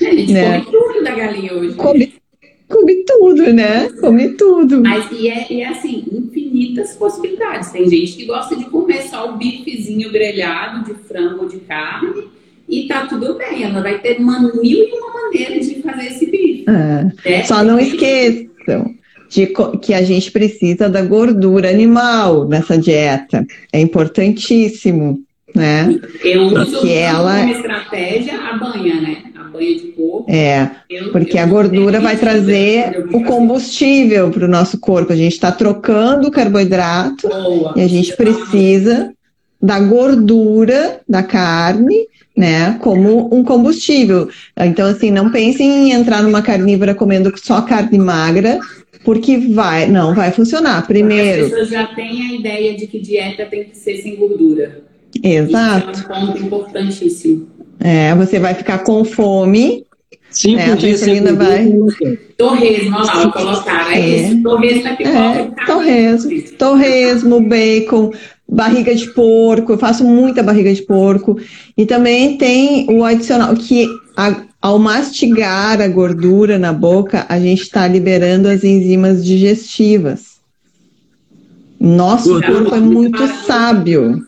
A 0.00 0.14
gente 0.14 0.32
né? 0.32 0.60
come 0.60 0.78
tudo 0.78 1.04
da 1.04 1.14
galinha 1.14 1.54
hoje. 1.54 1.74
Come 1.74 2.19
Come 2.70 3.04
tudo, 3.04 3.52
né? 3.52 3.88
Come 4.00 4.28
tudo. 4.30 4.80
Mas 4.80 5.10
e 5.10 5.28
é, 5.28 5.46
e 5.50 5.60
é 5.60 5.68
assim, 5.68 6.04
infinitas 6.12 6.94
possibilidades. 6.94 7.70
Tem 7.70 7.88
gente 7.90 8.12
que 8.12 8.24
gosta 8.24 8.54
de 8.54 8.64
comer 8.66 9.02
só 9.02 9.28
o 9.28 9.36
bifezinho 9.36 10.10
grelhado 10.12 10.84
de 10.84 10.94
frango 11.02 11.42
ou 11.42 11.48
de 11.48 11.58
carne 11.58 12.28
e 12.68 12.86
tá 12.86 13.06
tudo 13.06 13.34
bem. 13.36 13.64
Ela 13.64 13.82
vai 13.82 13.98
ter 13.98 14.20
uma 14.20 14.40
mil 14.40 14.62
e 14.62 14.92
uma 14.92 15.24
maneira 15.24 15.58
de 15.58 15.82
fazer 15.82 16.06
esse 16.06 16.26
bife. 16.26 16.64
É. 17.24 17.38
É. 17.38 17.42
Só 17.42 17.64
não 17.64 17.78
esqueçam 17.78 18.94
de 19.28 19.52
que 19.82 19.92
a 19.92 20.02
gente 20.02 20.30
precisa 20.30 20.88
da 20.88 21.02
gordura 21.02 21.68
animal 21.68 22.46
nessa 22.48 22.78
dieta. 22.78 23.44
É 23.72 23.80
importantíssimo, 23.80 25.20
né? 25.54 26.00
Eu 26.22 26.42
uso 26.42 26.78
Porque 26.78 26.88
ela... 26.90 27.40
como 27.40 27.52
estratégia 27.52 28.38
a 28.38 28.56
banha, 28.56 29.00
né? 29.00 29.29
Banha 29.50 29.74
de 29.74 29.86
porco. 29.88 30.30
É, 30.30 30.70
porque 31.12 31.38
a 31.38 31.46
gordura 31.46 32.00
vai 32.00 32.16
trazer 32.16 33.06
o 33.12 33.22
combustível 33.24 34.30
para 34.30 34.44
o 34.44 34.48
nosso 34.48 34.78
corpo. 34.78 35.12
A 35.12 35.16
gente 35.16 35.32
está 35.32 35.50
trocando 35.52 36.28
o 36.28 36.30
carboidrato 36.30 37.28
Boa. 37.28 37.74
e 37.76 37.80
a 37.80 37.88
gente 37.88 38.16
precisa 38.16 39.12
da 39.62 39.78
gordura 39.78 41.00
da 41.08 41.22
carne, 41.22 42.06
né, 42.36 42.78
como 42.80 43.34
um 43.34 43.44
combustível. 43.44 44.28
Então, 44.56 44.88
assim, 44.88 45.10
não 45.10 45.30
pensem 45.30 45.90
em 45.90 45.92
entrar 45.92 46.22
numa 46.22 46.40
carnívora 46.40 46.94
comendo 46.94 47.32
só 47.36 47.60
carne 47.60 47.98
magra, 47.98 48.58
porque 49.04 49.36
vai, 49.36 49.86
não 49.86 50.14
vai 50.14 50.30
funcionar. 50.30 50.86
Primeiro. 50.86 51.44
As 51.44 51.50
pessoas 51.50 51.68
já 51.68 51.86
têm 51.88 52.22
a 52.22 52.34
ideia 52.34 52.74
de 52.74 52.86
que 52.86 52.98
dieta 52.98 53.44
tem 53.46 53.64
que 53.64 53.76
ser 53.76 53.98
sem 53.98 54.16
gordura. 54.16 54.82
Exato. 55.22 55.90
Isso 55.90 56.12
é 56.12 56.16
um 56.16 56.26
ponto 56.26 56.42
importantíssimo. 56.42 57.48
É, 57.80 58.14
você 58.14 58.38
vai 58.38 58.54
ficar 58.54 58.78
com 58.78 59.04
fome. 59.04 59.84
Cinco 60.30 60.58
né? 60.58 60.76
dias 60.76 61.00
sem 61.00 61.22
vai. 61.34 61.72
Torresmo, 62.36 62.96
olha 62.96 63.04
lá, 63.04 63.32
colocar. 63.32 63.98
É, 63.98 64.20
é. 64.20 64.40
Torresmo 64.42 64.88
é 64.88 64.96
pipoca. 64.96 65.18
É, 65.18 65.66
torresmo, 65.66 66.42
torresmo, 66.56 67.40
bacon, 67.40 68.12
barriga 68.48 68.94
de 68.94 69.08
porco, 69.08 69.72
eu 69.72 69.78
faço 69.78 70.04
muita 70.04 70.42
barriga 70.42 70.72
de 70.72 70.82
porco. 70.82 71.36
E 71.76 71.84
também 71.84 72.36
tem 72.36 72.86
o 72.90 73.04
adicional, 73.04 73.54
que 73.56 73.88
a, 74.16 74.42
ao 74.62 74.78
mastigar 74.78 75.80
a 75.80 75.88
gordura 75.88 76.58
na 76.58 76.72
boca, 76.72 77.26
a 77.28 77.40
gente 77.40 77.62
está 77.62 77.88
liberando 77.88 78.48
as 78.48 78.62
enzimas 78.62 79.24
digestivas. 79.24 80.38
Nosso 81.80 82.40
corpo 82.42 82.74
é 82.74 82.80
muito 82.80 83.26
sábio. 83.46 84.24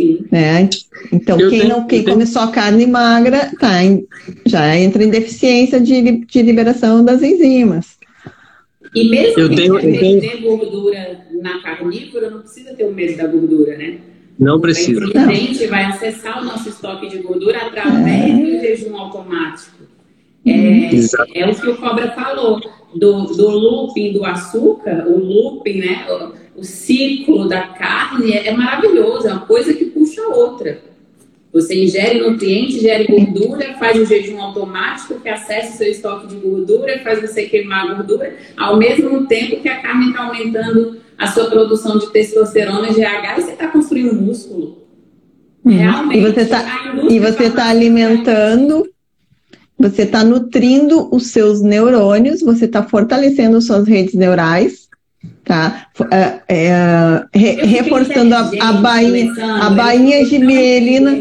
Sim. 0.00 0.26
Né? 0.30 0.68
Então, 1.12 1.38
eu 1.38 1.50
quem, 1.50 1.60
tenho, 1.60 1.70
não, 1.70 1.86
quem 1.86 2.04
come 2.04 2.26
só 2.26 2.46
carne 2.48 2.86
magra 2.86 3.50
tá 3.58 3.84
em, 3.84 4.06
já 4.46 4.76
entra 4.76 5.04
em 5.04 5.10
deficiência 5.10 5.78
de, 5.78 6.24
de 6.24 6.42
liberação 6.42 7.04
das 7.04 7.22
enzimas. 7.22 7.98
E 8.94 9.08
mesmo 9.08 9.40
eu 9.40 9.48
que 9.48 9.56
tenho, 9.56 9.78
eu 9.78 9.98
tenho... 9.98 10.42
gordura 10.42 11.20
na 11.40 11.60
carnívora, 11.60 12.30
não 12.30 12.40
precisa 12.40 12.74
ter 12.74 12.84
o 12.84 12.92
medo 12.92 13.16
da 13.16 13.26
gordura, 13.26 13.76
né? 13.76 13.98
Não 14.38 14.58
precisa. 14.58 15.04
A 15.14 15.32
gente 15.32 15.66
vai 15.66 15.84
acessar 15.84 16.40
o 16.40 16.44
nosso 16.44 16.70
estoque 16.70 17.08
de 17.08 17.18
gordura 17.18 17.58
através 17.58 18.38
do 18.38 18.58
jejum 18.58 18.96
automático. 18.96 19.76
É, 20.46 21.40
é, 21.40 21.50
o 21.50 21.54
que 21.54 21.68
o 21.68 21.76
Cobra 21.76 22.12
falou, 22.12 22.58
do, 22.94 23.24
do 23.24 23.48
looping 23.50 24.14
do 24.14 24.24
açúcar, 24.24 25.06
o 25.06 25.18
looping, 25.18 25.80
né? 25.80 26.06
O, 26.60 26.64
ciclo 26.64 27.48
da 27.48 27.62
carne 27.62 28.32
é, 28.32 28.48
é 28.48 28.56
maravilhoso, 28.56 29.26
é 29.26 29.32
uma 29.32 29.46
coisa 29.46 29.72
que 29.72 29.86
puxa 29.86 30.20
a 30.20 30.28
outra. 30.28 30.82
Você 31.52 31.84
ingere 31.84 32.20
nutrientes, 32.20 32.76
ingere 32.76 33.06
gordura, 33.06 33.74
faz 33.78 33.98
o 33.98 34.04
jejum 34.04 34.40
automático 34.40 35.18
que 35.18 35.28
acessa 35.28 35.74
o 35.74 35.76
seu 35.78 35.90
estoque 35.90 36.28
de 36.28 36.36
gordura, 36.36 37.00
faz 37.00 37.20
você 37.20 37.44
queimar 37.44 37.90
a 37.90 37.94
gordura, 37.94 38.36
ao 38.56 38.76
mesmo 38.76 39.26
tempo 39.26 39.60
que 39.60 39.68
a 39.68 39.80
carne 39.80 40.10
está 40.10 40.24
aumentando 40.24 41.00
a 41.18 41.26
sua 41.26 41.46
produção 41.46 41.98
de 41.98 42.12
testosterona, 42.12 42.88
GH, 42.88 43.38
e 43.38 43.42
você 43.42 43.52
está 43.52 43.68
construindo 43.68 44.14
músculo. 44.14 44.78
Uhum. 45.64 45.76
Realmente. 45.76 46.18
E 46.18 46.32
você 46.32 46.40
está 46.42 46.94
e 47.08 47.18
você 47.18 47.44
está 47.44 47.68
alimentando, 47.68 48.88
você 49.78 50.02
está 50.02 50.22
nutrindo 50.22 51.08
os 51.10 51.28
seus 51.28 51.62
neurônios, 51.62 52.42
você 52.42 52.66
está 52.66 52.82
fortalecendo 52.82 53.60
suas 53.62 53.88
redes 53.88 54.14
neurais 54.14 54.89
tá? 55.44 55.86
É, 56.10 56.40
é, 56.48 57.24
re, 57.34 57.52
reforçando 57.66 58.34
a, 58.34 58.50
a 58.60 58.72
bainha, 58.74 59.32
a 59.60 59.70
bainha 59.70 60.24
de 60.24 60.38
mielina. 60.38 61.18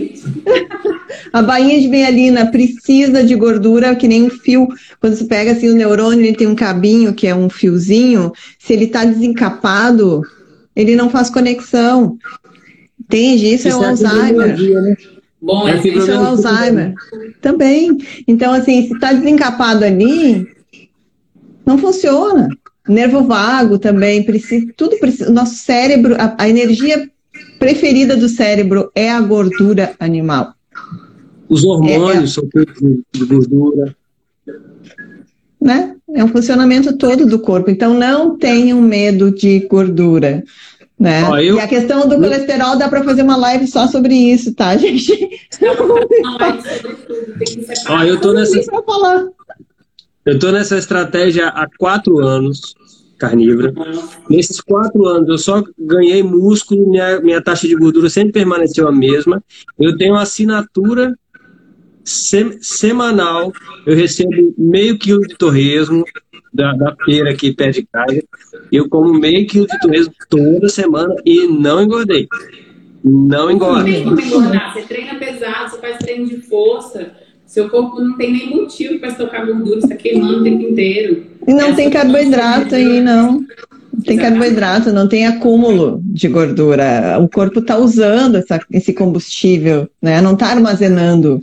a 1.34 1.42
bainha 1.42 1.80
de 1.82 1.88
mielina 1.88 2.46
precisa 2.46 3.24
de 3.24 3.36
gordura, 3.36 3.96
que 3.96 4.08
nem 4.08 4.24
um 4.24 4.30
fio. 4.30 4.68
Quando 5.00 5.16
você 5.16 5.26
pega 5.26 5.52
assim 5.52 5.70
o 5.70 5.76
neurônio, 5.76 6.26
ele 6.26 6.38
tem 6.38 6.48
um 6.48 6.56
cabinho 6.56 7.14
que 7.14 7.28
é 7.28 7.36
um 7.36 7.50
fiozinho. 7.50 8.32
Se 8.58 8.74
ele 8.74 8.86
está 8.86 9.04
desencapado, 9.04 10.22
ele 10.76 10.96
não 10.96 11.10
faz 11.10 11.30
conexão. 11.30 12.18
Entende? 13.00 13.54
Isso, 13.54 13.68
é 13.68 13.72
Isso 13.72 13.84
é 13.84 13.88
o 13.88 13.90
Alzheimer. 13.90 14.82
Né? 14.82 14.96
Bom, 15.42 15.68
é 15.68 15.78
isso 15.78 16.12
é 16.12 16.18
o 16.18 16.26
Alzheimer. 16.26 16.94
Também. 17.42 17.98
Então, 18.28 18.54
assim, 18.54 18.88
se 18.88 18.94
está 18.94 19.12
desencapado 19.12 19.84
ali, 19.84 20.48
não 21.66 21.78
funciona 21.78 22.50
nervo 22.92 23.24
vago 23.24 23.78
também, 23.78 24.24
precisa, 24.24 24.66
tudo 24.76 24.98
precisa. 24.98 25.32
Nosso 25.32 25.56
cérebro, 25.56 26.16
a, 26.20 26.36
a 26.38 26.50
energia 26.50 27.10
preferida 27.60 28.16
do 28.16 28.30
cérebro 28.30 28.92
é 28.96 29.12
a 29.12 29.22
gordura 29.22 29.94
animal. 30.00 30.54
Os 31.48 31.64
hormônios 31.64 32.16
é, 32.16 32.24
é, 32.24 32.28
são 32.28 32.50
feitos 32.52 32.82
de 33.12 33.26
gordura. 33.26 33.96
Né? 35.60 35.96
É 36.14 36.24
um 36.24 36.30
funcionamento 36.30 36.98
todo 36.98 37.26
do 37.26 37.40
corpo. 37.40 37.70
Então, 37.70 37.94
não 37.94 38.38
tenham 38.38 38.82
medo 38.82 39.32
de 39.32 39.60
gordura. 39.68 40.44
Né? 40.98 41.24
Ó, 41.24 41.38
eu... 41.38 41.56
E 41.56 41.60
a 41.60 41.68
questão 41.68 42.08
do 42.08 42.16
colesterol 42.16 42.78
dá 42.78 42.88
para 42.88 43.04
fazer 43.04 43.24
uma 43.24 43.38
live 43.38 43.68
só 43.68 43.88
sobre 43.88 44.14
isso, 44.14 44.54
tá, 44.54 44.76
gente? 44.78 45.40
Ó, 47.88 48.04
eu 48.04 48.20
tô 48.20 48.34
nessa. 48.34 48.60
Eu 50.26 50.38
tô 50.38 50.52
nessa 50.52 50.78
estratégia 50.78 51.48
há 51.48 51.68
quatro 51.78 52.20
anos 52.20 52.76
carnívora. 53.20 53.74
Nesses 54.30 54.62
quatro 54.62 55.06
anos, 55.06 55.30
eu 55.30 55.38
só 55.38 55.64
ganhei 55.78 56.24
músculo, 56.24 56.90
minha, 56.90 57.20
minha 57.20 57.42
taxa 57.42 57.68
de 57.68 57.76
gordura 57.76 58.10
sempre 58.10 58.32
permaneceu 58.32 58.88
a 58.88 58.92
mesma. 58.92 59.44
Eu 59.78 59.96
tenho 59.98 60.14
uma 60.14 60.24
assinatura 60.24 61.16
sem, 62.04 62.60
semanal, 62.62 63.52
eu 63.86 63.96
recebo 63.96 64.32
meio 64.58 64.98
quilo 64.98 65.22
de 65.22 65.36
torresmo 65.36 66.04
da, 66.54 66.74
da 66.74 66.96
feira 67.06 67.30
aqui 67.30 67.54
perto 67.54 67.76
de 67.76 67.88
casa. 67.92 68.24
Eu 68.72 68.90
como 68.90 69.14
meio 69.14 69.46
quilo 69.46 69.68
de 69.68 69.80
torresmo 69.80 70.14
toda 70.30 70.70
semana 70.70 71.14
e 71.26 71.46
não 71.46 71.84
engordei. 71.84 72.28
Não 73.04 73.52
engorda. 73.52 73.86
Você 74.74 74.82
treina 74.84 75.16
pesado, 75.16 75.72
você 75.72 75.78
faz 75.80 75.98
treino 75.98 76.28
de 76.28 76.42
força 76.42 77.12
seu 77.50 77.68
corpo 77.68 78.00
não 78.00 78.16
tem 78.16 78.32
nem 78.32 78.50
motivo 78.52 79.00
para 79.00 79.10
estocar 79.10 79.44
gordura, 79.44 79.80
está 79.80 79.96
queimando 79.96 80.42
o 80.42 80.44
tempo 80.44 80.62
inteiro. 80.62 81.26
E 81.48 81.54
não 81.54 81.74
tem 81.74 81.90
carboidrato 81.90 82.76
aí, 82.76 83.02
não. 83.02 83.44
Não 83.92 84.04
tem 84.06 84.18
carboidrato, 84.18 84.94
não 84.94 85.08
tem 85.08 85.26
acúmulo 85.26 86.00
de 86.06 86.28
gordura. 86.28 87.18
O 87.20 87.28
corpo 87.28 87.60
está 87.60 87.76
usando 87.76 88.36
essa, 88.36 88.60
esse 88.72 88.94
combustível, 88.94 89.90
né? 90.00 90.22
Não 90.22 90.34
está 90.34 90.52
armazenando. 90.52 91.40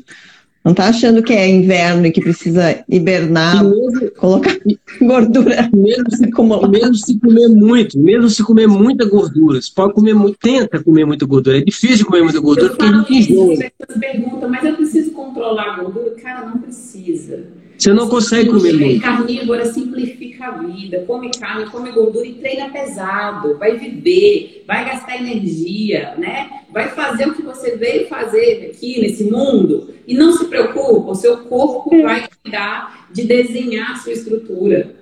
Não 0.67 0.73
está 0.73 0.89
achando 0.89 1.23
que 1.23 1.33
é 1.33 1.49
inverno 1.49 2.07
e 2.07 2.11
que 2.11 2.21
precisa 2.21 2.85
hibernar, 2.89 3.63
mesmo, 3.63 4.11
colocar 4.17 4.59
gordura. 5.01 5.71
Mesmo 5.73 6.11
se, 6.11 6.27
mesmo 6.69 6.95
se 6.97 7.21
comer 7.21 7.49
muito, 7.51 7.97
mesmo 7.97 8.29
se 8.29 8.43
comer 8.43 8.67
muita 8.67 9.09
gordura, 9.09 9.63
você 9.63 9.71
pode 9.73 9.95
comer 9.95 10.15
muito, 10.15 10.37
tenta 10.41 10.83
comer 10.83 11.05
muita 11.05 11.25
gordura. 11.25 11.59
É 11.59 11.61
difícil 11.61 12.05
comer 12.05 12.25
muita 12.25 12.41
gordura 12.41 12.67
eu 12.67 12.71
porque 12.71 12.85
a 12.85 12.99
gente 12.99 13.15
enjoa. 13.15 13.53
As 13.53 13.59
pessoas 13.59 14.01
perguntam, 14.01 14.51
mas 14.51 14.65
eu 14.65 14.75
preciso 14.75 15.13
controlar 15.13 15.75
a 15.75 15.83
gordura? 15.85 16.11
Cara, 16.17 16.47
não 16.47 16.59
precisa. 16.59 17.45
Você 17.79 17.93
não 17.93 18.09
consegue 18.09 18.49
comer 18.51 18.73
muito. 18.73 19.03
Carnívora 19.03 19.67
simplifica 19.67 20.47
a 20.47 20.59
vida. 20.63 21.05
Come 21.07 21.31
carne, 21.31 21.67
come 21.67 21.93
gordura 21.93 22.27
e 22.27 22.35
treina 22.35 22.71
pesado. 22.71 23.59
Vai 23.59 23.77
viver, 23.77 24.65
vai 24.67 24.85
gastar 24.85 25.17
energia, 25.17 26.15
né? 26.17 26.49
Vai 26.73 26.89
fazer 26.89 27.29
o 27.29 27.35
que 27.35 27.43
você 27.43 27.77
veio 27.77 28.09
fazer 28.09 28.71
aqui 28.71 29.01
nesse 29.01 29.25
mundo. 29.25 29.95
E 30.07 30.15
não 30.15 30.33
se 30.33 30.47
preocupa, 30.47 31.11
o 31.11 31.15
seu 31.15 31.39
corpo 31.39 31.91
vai 32.03 32.27
cuidar 32.43 33.09
de 33.13 33.25
desenhar 33.25 33.93
a 33.93 33.97
sua 33.97 34.13
estrutura. 34.13 34.95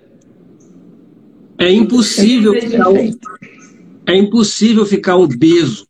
É 1.58 1.70
impossível 1.70 2.52
ficar, 2.60 2.90
é 4.06 4.16
impossível 4.16 4.84
ficar 4.84 5.16
obeso 5.16 5.86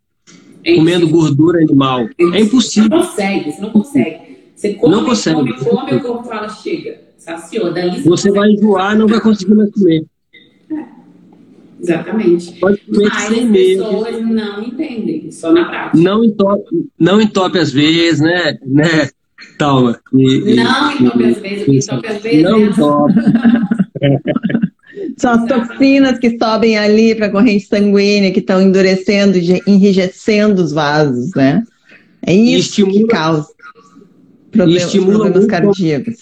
é 0.65 0.75
comendo 0.77 1.09
gordura 1.09 1.59
animal. 1.59 2.09
É 2.33 2.41
impossível. 2.41 2.89
Você 2.89 2.97
não 2.97 3.07
consegue, 3.07 3.53
você 3.53 3.61
não 3.61 3.71
consegue. 3.71 4.24
Você 4.65 4.75
come, 4.75 4.95
não 4.95 5.05
consegue. 5.05 5.37
come, 5.37 5.53
come, 5.59 5.95
o 5.95 6.01
corpo 6.01 6.25
fala, 6.25 6.49
chega, 6.49 6.99
saciou. 7.19 7.71
Dali 7.71 8.01
você 8.01 8.31
vai 8.31 8.49
enjoar 8.49 8.97
não 8.97 9.07
vai 9.07 9.21
conseguir 9.21 9.55
mais 9.55 9.71
comer. 9.71 10.07
É. 10.71 10.85
Exatamente. 11.83 12.53
Pode 12.53 12.81
comer 12.81 13.09
Mas 13.11 13.23
sem 13.25 13.41
as 13.41 13.51
medo. 13.51 13.85
pessoas 13.85 14.23
não 14.23 14.63
entendem, 14.63 15.31
só 15.31 15.53
na 15.53 15.67
prática. 15.67 15.99
Não 15.99 16.25
entope, 16.25 16.89
não 16.99 17.21
entope 17.21 17.59
às 17.59 17.71
vezes, 17.71 18.21
né? 18.21 18.59
né? 18.65 19.11
Talma. 19.59 20.01
E, 20.15 20.55
não 20.55 20.93
entope 20.93 21.25
às 21.25 21.39
vezes, 21.39 21.69
entope 21.69 22.07
às 22.09 22.23
vezes. 22.23 22.43
Não 22.43 22.61
entope. 22.61 23.15
São 25.19 25.33
as 25.33 25.47
toxinas 25.47 26.19
que 26.19 26.39
sobem 26.39 26.79
ali 26.79 27.15
para 27.15 27.27
a 27.27 27.31
corrente 27.31 27.67
sanguínea, 27.67 28.33
que 28.33 28.41
estão 28.41 28.63
endurecendo, 28.63 29.37
enrijecendo 29.67 30.63
os 30.63 30.73
vasos, 30.73 31.35
né? 31.35 31.63
É 32.27 32.33
isso 32.35 32.87
que 32.87 33.07
causa 33.07 33.54
problemas, 34.55 34.83
estimula 34.85 35.25
problemas 35.25 35.47
cardíacos. 35.47 36.15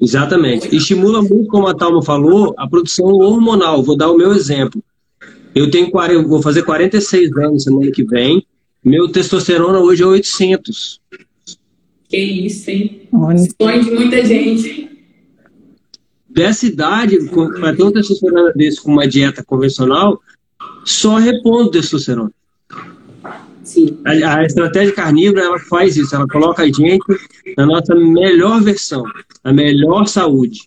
Exatamente. 0.00 0.74
Estimula 0.74 1.22
muito, 1.22 1.46
como 1.48 1.66
a 1.66 1.74
Talma 1.74 2.02
falou, 2.02 2.54
a 2.56 2.68
produção 2.68 3.06
hormonal. 3.06 3.82
Vou 3.82 3.96
dar 3.96 4.10
o 4.10 4.16
meu 4.16 4.32
exemplo. 4.32 4.82
Eu 5.54 5.70
tenho 5.70 5.90
vou 6.26 6.40
fazer 6.40 6.62
46 6.62 7.36
anos 7.36 7.64
semana 7.64 7.90
que 7.90 8.04
vem. 8.04 8.46
Meu 8.84 9.08
testosterona 9.08 9.80
hoje 9.80 10.02
é 10.02 10.06
800. 10.06 11.00
Que 12.08 12.16
isso, 12.16 12.70
hein? 12.70 13.08
Sonho 13.60 13.84
de 13.84 13.90
muita 13.90 14.24
gente. 14.24 14.88
Dessa 16.28 16.66
idade, 16.66 17.18
para 17.60 17.74
ter 17.74 17.82
um 17.82 17.90
testosterona 17.90 18.52
desse 18.54 18.80
com 18.80 18.92
uma 18.92 19.08
dieta 19.08 19.42
convencional, 19.44 20.20
só 20.84 21.16
repondo 21.16 21.70
testosterona. 21.70 22.32
Sim. 23.68 23.98
A, 24.06 24.36
a, 24.36 24.44
estratégia 24.46 24.94
carnívora 24.94 25.42
ela 25.42 25.58
faz 25.58 25.94
isso, 25.98 26.16
ela 26.16 26.26
coloca 26.26 26.62
a 26.62 26.66
gente 26.66 27.04
na 27.54 27.66
nossa 27.66 27.94
melhor 27.94 28.62
versão, 28.62 29.04
a 29.44 29.52
melhor 29.52 30.06
saúde. 30.06 30.60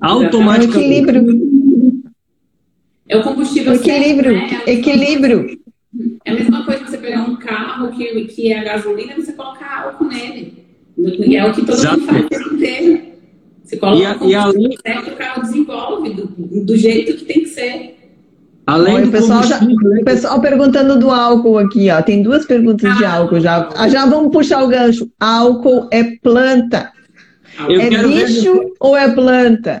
Automaticamente. 0.00 1.08
É 1.08 1.12
o 1.12 1.20
equilíbrio. 1.20 2.02
É 3.08 3.16
o 3.18 3.22
combustível. 3.22 3.72
O 3.72 3.76
equilíbrio. 3.76 4.32
Certo, 4.32 4.52
né? 4.52 4.62
Equilíbrio. 4.66 5.60
É 6.24 6.32
a 6.32 6.34
mesma 6.34 6.64
coisa 6.64 6.82
que 6.82 6.90
você 6.90 6.98
pegar 6.98 7.22
um 7.22 7.36
carro 7.36 7.92
que, 7.92 8.24
que 8.24 8.52
é 8.52 8.64
gasolina 8.64 9.12
e 9.12 9.22
você 9.22 9.32
colocar 9.34 9.84
álcool 9.84 10.06
nele. 10.06 10.66
E 10.98 11.36
é 11.36 11.48
o 11.48 11.52
que 11.52 11.60
todo 11.64 11.78
Exatamente. 11.78 12.10
mundo 12.10 12.28
faz 12.30 12.46
o 12.46 12.54
inteiro. 12.56 13.02
Você 13.62 13.76
coloca 13.76 13.96
e, 13.96 14.04
a, 14.04 14.28
e 14.28 14.34
além... 14.34 14.76
certo, 14.84 15.10
o 15.10 15.16
carro 15.16 15.42
desenvolve 15.42 16.14
do, 16.14 16.26
do 16.64 16.76
jeito 16.76 17.16
que 17.16 17.24
tem 17.26 17.42
que 17.42 17.48
ser. 17.48 17.91
Além 18.66 18.94
Olha, 18.94 19.02
do 19.04 19.08
o 19.08 19.12
pessoal, 19.12 19.42
já, 19.42 19.60
né? 19.60 19.74
o 20.00 20.04
pessoal 20.04 20.40
perguntando 20.40 20.98
do 20.98 21.10
álcool 21.10 21.58
aqui, 21.58 21.90
ó. 21.90 22.00
Tem 22.00 22.22
duas 22.22 22.46
perguntas 22.46 22.96
de 22.96 23.04
Ah. 23.04 23.16
álcool 23.16 23.40
já. 23.40 23.68
Ah, 23.76 23.88
Já 23.88 24.06
vamos 24.06 24.32
puxar 24.32 24.62
o 24.62 24.68
gancho. 24.68 25.10
Álcool 25.18 25.88
é 25.90 26.04
planta? 26.22 26.92
Eu 27.68 27.80
é 27.80 27.88
quero 27.88 28.08
ver- 28.08 28.26
bicho 28.26 28.72
ou 28.80 28.96
é 28.96 29.10
planta? 29.12 29.80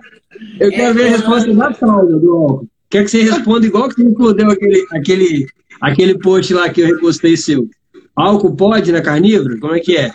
Eu 0.58 0.70
quero 0.70 0.94
ver 0.94 1.06
a 1.06 1.10
resposta 1.10 1.54
da 1.54 1.70
Paula 1.72 2.18
do 2.18 2.30
álcool. 2.32 2.68
Quer 2.90 3.04
que 3.04 3.10
você 3.10 3.22
responda 3.22 3.64
igual 3.66 3.88
que 3.88 3.94
você 3.94 4.04
respondeu 4.04 4.50
aquele, 4.50 4.84
aquele, 4.92 5.46
aquele 5.80 6.18
post 6.18 6.52
lá 6.52 6.68
que 6.68 6.80
eu 6.82 6.86
repostei 6.88 7.36
seu. 7.36 7.68
Álcool 8.16 8.54
pode 8.56 8.90
na 8.92 9.00
carnívora? 9.00 9.56
Como 9.58 9.74
é 9.74 9.80
que 9.80 9.96
é? 9.96 10.10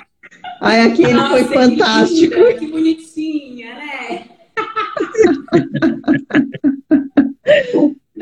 Ai, 0.61 0.81
aquele 0.81 1.13
Nossa, 1.13 1.29
foi 1.29 1.43
que 1.45 1.53
fantástico. 1.53 2.35
linda, 2.35 2.53
Que 2.53 2.67
bonitinha, 2.67 3.67
né? 3.75 4.21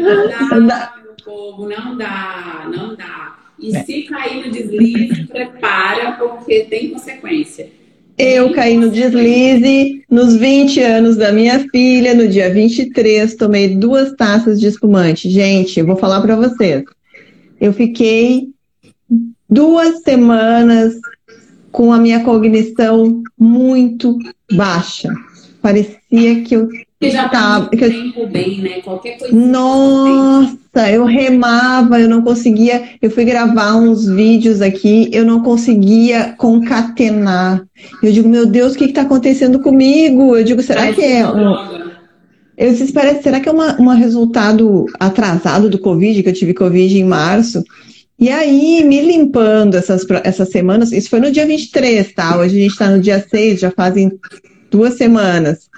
Não 0.06 0.68
dá, 0.68 0.94
meu 1.04 1.14
povo, 1.24 1.68
não 1.68 1.98
dá, 1.98 2.70
não 2.72 2.96
dá. 2.96 3.36
E 3.58 3.76
É. 3.76 3.84
se 3.84 4.04
cair 4.04 4.46
no 4.46 4.52
deslize, 4.52 5.26
prepara, 5.28 6.14
porque 6.14 6.66
tem 6.66 6.90
consequência. 6.90 7.70
Eu 8.18 8.54
caí 8.54 8.78
no 8.78 8.90
deslize 8.90 10.04
nos 10.10 10.36
20 10.36 10.80
anos 10.82 11.18
da 11.18 11.32
minha 11.34 11.60
filha, 11.70 12.14
no 12.14 12.28
dia 12.28 12.50
23, 12.54 13.36
tomei 13.36 13.76
duas 13.76 14.14
taças 14.14 14.60
de 14.60 14.68
espumante. 14.68 15.30
Gente, 15.30 15.80
eu 15.80 15.86
vou 15.86 15.98
falar 15.98 16.22
para 16.22 16.36
vocês. 16.36 16.84
Eu 17.60 17.74
fiquei 17.74 18.50
duas 19.50 20.02
semanas 20.02 20.96
com 21.72 21.92
a 21.92 21.98
minha 21.98 22.24
cognição 22.24 23.22
muito 23.38 24.18
baixa. 24.54 25.14
Parecia 25.62 26.42
que 26.44 26.56
eu 26.56 26.70
Porque 27.06 27.18
já 27.18 27.30
tá 27.30 27.46
Tá, 27.46 27.60
muito 27.60 27.78
que 27.78 27.90
tempo 27.90 28.28
bem, 28.28 28.62
né? 28.62 28.82
Qualquer 28.82 29.18
coisa. 29.18 29.36
Nossa, 29.36 30.92
eu 30.92 31.06
remava, 31.06 32.00
eu 32.00 32.10
não 32.10 32.22
conseguia. 32.22 32.84
Eu 33.02 33.12
fui 33.12 33.24
gravar 33.24 33.76
uns 33.76 34.08
vídeos 34.08 34.62
aqui, 34.62 35.10
eu 35.14 35.26
não 35.26 35.42
conseguia 35.42 36.34
concatenar. 36.38 37.64
Eu 38.02 38.12
digo, 38.12 38.28
meu 38.28 38.46
Deus, 38.46 38.74
o 38.74 38.78
que 38.78 38.86
está 38.86 39.02
acontecendo 39.02 39.60
comigo? 39.60 40.36
Eu 40.36 40.44
digo, 40.44 40.62
será 40.62 40.92
que 40.92 41.02
é 41.02 41.24
eu 42.58 42.72
disse, 42.72 42.94
parece, 42.94 43.24
será 43.24 43.40
que 43.42 43.50
é 43.50 43.52
um 43.52 43.88
resultado 43.90 44.86
atrasado 44.98 45.70
do 45.70 45.78
Covid, 45.78 46.24
que 46.24 46.30
eu 46.30 46.34
tive 46.34 46.54
Covid 46.54 46.98
em 46.98 47.04
março? 47.04 47.62
E 48.18 48.30
aí, 48.30 48.82
me 48.86 49.02
limpando 49.02 49.76
essas, 49.76 50.06
essas 50.24 50.50
semanas, 50.50 50.94
isso 50.94 51.10
foi 51.10 51.20
no 51.20 51.32
dia 51.32 51.46
23, 51.46 52.14
tá? 52.14 52.38
Hoje 52.38 52.58
a 52.58 52.62
gente 52.62 52.72
está 52.72 52.90
no 52.90 53.02
dia 53.02 53.26
6, 53.30 53.60
já 53.60 53.72
fazem 53.72 54.18
duas 54.72 54.94
semanas. 54.94 55.70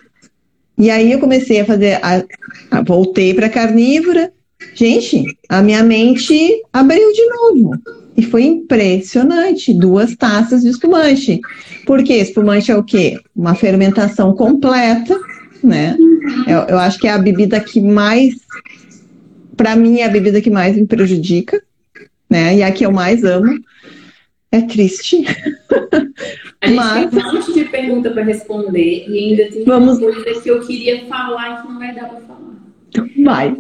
E 0.78 0.90
aí 0.90 1.12
eu 1.12 1.20
comecei 1.20 1.60
a 1.62 1.66
fazer, 1.66 1.99
a- 2.04 2.24
a- 2.72 2.82
voltei 2.82 3.34
para 3.34 3.49
carnívora. 3.49 4.32
Gente, 4.76 5.26
a 5.49 5.62
minha 5.62 5.84
mente 5.84 6.62
abriu 6.72 7.12
de 7.14 7.26
novo. 7.26 7.72
E 8.16 8.24
foi 8.24 8.44
impressionante, 8.44 9.74
duas 9.74 10.16
taças 10.16 10.62
de 10.64 10.70
espumante. 10.70 11.40
Porque 11.86 12.14
espumante 12.14 12.72
é 12.72 12.76
o 12.76 12.84
quê? 12.84 13.20
Uma 13.36 13.56
fermentação 13.56 14.34
completa, 14.36 15.18
né? 15.64 15.95
Eu, 16.48 16.60
eu 16.70 16.80
acho 16.80 16.99
que 16.99 17.08
é 17.08 17.12
a 17.12 17.18
bebida 17.18 17.60
que 17.60 17.80
mais, 17.80 18.36
para 19.56 19.76
mim, 19.76 19.99
é 19.99 20.06
a 20.06 20.10
bebida 20.10 20.41
que 20.41 20.49
mais 20.49 20.76
me 20.76 20.86
prejudica, 20.86 21.62
né? 22.30 22.56
E 22.58 22.64
a 22.64 22.72
que 22.72 22.86
eu 22.86 22.91
mais 22.91 23.24
amo. 23.24 23.60
É 24.52 24.61
triste. 24.61 25.26
A 26.61 26.68
gente 26.68 26.76
Mas- 26.76 27.10
tem 27.11 27.19
um 27.26 27.34
monte 27.34 27.53
de 27.53 27.65
pergunta 27.65 28.10
para 28.11 28.24
responder 28.24 29.06
e 29.07 29.18
ainda 29.18 29.49
tem 29.52 29.64
Vamos- 29.65 29.99
uma 29.99 30.11
coisa 30.24 30.41
que 30.41 30.49
eu 30.49 30.60
queria 30.65 31.06
falar 31.06 31.60
e 31.60 31.61
que 31.61 31.68
não 31.74 31.80
vai 31.80 31.94
dar 31.94 32.06
para 32.10 32.22
falar. 32.22 32.38
Vai. 33.24 33.57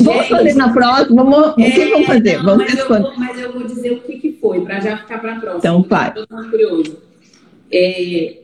Vamos 0.00 0.26
fazer 0.28 0.54
na 0.54 0.72
próxima? 0.72 1.22
Vamos, 1.22 1.48
o 1.50 1.54
que 1.54 1.84
vamos 1.90 2.06
fazer? 2.06 2.28
É, 2.30 2.36
não, 2.38 2.44
Vamos 2.44 2.64
mas 2.64 2.70
eu, 2.72 2.76
responder. 2.78 3.02
vou, 3.02 3.18
mas 3.18 3.40
eu 3.40 3.52
vou 3.52 3.64
dizer 3.64 3.92
o 3.92 4.00
que, 4.00 4.18
que 4.18 4.32
foi, 4.40 4.60
para 4.62 4.80
já 4.80 4.96
ficar 4.96 5.18
para 5.20 5.32
a 5.32 5.36
próxima. 5.40 5.58
Então, 5.58 5.82
vai. 5.82 6.12
Mundo 6.30 6.50
curioso. 6.50 6.96
É, 7.70 8.38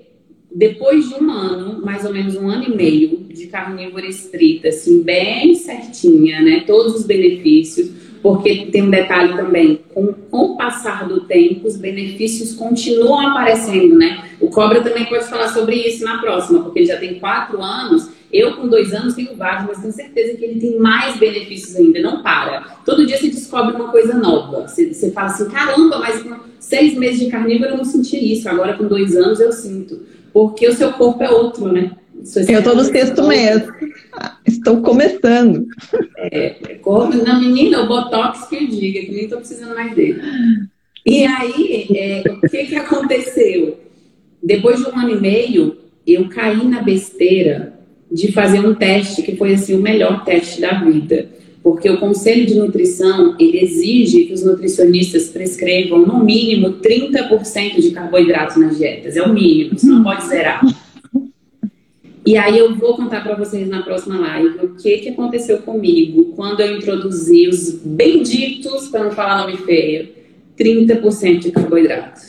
depois 0.54 1.08
de 1.08 1.14
um 1.14 1.30
ano, 1.30 1.84
mais 1.84 2.04
ou 2.04 2.12
menos 2.12 2.36
um 2.36 2.48
ano 2.48 2.64
e 2.64 2.76
meio, 2.76 3.26
de 3.32 3.46
carnívora 3.46 4.06
estrita, 4.06 4.68
assim, 4.68 5.02
bem 5.02 5.54
certinha, 5.54 6.40
né? 6.42 6.62
Todos 6.66 6.94
os 6.94 7.04
benefícios, 7.06 7.90
porque 8.22 8.66
tem 8.66 8.82
um 8.82 8.90
detalhe 8.90 9.36
também, 9.36 9.80
com, 9.94 10.12
com 10.12 10.38
o 10.38 10.56
passar 10.56 11.06
do 11.06 11.20
tempo, 11.20 11.66
os 11.66 11.76
benefícios 11.76 12.54
continuam 12.54 13.28
aparecendo, 13.28 13.96
né? 13.96 14.24
O 14.40 14.48
Cobra 14.48 14.82
também 14.82 15.04
pode 15.06 15.24
falar 15.26 15.48
sobre 15.48 15.76
isso 15.76 16.04
na 16.04 16.18
próxima, 16.18 16.60
porque 16.62 16.80
ele 16.80 16.86
já 16.86 16.96
tem 16.96 17.18
quatro 17.18 17.62
anos. 17.62 18.10
Eu, 18.32 18.56
com 18.56 18.68
dois 18.68 18.92
anos, 18.92 19.14
tenho 19.14 19.34
vários, 19.36 19.66
mas 19.66 19.80
tenho 19.80 19.92
certeza 19.92 20.36
que 20.36 20.44
ele 20.44 20.60
tem 20.60 20.78
mais 20.78 21.16
benefícios 21.16 21.74
ainda. 21.76 22.00
Não 22.00 22.22
para. 22.22 22.60
Todo 22.84 23.06
dia 23.06 23.16
você 23.16 23.28
descobre 23.28 23.74
uma 23.74 23.88
coisa 23.88 24.14
nova. 24.14 24.68
Você, 24.68 24.92
você 24.92 25.10
fala 25.12 25.28
assim: 25.28 25.48
caramba, 25.48 25.98
mas 25.98 26.22
com 26.22 26.36
seis 26.58 26.94
meses 26.94 27.20
de 27.20 27.30
carnívoro 27.30 27.70
eu 27.70 27.76
não 27.78 27.84
sentia 27.84 28.20
isso. 28.20 28.48
Agora, 28.48 28.76
com 28.76 28.84
dois 28.84 29.16
anos, 29.16 29.40
eu 29.40 29.50
sinto. 29.50 30.02
Porque 30.32 30.68
o 30.68 30.74
seu 30.74 30.92
corpo 30.92 31.22
é 31.22 31.30
outro, 31.30 31.72
né? 31.72 31.92
Seu 32.24 32.42
Eu 32.44 32.58
estou 32.58 32.74
no 32.74 32.82
é 32.82 32.84
sexto 32.84 33.26
mês. 33.26 33.62
Estou 34.46 34.80
começando. 34.82 35.66
Corpo, 36.82 37.16
na 37.16 37.38
menina, 37.38 37.82
o 37.82 37.88
Botox 37.88 38.48
que 38.48 38.56
eu 38.56 38.66
diga, 38.66 39.00
que 39.00 39.12
nem 39.12 39.24
estou 39.24 39.38
precisando 39.38 39.74
mais 39.74 39.94
dele. 39.94 40.20
E 41.06 41.24
aí, 41.24 41.86
é, 41.96 42.22
o 42.30 42.40
que, 42.48 42.64
que 42.64 42.76
aconteceu? 42.76 43.78
Depois 44.42 44.78
de 44.78 44.86
um 44.86 44.98
ano 44.98 45.10
e 45.10 45.20
meio, 45.20 45.76
eu 46.06 46.28
caí 46.28 46.66
na 46.66 46.82
besteira 46.82 47.74
de 48.10 48.32
fazer 48.32 48.60
um 48.60 48.74
teste 48.74 49.22
que 49.22 49.36
foi 49.36 49.54
assim 49.54 49.74
o 49.74 49.82
melhor 49.82 50.24
teste 50.24 50.60
da 50.60 50.82
vida. 50.82 51.28
Porque 51.62 51.90
o 51.90 51.98
Conselho 51.98 52.46
de 52.46 52.54
Nutrição, 52.54 53.36
ele 53.38 53.60
exige 53.60 54.24
que 54.24 54.32
os 54.32 54.42
nutricionistas 54.44 55.28
prescrevam 55.28 56.06
no 56.06 56.24
mínimo 56.24 56.74
30% 56.74 57.80
de 57.80 57.90
carboidratos 57.90 58.56
nas 58.56 58.78
dietas. 58.78 59.16
É 59.16 59.22
o 59.22 59.32
mínimo, 59.32 59.78
você 59.78 59.86
não 59.86 60.02
pode 60.02 60.26
zerar. 60.26 60.62
E 62.28 62.36
aí 62.36 62.58
eu 62.58 62.74
vou 62.74 62.94
contar 62.94 63.22
para 63.22 63.34
vocês 63.34 63.66
na 63.70 63.80
próxima 63.80 64.18
live 64.18 64.58
o 64.66 64.74
que, 64.74 64.98
que 64.98 65.08
aconteceu 65.08 65.62
comigo 65.62 66.34
quando 66.36 66.60
eu 66.60 66.76
introduzi 66.76 67.48
os 67.48 67.70
benditos, 67.82 68.88
para 68.88 69.04
não 69.04 69.12
falar 69.12 69.46
nome 69.46 69.56
feio, 69.56 70.10
30% 70.58 71.38
de 71.38 71.50
carboidrato. 71.50 72.20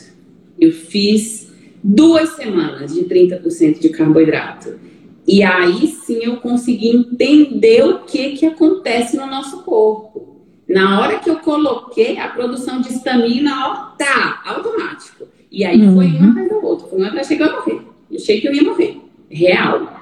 Eu 0.58 0.72
fiz 0.72 1.52
duas 1.84 2.30
semanas 2.30 2.94
de 2.94 3.02
30% 3.04 3.78
de 3.78 3.90
carboidrato. 3.90 4.80
E 5.28 5.42
aí 5.42 5.88
sim 5.88 6.20
eu 6.22 6.38
consegui 6.38 6.96
entender 6.96 7.84
o 7.84 7.98
que, 7.98 8.30
que 8.30 8.46
acontece 8.46 9.18
no 9.18 9.26
nosso 9.26 9.64
corpo. 9.64 10.40
Na 10.66 10.98
hora 10.98 11.18
que 11.18 11.28
eu 11.28 11.40
coloquei 11.40 12.18
a 12.18 12.28
produção 12.28 12.80
de 12.80 12.88
estamina, 12.88 13.68
ó, 13.68 13.74
tá, 13.98 14.40
automático. 14.46 15.28
E 15.52 15.62
aí 15.62 15.78
foi 15.92 16.06
Uhum. 16.06 16.16
uma 16.16 16.30
atrás 16.30 16.48
da 16.48 16.56
outra, 16.56 16.88
foi 16.88 16.98
uma 17.00 17.08
atrás, 17.08 17.26
cheguei 17.26 17.46
a 17.46 17.52
morrer. 17.52 17.82
Eu 18.10 18.16
achei 18.16 18.40
que 18.40 18.48
eu 18.48 18.54
ia 18.54 18.62
morrer, 18.62 18.96
real. 19.30 20.00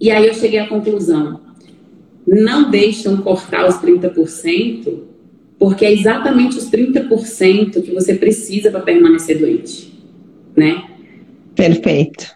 E 0.00 0.10
aí 0.10 0.26
eu 0.26 0.34
cheguei 0.34 0.58
à 0.58 0.68
conclusão, 0.68 1.40
não 2.26 2.70
deixam 2.70 3.16
cortar 3.18 3.68
os 3.68 3.76
30%, 3.76 5.00
porque 5.58 5.84
é 5.84 5.92
exatamente 5.92 6.56
os 6.56 6.70
30% 6.70 7.82
que 7.82 7.92
você 7.92 8.14
precisa 8.14 8.70
para 8.70 8.80
permanecer 8.80 9.38
doente, 9.38 9.92
né? 10.56 10.84
Perfeito. 11.54 12.32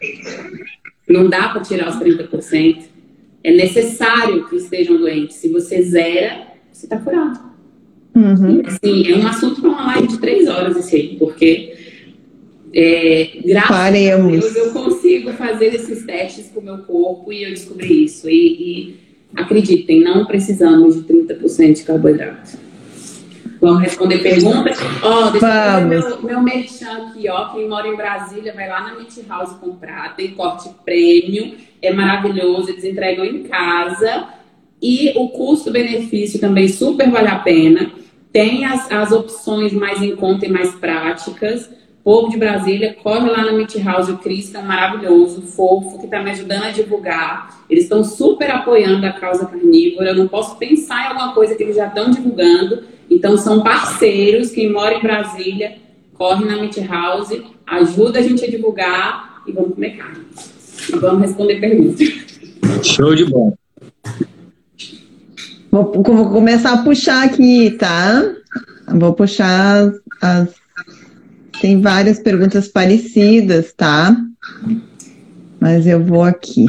Não 1.09 1.29
dá 1.29 1.49
para 1.49 1.63
tirar 1.63 1.89
os 1.89 1.97
30%. 1.97 2.85
É 3.43 3.53
necessário 3.53 4.49
que 4.49 4.57
estejam 4.57 4.99
doentes. 4.99 5.37
Se 5.37 5.49
você 5.49 5.83
zera, 5.83 6.49
você 6.71 6.87
está 6.87 6.99
curado. 6.99 7.49
Uhum. 8.15 8.63
Assim, 8.67 9.11
é 9.11 9.17
um 9.17 9.27
assunto 9.27 9.61
para 9.61 9.71
uma 9.71 9.87
live 9.87 10.09
de 10.09 10.19
três 10.19 10.49
horas, 10.49 10.77
esse 10.77 10.97
aí, 10.97 11.17
porque 11.19 11.78
é, 12.75 13.31
graças 13.45 13.77
a 13.77 13.91
Deus 13.91 14.57
eu 14.57 14.73
consigo 14.73 15.33
fazer 15.33 15.75
esses 15.75 16.05
testes 16.05 16.51
com 16.53 16.61
o 16.61 16.65
meu 16.65 16.79
corpo 16.79 17.33
e 17.33 17.45
eu 17.45 17.51
descobri 17.51 18.05
isso. 18.05 18.29
E, 18.29 18.33
e 18.35 19.01
acreditem, 19.35 20.01
não 20.01 20.27
precisamos 20.27 20.95
de 20.95 21.03
30% 21.03 21.75
de 21.75 21.83
carboidrato. 21.83 22.69
Vamos 23.61 23.83
responder 23.83 24.19
perguntas? 24.19 24.79
Ó, 25.03 25.31
deixa 25.31 25.47
eu 25.47 25.81
Vamos. 25.81 26.05
fazer 26.05 26.21
meu, 26.21 26.23
meu 26.23 26.43
merchan 26.43 27.09
aqui, 27.09 27.29
ó. 27.29 27.49
Quem 27.53 27.69
mora 27.69 27.89
em 27.89 27.97
Brasília 27.97 28.53
vai 28.55 28.69
lá 28.69 28.81
na 28.83 28.95
Meat 28.95 29.21
House 29.29 29.53
comprar. 29.59 30.15
Tem 30.15 30.31
corte 30.31 30.69
prêmio, 30.85 31.57
é 31.83 31.93
maravilhoso, 31.93 32.71
eles 32.71 32.85
entregam 32.85 33.25
em 33.25 33.43
casa. 33.45 34.29
E 34.81 35.13
o 35.17 35.29
custo-benefício 35.31 36.39
também 36.39 36.69
super 36.69 37.11
vale 37.11 37.27
a 37.27 37.41
pena. 37.41 37.91
Tem 38.33 38.65
as, 38.65 38.91
as 38.93 39.11
opções 39.11 39.73
mais 39.73 40.01
em 40.01 40.15
conta 40.15 40.47
e 40.47 40.49
mais 40.49 40.73
práticas. 40.77 41.69
Povo 42.03 42.31
de 42.31 42.39
Brasília, 42.39 42.97
corre 43.03 43.29
lá 43.29 43.45
na 43.45 43.53
Meat 43.53 43.79
House, 43.83 44.09
o 44.09 44.19
Cris, 44.19 44.51
que 44.51 44.57
é 44.57 44.63
maravilhoso, 44.63 45.43
fofo, 45.43 45.99
que 45.99 46.07
está 46.07 46.23
me 46.23 46.31
ajudando 46.31 46.65
a 46.65 46.71
divulgar. 46.71 47.65
Eles 47.69 47.85
estão 47.85 48.03
super 48.03 48.51
apoiando 48.51 49.05
a 49.05 49.13
causa 49.13 49.47
carnívora. 49.47 50.11
Eu 50.11 50.17
não 50.17 50.29
posso 50.29 50.57
pensar 50.57 51.05
em 51.05 51.09
alguma 51.09 51.35
coisa 51.35 51.55
que 51.55 51.63
eles 51.63 51.77
já 51.77 51.87
estão 51.87 52.11
divulgando. 52.11 52.85
Então, 53.11 53.37
são 53.37 53.63
parceiros. 53.63 54.51
Quem 54.51 54.73
mora 54.73 54.95
em 54.95 55.03
Brasília, 55.03 55.77
corre 56.15 56.45
na 56.47 56.57
Meat 56.57 56.79
House, 56.87 57.31
ajuda 57.67 58.21
a 58.21 58.23
gente 58.23 58.45
a 58.45 58.51
divulgar 58.51 59.43
e 59.47 59.53
vamos 59.53 59.75
comer 59.75 59.97
carne. 59.97 60.25
E 60.89 60.97
vamos 60.97 61.23
responder 61.23 61.61
perguntas. 61.61 62.09
Show 62.83 63.15
de 63.15 63.25
bola. 63.25 63.53
Vou, 65.71 65.93
vou 65.93 66.31
começar 66.31 66.73
a 66.73 66.83
puxar 66.83 67.25
aqui, 67.25 67.71
tá? 67.73 68.35
Vou 68.89 69.13
puxar 69.13 69.93
as. 70.21 70.58
Tem 71.61 71.81
várias 71.81 72.19
perguntas 72.19 72.69
parecidas, 72.69 73.73
tá? 73.73 74.17
Mas 75.61 75.87
eu 75.87 76.03
vou 76.05 76.23
aqui. 76.23 76.67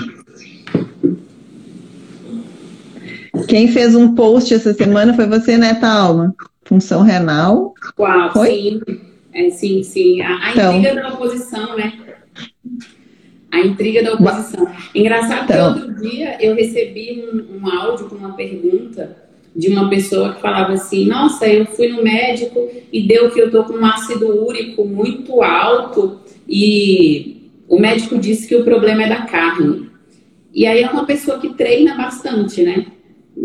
Quem 3.47 3.67
fez 3.67 3.95
um 3.95 4.15
post 4.15 4.53
essa 4.53 4.73
semana 4.73 5.13
foi 5.13 5.27
você, 5.27 5.57
né, 5.57 5.75
Talma? 5.75 6.35
Função 6.65 7.01
renal. 7.01 7.73
Uau, 7.97 8.31
foi? 8.31 8.49
sim. 8.49 8.81
É, 9.31 9.49
sim, 9.51 9.83
sim. 9.83 10.21
A, 10.21 10.47
a 10.47 10.51
então, 10.51 10.77
intriga 10.77 11.01
da 11.01 11.13
oposição, 11.13 11.77
né? 11.77 11.93
A 13.51 13.59
intriga 13.61 14.03
da 14.03 14.13
oposição. 14.13 14.67
Engraçado 14.93 15.43
então, 15.43 15.73
que 15.73 15.79
outro 15.79 16.01
dia 16.01 16.37
eu 16.43 16.55
recebi 16.55 17.23
um, 17.31 17.57
um 17.57 17.71
áudio 17.71 18.07
com 18.07 18.15
uma 18.15 18.33
pergunta 18.33 19.28
de 19.60 19.68
uma 19.68 19.90
pessoa 19.90 20.34
que 20.34 20.41
falava 20.41 20.73
assim: 20.73 21.06
Nossa, 21.06 21.45
eu 21.48 21.65
fui 21.65 21.90
no 21.90 22.02
médico 22.02 22.69
e 22.91 23.06
deu 23.06 23.30
que 23.30 23.40
eu 23.40 23.52
tô 23.52 23.65
com 23.65 23.73
um 23.73 23.86
ácido 23.86 24.27
úrico 24.45 24.86
muito 24.86 25.44
alto 25.44 26.19
e 26.48 27.52
o 27.68 27.77
médico 27.77 28.18
disse 28.18 28.48
que 28.48 28.56
o 28.56 28.64
problema 28.64 29.03
é 29.03 29.10
da 29.10 29.23
carne. 29.23 29.90
E 30.53 30.65
aí 30.65 30.81
é 30.81 30.90
uma 30.90 31.06
pessoa 31.06 31.40
que 31.40 31.53
treina 31.53 31.95
bastante, 31.95 32.64
né? 32.64 32.86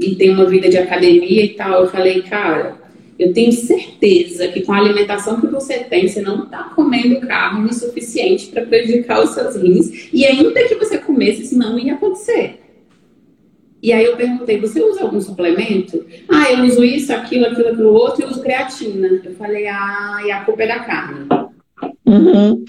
E 0.00 0.14
tem 0.14 0.30
uma 0.30 0.46
vida 0.46 0.68
de 0.68 0.78
academia 0.78 1.44
e 1.44 1.48
tal. 1.50 1.82
Eu 1.82 1.90
falei, 1.90 2.22
cara, 2.22 2.76
eu 3.18 3.32
tenho 3.32 3.52
certeza 3.52 4.48
que 4.48 4.62
com 4.62 4.72
a 4.72 4.78
alimentação 4.78 5.40
que 5.40 5.46
você 5.48 5.80
tem, 5.80 6.08
você 6.08 6.22
não 6.22 6.44
está 6.44 6.64
comendo 6.74 7.20
carne 7.26 7.68
o 7.68 7.74
suficiente 7.74 8.46
para 8.46 8.64
prejudicar 8.64 9.22
os 9.22 9.30
seus 9.30 9.56
rins. 9.56 10.08
E 10.12 10.24
ainda 10.24 10.64
que 10.64 10.76
você 10.76 10.96
comesse, 10.96 11.42
isso 11.42 11.58
não 11.58 11.78
ia 11.78 11.94
acontecer. 11.94 12.63
E 13.84 13.92
aí 13.92 14.06
eu 14.06 14.16
perguntei, 14.16 14.58
você 14.58 14.82
usa 14.82 15.02
algum 15.02 15.20
suplemento? 15.20 16.06
Ah, 16.30 16.50
eu 16.50 16.64
uso 16.64 16.82
isso, 16.82 17.12
aquilo, 17.12 17.44
aquilo, 17.44 17.68
aquilo 17.68 17.92
outro, 17.92 18.22
e 18.22 18.24
uso 18.24 18.40
creatina. 18.40 19.20
Eu 19.22 19.34
falei, 19.34 19.66
ah, 19.66 20.22
e 20.24 20.30
a 20.30 20.40
culpa 20.42 20.62
é 20.62 20.68
da 20.68 20.80
carne. 20.80 21.26
Uhum. 22.06 22.64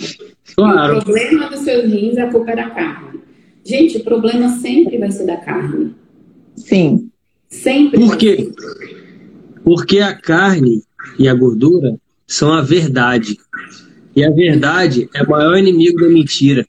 Claro. 0.54 0.98
O 0.98 1.06
problema 1.06 1.50
dos 1.50 1.62
seus 1.62 1.86
rins, 1.86 2.18
a 2.18 2.30
culpa 2.30 2.52
é 2.52 2.58
da 2.58 2.70
carne. 2.70 3.22
Gente, 3.64 3.96
o 3.96 4.04
problema 4.04 4.50
sempre 4.58 4.98
vai 4.98 5.10
ser 5.10 5.26
da 5.26 5.38
carne. 5.38 5.96
Sim. 6.58 7.10
Sempre. 7.48 7.98
Por 7.98 8.18
quê? 8.18 8.52
Porque 9.64 10.00
a 10.00 10.14
carne 10.14 10.84
e 11.18 11.30
a 11.30 11.34
gordura 11.34 11.96
são 12.28 12.52
a 12.52 12.62
verdade. 12.62 13.38
E 14.14 14.22
a 14.22 14.30
verdade 14.32 15.10
é 15.16 15.24
o 15.24 15.30
maior 15.30 15.58
inimigo 15.58 15.98
da 15.98 16.10
mentira. 16.10 16.68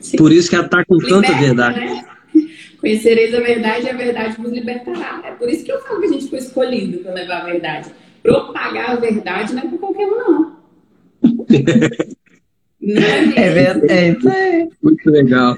Sim. 0.00 0.16
Por 0.16 0.30
isso 0.30 0.48
que 0.48 0.54
atacam 0.54 0.98
Liberta, 0.98 1.26
tanta 1.26 1.40
verdade. 1.40 1.80
Né? 1.80 2.11
Conhecereis 2.82 3.32
a 3.32 3.38
verdade 3.38 3.86
e 3.86 3.90
a 3.90 3.96
verdade 3.96 4.36
vos 4.42 4.50
libertará. 4.50 5.22
É 5.24 5.30
por 5.30 5.48
isso 5.48 5.64
que 5.64 5.70
eu 5.70 5.80
falo 5.82 6.00
que 6.00 6.06
a 6.06 6.12
gente 6.12 6.28
foi 6.28 6.40
escolhido 6.40 6.98
para 6.98 7.14
levar 7.14 7.42
a 7.42 7.44
verdade. 7.44 7.90
Propagar 8.20 8.90
a 8.90 8.96
verdade 8.96 9.54
não 9.54 9.62
é 9.62 9.66
para 9.68 9.78
qualquer 9.78 10.06
um, 10.08 10.18
não. 10.18 10.56
não 12.82 13.02
é, 13.02 13.34
é 13.36 13.50
verdade. 13.50 14.28
É. 14.28 14.68
Muito 14.82 15.08
legal. 15.08 15.56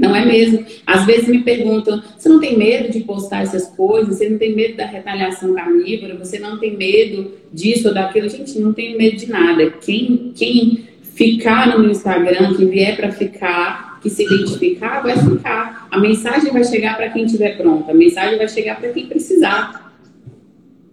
Não 0.00 0.16
é 0.16 0.24
mesmo? 0.24 0.64
Às 0.86 1.04
vezes 1.04 1.28
me 1.28 1.42
perguntam: 1.42 2.02
você 2.16 2.30
não 2.30 2.40
tem 2.40 2.56
medo 2.56 2.90
de 2.90 3.00
postar 3.00 3.42
essas 3.42 3.68
coisas? 3.68 4.16
Você 4.16 4.30
não 4.30 4.38
tem 4.38 4.56
medo 4.56 4.78
da 4.78 4.86
retaliação 4.86 5.54
carnívora? 5.54 6.16
Você 6.16 6.38
não 6.38 6.58
tem 6.58 6.74
medo 6.74 7.30
disso 7.52 7.88
ou 7.88 7.94
daquilo? 7.94 8.26
Gente, 8.30 8.58
não 8.58 8.72
tenho 8.72 8.96
medo 8.96 9.18
de 9.18 9.28
nada. 9.28 9.70
Quem, 9.70 10.32
quem 10.34 10.88
ficar 11.02 11.68
no 11.68 11.80
meu 11.80 11.90
Instagram, 11.90 12.54
que 12.54 12.64
vier 12.64 12.96
para 12.96 13.12
ficar, 13.12 13.87
que 14.00 14.10
se 14.10 14.24
identificar, 14.24 15.02
vai 15.02 15.16
ficar. 15.18 15.88
A 15.90 15.98
mensagem 15.98 16.52
vai 16.52 16.64
chegar 16.64 16.96
para 16.96 17.10
quem 17.10 17.24
estiver 17.24 17.56
pronto, 17.56 17.90
a 17.90 17.94
mensagem 17.94 18.38
vai 18.38 18.48
chegar 18.48 18.80
para 18.80 18.90
quem 18.90 19.06
precisar. 19.06 19.92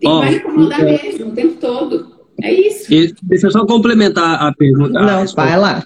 E 0.02 0.07
oh, 0.07 0.19
vai 0.19 0.36
incomodar 0.36 0.82
é... 0.82 1.03
mesmo 1.03 1.27
o 1.27 1.32
tempo 1.32 1.57
todo. 1.60 2.15
É 2.41 2.53
isso. 2.53 2.90
deixa 3.23 3.48
eu 3.48 3.52
só 3.52 3.65
complementar 3.65 4.41
a 4.41 4.53
pergunta. 4.53 4.99
Não, 4.99 5.22
a 5.22 5.26
vai 5.26 5.57
lá. 5.57 5.84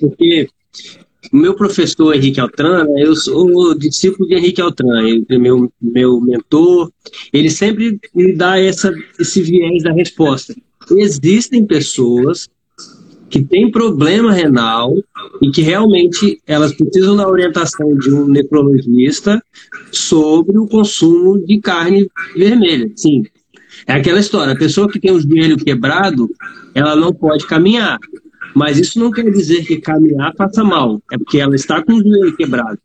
Porque 0.00 0.48
o 1.32 1.36
meu 1.36 1.54
professor 1.54 2.14
Henrique 2.14 2.40
Altran, 2.40 2.84
né, 2.84 3.02
eu 3.02 3.14
sou 3.14 3.74
discípulo 3.74 4.28
de 4.28 4.34
Henrique 4.34 4.60
Altran, 4.60 5.02
ele 5.02 5.26
é 5.28 5.38
meu, 5.38 5.70
meu 5.80 6.20
mentor, 6.20 6.90
ele 7.32 7.50
sempre 7.50 7.98
me 8.14 8.32
dá 8.32 8.58
essa, 8.58 8.92
esse 9.18 9.42
viés 9.42 9.82
da 9.82 9.92
resposta. 9.92 10.54
Existem 10.90 11.66
pessoas 11.66 12.48
que 13.28 13.42
têm 13.42 13.70
problema 13.70 14.32
renal 14.32 14.94
e 15.42 15.50
que 15.50 15.62
realmente 15.62 16.40
elas 16.46 16.72
precisam 16.72 17.16
da 17.16 17.28
orientação 17.28 17.96
de 17.96 18.12
um 18.12 18.26
nefrologista 18.26 19.42
sobre 19.92 20.58
o 20.58 20.66
consumo 20.66 21.38
de 21.44 21.60
carne 21.60 22.08
vermelha. 22.34 22.90
Sim, 22.96 23.24
é 23.86 23.94
aquela 23.94 24.20
história, 24.20 24.52
a 24.52 24.58
pessoa 24.58 24.88
que 24.88 24.98
tem 24.98 25.12
o 25.12 25.20
joelho 25.20 25.56
quebrado, 25.56 26.28
ela 26.74 26.96
não 26.96 27.12
pode 27.12 27.46
caminhar. 27.46 27.98
Mas 28.54 28.78
isso 28.78 28.98
não 28.98 29.10
quer 29.10 29.30
dizer 29.30 29.64
que 29.64 29.80
caminhar 29.80 30.34
faça 30.36 30.64
mal, 30.64 31.00
é 31.12 31.18
porque 31.18 31.38
ela 31.38 31.54
está 31.54 31.82
com 31.82 31.92
o 31.92 32.02
joelho 32.02 32.36
quebrado. 32.36 32.78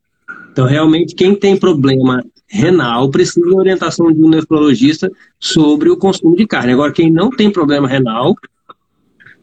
Então, 0.52 0.68
realmente, 0.68 1.16
quem 1.16 1.34
tem 1.34 1.58
problema 1.58 2.24
renal 2.48 3.10
precisa 3.10 3.42
de 3.42 3.56
orientação 3.56 4.12
de 4.14 4.22
um 4.22 4.30
nefrologista 4.30 5.12
sobre 5.40 5.90
o 5.90 5.98
consumo 5.98 6.36
de 6.36 6.46
carne. 6.46 6.74
Agora, 6.74 6.92
quem 6.92 7.12
não 7.12 7.32
tem 7.32 7.50
problema 7.50 7.88
renal, 7.88 8.36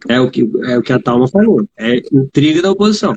é 0.08 0.20
o 0.20 0.30
que, 0.30 0.48
é 0.64 0.78
o 0.78 0.82
que 0.82 0.92
a 0.92 0.98
Talma 0.98 1.28
falou. 1.28 1.68
É 1.76 1.96
intriga 2.12 2.62
da 2.62 2.70
oposição. 2.70 3.16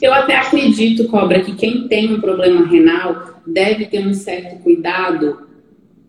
Eu 0.00 0.12
até 0.14 0.36
acredito, 0.36 1.08
Cobra, 1.08 1.40
que 1.40 1.54
quem 1.54 1.88
tem 1.88 2.14
um 2.14 2.20
problema 2.20 2.66
renal 2.66 3.40
deve 3.46 3.86
ter 3.86 4.06
um 4.06 4.14
certo 4.14 4.62
cuidado, 4.62 5.40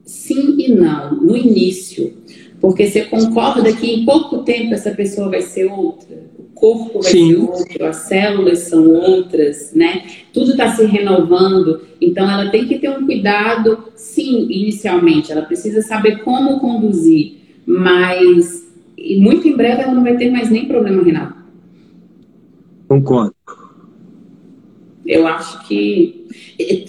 sim 0.04 0.56
e 0.58 0.74
não, 0.74 1.16
no 1.16 1.36
início. 1.36 2.14
Porque 2.60 2.88
você 2.88 3.06
concorda 3.06 3.72
que 3.72 3.90
em 3.90 4.06
pouco 4.06 4.40
tempo 4.40 4.74
essa 4.74 4.92
pessoa 4.92 5.30
vai 5.30 5.42
ser 5.42 5.66
outra, 5.66 6.18
o 6.38 6.44
corpo 6.54 7.02
vai 7.02 7.12
sim. 7.12 7.30
ser 7.30 7.38
outro, 7.38 7.86
as 7.86 7.96
células 7.98 8.60
são 8.60 8.90
outras, 8.90 9.74
né? 9.74 10.04
Tudo 10.34 10.52
está 10.52 10.76
se 10.76 10.86
renovando, 10.86 11.82
então 12.02 12.30
ela 12.30 12.50
tem 12.50 12.68
que 12.68 12.78
ter 12.78 12.90
um 12.90 13.06
cuidado, 13.06 13.86
sim, 13.96 14.48
inicialmente. 14.50 15.32
Ela 15.32 15.44
precisa 15.44 15.82
saber 15.82 16.22
como 16.24 16.60
conduzir, 16.60 17.38
mas 17.66 18.69
e 19.02 19.20
muito 19.20 19.48
em 19.48 19.56
breve 19.56 19.82
ela 19.84 19.94
não 19.94 20.04
vai 20.04 20.18
ter 20.18 20.30
mais 20.30 20.50
nem 20.50 20.66
problema 20.66 21.04
renal. 21.04 21.30
Concordo. 22.88 23.36
Eu 25.06 25.26
acho 25.28 25.68
que 25.68 26.28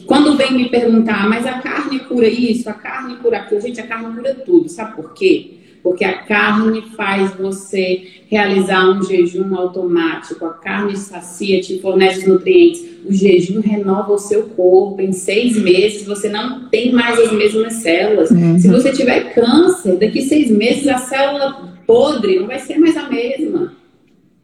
quando 0.06 0.36
vem 0.36 0.52
me 0.52 0.68
perguntar, 0.68 1.28
mas 1.28 1.46
a 1.46 1.58
carne 1.60 2.00
cura 2.00 2.28
isso, 2.28 2.68
a 2.68 2.74
carne 2.74 3.16
cura 3.16 3.38
aquilo, 3.38 3.60
gente, 3.60 3.80
a 3.80 3.86
carne 3.86 4.14
cura 4.14 4.34
tudo. 4.34 4.68
Sabe 4.68 4.96
por 4.96 5.14
quê? 5.14 5.52
Porque 5.82 6.04
a 6.04 6.18
carne 6.24 6.82
faz 6.94 7.34
você 7.36 8.02
realizar 8.28 8.90
um 8.90 9.02
jejum 9.02 9.56
automático, 9.56 10.44
a 10.44 10.52
carne 10.52 10.96
sacia, 10.96 11.60
te 11.60 11.80
fornece 11.80 12.28
nutrientes. 12.28 12.84
O 13.06 13.12
jejum 13.12 13.60
renova 13.60 14.12
o 14.12 14.18
seu 14.18 14.42
corpo. 14.42 15.00
Em 15.00 15.12
seis 15.12 15.56
meses 15.56 16.04
você 16.04 16.28
não 16.28 16.68
tem 16.68 16.92
mais 16.92 17.18
as 17.18 17.32
mesmas 17.32 17.74
células. 17.74 18.30
Uhum. 18.30 18.58
Se 18.58 18.68
você 18.68 18.92
tiver 18.92 19.32
câncer, 19.32 19.96
daqui 19.96 20.20
seis 20.20 20.50
meses 20.50 20.86
a 20.86 20.98
célula 20.98 21.69
podre 21.90 22.38
não 22.38 22.46
vai 22.46 22.60
ser 22.60 22.78
mais 22.78 22.96
a 22.96 23.08
mesma. 23.08 23.72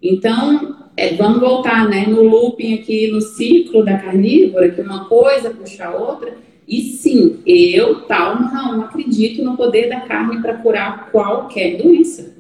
Então, 0.03 0.77
é, 0.97 1.15
vamos 1.15 1.39
voltar 1.39 1.89
né, 1.89 2.05
no 2.05 2.25
looping 2.25 2.75
aqui, 2.75 3.09
no 3.09 3.21
ciclo 3.21 3.85
da 3.85 3.97
carnívora, 3.97 4.69
que 4.69 4.81
uma 4.81 5.05
coisa 5.05 5.51
puxa 5.51 5.85
a 5.85 5.95
outra. 5.95 6.35
E 6.67 6.81
sim, 6.81 7.39
eu, 7.47 8.01
tal, 8.01 8.41
não 8.41 8.83
acredito 8.83 9.45
no 9.45 9.57
poder 9.57 9.89
da 9.89 10.01
carne 10.01 10.43
para 10.43 10.55
curar 10.55 11.09
qualquer 11.13 11.81
doença. 11.81 12.35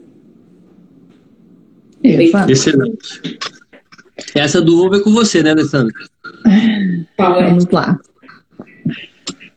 Excelente. 2.02 3.38
Essa 4.34 4.60
do 4.60 4.84
ovo 4.84 4.96
é 4.96 5.00
com 5.00 5.12
você, 5.12 5.40
né, 5.40 5.52
Alessandra? 5.52 5.94
É? 6.44 7.04
Vamos 7.16 7.66
lá. 7.66 7.96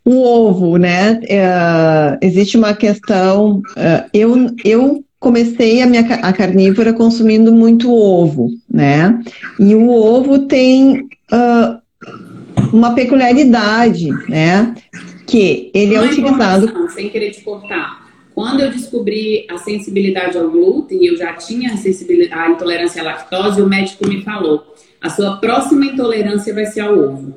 O 0.05 0.21
ovo, 0.21 0.77
né? 0.77 1.19
É, 1.27 2.19
existe 2.21 2.55
uma 2.55 2.75
questão. 2.75 3.63
Uh, 3.75 4.09
eu, 4.13 4.55
eu 4.63 5.03
comecei 5.19 5.81
a 5.81 5.85
minha 5.85 6.01
a 6.01 6.31
carnívora 6.31 6.93
consumindo 6.93 7.51
muito 7.51 7.93
ovo, 7.93 8.49
né? 8.71 9.21
E 9.59 9.75
o 9.75 9.89
ovo 9.89 10.39
tem 10.47 11.09
uh, 11.31 11.79
uma 12.71 12.93
peculiaridade, 12.93 14.09
né? 14.29 14.73
Que 15.27 15.69
ele 15.73 15.95
é 15.95 15.99
uma 15.99 16.07
é 16.07 16.11
utilizado. 16.11 16.89
Sem 16.89 17.09
querer 17.09 17.31
te 17.31 17.41
cortar. 17.41 18.07
Quando 18.33 18.61
eu 18.61 18.71
descobri 18.71 19.45
a 19.49 19.57
sensibilidade 19.57 20.37
ao 20.37 20.49
glúten, 20.49 21.05
eu 21.05 21.17
já 21.17 21.33
tinha 21.33 21.73
a, 21.73 21.77
sensibilidade, 21.77 22.41
a 22.41 22.49
intolerância 22.49 23.01
à 23.01 23.05
lactose, 23.05 23.61
o 23.61 23.67
médico 23.67 24.07
me 24.07 24.23
falou: 24.23 24.73
a 25.01 25.09
sua 25.09 25.37
próxima 25.37 25.85
intolerância 25.85 26.53
vai 26.53 26.65
ser 26.65 26.79
ao 26.81 26.97
ovo. 26.97 27.35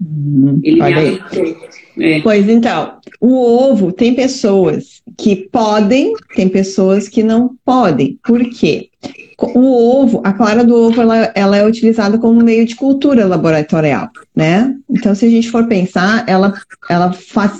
Hum, 0.00 0.60
Ele 0.62 0.76
me 0.76 0.92
alertou. 0.92 1.56
É. 1.98 2.20
Pois 2.20 2.48
então, 2.48 2.98
o 3.20 3.34
ovo 3.34 3.90
tem 3.90 4.14
pessoas 4.14 5.02
que 5.16 5.48
podem, 5.50 6.12
tem 6.34 6.48
pessoas 6.48 7.08
que 7.08 7.22
não 7.22 7.56
podem. 7.64 8.18
Por 8.22 8.44
quê? 8.50 8.90
o 9.38 10.00
ovo, 10.00 10.22
a 10.24 10.32
clara 10.32 10.64
do 10.64 10.74
ovo, 10.74 11.00
ela, 11.00 11.30
ela, 11.34 11.56
é 11.58 11.66
utilizada 11.66 12.18
como 12.18 12.42
meio 12.42 12.64
de 12.64 12.74
cultura 12.74 13.26
laboratorial, 13.26 14.08
né? 14.34 14.74
Então, 14.88 15.14
se 15.14 15.26
a 15.26 15.28
gente 15.28 15.50
for 15.50 15.66
pensar, 15.66 16.24
ela, 16.26 16.54
ela, 16.88 17.12
faz, 17.12 17.52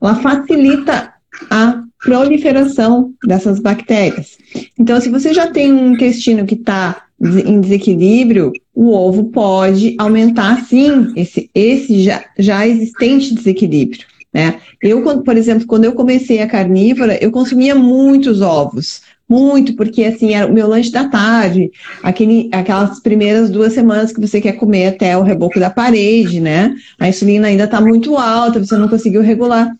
ela 0.00 0.16
facilita 0.16 1.12
a 1.50 1.82
proliferação 2.02 3.14
dessas 3.24 3.60
bactérias. 3.60 4.36
Então, 4.76 5.00
se 5.00 5.08
você 5.08 5.32
já 5.32 5.46
tem 5.46 5.72
um 5.72 5.92
intestino 5.92 6.44
que 6.44 6.54
está 6.54 7.04
em 7.22 7.60
desequilíbrio, 7.60 8.52
o 8.74 8.92
ovo 8.92 9.24
pode 9.24 9.94
aumentar, 9.98 10.64
sim, 10.64 11.12
esse, 11.14 11.48
esse 11.54 12.02
já, 12.02 12.24
já 12.38 12.66
existente 12.66 13.34
desequilíbrio. 13.34 14.04
Né? 14.34 14.56
Eu, 14.82 15.22
por 15.22 15.36
exemplo, 15.36 15.66
quando 15.66 15.84
eu 15.84 15.92
comecei 15.92 16.40
a 16.40 16.48
carnívora, 16.48 17.22
eu 17.22 17.30
consumia 17.30 17.74
muitos 17.74 18.40
ovos, 18.40 19.02
muito, 19.28 19.74
porque 19.76 20.04
assim, 20.04 20.34
era 20.34 20.46
o 20.46 20.52
meu 20.52 20.66
lanche 20.66 20.90
da 20.90 21.08
tarde, 21.08 21.70
aquele, 22.02 22.50
aquelas 22.52 23.00
primeiras 23.00 23.50
duas 23.50 23.72
semanas 23.72 24.12
que 24.12 24.20
você 24.20 24.40
quer 24.40 24.52
comer 24.52 24.88
até 24.88 25.16
o 25.16 25.22
reboco 25.22 25.60
da 25.60 25.70
parede, 25.70 26.40
né? 26.40 26.74
A 26.98 27.08
insulina 27.08 27.48
ainda 27.48 27.64
está 27.64 27.80
muito 27.80 28.16
alta, 28.16 28.58
você 28.58 28.76
não 28.76 28.88
conseguiu 28.88 29.22
regular. 29.22 29.74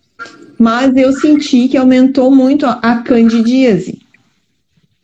Mas 0.58 0.96
eu 0.96 1.12
senti 1.12 1.66
que 1.68 1.76
aumentou 1.76 2.30
muito 2.30 2.64
a 2.64 3.02
candidíase. 3.04 4.00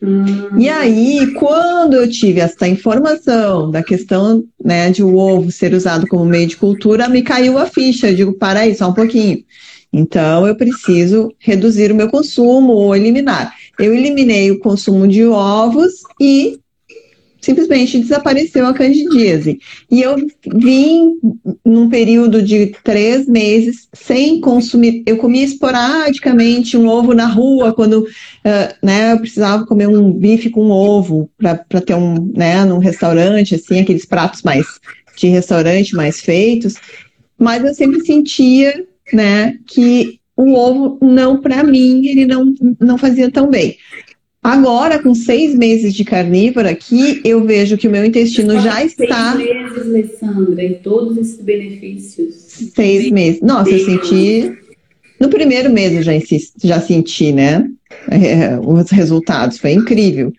Hum. 0.00 0.58
E 0.58 0.68
aí, 0.68 1.32
quando 1.34 1.94
eu 1.94 2.08
tive 2.08 2.40
essa 2.40 2.68
informação 2.68 3.70
da 3.70 3.82
questão 3.82 4.44
né, 4.64 4.90
de 4.90 5.02
o 5.02 5.16
ovo 5.16 5.50
ser 5.50 5.74
usado 5.74 6.06
como 6.06 6.24
meio 6.24 6.46
de 6.46 6.56
cultura, 6.56 7.08
me 7.08 7.22
caiu 7.22 7.58
a 7.58 7.66
ficha. 7.66 8.08
Eu 8.08 8.14
digo, 8.14 8.32
para 8.34 8.60
aí, 8.60 8.74
só 8.74 8.88
um 8.88 8.94
pouquinho. 8.94 9.42
Então, 9.92 10.46
eu 10.46 10.54
preciso 10.54 11.34
reduzir 11.38 11.90
o 11.90 11.94
meu 11.94 12.08
consumo 12.08 12.72
ou 12.72 12.94
eliminar. 12.94 13.54
Eu 13.78 13.94
eliminei 13.94 14.50
o 14.50 14.58
consumo 14.58 15.08
de 15.08 15.24
ovos 15.24 16.02
e 16.20 16.60
simplesmente 17.40 17.98
desapareceu 17.98 18.66
a 18.66 18.74
candidíase. 18.74 19.58
E 19.90 20.02
eu 20.02 20.16
vim 20.54 21.18
num 21.64 21.88
período 21.88 22.42
de 22.42 22.74
três 22.82 23.26
meses 23.26 23.88
sem 23.92 24.40
consumir. 24.40 25.02
Eu 25.06 25.16
comia 25.16 25.44
esporadicamente 25.44 26.76
um 26.76 26.88
ovo 26.88 27.14
na 27.14 27.26
rua 27.26 27.72
quando 27.72 28.00
uh, 28.02 28.74
né, 28.82 29.12
eu 29.12 29.18
precisava 29.18 29.66
comer 29.66 29.88
um 29.88 30.12
bife 30.12 30.50
com 30.50 30.70
ovo 30.70 31.30
para 31.36 31.80
ter 31.80 31.94
um, 31.94 32.32
né, 32.34 32.64
num 32.64 32.78
restaurante, 32.78 33.54
assim, 33.54 33.80
aqueles 33.80 34.04
pratos 34.04 34.42
mais 34.42 34.66
de 35.16 35.28
restaurante 35.28 35.94
mais 35.94 36.20
feitos. 36.20 36.74
Mas 37.38 37.64
eu 37.64 37.74
sempre 37.74 38.04
sentia, 38.04 38.84
né, 39.12 39.56
que 39.66 40.18
o 40.36 40.54
ovo 40.54 40.98
não 41.04 41.40
para 41.40 41.64
mim 41.64 42.06
ele 42.06 42.24
não 42.24 42.54
não 42.80 42.96
fazia 42.96 43.30
tão 43.30 43.50
bem. 43.50 43.76
Agora, 44.42 45.02
com 45.02 45.14
seis 45.14 45.54
meses 45.54 45.92
de 45.92 46.04
carnívora 46.04 46.70
aqui, 46.70 47.20
eu 47.24 47.44
vejo 47.44 47.76
que 47.76 47.88
o 47.88 47.90
meu 47.90 48.04
intestino 48.04 48.60
já 48.60 48.84
está. 48.84 49.36
Seis 49.36 49.48
meses, 49.48 49.78
Alessandra, 49.78 50.64
e 50.64 50.74
todos 50.74 51.16
esses 51.18 51.40
benefícios. 51.40 52.34
Seis 52.74 53.10
meses. 53.10 53.40
Nossa, 53.40 53.70
eu 53.70 53.84
senti. 53.84 54.52
No 55.20 55.28
primeiro 55.28 55.70
mês 55.70 55.92
eu 55.92 56.02
já, 56.02 56.12
já 56.62 56.80
senti, 56.80 57.32
né? 57.32 57.68
É, 58.10 58.58
os 58.60 58.90
resultados, 58.90 59.58
foi 59.58 59.72
incrível. 59.72 60.32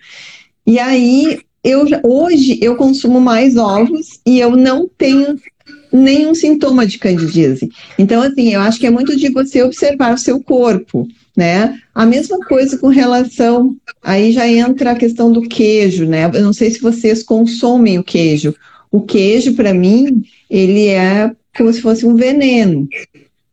E 0.66 0.80
aí, 0.80 1.40
eu 1.64 1.86
hoje 2.04 2.58
eu 2.62 2.76
consumo 2.76 3.20
mais 3.20 3.58
ovos 3.58 4.20
e 4.26 4.40
eu 4.40 4.56
não 4.56 4.90
tenho 4.98 5.38
nenhum 5.92 6.34
sintoma 6.34 6.86
de 6.86 6.98
candidíase. 6.98 7.70
Então, 7.98 8.22
assim, 8.22 8.54
eu 8.54 8.62
acho 8.62 8.80
que 8.80 8.88
é 8.88 8.92
muito 8.92 9.16
de 9.16 9.30
você 9.30 9.62
observar 9.62 10.14
o 10.14 10.18
seu 10.18 10.42
corpo 10.42 11.08
né? 11.40 11.80
A 11.96 12.06
mesma 12.06 12.38
coisa 12.40 12.78
com 12.78 12.88
relação, 12.88 13.78
aí 14.04 14.34
já 14.34 14.46
entra 14.46 14.92
a 14.92 14.96
questão 14.96 15.32
do 15.32 15.44
queijo, 15.44 16.06
né? 16.06 16.30
Eu 16.34 16.44
não 16.44 16.52
sei 16.52 16.70
se 16.70 16.82
vocês 16.82 17.24
consomem 17.24 17.98
o 17.98 18.04
queijo. 18.04 18.54
O 18.92 19.02
queijo, 19.02 19.54
para 19.54 19.74
mim, 19.74 20.22
ele 20.50 20.88
é 20.88 21.32
como 21.58 21.72
se 21.72 21.82
fosse 21.82 22.06
um 22.06 22.14
veneno. 22.14 22.90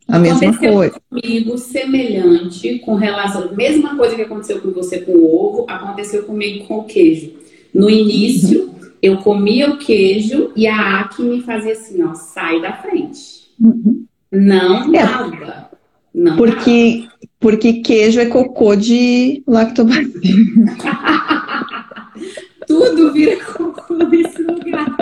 A 0.08 0.18
mesma 0.18 0.56
coisa. 0.58 1.00
comigo 1.08 1.56
semelhante 1.58 2.80
com 2.80 2.94
relação, 2.96 3.54
mesma 3.54 3.96
coisa 3.96 4.16
que 4.16 4.22
aconteceu 4.22 4.60
com 4.60 4.72
você 4.72 4.98
com 5.00 5.12
o 5.12 5.34
ovo, 5.34 5.66
aconteceu 5.68 6.24
comigo 6.24 6.66
com 6.66 6.78
o 6.78 6.84
queijo. 6.84 7.34
No 7.72 7.88
início, 7.88 8.64
uhum. 8.64 8.90
eu 9.00 9.18
comia 9.18 9.70
o 9.70 9.78
queijo 9.78 10.50
e 10.56 10.66
a 10.66 11.00
acne 11.00 11.28
me 11.28 11.42
fazia 11.42 11.72
assim, 11.72 12.02
ó, 12.02 12.14
sai 12.14 12.60
da 12.60 12.72
frente. 12.72 13.46
Uhum. 13.60 14.04
Não 14.32 14.92
é. 14.92 15.02
dava. 15.04 15.70
Não 16.12 16.36
porque. 16.36 17.06
Porque 17.38 17.74
queijo 17.74 18.20
é 18.20 18.26
cocô 18.26 18.74
de 18.74 19.42
lactobacillus. 19.46 20.24
Tudo 22.66 23.12
vira 23.12 23.36
cocô 23.44 23.94
nesse 23.94 24.42
lugar. 24.42 24.96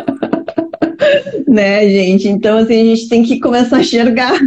né, 1.48 1.88
gente? 1.88 2.28
Então, 2.28 2.58
assim, 2.58 2.80
a 2.80 2.96
gente 2.96 3.08
tem 3.08 3.22
que 3.22 3.40
começar 3.40 3.76
a 3.76 3.80
enxergar 3.80 4.38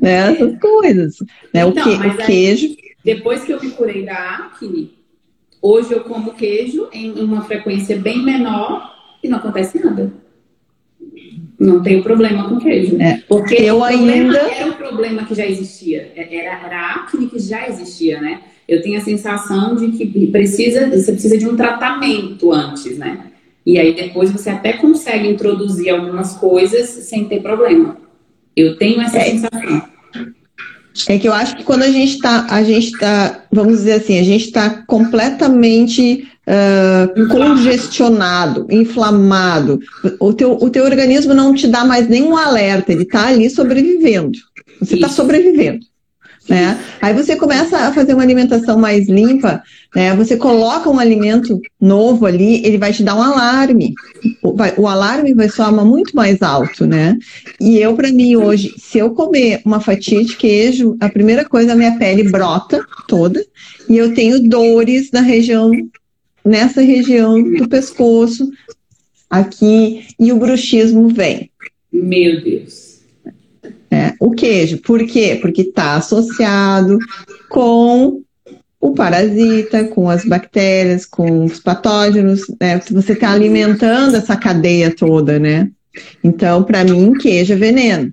né, 0.00 0.32
essas 0.32 0.58
coisas. 0.58 1.16
Né? 1.52 1.66
Então, 1.66 1.70
o, 1.70 1.72
que, 1.72 1.90
o 1.90 2.26
queijo. 2.26 2.66
Aí, 2.66 2.76
depois 3.04 3.44
que 3.44 3.52
eu 3.52 3.60
me 3.60 3.70
curei 3.70 4.04
da 4.04 4.14
acne, 4.14 4.94
hoje 5.60 5.92
eu 5.92 6.00
como 6.00 6.34
queijo 6.34 6.88
em 6.92 7.12
uma 7.20 7.42
frequência 7.42 7.98
bem 7.98 8.22
menor 8.22 8.94
e 9.22 9.28
não 9.28 9.38
acontece 9.38 9.78
nada. 9.78 10.12
Não 11.58 11.82
tenho 11.82 12.02
problema 12.02 12.48
com 12.48 12.58
queijo. 12.58 13.00
É, 13.00 13.22
porque 13.28 13.54
eu 13.54 13.82
ainda. 13.82 14.38
Era 14.38 14.66
um 14.66 14.72
problema 14.72 15.24
que 15.24 15.34
já 15.34 15.46
existia. 15.46 16.12
É, 16.14 16.36
era, 16.36 16.66
era 16.66 16.80
a 16.80 16.94
acne 16.96 17.26
que 17.26 17.38
já 17.38 17.66
existia, 17.68 18.20
né? 18.20 18.40
Eu 18.68 18.82
tenho 18.82 18.98
a 18.98 19.00
sensação 19.00 19.76
de 19.76 19.88
que 19.88 20.26
precisa, 20.26 20.90
você 20.90 21.12
precisa 21.12 21.38
de 21.38 21.48
um 21.48 21.56
tratamento 21.56 22.52
antes, 22.52 22.98
né? 22.98 23.26
E 23.64 23.78
aí 23.78 23.94
depois 23.94 24.30
você 24.30 24.50
até 24.50 24.74
consegue 24.74 25.28
introduzir 25.28 25.90
algumas 25.90 26.36
coisas 26.36 26.88
sem 26.88 27.24
ter 27.24 27.40
problema. 27.42 27.96
Eu 28.54 28.76
tenho 28.76 29.00
essa 29.00 29.18
é. 29.18 29.30
sensação. 29.30 29.82
É 31.08 31.18
que 31.18 31.28
eu 31.28 31.32
acho 31.32 31.56
que 31.56 31.64
quando 31.64 31.82
a 31.82 31.90
gente 31.90 32.14
está, 32.14 32.46
a 32.48 32.62
gente 32.62 32.86
está, 32.86 33.44
vamos 33.52 33.78
dizer 33.78 33.94
assim, 33.94 34.18
a 34.18 34.22
gente 34.22 34.46
está 34.46 34.82
completamente 34.86 36.26
uh, 36.46 37.28
congestionado, 37.28 38.66
inflamado, 38.70 39.80
o 40.20 40.32
teu, 40.32 40.52
o 40.52 40.70
teu 40.70 40.84
organismo 40.84 41.34
não 41.34 41.54
te 41.54 41.66
dá 41.66 41.84
mais 41.84 42.08
nenhum 42.08 42.36
alerta, 42.36 42.92
ele 42.92 43.02
está 43.02 43.28
ali 43.28 43.50
sobrevivendo. 43.50 44.38
Você 44.80 44.94
está 44.94 45.08
sobrevivendo. 45.08 45.84
Né? 46.48 46.78
Aí 47.02 47.12
você 47.12 47.34
começa 47.34 47.76
a 47.76 47.92
fazer 47.92 48.14
uma 48.14 48.22
alimentação 48.22 48.78
mais 48.78 49.08
limpa, 49.08 49.60
né? 49.92 50.14
Você 50.14 50.36
coloca 50.36 50.88
um 50.88 51.00
alimento 51.00 51.60
novo 51.80 52.24
ali, 52.24 52.64
ele 52.64 52.78
vai 52.78 52.92
te 52.92 53.02
dar 53.02 53.16
um 53.16 53.22
alarme. 53.22 53.92
O, 54.40 54.54
vai, 54.54 54.72
o 54.76 54.86
alarme 54.86 55.34
vai 55.34 55.48
soar 55.48 55.72
muito 55.72 56.14
mais 56.14 56.40
alto, 56.42 56.86
né? 56.86 57.18
E 57.60 57.78
eu, 57.78 57.96
para 57.96 58.12
mim, 58.12 58.36
hoje, 58.36 58.74
se 58.78 58.96
eu 58.96 59.10
comer 59.10 59.60
uma 59.64 59.80
fatia 59.80 60.24
de 60.24 60.36
queijo, 60.36 60.96
a 61.00 61.08
primeira 61.08 61.44
coisa, 61.44 61.72
a 61.72 61.76
minha 61.76 61.98
pele 61.98 62.30
brota 62.30 62.80
toda, 63.08 63.44
e 63.88 63.96
eu 63.96 64.14
tenho 64.14 64.48
dores 64.48 65.10
na 65.10 65.22
região, 65.22 65.72
nessa 66.46 66.80
região 66.80 67.42
do 67.42 67.68
pescoço, 67.68 68.50
aqui, 69.28 70.06
e 70.18 70.32
o 70.32 70.38
bruxismo 70.38 71.08
vem. 71.08 71.50
Meu 71.92 72.40
Deus. 72.42 73.00
É, 73.90 74.14
o 74.20 74.30
queijo, 74.30 74.78
por 74.78 75.04
quê? 75.06 75.38
Porque 75.40 75.62
está 75.62 75.96
associado 75.96 76.98
com 77.48 78.22
o 78.80 78.92
parasita, 78.92 79.84
com 79.84 80.08
as 80.08 80.24
bactérias, 80.24 81.04
com 81.04 81.44
os 81.44 81.58
patógenos, 81.58 82.42
né? 82.60 82.80
Você 82.90 83.12
está 83.14 83.32
alimentando 83.32 84.16
essa 84.16 84.36
cadeia 84.36 84.94
toda, 84.94 85.38
né? 85.38 85.70
Então, 86.22 86.62
para 86.62 86.84
mim, 86.84 87.12
queijo 87.14 87.54
é 87.54 87.56
veneno. 87.56 88.12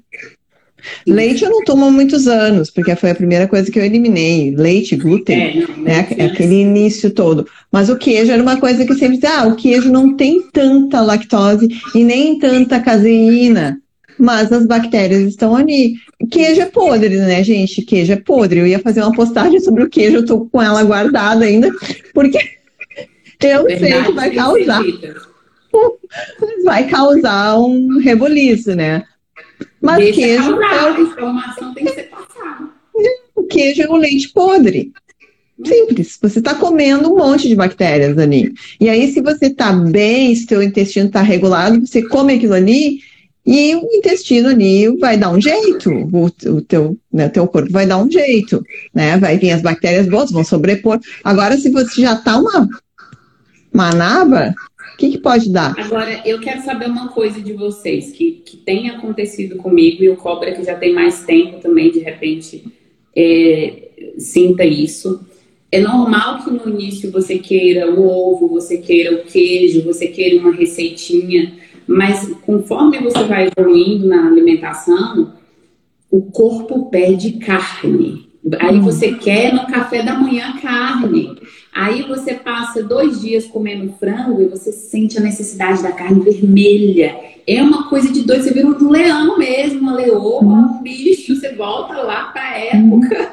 Leite 1.07 1.43
eu 1.43 1.49
não 1.49 1.63
tomo 1.63 1.85
há 1.85 1.91
muitos 1.91 2.27
anos, 2.27 2.69
porque 2.69 2.95
foi 2.95 3.11
a 3.11 3.15
primeira 3.15 3.47
coisa 3.47 3.71
que 3.71 3.79
eu 3.79 3.85
eliminei. 3.85 4.55
Leite, 4.55 4.95
glúten, 4.95 5.63
é, 5.63 5.79
né? 5.79 5.99
Aquele 5.99 6.61
início 6.61 7.11
todo. 7.11 7.47
Mas 7.71 7.89
o 7.89 7.97
queijo 7.97 8.31
era 8.31 8.41
uma 8.41 8.57
coisa 8.57 8.85
que 8.85 8.93
sempre 8.95 9.17
dizia, 9.17 9.39
ah, 9.39 9.47
o 9.47 9.55
queijo 9.55 9.91
não 9.91 10.15
tem 10.15 10.41
tanta 10.51 11.01
lactose 11.01 11.67
e 11.95 12.03
nem 12.03 12.37
tanta 12.37 12.79
caseína 12.79 13.77
mas 14.17 14.51
as 14.51 14.65
bactérias 14.65 15.23
estão 15.23 15.55
ali. 15.55 15.95
Queijo 16.31 16.61
é 16.61 16.65
podre, 16.65 17.17
né, 17.17 17.43
gente? 17.43 17.81
Queijo 17.81 18.13
é 18.13 18.15
podre. 18.15 18.59
Eu 18.59 18.67
ia 18.67 18.79
fazer 18.79 19.01
uma 19.01 19.13
postagem 19.13 19.59
sobre 19.59 19.83
o 19.83 19.89
queijo, 19.89 20.17
eu 20.17 20.25
tô 20.25 20.45
com 20.45 20.61
ela 20.61 20.83
guardada 20.83 21.45
ainda, 21.45 21.71
porque 22.13 22.37
eu 23.41 23.63
Verdade, 23.63 23.79
sei 23.79 24.03
que 24.03 24.11
vai 24.11 24.31
causar. 24.31 24.83
Vai 26.63 26.87
causar 26.87 27.57
um 27.57 27.97
reboliço, 27.99 28.75
né? 28.75 29.03
Mas 29.81 29.97
Deixa 29.97 30.21
queijo. 30.21 30.61
É... 30.61 30.79
A 30.79 30.99
informação 30.99 31.73
tem 31.73 31.85
que 31.85 31.93
ser 31.93 32.03
passada. 32.03 32.69
O 33.35 33.43
queijo 33.43 33.81
é 33.81 33.89
o 33.89 33.95
leite 33.95 34.29
podre. 34.29 34.91
Simples. 35.65 36.17
Você 36.21 36.39
está 36.39 36.55
comendo 36.55 37.11
um 37.11 37.17
monte 37.17 37.47
de 37.47 37.55
bactérias 37.55 38.17
ali. 38.17 38.53
E 38.79 38.89
aí, 38.89 39.11
se 39.11 39.21
você 39.21 39.47
está 39.47 39.71
bem, 39.71 40.35
se 40.35 40.45
seu 40.45 40.61
intestino 40.61 41.07
está 41.07 41.21
regulado, 41.21 41.85
você 41.85 42.01
come 42.01 42.33
aquilo 42.33 42.53
ali 42.53 42.99
e 43.45 43.75
o 43.75 43.87
intestino 43.93 44.49
ali 44.49 44.87
vai 44.97 45.17
dar 45.17 45.29
um 45.29 45.39
jeito, 45.39 45.89
o, 45.89 46.25
o 46.25 46.61
teu, 46.61 46.97
né, 47.11 47.27
teu 47.27 47.45
corpo 47.45 47.71
vai 47.71 47.85
dar 47.85 47.97
um 47.97 48.09
jeito, 48.09 48.63
né? 48.93 49.17
Vai 49.17 49.37
vir 49.37 49.51
as 49.51 49.61
bactérias 49.61 50.07
boas, 50.07 50.31
vão 50.31 50.43
sobrepor. 50.43 50.99
Agora, 51.23 51.57
se 51.57 51.69
você 51.69 52.01
já 52.01 52.13
está 52.13 52.37
uma 52.37 52.67
Manaba? 53.73 54.53
O 55.03 55.05
que, 55.05 55.17
que 55.17 55.21
pode 55.21 55.49
dar? 55.49 55.75
Agora, 55.77 56.21
eu 56.25 56.39
quero 56.39 56.61
saber 56.63 56.87
uma 56.87 57.09
coisa 57.09 57.41
de 57.41 57.51
vocês, 57.51 58.13
que, 58.13 58.41
que 58.45 58.55
tem 58.55 58.89
acontecido 58.89 59.57
comigo, 59.57 60.01
e 60.01 60.09
o 60.09 60.15
Cobra, 60.15 60.53
que 60.53 60.63
já 60.63 60.75
tem 60.75 60.93
mais 60.93 61.25
tempo 61.25 61.59
também, 61.59 61.91
de 61.91 61.99
repente, 61.99 62.63
é, 63.13 63.89
sinta 64.17 64.63
isso. 64.63 65.19
É 65.69 65.81
normal 65.81 66.41
que 66.41 66.51
no 66.51 66.69
início 66.69 67.11
você 67.11 67.37
queira 67.37 67.91
o 67.93 68.07
ovo, 68.07 68.47
você 68.47 68.77
queira 68.77 69.13
o 69.13 69.25
queijo, 69.25 69.83
você 69.83 70.07
queira 70.07 70.39
uma 70.39 70.53
receitinha, 70.53 71.51
mas 71.85 72.33
conforme 72.45 72.99
você 72.99 73.25
vai 73.25 73.49
evoluindo 73.49 74.07
na 74.07 74.27
alimentação, 74.27 75.33
o 76.09 76.21
corpo 76.21 76.89
pede 76.89 77.33
carne. 77.39 78.29
Aí 78.59 78.77
hum. 78.77 78.81
você 78.81 79.15
quer 79.15 79.53
no 79.53 79.67
café 79.67 80.01
da 80.01 80.17
manhã 80.17 80.53
carne. 80.61 81.35
Aí 81.73 82.03
você 82.03 82.35
passa 82.35 82.83
dois 82.83 83.21
dias 83.21 83.45
comendo 83.45 83.93
frango 83.99 84.41
e 84.41 84.47
você 84.47 84.71
sente 84.71 85.17
a 85.17 85.21
necessidade 85.21 85.81
da 85.81 85.91
carne 85.91 86.23
vermelha. 86.23 87.15
É 87.47 87.61
uma 87.61 87.89
coisa 87.89 88.11
de 88.11 88.21
dois, 88.21 88.43
você 88.43 88.53
vira 88.53 88.67
um 88.67 88.89
leão 88.89 89.37
mesmo, 89.37 89.79
uma 89.79 89.95
leoa, 89.95 90.43
hum. 90.43 90.77
um 90.79 90.81
bicho, 90.83 91.35
você 91.35 91.53
volta 91.53 91.95
lá 92.01 92.25
para 92.25 92.43
a 92.43 92.57
época 92.57 93.31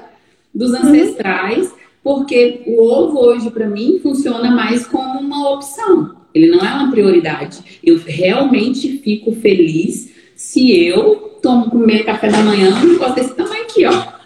dos 0.55 0.73
ancestrais, 0.73 1.73
porque 2.03 2.62
o 2.67 2.83
ovo 2.83 3.19
hoje 3.19 3.51
para 3.51 3.69
mim 3.69 4.01
funciona 4.03 4.51
mais 4.51 4.87
como 4.87 5.21
uma 5.21 5.51
opção. 5.51 6.17
Ele 6.35 6.49
não 6.49 6.61
é 6.61 6.73
uma 6.73 6.91
prioridade. 6.91 7.81
Eu 7.85 7.99
realmente 7.99 8.99
fico 8.99 9.33
feliz 9.33 10.11
se 10.35 10.73
eu 10.87 11.39
tomo 11.43 11.71
comer 11.71 12.05
café 12.05 12.31
da 12.31 12.39
manhã 12.39 12.75
um 12.75 12.93
negócio 12.93 13.15
desse 13.17 13.35
tamanho 13.35 13.62
aqui, 13.62 13.85
ó. 13.85 14.21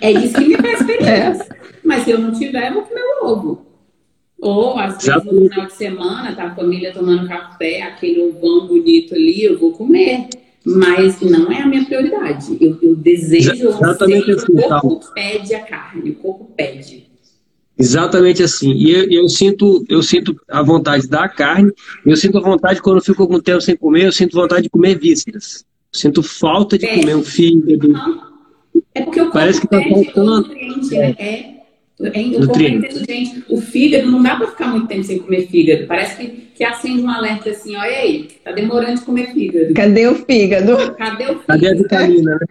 É 0.00 0.10
isso 0.10 0.34
que 0.34 0.48
me 0.48 0.56
faz 0.56 0.78
feliz. 0.78 1.06
É. 1.06 1.58
Mas 1.88 2.04
se 2.04 2.10
eu 2.10 2.18
não 2.18 2.30
tiver, 2.30 2.68
eu 2.68 2.74
vou 2.74 2.82
comer 2.82 3.00
o 3.00 3.26
ovo. 3.26 3.66
Ou, 4.38 4.78
às 4.78 5.02
vezes, 5.02 5.24
no 5.24 5.48
final 5.48 5.66
de 5.66 5.72
semana, 5.72 6.36
tá 6.36 6.44
a 6.44 6.54
família 6.54 6.92
tomando 6.92 7.26
café, 7.26 7.80
aquele 7.80 8.20
ovão 8.20 8.66
bonito 8.66 9.14
ali, 9.14 9.42
eu 9.42 9.58
vou 9.58 9.72
comer. 9.72 10.28
Mas 10.66 11.18
não 11.22 11.50
é 11.50 11.62
a 11.62 11.66
minha 11.66 11.86
prioridade. 11.86 12.58
Eu, 12.60 12.78
eu 12.82 12.94
desejo, 12.94 13.68
Exatamente 13.68 14.30
assim, 14.32 14.52
o 14.52 14.80
corpo 14.80 15.14
pede 15.14 15.54
a 15.54 15.60
carne, 15.60 16.10
o 16.10 16.14
corpo 16.16 16.52
pede. 16.54 17.06
Exatamente 17.78 18.42
assim. 18.42 18.72
E 18.74 18.90
eu, 18.90 19.10
eu, 19.10 19.28
sinto, 19.30 19.82
eu 19.88 20.02
sinto 20.02 20.38
a 20.46 20.62
vontade 20.62 21.08
da 21.08 21.26
carne, 21.26 21.72
eu 22.04 22.16
sinto 22.18 22.36
a 22.36 22.42
vontade, 22.42 22.82
quando 22.82 22.98
eu 22.98 23.02
fico 23.02 23.22
algum 23.22 23.40
tempo 23.40 23.62
sem 23.62 23.78
comer, 23.78 24.04
eu 24.04 24.12
sinto 24.12 24.36
vontade 24.36 24.64
de 24.64 24.68
comer 24.68 24.98
vísceras. 24.98 25.64
Sinto 25.90 26.22
falta 26.22 26.76
de 26.76 26.84
é. 26.84 27.00
comer 27.00 27.16
um 27.16 27.24
fígado. 27.24 27.94
É 28.94 29.00
porque 29.00 29.20
o 29.20 29.24
corpo 29.24 29.38
Parece 29.38 29.60
que 29.62 29.68
tá 29.68 29.80
faltando. 29.82 30.42
nutriente, 30.42 30.90
né? 30.90 31.14
É. 31.18 31.57
É, 32.00 32.20
o 32.20 32.46
corpo 32.46 32.62
é 32.62 32.68
inteligente. 32.68 33.44
O 33.48 33.60
fígado, 33.60 34.10
não 34.10 34.22
dá 34.22 34.36
para 34.36 34.48
ficar 34.48 34.68
muito 34.68 34.86
tempo 34.86 35.04
sem 35.04 35.18
comer 35.18 35.48
fígado. 35.48 35.86
Parece 35.86 36.16
que, 36.16 36.26
que 36.54 36.64
acende 36.64 37.02
um 37.02 37.10
alerta 37.10 37.50
assim, 37.50 37.74
olha 37.74 37.96
aí, 37.96 38.28
tá 38.44 38.52
demorando 38.52 39.00
de 39.00 39.04
comer 39.04 39.32
fígado. 39.32 39.74
Cadê 39.74 40.06
o 40.06 40.14
fígado? 40.14 40.94
Cadê 40.96 41.24
o 41.24 41.40
fígado? 41.40 41.44
Cadê 41.46 41.68
a 41.68 41.74
vitamina, 41.74 42.34
né? 42.34 42.46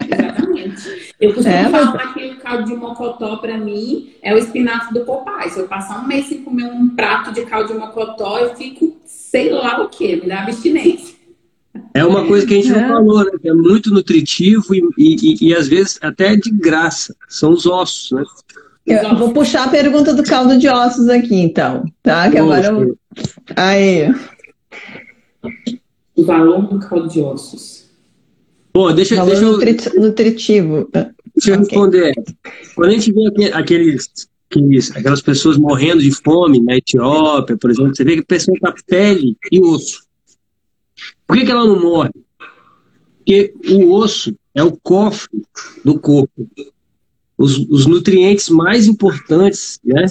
Exatamente. 0.00 1.14
Eu 1.20 1.32
costumo 1.32 1.54
é, 1.54 1.68
falar 1.68 1.94
mas... 1.94 2.14
que 2.14 2.26
o 2.26 2.36
caldo 2.36 2.64
de 2.64 2.76
mocotó, 2.76 3.36
para 3.36 3.56
mim, 3.56 4.10
é 4.22 4.34
o 4.34 4.38
espinafre 4.38 4.92
do 4.92 5.04
Popeye. 5.04 5.50
Se 5.50 5.60
eu 5.60 5.66
passar 5.66 6.02
um 6.02 6.06
mês 6.06 6.26
sem 6.26 6.42
comer 6.42 6.64
um 6.64 6.88
prato 6.90 7.32
de 7.32 7.46
caldo 7.46 7.72
de 7.72 7.78
mocotó, 7.78 8.38
eu 8.38 8.54
fico 8.54 8.96
sei 9.04 9.50
lá 9.50 9.82
o 9.82 9.88
que, 9.88 10.16
me 10.16 10.28
dá 10.28 10.42
abstinência. 10.42 11.14
É 11.92 12.04
uma 12.04 12.24
coisa 12.26 12.46
que 12.46 12.54
a 12.54 12.56
gente 12.56 12.72
é. 12.72 12.80
não 12.80 12.88
falou, 12.88 13.24
né? 13.24 13.32
Que 13.40 13.48
é 13.48 13.52
muito 13.52 13.90
nutritivo 13.90 14.74
e, 14.74 14.82
e, 14.96 15.48
e, 15.48 15.54
às 15.54 15.66
vezes 15.66 15.98
até 16.00 16.36
de 16.36 16.50
graça. 16.50 17.16
São 17.28 17.52
os 17.52 17.66
ossos, 17.66 18.12
né? 18.12 18.22
Eu 18.86 19.16
vou 19.16 19.32
puxar 19.32 19.64
a 19.64 19.68
pergunta 19.68 20.12
do 20.12 20.22
caldo 20.22 20.58
de 20.58 20.68
ossos 20.68 21.08
aqui, 21.08 21.36
então, 21.36 21.84
tá? 22.02 22.30
Que 22.30 22.38
agora 22.38 22.66
eu... 22.66 22.98
Aí. 23.56 24.14
O 26.14 26.24
valor 26.24 26.68
do 26.68 26.78
caldo 26.78 27.08
de 27.08 27.20
ossos. 27.20 27.84
Bom, 28.74 28.92
deixa, 28.92 29.16
valor 29.16 29.64
deixa 29.64 29.88
eu... 29.90 30.02
nutritivo. 30.02 30.88
Deixa 30.92 31.50
eu 31.50 31.54
okay. 31.54 31.56
responder. 31.56 32.12
Quando 32.74 32.88
a 32.88 32.92
gente 32.92 33.12
vê 33.12 33.52
aqueles, 33.52 34.10
aqueles, 34.50 34.90
aquelas 34.94 35.22
pessoas 35.22 35.56
morrendo 35.56 36.02
de 36.02 36.10
fome 36.10 36.60
na 36.60 36.76
Etiópia, 36.76 37.56
por 37.56 37.70
exemplo, 37.70 37.94
você 37.94 38.04
vê 38.04 38.14
que 38.14 38.20
a 38.20 38.26
pessoa 38.26 38.54
está 38.54 38.74
pele 38.86 39.36
e 39.50 39.60
osso. 39.60 40.04
Por 41.26 41.36
que, 41.36 41.46
que 41.46 41.50
ela 41.50 41.64
não 41.64 41.80
morre? 41.80 42.10
Porque 43.18 43.54
o 43.70 43.92
osso 43.94 44.36
é 44.54 44.62
o 44.62 44.76
cofre 44.82 45.42
do 45.82 45.98
corpo 45.98 46.46
os, 47.36 47.58
os 47.68 47.86
nutrientes 47.86 48.48
mais 48.48 48.86
importantes, 48.86 49.80
né? 49.84 50.06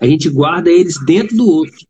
A 0.00 0.06
gente 0.06 0.28
guarda 0.28 0.70
eles 0.70 0.98
dentro 1.04 1.36
do 1.36 1.62
osso. 1.62 1.86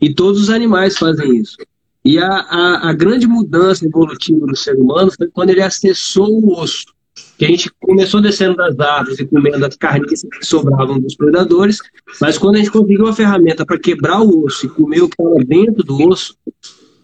E 0.00 0.12
todos 0.14 0.42
os 0.42 0.50
animais 0.50 0.96
fazem 0.96 1.36
isso. 1.36 1.56
E 2.04 2.18
a, 2.18 2.26
a, 2.26 2.90
a, 2.90 2.92
grande 2.94 3.26
mudança 3.26 3.84
evolutiva 3.84 4.46
do 4.46 4.56
ser 4.56 4.74
humano 4.76 5.12
foi 5.14 5.28
quando 5.28 5.50
ele 5.50 5.62
acessou 5.62 6.28
o 6.30 6.58
osso. 6.58 6.86
Que 7.36 7.44
a 7.44 7.48
gente 7.48 7.70
começou 7.78 8.20
descendo 8.20 8.56
das 8.56 8.78
árvores 8.78 9.18
e 9.18 9.26
comendo 9.26 9.64
as 9.66 9.76
carniças 9.76 10.28
que 10.30 10.46
sobravam 10.46 10.98
dos 10.98 11.14
predadores, 11.14 11.78
mas 12.20 12.38
quando 12.38 12.54
a 12.54 12.58
gente 12.58 12.70
conseguiu 12.70 13.04
uma 13.04 13.12
ferramenta 13.12 13.66
para 13.66 13.78
quebrar 13.78 14.22
o 14.22 14.44
osso 14.44 14.64
e 14.64 14.68
comer 14.70 15.02
o 15.02 15.08
que 15.08 15.20
estava 15.20 15.44
dentro 15.44 15.82
do 15.82 16.08
osso, 16.08 16.34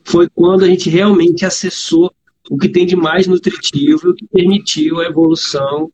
foi 0.04 0.28
quando 0.34 0.64
a 0.64 0.68
gente 0.68 0.88
realmente 0.88 1.44
acessou 1.44 2.10
o 2.50 2.56
que 2.56 2.68
tem 2.68 2.86
de 2.86 2.96
mais 2.96 3.26
nutritivo, 3.26 4.10
o 4.10 4.14
que 4.14 4.26
permitiu 4.26 5.00
a 5.00 5.06
evolução 5.06 5.90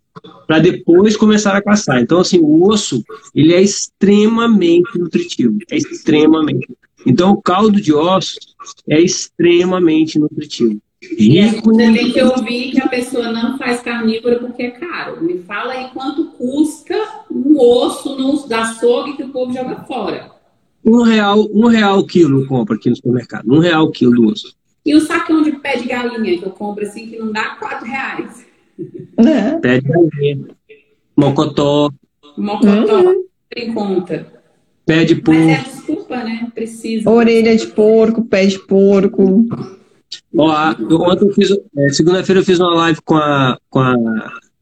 para 0.47 0.59
depois 0.59 1.17
começar 1.17 1.57
a 1.57 1.63
caçar. 1.63 2.01
Então, 2.01 2.21
assim, 2.21 2.39
o 2.39 2.69
osso, 2.69 3.03
ele 3.35 3.55
é 3.55 3.63
extremamente 3.63 4.99
nutritivo, 4.99 5.59
é 5.71 5.77
extremamente. 5.77 6.69
Então, 7.07 7.33
o 7.33 7.43
caldo 7.43 7.81
de 7.81 7.93
ossos 7.93 8.55
é 8.89 9.01
extremamente 9.01 10.19
nutritivo. 10.19 10.81
E 11.19 11.39
é, 11.39 11.61
você 11.61 11.93
tem 11.93 12.13
que 12.13 12.23
ouvir 12.23 12.71
que 12.71 12.81
a 12.81 12.89
pessoa 12.89 13.33
não 13.33 13.59
faz 13.59 13.81
carnívora 13.81 14.39
porque 14.39 14.63
é 14.63 14.71
caro. 14.71 15.21
Me 15.23 15.39
fala 15.39 15.73
aí 15.73 15.91
quanto 15.93 16.27
custa 16.27 16.95
um 17.29 17.59
osso 17.59 18.17
no 18.17 18.55
açougue 18.55 19.17
que 19.17 19.25
o 19.25 19.31
povo 19.31 19.53
joga 19.53 19.83
fora. 19.85 20.31
Um 20.85 21.03
real, 21.03 21.49
um 21.53 21.67
real 21.67 21.99
o 21.99 22.07
quilo 22.07 22.47
compra 22.47 22.77
aqui 22.77 22.89
no 22.89 22.97
supermercado. 22.97 23.53
Um 23.53 23.59
real 23.59 23.85
o 23.85 23.91
quilo 23.91 24.13
do 24.13 24.27
osso. 24.29 24.55
E 24.85 24.95
o 24.95 25.01
sacão 25.01 25.43
de 25.43 25.53
pé 25.53 25.77
de 25.77 25.87
galinha 25.87 26.39
que 26.39 26.45
eu 26.45 26.51
compro 26.51 26.85
assim, 26.85 27.07
que 27.07 27.19
não 27.19 27.31
dá 27.33 27.57
quatro 27.57 27.87
reais. 27.87 28.45
É. 29.19 29.59
Pé 29.59 29.81
de 29.81 29.89
galinha. 29.89 30.49
Mocotó. 31.17 31.91
Mocotó. 32.37 33.01
Uhum. 33.01 33.25
Tem 33.49 33.73
conta. 33.73 34.27
Pé 34.85 35.05
de 35.05 35.17
porco. 35.17 35.41
Mas 35.41 35.61
é 35.61 35.63
desculpa, 35.63 36.17
né? 36.25 36.51
Precisa. 36.55 37.09
Orelha 37.09 37.57
de 37.57 37.67
porco, 37.69 38.25
pé 38.25 38.47
de 38.47 38.59
porco. 38.59 39.47
Ó, 40.37 40.71
ontem 41.09 41.29
eu 41.29 41.35
fiz. 41.35 41.51
É, 41.51 41.89
Segunda-feira 41.91 42.41
eu 42.41 42.45
fiz 42.45 42.59
uma 42.59 42.75
live 42.75 43.01
com 43.05 43.17
a, 43.17 43.59
com 43.71 43.79
a, 43.79 43.95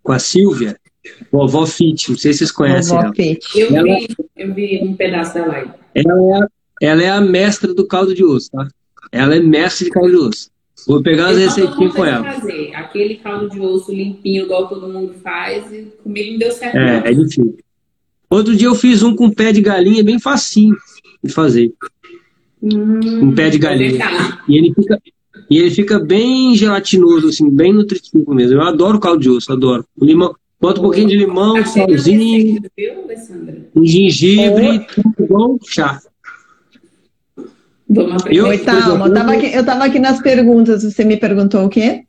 com 0.02 0.12
a 0.12 0.18
Silvia, 0.18 0.76
vovó 1.32 1.64
Fit. 1.66 2.10
Não 2.10 2.18
sei 2.18 2.32
se 2.32 2.40
vocês 2.40 2.52
conhecem 2.52 2.94
vovó 2.94 3.06
ela. 3.06 3.14
Fit. 3.14 3.58
Eu, 3.58 3.76
ela, 3.76 3.84
vi, 3.84 4.08
eu 4.36 4.54
vi 4.54 4.80
um 4.82 4.94
pedaço 4.94 5.34
da 5.34 5.46
live. 5.46 5.70
Ela 5.94 6.46
é, 6.82 6.86
ela 6.86 7.02
é 7.02 7.10
a 7.10 7.20
mestra 7.20 7.72
do 7.72 7.86
caldo 7.86 8.14
de 8.14 8.24
osso, 8.24 8.50
tá? 8.50 8.68
Ela 9.12 9.36
é 9.36 9.40
mestre 9.40 9.86
de 9.86 9.90
caldo 9.90 10.10
de 10.10 10.16
osso. 10.16 10.50
Vou 10.86 11.02
pegar 11.02 11.28
as 11.28 11.38
receitinhas 11.38 11.92
com 11.92 12.04
ela. 12.04 12.32
Fazer. 12.32 12.74
Aquele 12.74 13.16
caldo 13.16 13.50
de 13.50 13.60
osso 13.60 13.92
limpinho, 13.92 14.44
igual 14.44 14.68
todo 14.68 14.88
mundo 14.88 15.14
faz, 15.22 15.70
e 15.72 15.92
comigo 16.02 16.32
não 16.32 16.38
deu 16.38 16.50
certo. 16.52 16.76
É, 16.76 17.10
é 17.10 17.12
difícil. 17.12 17.58
Outro 18.30 18.56
dia 18.56 18.68
eu 18.68 18.74
fiz 18.74 19.02
um 19.02 19.14
com 19.14 19.30
pé 19.30 19.52
de 19.52 19.60
galinha, 19.60 20.04
bem 20.04 20.18
facinho 20.18 20.76
de 21.22 21.32
fazer. 21.32 21.72
Hum, 22.62 23.24
um 23.24 23.34
pé 23.34 23.50
de 23.50 23.58
galinha. 23.58 24.04
E 24.48 24.56
ele 24.56 24.72
fica, 24.72 25.02
e 25.50 25.58
ele 25.58 25.70
fica 25.70 25.98
bem 25.98 26.54
gelatinoso, 26.54 27.28
assim, 27.28 27.50
bem 27.50 27.72
nutritivo 27.72 28.32
mesmo. 28.32 28.54
Eu 28.54 28.62
adoro 28.62 29.00
caldo 29.00 29.20
de 29.20 29.28
osso, 29.28 29.52
adoro. 29.52 29.84
O 29.96 30.04
limão, 30.04 30.34
bota 30.60 30.80
um 30.80 30.84
pouquinho 30.84 31.08
de 31.08 31.16
limão, 31.16 31.54
tá 31.54 31.66
salzinho, 31.66 32.62
um 33.74 33.84
gengibre, 33.84 34.86
tudo 34.94 35.14
igual 35.18 35.58
chá. 35.66 36.00
Vamos 37.90 38.22
aprender. 38.22 38.38
Eu, 38.38 38.64
Calma, 38.64 39.06
eu 39.06 39.14
tava, 39.14 39.32
aqui, 39.32 39.52
eu 39.52 39.66
tava 39.66 39.84
aqui 39.84 39.98
nas 39.98 40.22
perguntas, 40.22 40.84
você 40.84 41.04
me 41.04 41.16
perguntou 41.16 41.64
o 41.64 41.68
quê? 41.68 42.04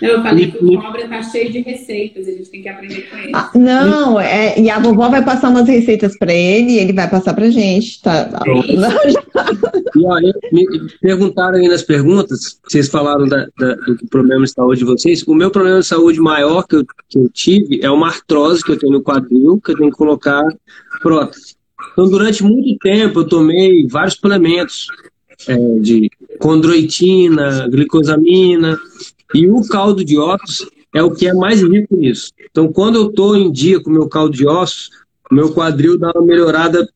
Eu 0.00 0.22
falei 0.22 0.50
que 0.50 0.64
o 0.64 0.80
Cobra 0.80 1.06
tá 1.06 1.22
cheio 1.22 1.52
de 1.52 1.60
receitas, 1.60 2.26
a 2.26 2.30
gente 2.30 2.50
tem 2.50 2.62
que 2.62 2.68
aprender 2.68 3.02
com 3.10 3.16
ele. 3.18 3.32
Ah, 3.34 3.50
não, 3.54 4.18
é, 4.18 4.58
e 4.58 4.70
a 4.70 4.78
vovó 4.78 5.10
vai 5.10 5.22
passar 5.22 5.50
umas 5.50 5.68
receitas 5.68 6.16
para 6.16 6.32
ele 6.32 6.72
e 6.72 6.78
ele 6.78 6.94
vai 6.94 7.08
passar 7.10 7.34
pra 7.34 7.50
gente, 7.50 8.00
tá? 8.00 8.42
Não, 8.46 8.62
e 8.64 10.06
olha, 10.06 10.34
me 10.50 10.64
perguntaram 11.00 11.58
aí 11.58 11.68
nas 11.68 11.82
perguntas, 11.82 12.58
vocês 12.66 12.88
falaram 12.88 13.26
da, 13.26 13.46
da, 13.58 13.74
do 13.74 14.06
problema 14.10 14.44
de 14.44 14.52
saúde 14.52 14.78
de 14.78 14.86
vocês. 14.86 15.22
O 15.24 15.34
meu 15.34 15.50
problema 15.50 15.80
de 15.80 15.86
saúde 15.86 16.20
maior 16.20 16.66
que 16.66 16.76
eu, 16.76 16.86
que 17.08 17.18
eu 17.18 17.28
tive 17.28 17.80
é 17.82 17.90
uma 17.90 18.08
artrose 18.08 18.64
que 18.64 18.72
eu 18.72 18.78
tenho 18.78 18.92
no 18.92 19.02
quadril, 19.02 19.60
que 19.62 19.72
eu 19.72 19.76
tenho 19.76 19.90
que 19.90 19.96
colocar 19.96 20.42
prótese. 21.02 21.56
Então, 21.92 22.08
durante 22.08 22.42
muito 22.42 22.78
tempo, 22.78 23.20
eu 23.20 23.28
tomei 23.28 23.86
vários 23.86 24.14
suplementos 24.14 24.86
é, 25.48 25.56
de 25.80 26.10
condroitina, 26.38 27.68
glicosamina, 27.68 28.78
e 29.34 29.48
o 29.48 29.66
caldo 29.66 30.04
de 30.04 30.18
ossos 30.18 30.68
é 30.94 31.02
o 31.02 31.10
que 31.10 31.28
é 31.28 31.34
mais 31.34 31.62
rico 31.62 31.96
nisso. 31.96 32.32
Então, 32.50 32.72
quando 32.72 32.96
eu 32.96 33.10
estou 33.10 33.36
em 33.36 33.50
dia 33.50 33.80
com 33.82 33.90
o 33.90 33.92
meu 33.92 34.08
caldo 34.08 34.36
de 34.36 34.46
ossos, 34.46 34.90
meu 35.30 35.52
quadril 35.52 35.98
dá 35.98 36.10
uma 36.12 36.24
melhorada 36.24 36.88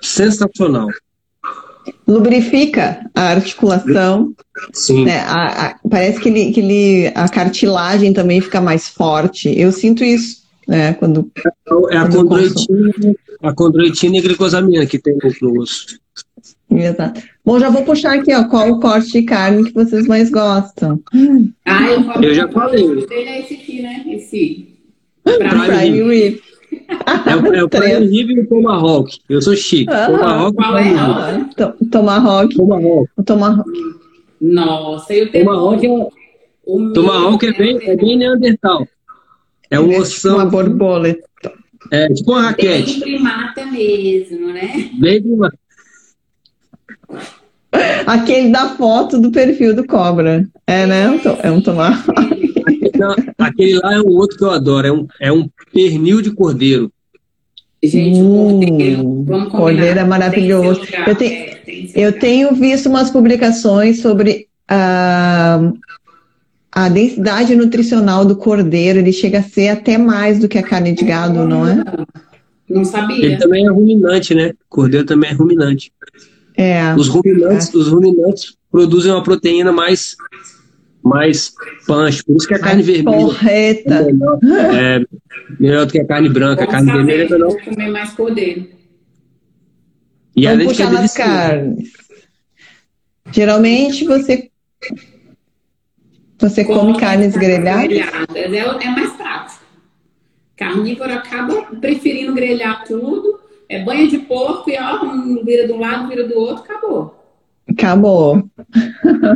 sensacional. 0.00 0.88
Lubrifica 2.06 3.08
a 3.14 3.30
articulação. 3.30 4.32
Sim. 4.72 5.04
Né? 5.04 5.20
A, 5.20 5.66
a, 5.66 5.78
parece 5.88 6.20
que, 6.20 6.28
ele, 6.28 6.52
que 6.52 6.60
ele, 6.60 7.12
a 7.14 7.28
cartilagem 7.28 8.12
também 8.12 8.40
fica 8.40 8.60
mais 8.60 8.88
forte. 8.88 9.52
Eu 9.58 9.70
sinto 9.70 10.02
isso, 10.02 10.42
né? 10.66 10.94
Quando. 10.94 11.30
É 11.90 11.96
a 11.98 12.08
condroitina, 12.08 12.92
a 13.42 13.52
condroitina 13.52 14.16
e 14.16 14.18
a 14.18 14.22
glicosamina 14.22 14.86
que 14.86 14.98
tem 14.98 15.16
no 15.42 15.60
osso. 15.60 15.98
Exato. 16.70 17.22
Bom, 17.44 17.58
já 17.60 17.70
vou 17.70 17.84
puxar 17.84 18.14
aqui, 18.18 18.34
ó, 18.34 18.44
qual 18.44 18.70
o 18.70 18.80
corte 18.80 19.12
de 19.12 19.22
carne 19.22 19.64
que 19.64 19.72
vocês 19.72 20.06
mais 20.06 20.30
gostam. 20.30 21.00
Ah, 21.64 21.90
eu, 21.90 22.22
eu 22.22 22.34
já 22.34 22.48
falei. 22.48 22.82
Ele 22.84 23.06
é 23.12 23.40
esse 23.40 23.54
aqui, 23.54 23.82
né? 23.82 24.04
Esse. 24.08 24.68
Prime 25.24 26.02
Rib. 26.02 26.40
É, 27.26 27.36
o, 27.36 27.54
é 27.54 27.64
o 27.64 27.68
Prime 27.68 28.06
Rib 28.06 28.30
e 28.30 28.40
o 28.40 28.48
Tomahawk. 28.48 29.18
Eu 29.28 29.40
sou 29.40 29.54
chique. 29.56 29.92
Ah, 29.92 30.06
Tomahawk 30.06 30.56
qual 30.56 30.76
é? 30.78 30.94
Ah, 30.94 31.48
to- 31.56 31.86
Tomahawk. 31.90 32.54
Tomahawk. 32.56 33.10
O 33.16 33.22
Tomahawk. 33.22 33.70
Nossa, 34.40 35.14
e 35.14 35.22
o 35.22 35.32
Tomahawk 35.32 35.86
é, 35.86 36.08
O 36.66 36.92
Tomahawk 36.92 37.46
é 37.46 37.52
bem, 37.52 37.78
é 37.82 37.96
bem 37.96 38.18
neandertal. 38.18 38.86
É 39.70 39.80
um 39.80 39.96
ossão. 39.98 40.36
Uma 40.36 40.46
borboleta. 40.46 41.26
É 41.92 42.08
tipo 42.08 42.32
uma 42.32 42.42
raquete. 42.42 43.00
Bem 43.00 43.14
primata 43.14 43.66
mesmo, 43.66 44.48
né? 44.52 44.90
Bem 44.98 45.22
prima- 45.22 45.52
Aquele 48.06 48.50
da 48.50 48.70
foto 48.70 49.20
do 49.20 49.30
perfil 49.30 49.74
do 49.74 49.84
Cobra. 49.86 50.46
É, 50.66 50.86
né? 50.86 51.20
É 51.42 51.50
um 51.50 51.60
Tomahawk. 51.60 52.06
Não, 52.98 53.14
aquele 53.38 53.78
lá 53.78 53.94
é 53.94 54.00
um 54.00 54.08
outro 54.08 54.38
que 54.38 54.44
eu 54.44 54.50
adoro. 54.50 54.86
É 54.86 54.92
um, 54.92 55.06
é 55.20 55.32
um 55.32 55.48
pernil 55.72 56.22
de 56.22 56.30
cordeiro. 56.30 56.90
Gente, 57.82 58.18
cordeiro, 58.20 59.00
Hum, 59.06 59.24
vamos 59.24 59.44
combinar. 59.48 59.50
cordeiro 59.50 59.98
é 60.00 60.04
maravilhoso. 60.04 60.80
Eu 61.06 61.14
tenho- 61.14 61.32
é, 61.32 61.60
Eu 61.94 62.12
tenho 62.18 62.54
visto 62.54 62.88
umas 62.88 63.10
publicações 63.10 64.00
sobre 64.00 64.48
a, 64.66 65.60
a 66.72 66.88
densidade 66.88 67.54
nutricional 67.54 68.24
do 68.24 68.36
cordeiro. 68.36 68.98
Ele 69.00 69.12
chega 69.12 69.40
a 69.40 69.42
ser 69.42 69.68
até 69.68 69.98
mais 69.98 70.38
do 70.38 70.48
que 70.48 70.58
a 70.58 70.62
carne 70.62 70.92
de 70.92 71.04
gado, 71.04 71.46
não 71.46 71.66
é? 71.66 71.74
Não 72.68 72.78
Ele 72.80 72.84
sabia. 72.86 73.38
também 73.38 73.66
é 73.66 73.70
ruminante, 73.70 74.34
né? 74.34 74.52
Cordeiro 74.68 75.04
também 75.06 75.30
é 75.30 75.34
ruminante. 75.34 75.92
É. 76.56 76.94
Os 76.94 77.08
ruminantes, 77.08 77.72
os 77.74 77.88
ruminantes 77.88 78.56
produzem 78.70 79.12
uma 79.12 79.22
proteína 79.22 79.72
mais, 79.72 80.16
mais 81.02 81.52
punch. 81.86 82.24
Por 82.24 82.36
isso 82.36 82.48
que 82.48 82.54
a 82.54 82.58
carne 82.58 82.82
Mais 82.82 82.86
vermelha 82.86 83.18
Porreta. 83.26 83.94
é 83.94 84.04
melhor, 84.12 84.38
é 84.74 85.04
melhor 85.60 85.86
do 85.86 85.92
que 85.92 86.00
a 86.00 86.06
carne 86.06 86.28
branca. 86.28 86.64
A 86.64 86.66
carne 86.66 86.90
saber, 86.90 87.04
vermelha 87.04 87.26
é 87.26 87.28
melhor. 87.30 87.62
comer 87.64 87.88
mais 87.90 88.10
cordeiro. 88.12 88.68
E 90.34 90.44
Vamos 90.46 90.60
além 90.60 90.68
de 90.68 90.74
que 90.76 90.82
é 90.82 90.86
puxar 90.86 90.92
nas 91.02 91.14
delicioso. 91.14 91.30
carnes. 91.30 91.92
Geralmente 93.32 94.04
você 94.04 94.50
você 96.38 96.64
come 96.64 96.92
Com 96.92 96.98
carnes 97.00 97.34
grelhadas. 97.34 97.84
grelhadas. 97.88 98.36
É, 98.36 98.86
é 98.86 98.90
mais 98.90 99.12
prático. 99.12 99.64
Carnívoro 100.56 101.12
acaba 101.12 101.62
preferindo 101.80 102.34
grelhar 102.34 102.84
tudo. 102.84 103.40
É 103.68 103.82
banha 103.82 104.06
de 104.08 104.18
porco 104.18 104.70
e 104.70 104.76
ó, 104.78 105.04
um 105.04 105.44
vira 105.44 105.66
de 105.66 105.72
um 105.72 105.80
lado, 105.80 106.08
vira 106.08 106.26
do 106.26 106.38
outro, 106.38 106.62
acabou. 106.62 107.14
Acabou. 107.68 108.42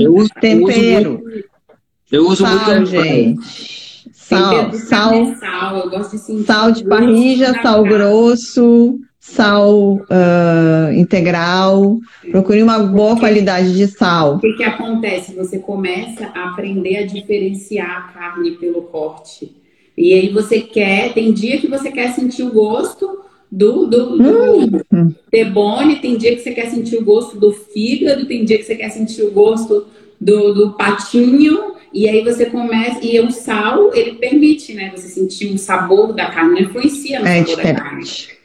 Eu 0.01 0.15
uso, 0.15 0.31
Tempero. 0.41 1.23
Eu 2.11 2.29
uso 2.29 2.45
muito, 2.45 2.65
Sal, 2.65 2.75
eu 2.75 2.83
uso 2.83 2.95
muito 2.95 3.05
gente. 3.05 3.91
Sal, 4.13 4.73
sal, 4.73 5.15
é 5.15 5.35
sal. 5.35 5.77
Eu 5.79 5.91
gosto 5.91 6.13
de 6.13 6.19
sentir 6.19 6.45
sal 6.45 6.71
de 6.71 6.85
sal 7.63 7.83
grosso, 7.83 9.01
sal 9.19 10.01
ah, 10.09 10.91
integral. 10.95 11.99
Procure 12.31 12.63
uma 12.63 12.79
boa 12.79 13.19
qualidade 13.19 13.77
de 13.77 13.89
sal. 13.89 14.37
O 14.37 14.41
que, 14.41 14.53
que 14.53 14.63
acontece? 14.63 15.35
Você 15.35 15.59
começa 15.59 16.27
a 16.27 16.51
aprender 16.51 16.99
a 16.99 17.07
diferenciar 17.07 17.91
a 17.91 18.13
carne 18.13 18.53
pelo 18.53 18.83
corte. 18.83 19.57
E 19.97 20.15
aí 20.15 20.29
você 20.31 20.61
quer, 20.61 21.13
tem 21.13 21.33
dia 21.33 21.59
que 21.59 21.67
você 21.67 21.91
quer 21.91 22.13
sentir 22.13 22.45
o 22.45 22.53
gosto 22.53 23.30
do, 23.51 23.87
do, 23.87 24.17
do 24.19 24.81
Hum. 24.93 25.15
debone, 25.31 25.97
tem 26.01 26.17
dia 26.17 26.35
que 26.37 26.43
você 26.43 26.53
quer 26.53 26.71
sentir 26.71 26.97
o 26.97 27.05
gosto 27.05 27.39
do 27.39 27.53
fígado, 27.53 28.27
tem 28.27 28.45
dia 28.45 28.59
que 28.59 28.65
você 28.65 28.77
quer 28.77 28.91
sentir 28.91 29.23
o 29.23 29.31
gosto 29.33 29.87
do, 30.21 30.53
do 30.55 30.73
patinho, 30.75 31.75
e 31.93 32.09
aí 32.09 32.23
você 32.23 32.47
começa, 32.47 33.05
e 33.05 33.19
o 33.21 33.31
sal, 33.31 33.93
ele 33.95 34.13
permite, 34.17 34.73
né, 34.75 34.93
você 34.95 35.09
sentir 35.09 35.53
o 35.53 35.59
sabor 35.59 36.13
da 36.13 36.31
carne, 36.31 36.61
não 36.61 36.69
influencia 36.69 37.19
no 37.21 37.27
É 37.27 37.45
sabor 37.45 37.57
da 37.57 37.75
carne. 37.75 38.05
diferente. 38.05 38.41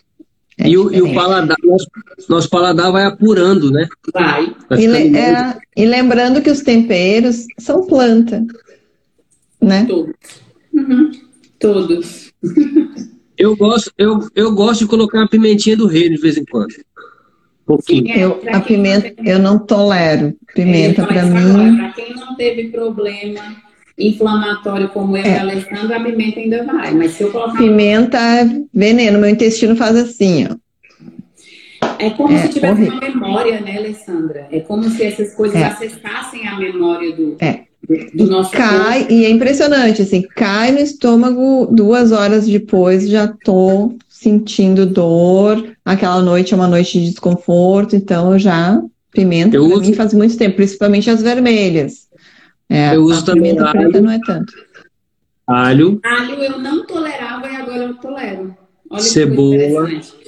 É 0.57 0.69
E 0.69 0.77
o, 0.77 0.83
e 0.83 0.85
o 0.85 0.89
diferente. 0.89 1.13
paladar, 1.15 1.57
nosso, 1.63 1.87
nosso 2.29 2.49
paladar 2.49 2.91
vai 2.91 3.03
apurando, 3.05 3.69
né? 3.71 3.87
Vai. 4.13 4.55
Vai 4.69 4.79
E, 4.81 4.87
le- 4.87 5.17
é, 5.17 5.57
e 5.75 5.85
lembrando 5.85 6.41
que 6.41 6.49
os 6.49 6.61
temperos 6.61 7.45
são 7.59 7.85
planta, 7.85 8.43
né? 9.61 9.85
Todos. 9.85 10.13
Uhum. 10.73 11.11
Todos. 11.59 12.31
Eu 13.37 13.55
gosto, 13.55 13.91
eu, 13.97 14.27
eu 14.35 14.53
gosto 14.53 14.81
de 14.81 14.87
colocar 14.87 15.23
a 15.23 15.27
pimentinha 15.27 15.75
do 15.75 15.87
reino 15.87 16.15
de 16.15 16.21
vez 16.21 16.37
em 16.37 16.45
quando. 16.45 16.71
Um 16.71 17.65
pouquinho. 17.65 18.09
É, 18.11 18.23
Eu, 18.23 18.41
a 18.53 18.59
pimenta, 18.61 19.13
não 19.17 19.25
eu 19.31 19.39
não 19.39 19.59
tolero 19.59 20.33
pimenta 20.53 21.01
ia 21.01 21.07
para 21.07 21.23
mim. 21.25 21.77
Pra 21.77 21.91
quem 21.93 22.13
não 22.15 22.35
teve 22.35 22.69
problema 22.69 23.41
inflamatório 23.97 24.89
como 24.89 25.15
eu 25.17 25.23
É. 25.23 25.27
e 25.27 25.37
a 25.37 25.41
Alessandra, 25.41 25.97
a 25.97 26.03
pimenta 26.03 26.39
ainda 26.39 26.63
vai. 26.65 26.93
Mas 26.93 27.11
se 27.13 27.23
eu 27.23 27.31
colocar. 27.31 27.57
Pimenta 27.57 28.17
é 28.17 28.45
veneno, 28.73 29.19
meu 29.19 29.29
intestino 29.29 29.75
faz 29.75 29.95
assim, 29.95 30.47
ó. 30.51 30.55
É 31.99 32.09
como 32.11 32.33
É, 32.33 32.41
se 32.43 32.49
tivesse 32.49 32.73
horrível. 32.81 32.93
uma 32.93 33.01
memória, 33.09 33.61
né, 33.61 33.77
Alessandra? 33.77 34.47
É 34.51 34.59
como 34.59 34.83
se 34.89 35.03
essas 35.03 35.33
coisas 35.33 35.55
É. 35.61 35.65
acessassem 35.65 36.47
a 36.47 36.57
memória 36.57 37.15
do, 37.15 37.37
É. 37.39 37.61
do 38.13 38.25
nosso 38.27 38.51
Cai, 38.51 39.07
e 39.09 39.25
é 39.25 39.29
impressionante, 39.29 40.01
assim, 40.01 40.21
cai 40.21 40.71
no 40.71 40.79
estômago, 40.79 41.67
duas 41.71 42.11
horas 42.11 42.47
depois 42.47 43.07
já 43.07 43.27
tô 43.43 43.93
sentindo 44.09 44.85
dor. 44.85 45.71
Aquela 45.83 46.21
noite 46.21 46.53
é 46.53 46.57
uma 46.57 46.67
noite 46.67 46.99
de 46.99 47.09
desconforto, 47.09 47.95
então 47.95 48.33
eu 48.33 48.39
já. 48.39 48.81
Pimenta, 49.11 49.55
Eu 49.55 49.67
pra 49.69 49.77
uso- 49.77 49.85
mim, 49.89 49.93
faz 49.93 50.13
muito 50.13 50.37
tempo, 50.37 50.57
principalmente 50.57 51.09
as 51.09 51.21
vermelhas. 51.21 52.09
É, 52.69 52.95
Eu 52.95 53.03
uso 53.03 53.21
a 53.21 53.25
também 53.25 53.57
alho. 53.57 54.01
não 54.01 54.11
é 54.11 54.19
tanto. 54.25 54.51
Alho, 55.47 55.99
Alho 56.03 56.33
eu 56.43 56.59
não 56.59 56.85
tolerava 56.85 57.47
e 57.47 57.55
agora 57.55 57.83
eu 57.83 57.93
tolero. 57.95 58.57
Olha 58.89 59.01
Cebola. 59.01 59.51
que 59.57 59.57
coisa 59.57 59.83
interessante. 59.93 60.25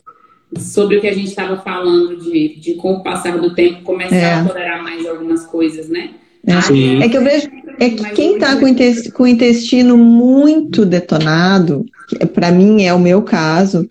Sobre 0.57 0.97
o 0.97 1.01
que 1.01 1.07
a 1.07 1.13
gente 1.13 1.27
estava 1.27 1.57
falando 1.57 2.15
de, 2.17 2.55
de 2.59 2.75
com 2.75 2.93
o 2.93 3.03
passar 3.03 3.38
do 3.38 3.53
tempo 3.53 3.81
começar 3.84 4.15
É. 4.15 4.34
a 4.35 4.45
tolerar 4.45 4.81
mais 4.81 5.05
algumas 5.05 5.45
coisas, 5.45 5.89
né? 5.89 6.11
É. 6.48 6.61
Sim. 6.61 7.03
É 7.03 7.10
que 7.10 7.18
eu 7.18 7.24
vejo 7.24 7.49
é 7.80 7.90
que 7.91 8.10
quem 8.11 8.36
está 8.36 8.56
com, 8.56 8.65
com 9.14 9.24
o 9.24 9.28
intestino 9.28 9.98
muito 9.98 10.84
detonado, 10.84 11.86
para 12.34 12.52
mim 12.52 12.84
é 12.84 12.94
o 12.94 12.99
meu 12.99 13.22
caso, 13.22 13.88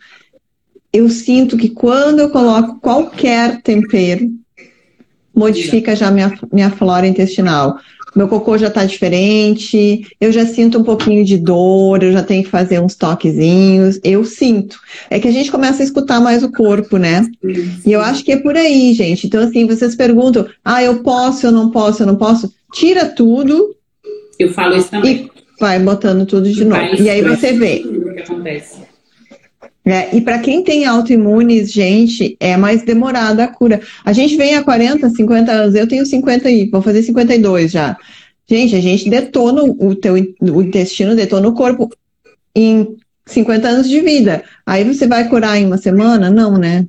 eu 0.92 1.08
sinto 1.08 1.56
que 1.56 1.68
quando 1.68 2.20
eu 2.20 2.30
coloco 2.30 2.80
qualquer 2.80 3.62
tempero, 3.62 4.28
modifica 5.34 5.94
já 5.94 6.10
minha, 6.10 6.36
minha 6.52 6.70
flora 6.70 7.06
intestinal. 7.06 7.78
Meu 8.16 8.28
cocô 8.28 8.56
já 8.56 8.68
está 8.68 8.82
diferente, 8.86 10.06
eu 10.18 10.32
já 10.32 10.46
sinto 10.46 10.78
um 10.78 10.82
pouquinho 10.82 11.22
de 11.22 11.36
dor, 11.36 12.02
eu 12.02 12.12
já 12.12 12.22
tenho 12.22 12.42
que 12.42 12.48
fazer 12.48 12.80
uns 12.80 12.94
toquezinhos, 12.94 14.00
eu 14.02 14.24
sinto. 14.24 14.78
É 15.10 15.20
que 15.20 15.28
a 15.28 15.30
gente 15.32 15.50
começa 15.50 15.82
a 15.82 15.84
escutar 15.84 16.18
mais 16.18 16.42
o 16.42 16.50
corpo, 16.50 16.96
né? 16.96 17.26
E 17.84 17.92
eu 17.92 18.00
acho 18.00 18.24
que 18.24 18.32
é 18.32 18.38
por 18.38 18.56
aí, 18.56 18.94
gente. 18.94 19.26
Então, 19.26 19.42
assim, 19.42 19.66
vocês 19.66 19.94
perguntam, 19.94 20.46
ah, 20.64 20.82
eu 20.82 21.02
posso, 21.02 21.46
eu 21.46 21.52
não 21.52 21.70
posso, 21.70 22.02
eu 22.02 22.06
não 22.06 22.16
posso. 22.16 22.50
Tira 22.72 23.04
tudo 23.04 23.76
Eu 24.38 24.50
falo 24.52 24.76
isso 24.76 24.90
também. 24.90 25.30
vai 25.60 25.78
botando 25.78 26.24
tudo 26.24 26.50
de 26.50 26.64
novo. 26.64 26.94
E 26.98 27.10
aí 27.10 27.20
você 27.20 27.52
vê. 27.52 27.84
o 27.84 28.14
que 28.14 28.20
acontece. 28.20 28.85
Né? 29.86 30.08
E 30.12 30.20
para 30.20 30.40
quem 30.40 30.64
tem 30.64 30.84
autoimunes, 30.84 31.70
gente, 31.70 32.36
é 32.40 32.56
mais 32.56 32.82
demorada 32.82 33.44
a 33.44 33.48
cura. 33.48 33.80
A 34.04 34.12
gente 34.12 34.36
vem 34.36 34.56
há 34.56 34.64
40, 34.64 35.08
50 35.10 35.52
anos, 35.52 35.74
eu 35.76 35.86
tenho 35.86 36.04
50 36.04 36.50
e 36.50 36.68
vou 36.68 36.82
fazer 36.82 37.04
52 37.04 37.70
já. 37.70 37.96
Gente, 38.48 38.74
a 38.74 38.80
gente 38.80 39.08
detona 39.08 39.62
o 39.62 39.94
teu 39.94 40.14
o 40.14 40.62
intestino, 40.62 41.14
detona 41.14 41.46
o 41.46 41.54
corpo 41.54 41.88
em 42.52 42.96
50 43.26 43.68
anos 43.68 43.88
de 43.88 44.00
vida. 44.00 44.42
Aí 44.66 44.82
você 44.82 45.06
vai 45.06 45.28
curar 45.28 45.56
em 45.56 45.66
uma 45.66 45.78
semana? 45.78 46.30
Não, 46.30 46.58
né? 46.58 46.84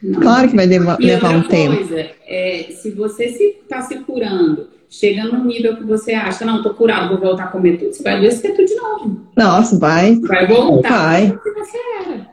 Não. 0.00 0.20
Claro 0.20 0.48
que 0.48 0.56
vai 0.56 0.66
levar 0.66 1.36
um 1.36 1.42
tempo. 1.48 1.76
coisa, 1.76 2.10
é, 2.28 2.66
se 2.70 2.90
você 2.90 3.28
se 3.28 3.56
está 3.62 3.82
se 3.82 3.96
curando, 3.98 4.68
chega 4.88 5.24
num 5.24 5.44
nível 5.44 5.76
que 5.76 5.84
você 5.84 6.12
acha, 6.12 6.44
não, 6.44 6.62
tô 6.62 6.70
curado, 6.74 7.10
vou 7.10 7.18
voltar 7.28 7.44
a 7.44 7.48
comer 7.48 7.78
tudo, 7.78 7.92
você 7.92 8.02
vai 8.02 8.16
adoecer 8.16 8.54
tudo 8.54 8.66
de 8.66 8.74
novo. 8.76 9.20
Nossa, 9.36 9.78
vai. 9.78 10.16
Vai 10.20 10.46
voltar 10.46 10.90
Vai. 10.90 11.38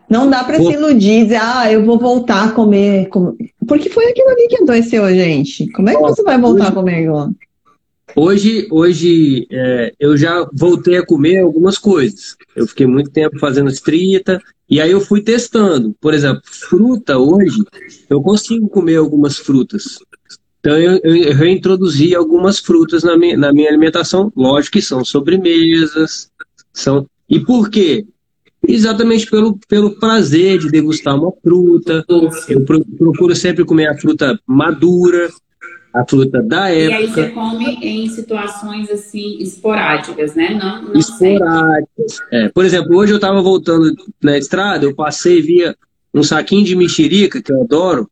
Não 0.10 0.30
dá 0.30 0.44
para 0.44 0.58
Vou- 0.58 0.68
se 0.72 0.78
iludir, 0.78 1.24
dizer, 1.24 1.40
ah, 1.42 1.72
eu 1.72 1.84
vou 1.86 1.98
voltar 1.98 2.46
a 2.46 2.52
comer. 2.52 3.08
com-" 3.10 3.36
Porque 3.68 3.90
foi 3.90 4.06
aquilo 4.06 4.30
ali 4.30 4.48
que 4.48 4.62
adoeceu 4.62 5.04
a 5.04 5.14
gente. 5.14 5.72
Como 5.72 5.90
é 5.90 5.96
que 5.96 6.02
você 6.02 6.22
vai 6.24 6.40
voltar 6.40 6.68
a 6.68 6.72
comer 6.72 7.04
igual? 7.04 7.30
Hoje, 8.16 8.68
hoje 8.70 9.48
é, 9.52 9.92
eu 10.00 10.16
já 10.16 10.48
voltei 10.54 10.98
a 10.98 11.06
comer 11.06 11.40
algumas 11.40 11.80
coisas. 11.80 12.36
Eu 12.56 12.68
fiquei 12.68 12.86
muito 12.86 13.10
tempo 13.10 13.40
fazendo 13.40 13.70
estrita, 13.70 14.40
E 14.70 14.80
aí 14.82 14.90
eu 14.92 15.02
fui 15.02 15.22
testando. 15.22 15.96
Por 16.02 16.14
exemplo, 16.14 16.42
fruta 16.46 17.18
hoje, 17.18 17.58
eu 18.10 18.22
consigo 18.22 18.68
comer 18.70 18.96
algumas 18.96 19.38
frutas. 19.38 20.00
Então 20.64 20.78
eu, 20.78 20.98
eu 21.04 21.36
reintroduzi 21.36 22.16
algumas 22.16 22.58
frutas 22.58 23.04
na 23.04 23.18
minha, 23.18 23.38
na 23.38 23.52
minha 23.52 23.68
alimentação. 23.68 24.32
Lógico 24.34 24.74
que 24.74 24.82
são 24.82 25.04
sobremesas. 25.04 26.32
São... 26.72 27.06
E 27.30 27.38
por 27.38 27.70
quê? 27.70 28.06
Exatamente 28.66 29.30
pelo, 29.30 29.60
pelo 29.68 30.00
prazer 30.00 30.58
de 30.58 30.72
degustar 30.72 31.20
uma 31.20 31.34
fruta. 31.44 32.06
Eu 32.48 32.64
procuro 32.98 33.36
sempre 33.36 33.66
comer 33.66 33.88
a 33.88 33.98
fruta 33.98 34.40
madura, 34.48 35.30
a 35.94 36.06
fruta 36.08 36.42
da 36.42 36.70
época. 36.70 37.02
E 37.02 37.04
aí 37.04 37.08
você 37.08 37.30
come 37.32 37.66
em 37.82 38.08
situações 38.08 38.90
assim 38.90 39.40
esporádicas, 39.40 40.34
né? 40.34 40.58
Não, 40.58 40.82
não 40.82 40.94
esporádicas. 40.94 42.20
É, 42.32 42.48
por 42.48 42.64
exemplo, 42.64 42.96
hoje 42.96 43.12
eu 43.12 43.18
estava 43.18 43.42
voltando 43.42 43.94
na 44.22 44.38
estrada, 44.38 44.86
eu 44.86 44.96
passei 44.96 45.42
via 45.42 45.76
um 46.14 46.24
saquinho 46.24 46.64
de 46.64 46.74
mexerica, 46.74 47.42
que 47.42 47.52
eu 47.52 47.62
adoro, 47.62 48.10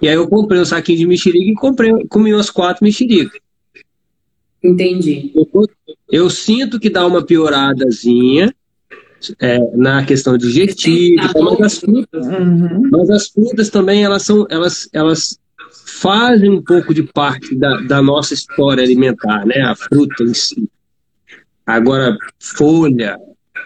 e 0.00 0.08
aí 0.08 0.14
eu 0.14 0.28
comprei 0.28 0.60
um 0.60 0.64
saquinho 0.64 0.98
de 0.98 1.06
mexerica 1.06 1.50
e 1.50 1.54
comprei, 1.54 1.92
comi 2.08 2.32
umas 2.32 2.50
quatro 2.50 2.84
mexericas. 2.84 3.40
Entendi. 4.62 5.32
Eu, 5.34 5.66
eu, 6.10 6.30
sinto 6.30 6.78
que 6.78 6.90
dá 6.90 7.06
uma 7.06 7.24
pioradazinha 7.24 8.54
é, 9.38 9.58
na 9.76 10.04
questão 10.04 10.36
digestiva, 10.36 11.30
mas 11.42 11.60
as 11.60 11.78
frutas, 11.78 12.26
uhum. 12.26 12.88
mas 12.90 13.10
as 13.10 13.28
frutas 13.28 13.70
também 13.70 14.04
elas 14.04 14.22
são, 14.22 14.46
elas, 14.50 14.88
elas 14.92 15.38
fazem 15.86 16.50
um 16.50 16.62
pouco 16.62 16.94
de 16.94 17.02
parte 17.02 17.54
da, 17.54 17.80
da 17.82 18.02
nossa 18.02 18.34
história 18.34 18.82
alimentar, 18.82 19.44
né? 19.46 19.60
A 19.62 19.74
fruta 19.74 20.22
em 20.22 20.34
si. 20.34 20.68
Agora, 21.66 22.16
folha, 22.38 23.18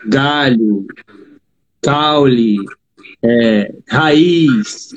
galho, 0.06 0.86
caule, 1.80 2.56
é, 3.22 3.74
raiz, 3.88 4.94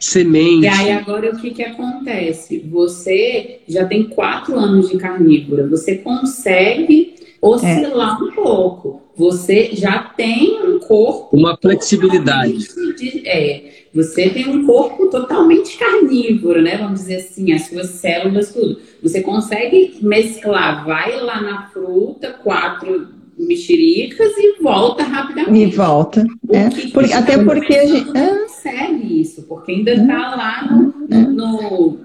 semente. 0.00 0.64
E 0.64 0.68
aí 0.68 0.90
agora 0.92 1.30
o 1.30 1.40
que, 1.40 1.50
que 1.50 1.62
acontece? 1.62 2.58
Você 2.70 3.60
já 3.68 3.84
tem 3.86 4.04
quatro 4.04 4.58
anos 4.58 4.90
de 4.90 4.98
carnívora, 4.98 5.66
você 5.66 5.96
consegue 5.96 7.14
oscilar 7.40 8.18
é. 8.20 8.24
um 8.24 8.32
pouco. 8.32 9.02
Você 9.16 9.70
já 9.72 9.98
tem 9.98 10.60
um 10.62 10.78
corpo. 10.78 11.36
Uma 11.36 11.56
flexibilidade. 11.56 12.68
De, 12.96 13.26
é, 13.26 13.86
você 13.94 14.28
tem 14.28 14.46
um 14.48 14.66
corpo 14.66 15.06
totalmente 15.06 15.78
carnívoro, 15.78 16.60
né? 16.60 16.76
Vamos 16.76 17.00
dizer 17.00 17.16
assim, 17.16 17.52
as 17.52 17.62
suas 17.62 17.88
células, 17.90 18.52
tudo. 18.52 18.78
Você 19.02 19.22
consegue 19.22 19.96
mesclar, 20.02 20.84
vai 20.84 21.18
lá 21.18 21.40
na 21.40 21.68
fruta, 21.68 22.30
quatro 22.42 23.15
mexericas 23.38 24.32
e 24.36 24.62
volta 24.62 25.02
rapidamente. 25.02 25.74
E 25.74 25.76
volta. 25.76 26.26
É. 26.50 27.14
Até 27.14 27.42
porque 27.42 27.74
a 27.74 27.86
gente 27.86 28.06
não 28.06 28.16
é. 28.16 28.38
consegue 28.40 29.20
isso, 29.20 29.42
porque 29.42 29.72
ainda 29.72 29.92
está 29.92 30.34
lá 30.34 30.68
no, 30.70 31.06
é. 31.10 31.18
no, 31.18 31.98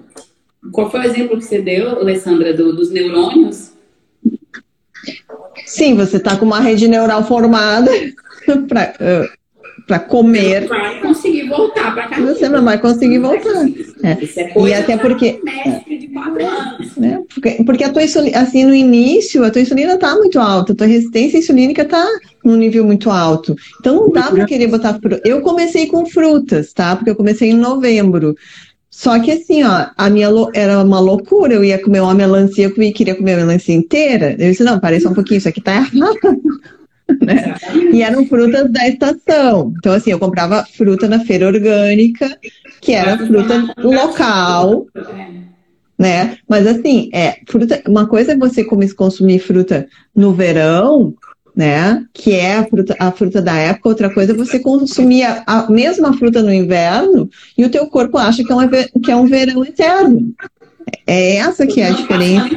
Qual 0.70 0.90
foi 0.90 1.00
o 1.00 1.04
exemplo 1.04 1.38
que 1.38 1.44
você 1.44 1.60
deu, 1.60 1.90
Alessandra, 1.90 2.52
do, 2.54 2.74
dos 2.74 2.90
neurônios? 2.90 3.72
Sim, 5.66 5.94
você 5.94 6.18
está 6.18 6.36
com 6.36 6.44
uma 6.44 6.60
rede 6.60 6.86
neural 6.88 7.24
formada 7.24 7.90
para 8.68 8.94
para 9.86 9.98
comer. 9.98 10.62
Você 10.62 10.68
vai 10.68 11.00
conseguir 11.00 11.48
voltar 11.48 11.71
para 11.90 12.08
casa. 12.08 12.34
Você 12.34 12.48
não 12.48 12.64
vai 12.64 12.78
conseguir 12.78 13.18
voltar. 13.18 13.66
É. 14.02 14.10
é 14.12 14.68
e 14.68 14.74
até 14.74 14.96
porque. 14.96 15.40
Né? 16.96 17.22
Porque, 17.34 17.64
porque 17.64 17.84
a 17.84 17.92
tua 17.92 18.04
insulina, 18.04 18.38
assim, 18.38 18.64
no 18.64 18.74
início, 18.74 19.44
a 19.44 19.50
tua 19.50 19.62
insulina 19.62 19.94
está 19.94 20.14
muito 20.14 20.38
alta, 20.38 20.72
a 20.72 20.76
tua 20.76 20.86
resistência 20.86 21.38
insulínica 21.38 21.82
está 21.82 22.06
num 22.44 22.56
nível 22.56 22.84
muito 22.84 23.10
alto. 23.10 23.56
Então 23.80 23.96
não 23.96 24.10
dá 24.10 24.30
para 24.30 24.44
querer 24.44 24.68
botar. 24.68 24.98
Eu 25.24 25.40
comecei 25.40 25.86
com 25.86 26.06
frutas, 26.06 26.72
tá? 26.72 26.94
Porque 26.94 27.10
eu 27.10 27.16
comecei 27.16 27.50
em 27.50 27.56
novembro. 27.56 28.36
Só 28.90 29.18
que 29.18 29.32
assim, 29.32 29.62
ó, 29.64 29.86
a 29.96 30.10
minha 30.10 30.28
era 30.54 30.82
uma 30.82 31.00
loucura. 31.00 31.54
Eu 31.54 31.64
ia 31.64 31.82
comer 31.82 32.00
uma 32.00 32.14
melancia, 32.14 32.66
eu 32.66 32.92
queria 32.92 33.14
comer 33.14 33.34
a 33.34 33.38
melancia 33.38 33.74
inteira. 33.74 34.36
Eu 34.38 34.50
disse, 34.50 34.62
não, 34.62 34.78
parei 34.78 35.00
só 35.00 35.08
um 35.08 35.14
pouquinho, 35.14 35.38
isso 35.38 35.48
aqui 35.48 35.60
tá 35.60 35.74
errado. 35.76 35.98
né? 37.22 37.56
E 37.92 38.02
eram 38.02 38.26
frutas 38.26 38.70
da 38.70 38.88
estação. 38.88 39.72
Então, 39.78 39.92
assim, 39.92 40.10
eu 40.10 40.18
comprava 40.18 40.64
fruta 40.64 41.08
na 41.08 41.20
feira 41.20 41.46
orgânica, 41.46 42.38
que 42.80 42.92
era 42.92 43.18
fruta 43.18 43.74
local, 43.78 44.86
né? 45.98 46.36
Mas 46.48 46.66
assim, 46.66 47.10
é, 47.12 47.38
fruta, 47.46 47.82
uma 47.86 48.06
coisa 48.06 48.32
é 48.32 48.36
você 48.36 48.64
consumir 48.94 49.38
fruta 49.38 49.86
no 50.14 50.32
verão, 50.32 51.14
né? 51.54 52.04
Que 52.12 52.34
é 52.34 52.56
a 52.56 52.64
fruta, 52.64 52.96
a 52.98 53.12
fruta 53.12 53.42
da 53.42 53.56
época, 53.56 53.88
outra 53.88 54.12
coisa 54.12 54.32
é 54.32 54.36
você 54.36 54.58
consumir 54.58 55.22
a, 55.24 55.44
a 55.46 55.70
mesma 55.70 56.12
fruta 56.14 56.42
no 56.42 56.52
inverno 56.52 57.28
e 57.56 57.64
o 57.64 57.70
teu 57.70 57.86
corpo 57.86 58.18
acha 58.18 58.42
que 58.42 58.50
é, 58.50 58.54
uma, 58.54 58.68
que 58.68 59.10
é 59.10 59.16
um 59.16 59.26
verão 59.26 59.64
eterno. 59.64 60.34
É 61.06 61.36
essa 61.36 61.66
que 61.66 61.80
é 61.80 61.88
a 61.88 61.92
diferença. 61.92 62.48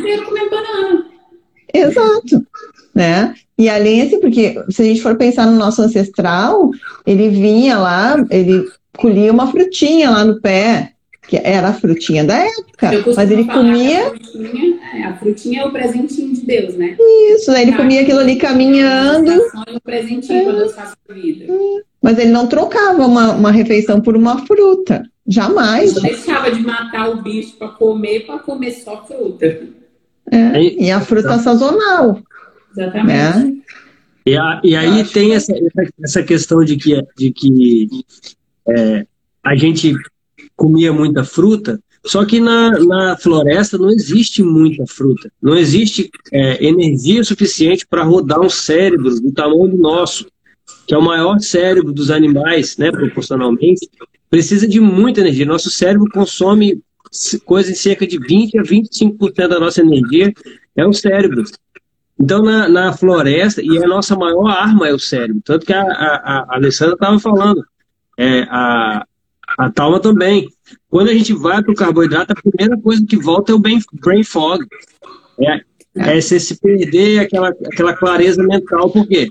Exato, 1.73 2.45
né? 2.95 3.35
E 3.57 3.67
além 3.67 4.01
assim, 4.01 4.19
porque 4.19 4.57
se 4.69 4.81
a 4.81 4.85
gente 4.85 5.01
for 5.01 5.17
pensar 5.17 5.45
no 5.45 5.57
nosso 5.57 5.81
ancestral, 5.81 6.71
ele 7.05 7.29
vinha 7.29 7.77
lá, 7.77 8.25
ele 8.29 8.65
colhia 8.97 9.31
uma 9.31 9.51
frutinha 9.51 10.09
lá 10.09 10.23
no 10.23 10.39
pé, 10.39 10.93
que 11.27 11.37
era 11.43 11.69
a 11.69 11.73
frutinha 11.73 12.23
da 12.23 12.37
época, 12.37 12.91
mas 13.15 13.31
ele 13.31 13.45
comia. 13.45 14.07
A 14.07 14.11
frutinha, 14.11 14.79
é, 14.93 15.03
a 15.03 15.17
frutinha, 15.17 15.61
é 15.61 15.65
o 15.65 15.71
presentinho 15.71 16.33
de 16.33 16.41
Deus, 16.41 16.75
né? 16.75 16.95
Isso, 17.33 17.51
né? 17.51 17.63
ele 17.63 17.71
tá. 17.71 17.77
comia 17.77 18.01
aquilo 18.01 18.19
ali 18.19 18.35
caminhando. 18.35 19.31
É 19.31 19.75
o 19.75 19.81
presentinho 19.81 20.39
é. 20.39 20.43
quando 20.43 20.57
Deus 20.57 20.75
faz 20.75 20.93
a 21.09 21.13
vida. 21.13 21.45
Mas 22.01 22.19
ele 22.19 22.31
não 22.31 22.47
trocava 22.47 23.05
uma, 23.05 23.31
uma 23.33 23.51
refeição 23.51 23.99
por 23.99 24.15
uma 24.15 24.45
fruta. 24.45 25.03
Jamais. 25.27 25.97
Ele 25.97 26.09
deixava 26.09 26.51
de 26.51 26.61
matar 26.61 27.09
o 27.09 27.21
bicho 27.21 27.55
para 27.57 27.69
comer, 27.69 28.27
para 28.27 28.37
comer 28.39 28.71
só 28.71 29.03
fruta. 29.05 29.63
É. 30.31 30.59
E 30.61 30.91
a 30.91 31.01
fruta 31.01 31.39
sazonal. 31.39 32.19
Exatamente. 32.77 33.37
Né? 33.37 33.55
E, 34.25 34.35
a, 34.35 34.61
e 34.63 34.75
aí 34.75 35.03
tem 35.03 35.33
essa, 35.33 35.53
essa 36.03 36.23
questão 36.23 36.63
de 36.63 36.77
que, 36.77 36.99
de 37.15 37.31
que 37.31 37.87
é, 38.67 39.05
a 39.43 39.55
gente 39.55 39.93
comia 40.55 40.91
muita 40.91 41.23
fruta, 41.23 41.79
só 42.03 42.25
que 42.25 42.39
na, 42.39 42.71
na 42.79 43.17
floresta 43.17 43.77
não 43.77 43.89
existe 43.89 44.41
muita 44.43 44.85
fruta. 44.87 45.31
Não 45.41 45.57
existe 45.57 46.09
é, 46.31 46.65
energia 46.65 47.23
suficiente 47.23 47.85
para 47.87 48.03
rodar 48.03 48.41
um 48.41 48.49
cérebro 48.49 49.09
do 49.19 49.31
tamanho 49.31 49.69
do 49.69 49.77
nosso, 49.77 50.27
que 50.87 50.93
é 50.93 50.97
o 50.97 51.01
maior 51.01 51.39
cérebro 51.39 51.91
dos 51.91 52.09
animais, 52.09 52.77
né, 52.77 52.91
proporcionalmente. 52.91 53.89
Precisa 54.29 54.67
de 54.67 54.79
muita 54.79 55.21
energia. 55.21 55.45
Nosso 55.45 55.69
cérebro 55.69 56.09
consome 56.11 56.81
coisa 57.43 57.71
em 57.71 57.75
cerca 57.75 58.05
de 58.05 58.19
20 58.19 58.59
a 58.59 58.63
25% 58.63 59.47
da 59.47 59.59
nossa 59.59 59.81
energia 59.81 60.33
é 60.75 60.85
o 60.85 60.93
cérebro. 60.93 61.43
Então, 62.19 62.41
na, 62.41 62.69
na 62.69 62.93
floresta, 62.93 63.61
e 63.61 63.77
a 63.77 63.87
nossa 63.87 64.15
maior 64.15 64.47
arma 64.47 64.87
é 64.87 64.93
o 64.93 64.99
cérebro. 64.99 65.41
Tanto 65.43 65.65
que 65.65 65.73
a, 65.73 65.81
a, 65.81 66.45
a 66.49 66.55
Alessandra 66.55 66.93
estava 66.93 67.19
falando, 67.19 67.63
é, 68.17 68.41
a, 68.49 69.05
a 69.57 69.69
Talma 69.69 69.99
também. 69.99 70.47
Quando 70.89 71.09
a 71.09 71.13
gente 71.13 71.33
vai 71.33 71.61
para 71.61 71.71
o 71.71 71.75
carboidrato, 71.75 72.31
a 72.31 72.41
primeira 72.41 72.81
coisa 72.81 73.05
que 73.05 73.17
volta 73.17 73.51
é 73.51 73.55
o 73.55 73.59
brain, 73.59 74.23
fog. 74.23 74.65
É, 75.41 75.61
é 75.97 76.21
você 76.21 76.39
se 76.39 76.59
perder 76.59 77.19
aquela, 77.19 77.49
aquela 77.49 77.93
clareza 77.93 78.41
mental, 78.43 78.89
por 78.89 79.05
quê? 79.07 79.27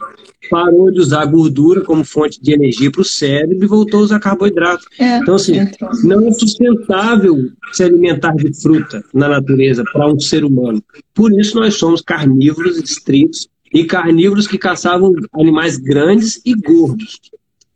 Parou 0.51 0.91
de 0.91 1.01
usar 1.01 1.25
gordura 1.27 1.81
como 1.81 2.05
fonte 2.05 2.41
de 2.43 2.53
energia 2.53 2.91
para 2.91 3.01
o 3.01 3.05
cérebro 3.05 3.65
e 3.65 3.67
voltou 3.67 4.01
a 4.01 4.03
usar 4.05 4.21
carboidrato. 4.21 4.85
É, 4.99 5.19
então, 5.19 5.35
assim, 5.35 5.59
então... 5.59 5.89
não 6.03 6.29
é 6.29 6.33
sustentável 6.33 7.51
se 7.73 7.85
alimentar 7.85 8.35
de 8.35 8.53
fruta 8.61 9.05
na 9.13 9.29
natureza 9.29 9.85
para 9.93 10.09
um 10.09 10.19
ser 10.19 10.45
humano. 10.45 10.83
Por 11.13 11.33
isso, 11.39 11.59
nós 11.59 11.75
somos 11.75 12.01
carnívoros 12.01 12.79
estritos 12.79 13.49
e 13.73 13.85
carnívoros 13.85 14.47
que 14.47 14.59
caçavam 14.59 15.13
animais 15.33 15.77
grandes 15.77 16.41
e 16.45 16.55
gordos. 16.55 17.21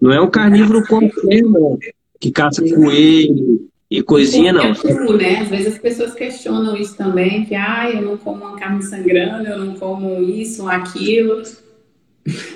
Não 0.01 0.12
é 0.12 0.20
um 0.20 0.31
carnívoro 0.31 0.86
qualquer, 0.86 1.43
não, 1.43 1.77
que 2.20 2.31
caça 2.31 2.62
coelho, 2.62 3.69
e 3.90 4.03
coisinha 4.03 4.53
não. 4.53 4.65
É 4.65 5.16
né? 5.16 5.40
Às 5.40 5.49
vezes 5.49 5.66
as 5.69 5.78
pessoas 5.78 6.15
questionam 6.15 6.77
isso 6.77 6.97
também, 6.97 7.45
que 7.47 7.55
ah, 7.55 7.90
eu 7.90 8.03
não 8.03 8.16
como 8.19 8.45
uma 8.45 8.57
carne 8.57 8.82
sangrando, 8.82 9.49
eu 9.49 9.59
não 9.59 9.74
como 9.74 10.23
isso, 10.23 10.62
ou 10.62 10.69
aquilo. 10.69 11.43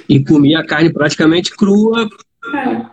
E 0.08 0.22
comia 0.24 0.60
a 0.60 0.66
carne 0.66 0.92
praticamente 0.92 1.50
crua. 1.50 2.08
É. 2.54 2.86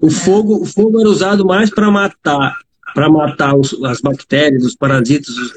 O 0.00 0.10
fogo, 0.10 0.62
o 0.62 0.64
fogo 0.64 0.98
era 0.98 1.08
usado 1.08 1.44
mais 1.44 1.68
para 1.68 1.90
matar, 1.90 2.56
para 2.94 3.08
matar 3.08 3.54
os, 3.54 3.74
as 3.84 4.00
bactérias, 4.00 4.64
os 4.64 4.74
parasitas, 4.74 5.28
os, 5.28 5.52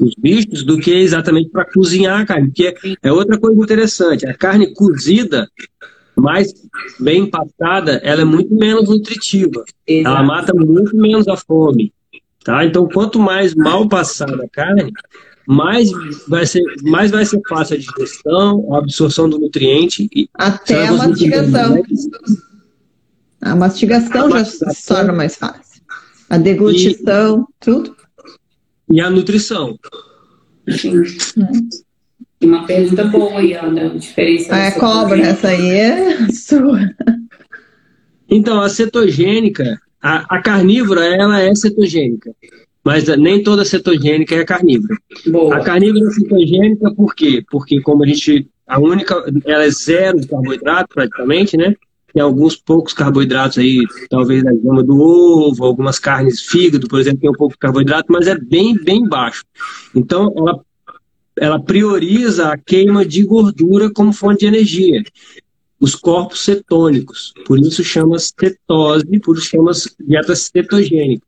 os 0.00 0.14
bichos, 0.18 0.64
do 0.64 0.78
que 0.78 0.92
exatamente 0.92 1.50
para 1.50 1.64
cozinhar 1.64 2.20
a 2.20 2.26
carne. 2.26 2.48
Porque 2.48 2.74
é 3.02 3.12
outra 3.12 3.38
coisa 3.38 3.60
interessante. 3.60 4.26
A 4.26 4.34
carne 4.34 4.74
cozida 4.74 5.48
mais 6.16 6.52
bem 6.98 7.28
passada, 7.28 8.00
ela 8.04 8.22
é 8.22 8.24
muito 8.24 8.54
menos 8.54 8.88
nutritiva. 8.88 9.64
Exato. 9.86 10.16
Ela 10.16 10.22
mata 10.22 10.54
muito 10.54 10.96
menos 10.96 11.28
a 11.28 11.36
fome. 11.36 11.92
Tá? 12.44 12.64
Então, 12.64 12.86
quanto 12.88 13.18
mais 13.18 13.54
mal 13.54 13.88
passada 13.88 14.44
a 14.44 14.48
carne, 14.48 14.92
mais 15.46 15.90
vai 16.28 16.46
ser, 16.46 16.62
mais 16.82 17.10
vai 17.10 17.24
ser 17.24 17.40
fácil 17.48 17.76
a 17.76 17.78
digestão, 17.78 18.74
a 18.74 18.78
absorção 18.78 19.28
do 19.28 19.38
nutriente. 19.38 20.08
E 20.14 20.28
Até 20.34 20.86
a 20.86 20.92
mastigação. 20.92 21.82
A 23.40 23.54
mastigação 23.54 24.30
já 24.30 24.44
se 24.44 24.86
torna 24.86 25.12
mais 25.12 25.36
fácil. 25.36 25.82
A 26.30 26.38
deglutição, 26.38 27.46
e, 27.48 27.64
tudo. 27.64 27.96
E 28.90 29.00
a 29.00 29.10
nutrição. 29.10 29.78
Sim. 30.68 31.02
Uma 32.42 32.66
pergunta 32.66 33.04
boa 33.04 33.38
aí, 33.38 33.52
Ana. 33.52 33.86
A 33.86 33.88
diferença. 33.88 34.56
É 34.56 34.70
cobra, 34.72 35.20
essa 35.20 35.48
aí 35.48 35.68
é 35.68 36.28
sua. 36.32 36.80
Então, 38.28 38.60
a 38.60 38.68
cetogênica, 38.70 39.78
a, 40.02 40.36
a 40.36 40.42
carnívora, 40.42 41.04
ela 41.04 41.40
é 41.40 41.54
cetogênica 41.54 42.34
mas 42.84 43.04
nem 43.16 43.42
toda 43.42 43.64
cetogênica 43.64 44.34
é 44.34 44.44
carnívora. 44.44 44.96
Boa. 45.26 45.56
A 45.56 45.60
carnívora 45.60 46.06
é 46.06 46.12
cetogênica 46.12 46.94
por 46.94 47.14
quê? 47.14 47.42
Porque 47.50 47.80
como 47.80 48.04
a 48.04 48.06
gente, 48.06 48.46
a 48.66 48.78
única, 48.78 49.24
ela 49.46 49.64
é 49.64 49.70
zero 49.70 50.26
carboidrato 50.28 50.94
praticamente, 50.94 51.56
né? 51.56 51.74
Tem 52.12 52.22
alguns 52.22 52.54
poucos 52.54 52.92
carboidratos 52.92 53.58
aí, 53.58 53.84
talvez 54.08 54.44
na 54.44 54.52
gama 54.52 54.84
do 54.84 55.00
ovo, 55.00 55.64
algumas 55.64 55.98
carnes, 55.98 56.42
fígado, 56.42 56.86
por 56.86 57.00
exemplo, 57.00 57.20
tem 57.20 57.30
um 57.30 57.34
pouco 57.34 57.54
de 57.54 57.58
carboidrato, 57.58 58.12
mas 58.12 58.28
é 58.28 58.38
bem, 58.38 58.76
bem 58.76 59.08
baixo. 59.08 59.44
Então, 59.92 60.32
ela, 60.36 60.60
ela 61.36 61.58
prioriza 61.58 62.50
a 62.50 62.58
queima 62.58 63.04
de 63.04 63.24
gordura 63.24 63.90
como 63.90 64.12
fonte 64.12 64.40
de 64.40 64.46
energia. 64.46 65.02
Os 65.80 65.96
corpos 65.96 66.44
cetônicos, 66.44 67.32
por 67.46 67.58
isso 67.58 67.82
chama 67.82 68.16
cetose, 68.18 69.18
por 69.18 69.36
isso 69.36 69.48
chama 69.48 69.72
dieta 70.06 70.36
cetogênica 70.36 71.26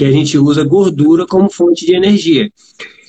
que 0.00 0.04
a 0.06 0.10
gente 0.10 0.38
usa 0.38 0.64
gordura 0.64 1.26
como 1.26 1.50
fonte 1.50 1.84
de 1.84 1.94
energia. 1.94 2.50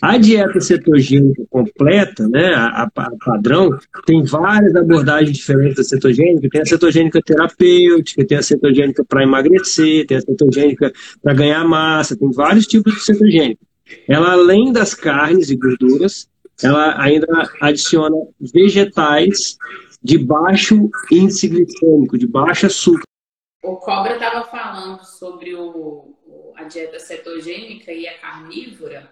A 0.02 0.18
dieta 0.18 0.60
cetogênica 0.60 1.42
completa, 1.50 2.28
né, 2.28 2.54
a, 2.54 2.84
a, 2.84 3.12
padrão, 3.24 3.70
tem 4.06 4.26
várias 4.26 4.76
abordagens 4.76 5.38
diferentes 5.38 5.78
da 5.78 5.84
cetogênica. 5.86 6.50
Tem 6.50 6.60
a 6.60 6.66
cetogênica 6.66 7.22
terapêutica, 7.26 8.28
tem 8.28 8.38
a 8.38 8.44
cetogênica 8.44 9.06
para 9.08 9.24
emagrecer, 9.24 10.06
tem 10.06 10.18
a 10.18 10.22
cetogênica 10.22 10.92
para 11.24 11.34
ganhar 11.34 11.64
massa, 11.64 12.18
tem 12.18 12.30
vários 12.30 12.68
tipos 12.68 12.94
de 12.94 13.00
cetogênica. 13.00 13.62
Ela, 14.06 14.34
além 14.34 14.74
das 14.74 14.94
carnes 14.94 15.50
e 15.50 15.56
gorduras, 15.56 16.28
ela 16.62 17.02
ainda 17.02 17.50
adiciona 17.62 18.18
vegetais 18.54 19.56
de 20.04 20.18
baixo 20.18 20.90
índice 21.10 21.48
glicêmico, 21.48 22.18
de 22.18 22.28
baixo 22.28 22.66
açúcar. 22.66 23.04
O 23.64 23.78
Cobra 23.78 24.16
estava 24.16 24.44
falando 24.44 25.06
sobre 25.06 25.56
o, 25.56 26.11
dieta 26.72 27.00
cetogênica 27.00 27.92
e 27.92 28.08
a 28.08 28.18
carnívora, 28.18 29.12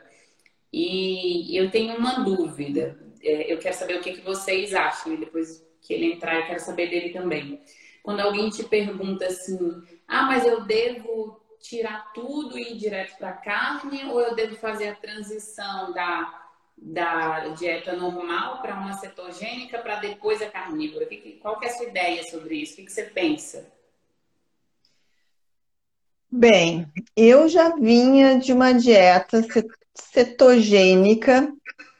e 0.71 1.57
eu 1.57 1.69
tenho 1.71 1.95
uma 1.97 2.23
dúvida. 2.23 2.97
É, 3.21 3.51
eu 3.51 3.57
quero 3.57 3.75
saber 3.75 3.97
o 3.97 4.01
que, 4.01 4.13
que 4.13 4.21
vocês 4.21 4.73
acham, 4.73 5.13
e 5.13 5.17
depois 5.17 5.65
que 5.81 5.93
ele 5.93 6.13
entrar, 6.13 6.35
eu 6.35 6.47
quero 6.47 6.59
saber 6.59 6.89
dele 6.89 7.09
também. 7.09 7.61
Quando 8.03 8.21
alguém 8.21 8.49
te 8.49 8.63
pergunta 8.63 9.25
assim, 9.25 9.81
ah, 10.07 10.23
mas 10.23 10.45
eu 10.45 10.61
devo 10.61 11.39
tirar 11.59 12.13
tudo 12.13 12.57
e 12.57 12.71
ir 12.71 12.77
direto 12.77 13.17
para 13.17 13.33
carne, 13.33 14.05
ou 14.05 14.21
eu 14.21 14.35
devo 14.35 14.55
fazer 14.55 14.89
a 14.89 14.95
transição 14.95 15.91
da, 15.91 16.47
da 16.77 17.49
dieta 17.49 17.93
normal 17.95 18.61
para 18.61 18.75
uma 18.75 18.93
cetogênica 18.93 19.79
para 19.79 19.95
depois 19.97 20.41
a 20.41 20.49
carnívora? 20.49 21.07
Qual 21.41 21.59
que 21.59 21.65
é 21.65 21.69
a 21.69 21.73
sua 21.73 21.87
ideia 21.87 22.23
sobre 22.23 22.55
isso? 22.55 22.73
O 22.73 22.75
que, 22.77 22.85
que 22.85 22.91
você 22.91 23.03
pensa? 23.03 23.71
Bem, 26.31 26.87
eu 27.15 27.49
já 27.49 27.75
vinha 27.75 28.37
de 28.37 28.53
uma 28.53 28.71
dieta 28.71 29.43
cetogênica, 29.95 31.51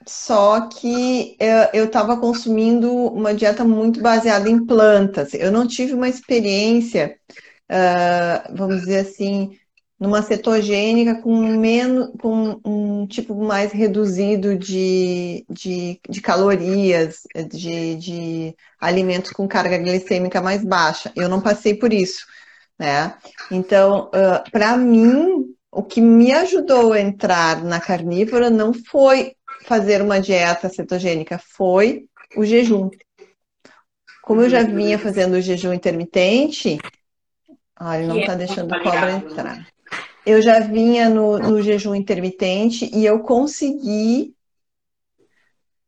só 0.06 0.68
que 0.68 1.35
eu 1.73 1.85
estava 1.85 2.15
consumindo 2.15 2.91
uma 2.93 3.34
dieta 3.34 3.64
muito 3.65 4.01
baseada 4.01 4.47
em 4.47 4.64
plantas. 4.65 5.34
Eu 5.34 5.51
não 5.51 5.68
tive 5.68 5.93
uma 5.93 6.07
experiência, 6.07 7.18
uh, 7.72 8.56
vamos 8.56 8.81
dizer 8.81 8.99
assim, 8.99 9.57
numa 9.99 10.22
cetogênica 10.22 11.22
com 11.22 11.35
menos, 11.57 12.11
com 12.22 12.61
um 12.64 13.07
tipo 13.07 13.34
mais 13.35 13.72
reduzido 13.72 14.56
de, 14.56 15.43
de, 15.49 15.99
de 16.07 16.22
calorias, 16.22 17.22
de, 17.51 17.95
de 17.95 18.56
alimentos 18.80 19.31
com 19.31 19.47
carga 19.47 19.77
glicêmica 19.80 20.39
mais 20.39 20.64
baixa. 20.64 21.11
Eu 21.15 21.27
não 21.27 21.41
passei 21.41 21.73
por 21.73 21.91
isso 21.91 22.26
né? 22.80 23.14
Então, 23.51 24.10
uh, 24.10 24.49
para 24.51 24.77
mim, 24.77 25.53
o 25.69 25.84
que 25.84 25.99
me 25.99 26.31
ajudou 26.31 26.93
a 26.93 27.01
entrar 27.01 27.61
na 27.64 27.80
carnívora 27.80 28.49
não 28.49 28.73
foi 28.73 29.35
fazer 29.65 30.01
uma 30.01 30.22
dieta 30.22 30.69
cetogênica, 30.69 31.38
foi 31.38 32.07
o 32.38 32.45
jejum. 32.45 32.89
Como 34.23 34.41
eu 34.41 34.49
já 34.49 34.64
vinha 34.64 34.97
fazendo 34.97 35.34
o 35.34 35.41
jejum 35.41 35.73
intermitente, 35.73 36.77
olha, 37.80 38.07
não 38.07 38.19
está 38.19 38.35
deixando 38.35 38.73
a 38.73 38.81
cobra 38.81 39.11
entrar. 39.11 39.68
Eu 40.26 40.41
já 40.41 40.60
vinha 40.60 41.10
no, 41.10 41.38
no 41.39 41.61
jejum 41.61 41.95
intermitente 41.95 42.89
e 42.93 43.06
eu 43.06 43.19
consegui 43.19 44.35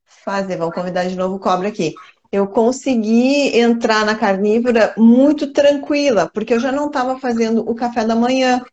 fazer. 0.05 0.57
Vamos 0.57 0.73
convidar 0.73 1.05
de 1.05 1.15
novo 1.15 1.35
o 1.35 1.39
cobra 1.39 1.69
aqui 1.69 1.93
eu 2.32 2.48
consegui 2.48 3.58
entrar 3.58 4.06
na 4.06 4.16
carnívora 4.16 4.94
muito 4.98 5.52
tranquila, 5.52 6.30
porque 6.34 6.53
eu 6.53 6.60
já 6.60 6.72
não 6.72 6.88
estava 6.88 7.20
fazendo 7.20 7.70
o 7.70 7.76
café 7.76 8.06
da 8.06 8.16
manhã, 8.16 8.64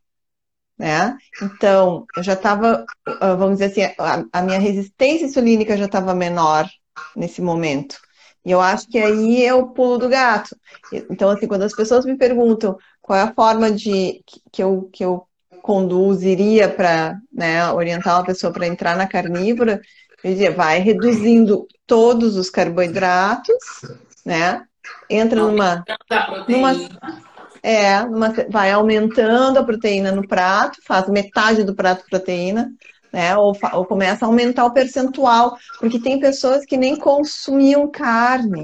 né? 0.79 1.17
Então, 1.43 2.07
eu 2.17 2.23
já 2.23 2.35
estava, 2.35 2.85
ah, 3.21 3.35
vamos 3.35 3.59
dizer 3.59 3.73
assim, 3.73 4.29
a, 4.33 4.43
minha 4.43 4.61
resistência 4.61 5.27
insulínica 5.27 5.77
já 5.77 5.87
estava 5.87 6.15
menor 6.15 6.69
nesse 7.17 7.43
momento. 7.43 7.99
E 8.45 8.51
eu 8.53 8.61
acho 8.61 8.89
que 8.89 8.99
aí 8.99 9.45
é 9.45 9.53
o 9.53 9.69
pulo 9.69 9.99
do 9.99 10.09
gato. 10.09 10.57
Então, 11.11 11.29
assim, 11.31 11.49
quando 11.49 11.63
as 11.63 11.75
pessoas 11.75 12.07
me 12.07 12.17
perguntam 12.17 12.79
qual 13.03 13.19
é 13.19 13.23
a 13.23 13.35
forma 13.35 13.71
de 13.73 14.23
que 14.53 14.63
eu, 14.63 14.89
que 14.93 15.05
eu 15.05 15.27
conduziria 15.63 16.69
para 16.69 17.19
né, 17.33 17.71
orientar 17.73 18.17
uma 18.17 18.25
pessoa 18.25 18.53
para 18.53 18.67
entrar 18.67 18.97
na 18.97 19.07
carnívora, 19.09 19.81
eu 20.23 20.31
dizia, 20.31 20.53
vai 20.53 20.79
reduzindo 20.79 21.67
todos 21.89 22.37
os 22.37 22.49
carboidratos, 22.49 23.57
né? 24.25 24.63
Entra 25.11 25.41
numa. 25.41 25.85
numa 26.47 26.73
é, 27.61 28.03
numa, 28.05 28.33
vai 28.49 28.71
aumentando 28.71 29.59
a 29.59 29.65
proteína 29.65 30.13
no 30.13 30.27
prato, 30.27 30.79
faz 30.87 31.09
metade 31.09 31.65
do 31.65 31.75
prato 31.75 32.05
proteína, 32.09 32.71
né? 33.13 33.37
Ou, 33.37 33.57
ou 33.73 33.85
começa 33.85 34.25
a 34.25 34.29
aumentar 34.29 34.65
o 34.65 34.73
percentual, 34.73 35.59
porque 35.81 35.99
tem 35.99 36.21
pessoas 36.21 36.65
que 36.65 36.77
nem 36.77 36.95
consumiam 36.95 37.91
carne. 37.91 38.63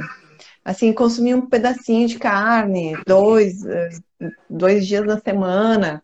Assim, 0.64 0.92
consumiam 0.92 1.40
um 1.40 1.48
pedacinho 1.48 2.06
de 2.06 2.18
carne, 2.18 2.96
dois, 3.06 3.64
eh, 3.66 3.90
dois 4.48 4.86
dias 4.86 5.06
da 5.06 5.18
semana, 5.18 6.02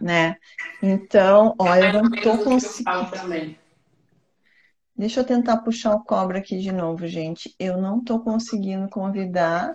né? 0.00 0.36
Então, 0.82 1.54
olha, 1.58 1.94
eu 1.94 2.02
não 2.02 2.10
tô 2.10 2.38
conseguindo. 2.38 3.65
Deixa 4.96 5.20
eu 5.20 5.24
tentar 5.24 5.58
puxar 5.58 5.94
o 5.94 6.02
cobra 6.02 6.38
aqui 6.38 6.58
de 6.58 6.72
novo, 6.72 7.06
gente. 7.06 7.54
Eu 7.58 7.76
não 7.76 7.98
estou 7.98 8.20
conseguindo 8.20 8.88
convidar. 8.88 9.74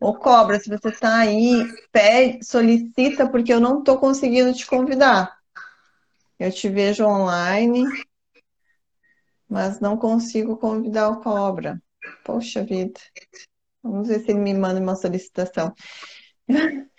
Ô, 0.00 0.14
cobra, 0.14 0.58
se 0.58 0.68
você 0.68 0.88
está 0.88 1.18
aí, 1.18 1.64
pede, 1.92 2.44
solicita, 2.44 3.28
porque 3.30 3.52
eu 3.52 3.60
não 3.60 3.78
estou 3.78 3.98
conseguindo 3.98 4.52
te 4.52 4.66
convidar. 4.66 5.38
Eu 6.38 6.50
te 6.50 6.68
vejo 6.68 7.04
online, 7.04 7.84
mas 9.48 9.78
não 9.78 9.96
consigo 9.96 10.56
convidar 10.56 11.10
o 11.10 11.20
cobra. 11.20 11.80
Poxa 12.24 12.64
vida. 12.64 12.98
Vamos 13.82 14.08
ver 14.08 14.20
se 14.20 14.32
ele 14.32 14.40
me 14.40 14.54
manda 14.54 14.80
uma 14.80 14.96
solicitação. 14.96 15.72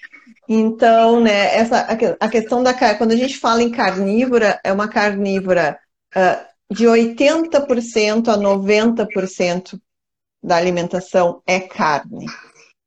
Então, 0.48 1.22
né, 1.22 1.56
essa, 1.56 1.88
a 2.20 2.28
questão 2.28 2.62
da 2.62 2.74
quando 2.98 3.12
a 3.12 3.16
gente 3.16 3.38
fala 3.38 3.64
em 3.64 3.72
carnívora, 3.72 4.60
é 4.66 4.74
uma 4.74 4.88
carnívora 4.88 5.80
uh, 6.16 6.51
de 6.72 6.86
80% 6.86 8.30
a 8.30 8.38
90% 8.38 9.80
da 10.42 10.56
alimentação 10.56 11.44
é 11.46 11.60
carne, 11.60 12.26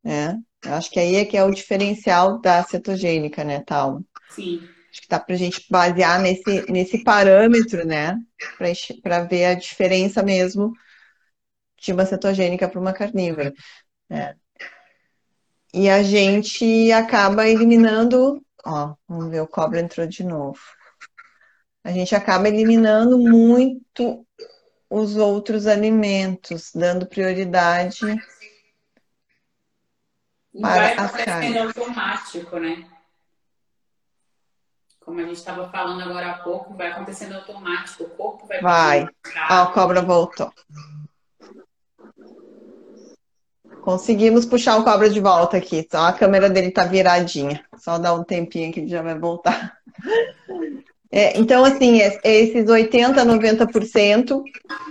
né? 0.03 0.39
Eu 0.65 0.73
acho 0.73 0.91
que 0.91 0.99
aí 0.99 1.17
é 1.17 1.25
que 1.27 1.37
é 1.37 1.45
o 1.45 1.51
diferencial 1.51 2.41
da 2.41 2.65
cetogênica, 2.65 3.45
né, 3.45 3.63
Tal? 3.67 4.01
Sim. 4.31 4.67
Acho 4.91 5.03
que 5.03 5.09
dá 5.09 5.21
pra 5.21 5.37
gente 5.37 5.67
basear 5.71 6.19
nesse, 6.23 6.73
nesse 6.73 7.05
parâmetro, 7.05 7.87
né? 7.87 8.19
Para 9.03 9.25
ver 9.25 9.45
a 9.45 9.55
diferença 9.55 10.23
mesmo 10.23 10.73
de 11.79 11.93
uma 11.93 12.07
cetogênica 12.07 12.67
para 12.67 12.81
uma 12.81 12.95
carnívora. 12.95 13.53
Né? 14.09 14.35
E 15.75 15.91
a 15.91 16.03
gente 16.03 16.91
acaba 16.91 17.47
eliminando. 17.47 18.43
Ó, 18.65 18.95
vamos 19.07 19.31
ver, 19.31 19.43
o 19.43 19.47
cobra 19.47 19.81
entrou 19.81 20.07
de 20.07 20.25
novo 20.25 20.59
a 21.85 21.93
gente 21.93 22.15
acaba 22.15 22.49
eliminando 22.49 23.19
muito 23.19 24.27
os 24.89 25.17
outros 25.17 25.67
alimentos, 25.67 26.73
dando 26.75 27.07
prioridade 27.07 28.01
para 30.61 31.05
a 31.05 31.09
carne. 31.09 31.59
automático, 31.59 32.59
né? 32.59 32.89
como 35.05 35.21
a 35.21 35.25
gente 35.25 35.37
estava 35.37 35.69
falando 35.69 36.01
agora 36.03 36.31
há 36.31 36.39
pouco, 36.39 36.75
vai 36.75 36.91
acontecendo 36.91 37.35
automático, 37.35 38.05
o 38.05 38.11
corpo 38.11 38.47
vai. 38.47 38.61
Vai. 38.63 39.09
Ó, 39.51 39.55
a 39.63 39.67
cobra 39.67 40.01
voltou. 40.01 40.51
Conseguimos 43.83 44.47
puxar 44.47 44.79
o 44.79 44.85
cobra 44.85 45.11
de 45.11 45.21
volta 45.21 45.59
aqui. 45.59 45.87
Só 45.91 46.07
a 46.07 46.13
câmera 46.15 46.49
dele 46.49 46.71
tá 46.71 46.85
viradinha. 46.85 47.63
Só 47.77 47.99
dá 47.99 48.15
um 48.15 48.25
tempinho 48.25 48.73
que 48.73 48.81
ele 48.81 48.89
já 48.89 49.03
vai 49.03 49.19
voltar. 49.19 49.79
É, 51.17 51.39
então, 51.39 51.65
assim, 51.65 52.01
é, 52.01 52.19
é 52.25 52.41
esses 52.41 52.65
80%, 52.67 53.15
90% 53.15 54.43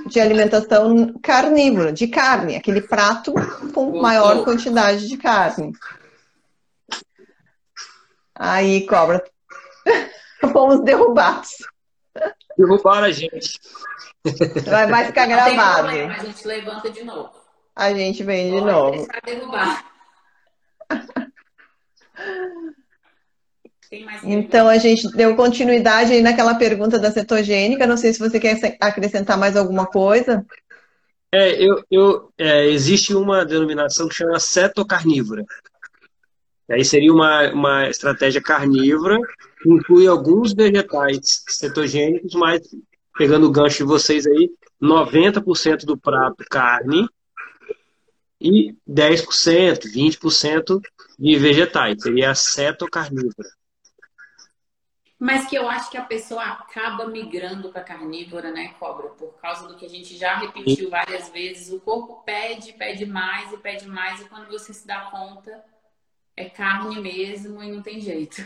de 0.08 0.22
alimentação 0.22 1.14
carnívora, 1.22 1.92
de 1.92 2.08
carne, 2.08 2.56
aquele 2.56 2.80
prato 2.80 3.34
com 3.74 4.00
maior 4.00 4.42
quantidade 4.46 5.10
de 5.10 5.18
carne. 5.18 5.74
Aí, 8.34 8.88
cobra, 8.88 9.22
fomos 10.54 10.82
derrubados. 10.86 11.58
Derrubaram 12.58 13.08
a 13.08 13.12
gente. 13.12 13.60
Vai, 14.66 14.88
vai 14.88 15.06
ficar 15.08 15.26
gravado. 15.26 15.90
Problema, 15.90 16.14
a 16.14 16.24
gente 16.24 16.48
levanta 16.48 16.90
de 16.90 17.04
novo. 17.04 17.34
A 17.76 17.94
gente 17.94 18.24
vem 18.24 18.46
de 18.46 18.62
Pode 18.62 18.72
novo. 18.72 19.08
derrubar. 19.26 19.86
Então 24.24 24.68
a 24.68 24.78
gente 24.78 25.10
deu 25.16 25.36
continuidade 25.36 26.14
aí 26.14 26.22
naquela 26.22 26.56
pergunta 26.56 26.98
da 26.98 27.12
cetogênica. 27.12 27.88
Não 27.88 27.98
sei 27.98 28.14
se 28.14 28.20
você 28.20 28.40
quer 28.40 28.78
acrescentar 28.80 29.38
mais 29.38 29.56
alguma 29.56 29.86
coisa. 29.86 30.46
É, 31.32 31.64
eu, 31.64 31.84
eu 31.90 32.30
é, 32.38 32.68
existe 32.68 33.14
uma 33.16 33.44
denominação 33.44 34.08
que 34.08 34.16
chama 34.16 34.40
cetocarnívora. 34.40 35.44
Aí 36.70 36.86
seria 36.86 37.12
uma, 37.12 37.52
uma 37.52 37.90
estratégia 37.90 38.42
carnívora, 38.42 39.20
que 39.62 39.70
inclui 39.70 40.08
alguns 40.08 40.54
vegetais 40.54 41.44
cetogênicos, 41.48 42.34
mas 42.36 42.62
pegando 43.18 43.48
o 43.48 43.52
gancho 43.52 43.78
de 43.78 43.84
vocês 43.84 44.26
aí, 44.26 44.50
90% 44.82 45.86
do 45.86 45.98
prato 45.98 46.44
carne 46.50 47.08
e 48.40 48.76
10%, 48.90 49.92
20% 49.92 50.82
de 51.18 51.36
vegetais. 51.38 52.02
Seria 52.02 52.32
a 52.32 52.36
cetocarnívora. 52.36 53.50
Mas 55.24 55.48
que 55.48 55.56
eu 55.56 55.70
acho 55.70 55.90
que 55.90 55.96
a 55.96 56.04
pessoa 56.04 56.44
acaba 56.44 57.08
migrando 57.08 57.70
para 57.70 57.82
carnívora, 57.82 58.52
né, 58.52 58.76
cobra? 58.78 59.08
Por 59.08 59.34
causa 59.42 59.66
do 59.70 59.76
que 59.78 59.86
a 59.86 59.90
gente 59.90 60.18
já 60.18 60.36
repetiu 60.36 60.90
várias 60.90 61.30
vezes. 61.30 61.72
O 61.72 61.80
corpo 61.80 62.22
pede, 62.26 62.74
pede 62.74 63.06
mais 63.06 63.50
e 63.54 63.56
pede 63.56 63.88
mais, 63.88 64.20
e 64.20 64.26
quando 64.26 64.50
você 64.50 64.74
se 64.74 64.86
dá 64.86 65.10
conta, 65.10 65.64
é 66.36 66.50
carne 66.50 67.00
mesmo 67.00 67.64
e 67.64 67.72
não 67.72 67.82
tem 67.82 68.02
jeito. 68.02 68.46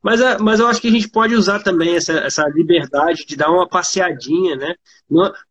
Mas, 0.00 0.20
é, 0.20 0.38
mas 0.38 0.60
eu 0.60 0.68
acho 0.68 0.80
que 0.80 0.86
a 0.86 0.92
gente 0.92 1.08
pode 1.08 1.34
usar 1.34 1.64
também 1.64 1.96
essa, 1.96 2.12
essa 2.20 2.46
liberdade 2.46 3.26
de 3.26 3.34
dar 3.34 3.50
uma 3.50 3.68
passeadinha, 3.68 4.54
né? 4.54 4.76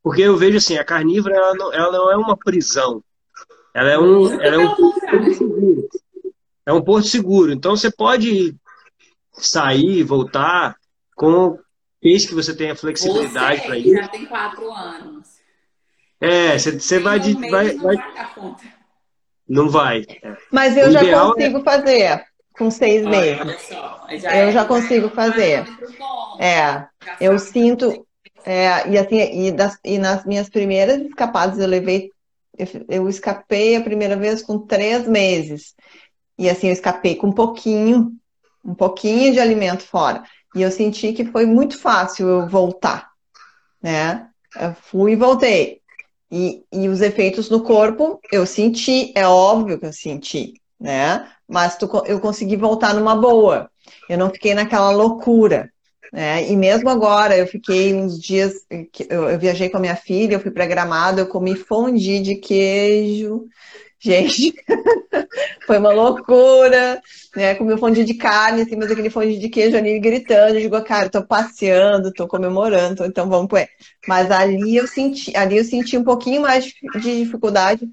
Porque 0.01 0.21
eu 0.21 0.37
vejo 0.37 0.59
assim, 0.59 0.77
a 0.77 0.85
carnívora 0.85 1.35
ela 1.35 1.53
não, 1.55 1.73
ela 1.73 1.91
não 1.91 2.09
é 2.09 2.15
uma 2.15 2.37
prisão. 2.37 3.03
Ela 3.73 3.89
é 3.89 3.99
um, 3.99 4.41
ela 4.41 4.55
é 4.55 4.59
um 4.59 4.75
porto 4.75 5.33
seguro. 5.33 5.89
É 6.65 6.71
um 6.71 6.81
porto 6.81 7.07
seguro. 7.09 7.51
Então 7.51 7.75
você 7.75 7.91
pode 7.91 8.55
sair, 9.37 10.03
voltar, 10.03 10.75
com 11.15 11.57
desde 12.01 12.27
que 12.27 12.35
você 12.35 12.55
tenha 12.55 12.75
flexibilidade 12.75 13.61
para 13.61 13.77
isso. 13.77 13.95
já 13.95 14.07
tem 14.07 14.25
quatro 14.25 14.71
anos. 14.71 15.27
É, 16.21 16.57
você 16.57 16.99
vai, 16.99 17.19
de, 17.19 17.33
vai, 17.49 17.73
não 17.73 17.83
vai, 17.83 17.95
vai 17.97 18.55
Não 19.47 19.69
vai. 19.69 20.05
Mas 20.51 20.77
eu 20.77 20.87
o 20.87 20.91
já 20.91 21.01
é 21.01 21.11
consigo 21.11 21.57
é... 21.57 21.63
fazer 21.63 22.25
com 22.57 22.71
seis 22.71 23.05
meses. 23.05 23.61
Só, 23.63 24.07
já 24.17 24.37
eu 24.37 24.49
é, 24.49 24.51
já 24.51 24.65
consigo 24.65 25.09
fazer. 25.09 25.65
É, 26.39 26.85
eu 27.19 27.37
sinto. 27.37 28.05
É, 28.45 28.87
e 28.89 28.97
assim, 28.97 29.47
e, 29.47 29.51
das, 29.51 29.77
e 29.83 29.97
nas 29.97 30.25
minhas 30.25 30.49
primeiras 30.49 31.01
escapadas 31.01 31.59
eu 31.59 31.67
levei. 31.67 32.11
Eu, 32.57 32.67
eu 32.87 33.09
escapei 33.09 33.75
a 33.75 33.81
primeira 33.81 34.15
vez 34.15 34.41
com 34.41 34.59
três 34.59 35.07
meses. 35.07 35.75
E 36.37 36.49
assim, 36.49 36.67
eu 36.67 36.73
escapei 36.73 37.15
com 37.15 37.27
um 37.27 37.33
pouquinho, 37.33 38.11
um 38.65 38.73
pouquinho 38.73 39.31
de 39.31 39.39
alimento 39.39 39.83
fora. 39.83 40.23
E 40.55 40.61
eu 40.61 40.71
senti 40.71 41.13
que 41.13 41.25
foi 41.25 41.45
muito 41.45 41.77
fácil 41.77 42.27
eu 42.27 42.47
voltar, 42.47 43.09
né? 43.81 44.27
Eu 44.59 44.73
fui 44.73 45.11
e 45.11 45.15
voltei. 45.15 45.81
E, 46.31 46.63
e 46.71 46.87
os 46.89 47.01
efeitos 47.01 47.49
no 47.49 47.61
corpo 47.61 48.19
eu 48.31 48.45
senti, 48.45 49.11
é 49.15 49.27
óbvio 49.27 49.79
que 49.79 49.85
eu 49.85 49.93
senti, 49.93 50.53
né? 50.79 51.29
Mas 51.47 51.77
tu, 51.77 51.89
eu 52.07 52.19
consegui 52.19 52.55
voltar 52.55 52.93
numa 52.93 53.15
boa. 53.15 53.69
Eu 54.09 54.17
não 54.17 54.31
fiquei 54.31 54.55
naquela 54.55 54.89
loucura, 54.91 55.69
né? 56.11 56.49
E 56.49 56.55
mesmo 56.55 56.89
agora, 56.89 57.37
eu 57.37 57.45
fiquei 57.45 57.93
uns 57.93 58.19
dias, 58.19 58.53
eu, 59.09 59.29
eu 59.29 59.37
viajei 59.37 59.69
com 59.69 59.77
a 59.77 59.81
minha 59.81 59.95
filha, 59.95 60.35
eu 60.35 60.39
fui 60.39 60.51
para 60.51 60.65
Gramado, 60.65 61.19
eu 61.19 61.27
comi 61.27 61.55
fondue 61.55 62.21
de 62.21 62.35
queijo, 62.35 63.45
Gente, 63.99 64.53
foi 65.65 65.77
uma 65.77 65.91
loucura, 65.91 67.01
né? 67.35 67.55
Comi 67.55 67.73
um 67.73 67.77
fondue 67.77 68.03
de 68.03 68.13
carne, 68.13 68.61
assim, 68.61 68.75
mas 68.75 68.91
aquele 68.91 69.09
fondue 69.09 69.39
de 69.39 69.49
queijo 69.49 69.77
ali 69.77 69.99
gritando, 69.99 70.55
eu 70.55 70.61
digo, 70.61 70.81
cara, 70.83 71.09
tô 71.09 71.25
passeando, 71.25 72.13
tô 72.13 72.27
comemorando, 72.27 73.05
então 73.05 73.27
vamos 73.29 73.47
pro 73.47 73.59
Mas 74.07 74.29
ali 74.29 74.75
eu 74.75 74.87
senti, 74.87 75.35
ali 75.35 75.57
eu 75.57 75.63
senti 75.63 75.97
um 75.97 76.03
pouquinho 76.03 76.41
mais 76.41 76.65
de 76.65 77.23
dificuldade, 77.23 77.89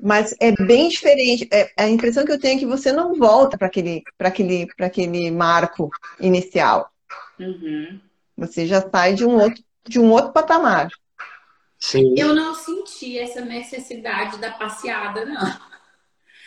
mas 0.00 0.34
é 0.40 0.52
bem 0.52 0.88
diferente. 0.88 1.48
É, 1.52 1.70
a 1.76 1.88
impressão 1.88 2.24
que 2.24 2.32
eu 2.32 2.38
tenho 2.38 2.56
é 2.56 2.58
que 2.58 2.66
você 2.66 2.92
não 2.92 3.14
volta 3.14 3.56
para 3.56 3.66
aquele, 3.66 4.02
para 4.16 4.28
aquele, 4.28 4.66
para 4.76 4.86
aquele 4.86 5.30
marco 5.30 5.90
inicial. 6.20 6.90
Uhum. 7.38 7.98
Você 8.36 8.66
já 8.66 8.80
sai 8.88 9.14
de 9.14 9.24
um 9.24 9.36
outro, 9.36 9.62
de 9.86 9.98
um 9.98 10.10
outro 10.10 10.32
patamar. 10.32 10.88
Sim. 11.78 12.14
Eu 12.16 12.34
não 12.34 12.54
senti 12.54 13.18
essa 13.18 13.40
necessidade 13.40 14.38
da 14.38 14.50
passeada, 14.50 15.24
não. 15.24 15.68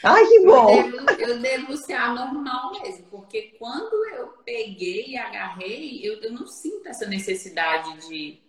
Ai, 0.03 0.25
que 0.25 0.45
bom! 0.45 0.71
Eu 0.71 0.91
devo, 0.91 1.21
eu 1.21 1.39
devo 1.39 1.77
ser 1.77 1.93
anormal 1.93 2.71
mesmo, 2.81 3.05
porque 3.09 3.55
quando 3.59 3.93
eu 4.09 4.27
peguei 4.43 5.09
e 5.09 5.17
agarrei, 5.17 6.01
eu, 6.03 6.19
eu 6.21 6.33
não 6.33 6.47
sinto 6.47 6.87
essa 6.87 7.05
necessidade 7.05 8.07
de. 8.07 8.39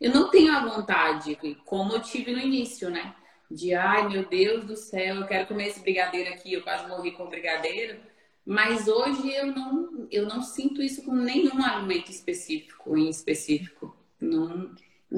Eu 0.00 0.12
não 0.12 0.30
tenho 0.30 0.52
a 0.52 0.64
vontade, 0.64 1.38
como 1.64 1.92
eu 1.92 2.00
tive 2.00 2.32
no 2.32 2.38
início, 2.38 2.88
né? 2.88 3.14
De, 3.50 3.74
ai 3.74 4.08
meu 4.08 4.26
Deus 4.26 4.64
do 4.64 4.76
céu, 4.76 5.16
eu 5.16 5.26
quero 5.26 5.46
comer 5.46 5.68
esse 5.68 5.80
brigadeiro 5.80 6.30
aqui, 6.30 6.54
eu 6.54 6.62
quase 6.62 6.88
morri 6.88 7.12
com 7.12 7.24
o 7.24 7.28
brigadeiro. 7.28 8.00
Mas 8.44 8.88
hoje 8.88 9.32
eu 9.32 9.46
não, 9.46 10.08
eu 10.10 10.26
não 10.26 10.42
sinto 10.42 10.82
isso 10.82 11.04
com 11.04 11.14
nenhum 11.14 11.62
alimento 11.62 12.10
específico, 12.10 12.96
em 12.96 13.08
específico. 13.08 13.96
Não, 14.20 14.74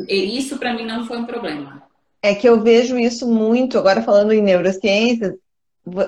e 0.09 0.39
isso 0.39 0.59
para 0.59 0.75
mim 0.75 0.85
não 0.85 1.07
foi 1.07 1.19
um 1.19 1.27
problema. 1.27 1.83
É 2.23 2.35
que 2.35 2.49
eu 2.49 2.63
vejo 2.63 2.99
isso 2.99 3.27
muito, 3.29 3.79
agora 3.79 4.03
falando 4.03 4.33
em 4.33 4.43
neurociências, 4.43 5.35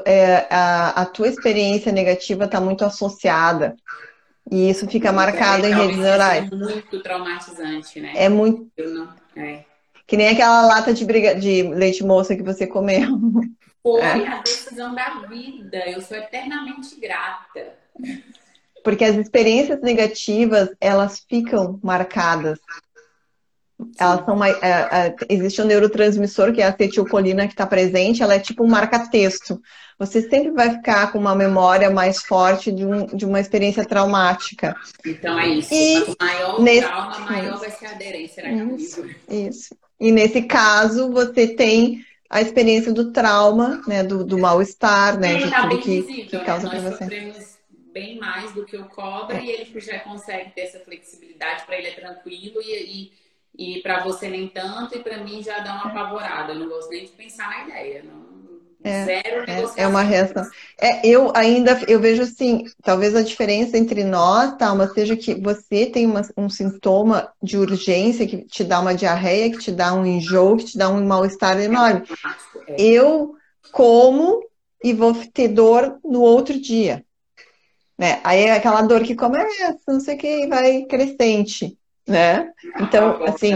é, 0.04 0.46
a, 0.50 1.02
a, 1.02 1.06
tua 1.06 1.28
experiência 1.28 1.92
negativa 1.92 2.44
está 2.44 2.60
muito 2.60 2.84
associada. 2.84 3.76
E 4.50 4.70
isso 4.70 4.88
fica 4.88 5.12
marcado 5.12 5.66
é, 5.66 5.70
em 5.70 5.74
redes 5.74 5.98
neurais. 5.98 6.50
É 6.50 6.54
muito 6.54 7.02
traumatizante, 7.02 8.00
né? 8.00 8.12
É 8.14 8.28
muito. 8.28 8.70
Não, 8.78 9.08
é. 9.36 9.64
Que 10.06 10.16
nem 10.16 10.28
aquela 10.28 10.62
lata 10.66 10.94
de, 10.94 11.04
briga... 11.04 11.34
de 11.34 11.62
leite 11.62 12.04
moça 12.04 12.36
que 12.36 12.42
você 12.42 12.66
comeu. 12.66 13.08
Foi 13.82 14.00
é. 14.00 14.26
a 14.26 14.40
decisão 14.40 14.94
da 14.94 15.26
vida. 15.28 15.78
Eu 15.88 16.00
sou 16.00 16.16
eternamente 16.16 16.98
grata. 16.98 17.74
Porque 18.82 19.04
as 19.04 19.16
experiências 19.16 19.80
negativas, 19.80 20.70
elas 20.80 21.24
ficam 21.28 21.78
marcadas. 21.82 22.58
Elas 23.98 24.24
são 24.24 24.34
mais, 24.34 24.56
é, 24.62 24.68
é, 24.70 25.14
existe 25.28 25.60
um 25.60 25.66
neurotransmissor 25.66 26.52
que 26.52 26.62
é 26.62 26.64
a 26.64 26.70
acetilcolina 26.70 27.46
que 27.46 27.52
está 27.52 27.66
presente, 27.66 28.22
ela 28.22 28.34
é 28.34 28.38
tipo 28.38 28.64
um 28.64 28.68
marca-texto. 28.68 29.60
Você 29.98 30.22
sempre 30.22 30.50
vai 30.50 30.70
ficar 30.70 31.12
com 31.12 31.18
uma 31.18 31.34
memória 31.34 31.90
mais 31.90 32.22
forte 32.22 32.72
de, 32.72 32.84
um, 32.84 33.06
de 33.06 33.24
uma 33.24 33.40
experiência 33.40 33.84
traumática. 33.84 34.74
Então 35.04 35.38
é 35.38 35.48
isso. 35.48 35.74
E 35.74 36.00
Quanto 36.04 36.16
maior 36.20 36.60
nesse... 36.60 36.86
trauma, 36.86 37.18
maior 37.20 37.50
isso. 37.50 37.60
vai 37.60 37.70
ser 37.70 37.86
a 37.86 37.90
aderência 37.90 38.48
isso, 38.76 39.06
isso. 39.28 39.76
E 40.00 40.12
nesse 40.12 40.42
caso, 40.42 41.10
você 41.10 41.48
tem 41.48 42.04
a 42.28 42.40
experiência 42.40 42.92
do 42.92 43.12
trauma, 43.12 43.82
né, 43.86 44.02
do, 44.02 44.24
do 44.24 44.38
mal-estar, 44.38 45.18
né, 45.18 45.36
de 45.36 45.50
tá 45.50 45.62
tudo 45.62 45.80
que, 45.80 46.02
visível, 46.02 46.40
que 46.40 46.44
causa 46.44 46.68
né? 46.68 46.80
para 46.80 46.90
você. 46.90 47.44
Bem 47.92 48.18
mais 48.18 48.52
do 48.52 48.66
que 48.66 48.76
o 48.76 48.84
cobra 48.84 49.38
é. 49.38 49.44
e 49.44 49.50
ele 49.50 49.80
já 49.80 50.00
consegue 50.00 50.50
ter 50.50 50.62
essa 50.62 50.80
flexibilidade 50.80 51.64
para 51.64 51.78
ele 51.78 51.86
é 51.86 51.92
tranquilo 51.92 52.60
e, 52.60 52.74
e 52.74 53.12
e 53.58 53.80
para 53.82 54.02
você 54.04 54.28
nem 54.28 54.48
tanto, 54.48 54.96
e 54.96 55.02
para 55.02 55.18
mim 55.18 55.42
já 55.42 55.58
dá 55.60 55.74
uma 55.74 55.86
apavorada. 55.86 56.52
Eu 56.52 56.60
não 56.60 56.68
gosto 56.68 56.90
nem 56.90 57.04
de 57.04 57.12
pensar 57.12 57.48
na 57.48 57.64
ideia. 57.64 58.04
Não, 58.04 58.26
é, 58.84 59.04
Zero 59.04 59.44
é, 59.50 59.82
é 59.82 59.88
uma 59.88 60.02
reação. 60.02 60.44
É, 60.80 61.04
eu 61.06 61.32
ainda 61.34 61.80
eu 61.88 61.98
vejo 61.98 62.22
assim, 62.22 62.64
talvez 62.82 63.16
a 63.16 63.22
diferença 63.22 63.76
entre 63.76 64.04
nós, 64.04 64.56
Talma, 64.56 64.86
seja 64.88 65.16
que 65.16 65.34
você 65.34 65.86
tem 65.86 66.06
uma, 66.06 66.22
um 66.36 66.48
sintoma 66.48 67.32
de 67.42 67.58
urgência 67.58 68.26
que 68.26 68.44
te 68.44 68.62
dá 68.62 68.78
uma 68.80 68.94
diarreia, 68.94 69.50
que 69.50 69.58
te 69.58 69.72
dá 69.72 69.92
um 69.92 70.06
enjoo, 70.06 70.56
que 70.56 70.66
te 70.66 70.78
dá 70.78 70.88
um 70.88 71.04
mal-estar 71.04 71.58
enorme. 71.60 72.04
É. 72.68 72.80
Eu 72.80 73.34
como 73.72 74.40
e 74.84 74.92
vou 74.92 75.14
ter 75.32 75.48
dor 75.48 75.98
no 76.04 76.20
outro 76.20 76.58
dia. 76.60 77.04
né? 77.98 78.20
Aí 78.22 78.42
é 78.44 78.52
aquela 78.52 78.82
dor 78.82 79.02
que 79.02 79.16
começa, 79.16 79.78
não 79.88 80.00
sei 80.00 80.14
o 80.14 80.18
que, 80.18 80.46
vai 80.46 80.84
crescente, 80.84 81.76
né? 82.06 82.52
Então, 82.80 83.22
assim, 83.24 83.52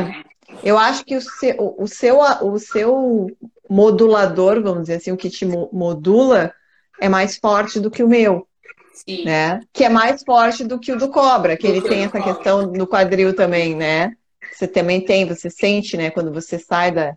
eu 0.62 0.78
acho 0.78 1.04
que 1.04 1.16
o 1.16 1.20
seu, 1.20 1.74
o 1.78 1.86
seu, 1.86 2.18
o 2.18 2.58
seu 2.58 3.26
modulador, 3.68 4.62
vamos 4.62 4.82
dizer 4.82 4.94
assim, 4.94 5.12
o 5.12 5.16
que 5.16 5.30
te 5.30 5.44
modula 5.44 6.52
é 7.00 7.08
mais 7.08 7.36
forte 7.36 7.78
do 7.78 7.90
que 7.90 8.02
o 8.02 8.08
meu. 8.08 8.46
Sim. 8.92 9.24
Né? 9.24 9.60
Que 9.72 9.84
é 9.84 9.88
mais 9.88 10.22
forte 10.22 10.64
do 10.64 10.78
que 10.78 10.92
o 10.92 10.98
do 10.98 11.08
cobra, 11.08 11.56
que 11.56 11.66
do 11.66 11.72
ele 11.72 11.80
que 11.80 11.88
tem 11.88 12.02
essa 12.02 12.18
cobra. 12.18 12.34
questão 12.34 12.66
no 12.66 12.86
quadril 12.86 13.34
também, 13.34 13.74
né? 13.74 14.14
Você 14.52 14.66
também 14.66 15.02
tem, 15.02 15.26
você 15.26 15.48
sente, 15.48 15.96
né, 15.96 16.10
quando 16.10 16.32
você 16.32 16.58
sai 16.58 16.92
da. 16.92 17.14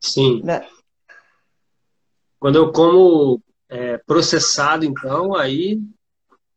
Sim. 0.00 0.40
Da... 0.42 0.66
Quando 2.40 2.56
eu 2.56 2.72
como 2.72 3.40
é, 3.68 3.98
processado, 3.98 4.84
então, 4.84 5.36
aí 5.36 5.80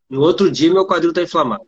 no 0.10 0.22
outro 0.22 0.50
dia 0.50 0.74
meu 0.74 0.88
quadril 0.88 1.10
está 1.10 1.22
inflamado. 1.22 1.66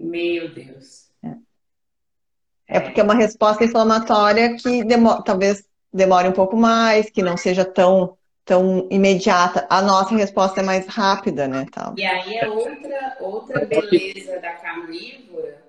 Meu 0.00 0.52
Deus. 0.52 1.10
É. 1.22 2.76
é 2.76 2.80
porque 2.80 3.00
é 3.00 3.04
uma 3.04 3.14
resposta 3.14 3.64
inflamatória 3.64 4.56
que 4.56 4.82
demo... 4.84 5.22
talvez 5.22 5.64
demore 5.92 6.28
um 6.28 6.32
pouco 6.32 6.56
mais, 6.56 7.10
que 7.10 7.22
não 7.22 7.36
seja 7.36 7.64
tão 7.64 8.16
tão 8.42 8.88
imediata. 8.90 9.64
A 9.70 9.80
nossa 9.80 10.14
resposta 10.16 10.60
é 10.60 10.64
mais 10.64 10.86
rápida, 10.86 11.46
né? 11.46 11.66
Tal. 11.70 11.94
E 11.96 12.04
aí 12.04 12.36
é 12.36 12.48
outra, 12.48 13.16
outra 13.20 13.64
beleza 13.64 14.40
da 14.40 14.52
carnívora, 14.54 15.62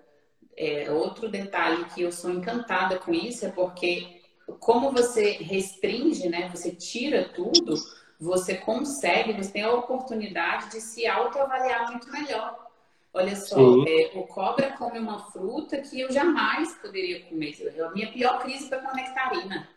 é, 0.57 0.89
outro 0.89 1.29
detalhe 1.29 1.85
que 1.93 2.01
eu 2.01 2.11
sou 2.11 2.31
encantada 2.31 2.97
com 2.97 3.13
isso 3.13 3.45
é 3.45 3.49
porque 3.49 4.21
como 4.59 4.91
você 4.91 5.33
restringe, 5.33 6.27
né? 6.27 6.49
Você 6.49 6.71
tira 6.71 7.29
tudo, 7.29 7.75
você 8.19 8.55
consegue, 8.55 9.33
você 9.33 9.51
tem 9.51 9.63
a 9.63 9.73
oportunidade 9.73 10.71
de 10.71 10.81
se 10.81 11.05
autoavaliar 11.05 11.91
muito 11.91 12.11
melhor. 12.11 12.70
Olha 13.13 13.35
só, 13.35 13.57
é, 13.85 14.11
o 14.15 14.23
cobra 14.23 14.71
come 14.71 14.97
uma 14.97 15.19
fruta 15.31 15.77
que 15.79 15.99
eu 15.99 16.11
jamais 16.11 16.73
poderia 16.75 17.25
comer. 17.25 17.55
A 17.85 17.89
minha 17.91 18.11
pior 18.11 18.39
crise 18.39 18.69
foi 18.69 18.77
com 18.79 18.87
a 18.87 18.93
nectarina. 18.93 19.67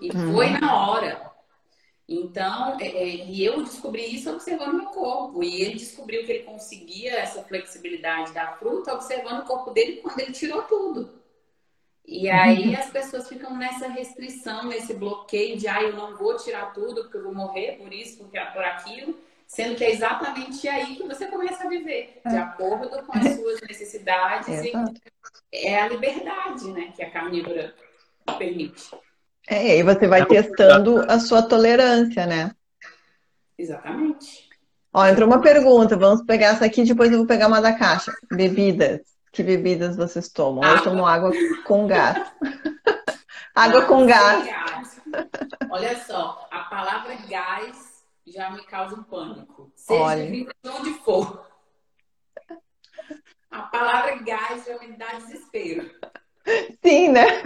E 0.00 0.10
uhum. 0.10 0.34
foi 0.34 0.50
na 0.50 0.86
hora. 0.86 1.32
Então, 2.06 2.78
é, 2.78 2.86
é, 2.86 3.06
e 3.06 3.42
eu 3.42 3.62
descobri 3.62 4.14
isso 4.14 4.30
observando 4.30 4.74
meu 4.74 4.86
corpo. 4.86 5.42
E 5.42 5.62
ele 5.62 5.76
descobriu 5.76 6.26
que 6.26 6.32
ele 6.32 6.44
conseguia 6.44 7.14
essa 7.14 7.42
flexibilidade 7.42 8.32
da 8.34 8.52
fruta 8.56 8.92
observando 8.92 9.40
o 9.40 9.46
corpo 9.46 9.70
dele 9.70 10.02
quando 10.02 10.20
ele 10.20 10.32
tirou 10.32 10.62
tudo. 10.64 11.24
E 12.06 12.28
aí 12.28 12.68
uhum. 12.68 12.78
as 12.78 12.90
pessoas 12.90 13.26
ficam 13.26 13.56
nessa 13.56 13.88
restrição, 13.88 14.64
nesse 14.64 14.92
bloqueio 14.92 15.56
de 15.56 15.66
ah, 15.66 15.82
eu 15.82 15.94
não 15.94 16.14
vou 16.14 16.36
tirar 16.36 16.74
tudo 16.74 17.04
porque 17.04 17.16
eu 17.16 17.22
vou 17.22 17.34
morrer 17.34 17.78
por 17.78 17.90
isso, 17.90 18.18
porque 18.18 18.36
é 18.36 18.44
por 18.44 18.62
aquilo, 18.62 19.18
sendo 19.46 19.76
que 19.76 19.84
é 19.84 19.92
exatamente 19.92 20.68
aí 20.68 20.96
que 20.96 21.06
você 21.06 21.26
começa 21.26 21.64
a 21.64 21.68
viver, 21.68 22.20
de 22.26 22.34
é. 22.34 22.38
acordo 22.38 22.88
com 23.04 23.18
as 23.18 23.34
suas 23.36 23.60
necessidades. 23.62 24.64
e 24.64 24.72
é 25.52 25.80
a 25.80 25.88
liberdade 25.88 26.70
né, 26.72 26.92
que 26.94 27.02
a 27.02 27.10
carnívora 27.10 27.74
permite. 28.38 28.90
É, 29.48 29.66
e 29.66 29.70
aí 29.72 29.82
você 29.82 30.06
vai 30.06 30.24
testando 30.24 31.04
a 31.10 31.18
sua 31.18 31.42
tolerância, 31.42 32.26
né? 32.26 32.52
Exatamente. 33.58 34.48
Ó, 34.92 35.06
entrou 35.06 35.28
uma 35.28 35.40
pergunta, 35.40 35.96
vamos 35.96 36.22
pegar 36.24 36.48
essa 36.48 36.64
aqui, 36.64 36.84
depois 36.84 37.10
eu 37.10 37.18
vou 37.18 37.26
pegar 37.26 37.48
uma 37.48 37.60
da 37.60 37.72
caixa. 37.72 38.12
Bebidas. 38.30 39.00
Que 39.32 39.42
bebidas 39.42 39.96
vocês 39.96 40.28
tomam? 40.28 40.62
Água. 40.62 40.76
Eu 40.78 40.82
tomo 40.84 41.04
água 41.04 41.32
com 41.66 41.86
gás. 41.86 42.32
água 43.54 43.82
com 43.82 44.06
gás. 44.06 44.46
gás. 44.46 45.00
Olha 45.68 45.96
só, 45.98 46.48
a 46.50 46.60
palavra 46.60 47.16
gás 47.28 47.83
já 48.34 48.50
me 48.50 48.62
causa 48.64 48.96
um 48.96 49.02
pânico. 49.04 49.72
Seja 49.76 50.00
Olha. 50.00 50.30
de 50.30 50.48
onde 50.66 50.94
for. 50.94 51.46
A 53.50 53.62
palavra 53.62 54.16
gás 54.16 54.64
já 54.66 54.78
me 54.80 54.96
dá 54.96 55.14
desespero. 55.14 55.88
Sim, 56.84 57.08
né? 57.08 57.42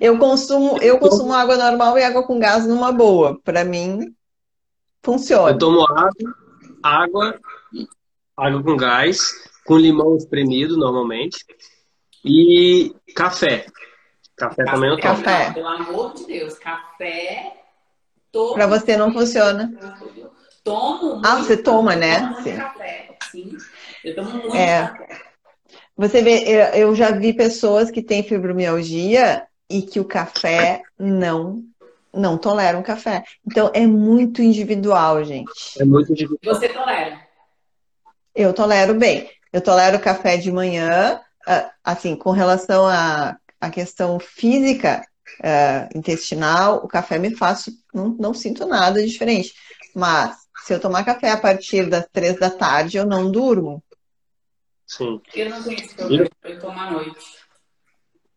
Eu 0.00 0.18
consumo, 0.18 0.78
eu 0.82 0.98
consumo 0.98 1.32
água 1.32 1.56
normal 1.56 1.98
e 1.98 2.02
água 2.02 2.26
com 2.26 2.38
gás 2.38 2.66
numa 2.66 2.92
boa. 2.92 3.40
Para 3.42 3.64
mim, 3.64 4.14
funciona. 5.02 5.50
Eu 5.50 5.58
tomo 5.58 5.82
água, 5.82 6.34
água, 6.82 7.40
água 8.36 8.62
com 8.62 8.76
gás, 8.76 9.32
com 9.64 9.76
limão 9.76 10.16
espremido 10.16 10.76
normalmente 10.76 11.44
e 12.24 12.94
café. 13.16 13.66
Café, 14.36 14.64
café 14.64 14.64
também 14.64 14.90
eu 14.90 15.00
tomo. 15.00 15.22
Café. 15.22 15.52
Pelo 15.52 15.68
amor 15.68 16.14
de 16.14 16.26
Deus, 16.26 16.58
café. 16.58 17.57
Para 18.54 18.66
você 18.66 18.96
não 18.96 19.12
funciona. 19.12 19.72
Tomo. 20.64 21.20
Ah, 21.24 21.36
você 21.36 21.56
toma, 21.56 21.96
né? 21.96 22.20
Tomo 22.20 22.42
sim. 22.42 22.56
Café, 22.56 23.16
sim. 23.30 23.56
Eu 24.04 24.14
tomo 24.14 24.30
muito 24.30 24.56
é. 24.56 24.88
café. 24.88 25.08
Você 25.96 26.22
vê, 26.22 26.44
eu 26.74 26.94
já 26.94 27.10
vi 27.10 27.32
pessoas 27.32 27.90
que 27.90 28.02
têm 28.02 28.22
fibromialgia 28.22 29.46
e 29.68 29.82
que 29.82 29.98
o 29.98 30.04
café 30.04 30.82
não 30.98 31.64
não 32.12 32.38
toleram 32.38 32.82
café. 32.82 33.22
Então 33.46 33.70
é 33.74 33.86
muito 33.86 34.40
individual, 34.40 35.22
gente. 35.24 35.50
É 35.78 35.84
muito 35.84 36.10
individual. 36.12 36.54
Você 36.54 36.68
tolera? 36.68 37.20
Eu 38.34 38.52
tolero 38.52 38.94
bem. 38.94 39.28
Eu 39.52 39.60
tolero 39.60 40.00
café 40.00 40.36
de 40.36 40.50
manhã, 40.50 41.20
ah, 41.46 41.70
assim, 41.84 42.16
com 42.16 42.30
relação 42.30 42.86
à, 42.86 43.36
à 43.60 43.70
questão 43.70 44.18
física 44.18 45.02
uh, 45.40 45.98
intestinal, 45.98 46.84
o 46.84 46.88
café 46.88 47.18
me 47.18 47.34
faz, 47.34 47.68
não, 47.98 48.16
não 48.18 48.34
sinto 48.34 48.66
nada 48.66 49.04
diferente. 49.04 49.52
Mas 49.94 50.36
se 50.64 50.72
eu 50.74 50.80
tomar 50.80 51.04
café 51.04 51.30
a 51.30 51.36
partir 51.36 51.88
das 51.88 52.06
três 52.12 52.38
da 52.38 52.50
tarde, 52.50 52.96
eu 52.96 53.06
não 53.06 53.30
durmo. 53.30 53.82
Sim. 54.86 55.20
Eu 55.34 55.50
não 55.50 55.62
tenho 55.62 55.78
esse 55.78 55.94
problema, 55.94 56.28
eu 56.44 56.58
tomo 56.58 56.80
à 56.80 56.90
noite. 56.90 57.38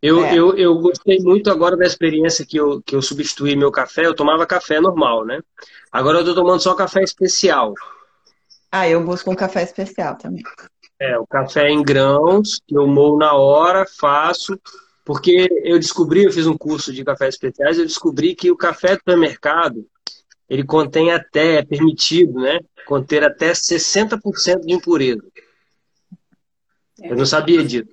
Eu, 0.02 0.26
é. 0.26 0.36
eu, 0.36 0.58
eu 0.58 0.80
gostei 0.80 1.20
muito 1.20 1.52
agora 1.52 1.78
da 1.78 1.86
experiência 1.86 2.44
que 2.46 2.58
eu, 2.58 2.82
que 2.82 2.96
eu 2.96 3.02
substituí 3.02 3.56
meu 3.56 3.72
café. 3.72 4.06
Eu 4.06 4.16
tomava 4.16 4.48
café 4.48 4.82
normal, 4.82 5.24
né? 5.24 5.40
Agora 5.92 6.20
eu 6.20 6.26
tô 6.26 6.34
tomando 6.34 6.60
só 6.60 6.74
café 6.74 7.04
especial. 7.04 7.74
Ah, 8.72 8.90
eu 8.90 9.04
busco 9.04 9.30
um 9.30 9.36
café 9.36 9.62
especial 9.62 10.16
também. 10.18 10.44
É, 11.00 11.18
o 11.20 11.28
café 11.28 11.70
em 11.70 11.84
grãos, 11.84 12.60
que 12.68 12.76
eu 12.76 12.88
moo 12.88 13.18
na 13.18 13.36
hora, 13.36 13.86
faço, 13.86 14.60
porque 15.12 15.50
eu 15.66 15.78
descobri, 15.78 16.24
eu 16.24 16.32
fiz 16.32 16.48
um 16.48 16.58
curso 16.58 16.94
de 16.94 17.04
cafés 17.04 17.36
especiais, 17.36 17.78
eu 17.78 17.86
descobri 17.86 18.34
que 18.34 18.50
o 18.50 18.56
café 18.56 18.94
do 18.94 19.00
supermercado, 19.00 19.86
ele 20.50 20.64
contém 20.64 21.12
até, 21.12 21.58
é 21.58 21.66
permitido, 21.66 22.40
né, 22.40 22.62
conter 22.86 23.22
até 23.22 23.52
60% 23.52 24.62
de 24.62 24.74
impureza. 24.74 25.22
Eu 27.04 27.18
não 27.18 27.26
sabia 27.26 27.62
disso. 27.62 27.90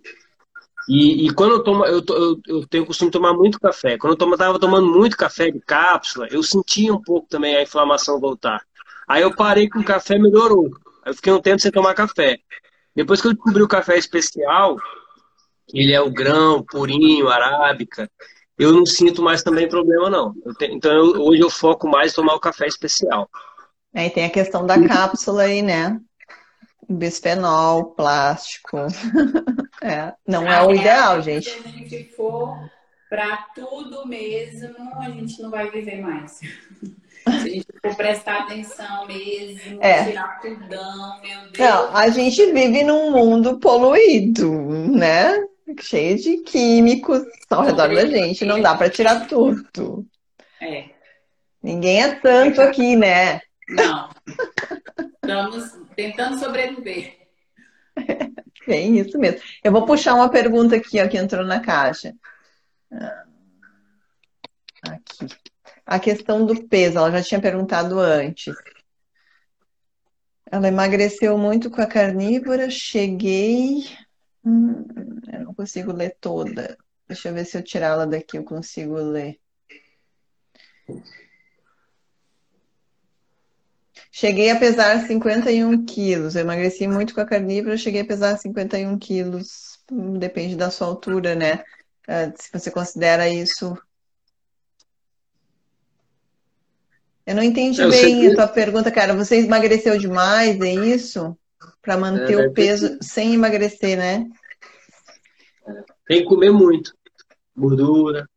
E, 0.89 1.27
e 1.27 1.35
quando 1.35 1.55
eu 1.55 1.65
tomo, 1.65 1.85
eu, 1.87 2.05
eu, 2.09 2.41
eu, 2.47 2.67
tenho 2.69 2.85
o 2.85 2.87
costume 2.87 3.11
de 3.11 3.19
tomar 3.19 3.35
muito 3.35 3.59
café. 3.59 3.99
Quando 3.99 4.17
eu 4.17 4.33
estava 4.33 4.61
tomando 4.61 4.87
muito 4.87 5.17
café 5.17 5.51
de 5.51 5.59
cápsula, 5.59 6.29
eu 6.31 6.41
sentia 6.45 6.95
um 6.95 7.03
pouco 7.03 7.27
também 7.29 7.57
a 7.57 7.63
inflamação 7.63 8.21
voltar. 8.21 8.63
Aí 9.09 9.23
eu 9.23 9.35
parei 9.35 9.69
com 9.69 9.81
o 9.81 9.85
café, 9.85 10.17
melhorou. 10.21 10.71
Aí 11.03 11.11
eu 11.11 11.15
fiquei 11.15 11.33
um 11.33 11.41
tempo 11.41 11.61
sem 11.61 11.73
tomar 11.73 11.95
café. 11.95 12.39
Depois 12.95 13.21
que 13.21 13.27
eu 13.27 13.35
descobri 13.35 13.61
o 13.61 13.69
café 13.69 13.99
especial, 13.99 14.77
ele 15.73 15.93
é 15.93 16.01
o 16.01 16.11
grão, 16.11 16.63
purinho, 16.63 17.29
arábica, 17.29 18.11
eu 18.59 18.73
não 18.73 18.85
sinto 18.85 19.23
mais 19.23 19.43
também 19.43 19.69
problema, 19.69 20.11
não. 20.11 20.35
Eu 20.45 20.55
tenho, 20.55 20.75
então 20.75 20.93
eu, 20.93 21.23
hoje 21.23 21.41
eu 21.41 21.51
foco 21.51 21.89
mais 21.89 22.13
em 22.13 22.15
tomar 22.17 22.35
o 22.35 22.41
café 22.41 22.67
especial. 22.67 23.29
Aí 23.95 24.11
tem 24.11 24.25
a 24.25 24.31
questão 24.31 24.67
da 24.67 24.83
cápsula 24.87 25.43
aí, 25.43 25.63
né? 25.63 26.01
bisfenol, 26.89 27.93
plástico. 27.95 28.79
é, 29.83 30.15
não 30.27 30.47
é 30.51 30.67
o 30.67 30.75
ideal, 30.75 31.21
gente. 31.21 31.51
Se 31.51 31.69
a 31.69 31.71
gente 31.71 32.05
for 32.17 32.57
para 33.11 33.37
tudo 33.55 34.07
mesmo, 34.07 34.75
a 34.99 35.11
gente 35.11 35.41
não 35.43 35.51
vai 35.51 35.71
viver 35.71 36.01
mais. 36.01 36.41
Se 37.29 37.35
a 37.35 37.39
gente 37.41 37.67
for 37.83 37.95
prestar 37.95 38.45
atenção 38.45 39.07
mesmo, 39.07 39.83
é. 39.83 40.05
tirar 40.05 40.41
tudão, 40.41 41.21
meu 41.21 41.41
Deus. 41.53 41.59
Não, 41.59 41.95
a 41.95 42.09
gente 42.09 42.53
vive 42.53 42.83
num 42.83 43.11
mundo 43.11 43.59
poluído, 43.59 44.51
né? 44.51 45.35
Cheio 45.81 46.17
de 46.17 46.39
químicos 46.39 47.23
ao 47.51 47.63
redor 47.63 47.89
da 47.89 48.07
gente, 48.07 48.45
não 48.45 48.61
dá 48.61 48.75
para 48.75 48.89
tirar 48.89 49.27
tudo. 49.27 50.07
É. 50.61 50.91
Ninguém 51.63 52.03
é 52.03 52.15
tanto 52.15 52.61
aqui, 52.61 52.97
né? 52.97 53.41
Não. 53.69 54.09
Estamos 55.15 55.73
tentando 55.95 56.39
sobreviver. 56.39 57.19
É 58.67 58.81
isso 58.81 59.19
mesmo. 59.19 59.41
Eu 59.65 59.73
vou 59.73 59.85
puxar 59.87 60.15
uma 60.15 60.29
pergunta 60.29 60.77
aqui, 60.77 61.01
ó, 61.03 61.09
que 61.09 61.17
entrou 61.17 61.45
na 61.45 61.61
caixa. 61.61 62.15
Ah, 62.93 63.25
aqui. 64.91 65.27
A 65.87 65.99
questão 65.99 66.45
do 66.45 66.69
peso, 66.69 66.99
ela 66.99 67.11
já 67.11 67.23
tinha 67.23 67.41
perguntado 67.41 67.99
antes. 67.99 68.55
Ela 70.51 70.69
emagreceu 70.69 71.37
muito 71.37 71.71
com 71.71 71.81
a 71.81 71.87
carnívora, 71.87 72.71
cheguei. 72.71 73.85
Hum, 74.49 74.87
eu 75.31 75.41
não 75.45 75.55
consigo 75.55 75.93
ler 75.93 76.17
toda. 76.19 76.79
Deixa 77.07 77.29
eu 77.29 77.35
ver 77.35 77.45
se 77.45 77.59
eu 77.59 77.63
tirar 77.63 77.89
ela 77.89 78.07
daqui, 78.07 78.39
eu 78.39 78.45
consigo 78.45 78.95
ler. 78.95 79.39
Cheguei 84.11 84.51
a 84.51 84.59
pesar 84.59 85.07
51 85.07 85.85
quilos. 85.85 86.35
Eu 86.35 86.43
emagreci 86.43 86.89
muito 86.89 87.15
com 87.15 87.21
a 87.21 87.27
carnívora, 87.27 87.77
cheguei 87.77 88.01
a 88.01 88.07
pesar 88.07 88.39
51 88.39 88.99
quilos. 88.99 89.79
Depende 90.19 90.57
da 90.57 90.71
sua 90.71 90.87
altura, 90.87 91.35
né? 91.35 91.63
Uh, 92.09 92.33
se 92.35 92.51
você 92.51 92.71
considera 92.71 93.29
isso. 93.29 93.77
Eu 97.27 97.35
não 97.35 97.43
entendi 97.43 97.83
eu 97.83 97.91
bem 97.91 98.29
a 98.29 98.35
tua 98.35 98.49
pergunta, 98.49 98.91
cara. 98.91 99.15
Você 99.15 99.41
emagreceu 99.41 99.99
demais, 99.99 100.59
é 100.59 100.73
isso? 100.73 101.37
Para 101.83 101.99
manter 101.99 102.33
é, 102.33 102.47
o 102.47 102.53
peso 102.53 102.99
ter... 102.99 103.05
sem 103.05 103.35
emagrecer, 103.35 103.99
né? 103.99 104.27
Tem 106.07 106.23
que 106.23 106.25
comer 106.25 106.51
muito. 106.51 106.93
Gordura, 107.57 108.29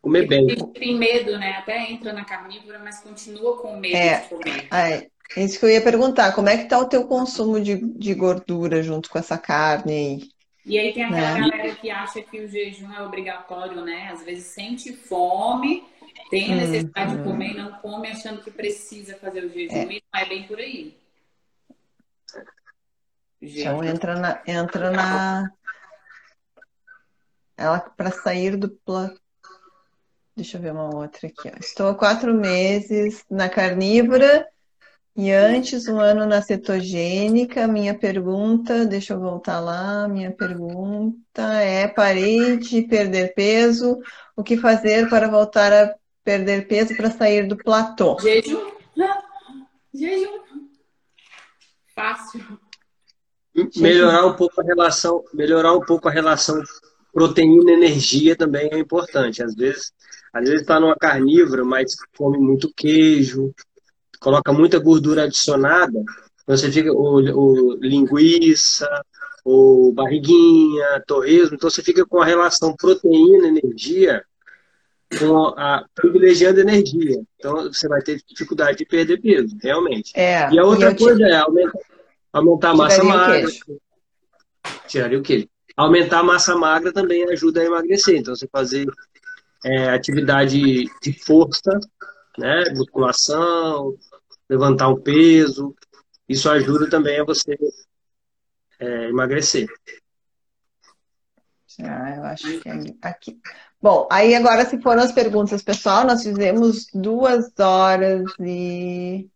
comer 0.00 0.26
bem. 0.26 0.46
Tem 0.72 0.96
medo, 0.96 1.38
né? 1.38 1.52
Até 1.52 1.90
entra 1.90 2.12
na 2.12 2.24
carnívora, 2.24 2.78
mas 2.78 3.00
continua 3.00 3.58
com 3.58 3.76
medo 3.76 3.96
é, 3.96 4.20
de 4.20 4.28
comer. 4.28 4.68
É, 4.72 5.10
isso 5.36 5.58
que 5.58 5.64
eu 5.64 5.70
ia 5.70 5.82
perguntar. 5.82 6.32
Como 6.32 6.48
é 6.48 6.58
que 6.58 6.68
tá 6.68 6.78
o 6.78 6.88
teu 6.88 7.06
consumo 7.06 7.60
de, 7.60 7.76
de 7.76 8.14
gordura 8.14 8.82
junto 8.82 9.08
com 9.08 9.18
essa 9.18 9.38
carne 9.38 9.92
aí? 9.92 10.32
E 10.64 10.78
aí 10.78 10.92
tem 10.92 11.04
aquela 11.04 11.34
né? 11.34 11.40
galera 11.40 11.74
que 11.74 11.90
acha 11.90 12.22
que 12.22 12.40
o 12.40 12.48
jejum 12.48 12.92
é 12.92 13.02
obrigatório, 13.02 13.82
né? 13.82 14.10
Às 14.12 14.22
vezes 14.22 14.44
sente 14.44 14.92
fome, 14.92 15.84
tem 16.30 16.52
a 16.52 16.56
necessidade 16.56 17.16
de 17.16 17.24
comer 17.24 17.50
e 17.50 17.56
não 17.56 17.72
come 17.72 18.08
achando 18.08 18.42
que 18.42 18.50
precisa 18.50 19.16
fazer 19.16 19.44
o 19.44 19.48
jejum. 19.48 19.74
É. 19.74 19.92
E 19.92 20.02
não 20.12 20.20
é 20.20 20.28
bem 20.28 20.44
por 20.44 20.58
aí. 20.58 20.96
Então 23.40 23.82
entra 23.82 24.14
na, 24.14 24.40
entra 24.46 24.90
na, 24.92 25.50
ela 27.62 27.80
para 27.80 28.10
sair 28.10 28.56
do 28.56 28.68
plano. 28.68 29.16
Deixa 30.34 30.56
eu 30.56 30.62
ver 30.62 30.72
uma 30.72 30.94
outra 30.94 31.28
aqui. 31.28 31.48
Ó. 31.48 31.58
Estou 31.60 31.88
há 31.88 31.94
quatro 31.94 32.34
meses 32.34 33.24
na 33.30 33.48
carnívora 33.48 34.46
e 35.14 35.30
antes 35.30 35.86
um 35.88 36.00
ano 36.00 36.24
na 36.24 36.40
cetogênica. 36.40 37.68
Minha 37.68 37.94
pergunta, 37.94 38.86
deixa 38.86 39.12
eu 39.12 39.20
voltar 39.20 39.60
lá. 39.60 40.08
Minha 40.08 40.30
pergunta 40.32 41.42
é: 41.60 41.86
parei 41.86 42.56
de 42.56 42.82
perder 42.82 43.34
peso. 43.34 43.98
O 44.34 44.42
que 44.42 44.56
fazer 44.56 45.08
para 45.10 45.28
voltar 45.28 45.72
a 45.72 45.94
perder 46.24 46.66
peso 46.66 46.96
para 46.96 47.10
sair 47.10 47.46
do 47.46 47.56
platô? 47.56 48.18
Jejum. 48.20 48.72
Jejum. 49.94 50.40
Fácil. 51.94 52.58
Melhorar 53.76 54.24
um 54.24 54.34
pouco 54.34 54.62
a 54.62 54.64
relação, 54.64 55.22
melhorar 55.34 55.74
um 55.74 55.80
pouco 55.80 56.08
a 56.08 56.10
relação 56.10 56.62
proteína 57.12 57.72
e 57.72 57.74
energia 57.74 58.34
também 58.36 58.68
é 58.72 58.78
importante. 58.78 59.42
Às 59.42 59.54
vezes, 59.54 59.92
às 60.32 60.44
vezes 60.44 60.62
está 60.62 60.80
numa 60.80 60.96
carnívora, 60.96 61.64
mas 61.64 61.94
come 62.16 62.38
muito 62.38 62.72
queijo, 62.74 63.52
coloca 64.20 64.52
muita 64.52 64.78
gordura 64.78 65.24
adicionada, 65.24 65.98
então 66.42 66.56
você 66.56 66.70
fica 66.70 66.92
o, 66.92 67.16
o 67.16 67.74
linguiça, 67.80 68.88
o 69.44 69.92
barriguinha, 69.92 71.02
torresmo, 71.06 71.56
então 71.56 71.68
você 71.68 71.82
fica 71.82 72.06
com 72.06 72.20
a 72.20 72.24
relação 72.24 72.74
proteína 72.76 73.48
energia 73.48 74.24
com 75.18 75.48
a 75.58 75.84
privilegiando 75.94 76.60
energia. 76.60 77.22
Então 77.36 77.64
você 77.64 77.88
vai 77.88 78.00
ter 78.00 78.20
dificuldade 78.26 78.78
de 78.78 78.86
perder 78.86 79.20
peso, 79.20 79.56
realmente. 79.62 80.12
É, 80.14 80.50
e 80.50 80.58
a 80.58 80.64
outra 80.64 80.94
coisa 80.94 81.16
te... 81.16 81.30
é 81.30 81.36
aumentar, 81.36 81.78
aumentar 82.32 82.70
a 82.70 82.74
massa 82.74 83.04
magra. 83.04 83.48
Tiraria 84.86 85.18
o 85.18 85.22
queijo. 85.22 85.48
Aumentar 85.76 86.20
a 86.20 86.24
massa 86.24 86.54
magra 86.54 86.92
também 86.92 87.24
ajuda 87.30 87.60
a 87.60 87.64
emagrecer. 87.64 88.16
Então, 88.16 88.34
você 88.34 88.46
fazer 88.48 88.86
é, 89.64 89.90
atividade 89.90 90.84
de 91.02 91.12
força, 91.24 91.78
né? 92.38 92.64
Musculação, 92.74 93.96
levantar 94.48 94.88
um 94.88 95.00
peso, 95.00 95.74
isso 96.28 96.48
ajuda 96.50 96.88
também 96.88 97.20
a 97.20 97.24
você 97.24 97.56
é, 98.78 99.08
emagrecer. 99.08 99.68
Ah, 101.80 102.16
eu 102.16 102.24
acho 102.24 102.60
que 102.60 102.68
é 102.68 102.72
aqui. 103.00 103.40
Bom, 103.80 104.06
aí 104.10 104.34
agora 104.34 104.64
se 104.64 104.80
foram 104.80 105.02
as 105.02 105.12
perguntas, 105.12 105.62
pessoal, 105.62 106.04
nós 106.04 106.22
fizemos 106.22 106.86
duas 106.92 107.52
horas 107.58 108.30
e 108.38 109.28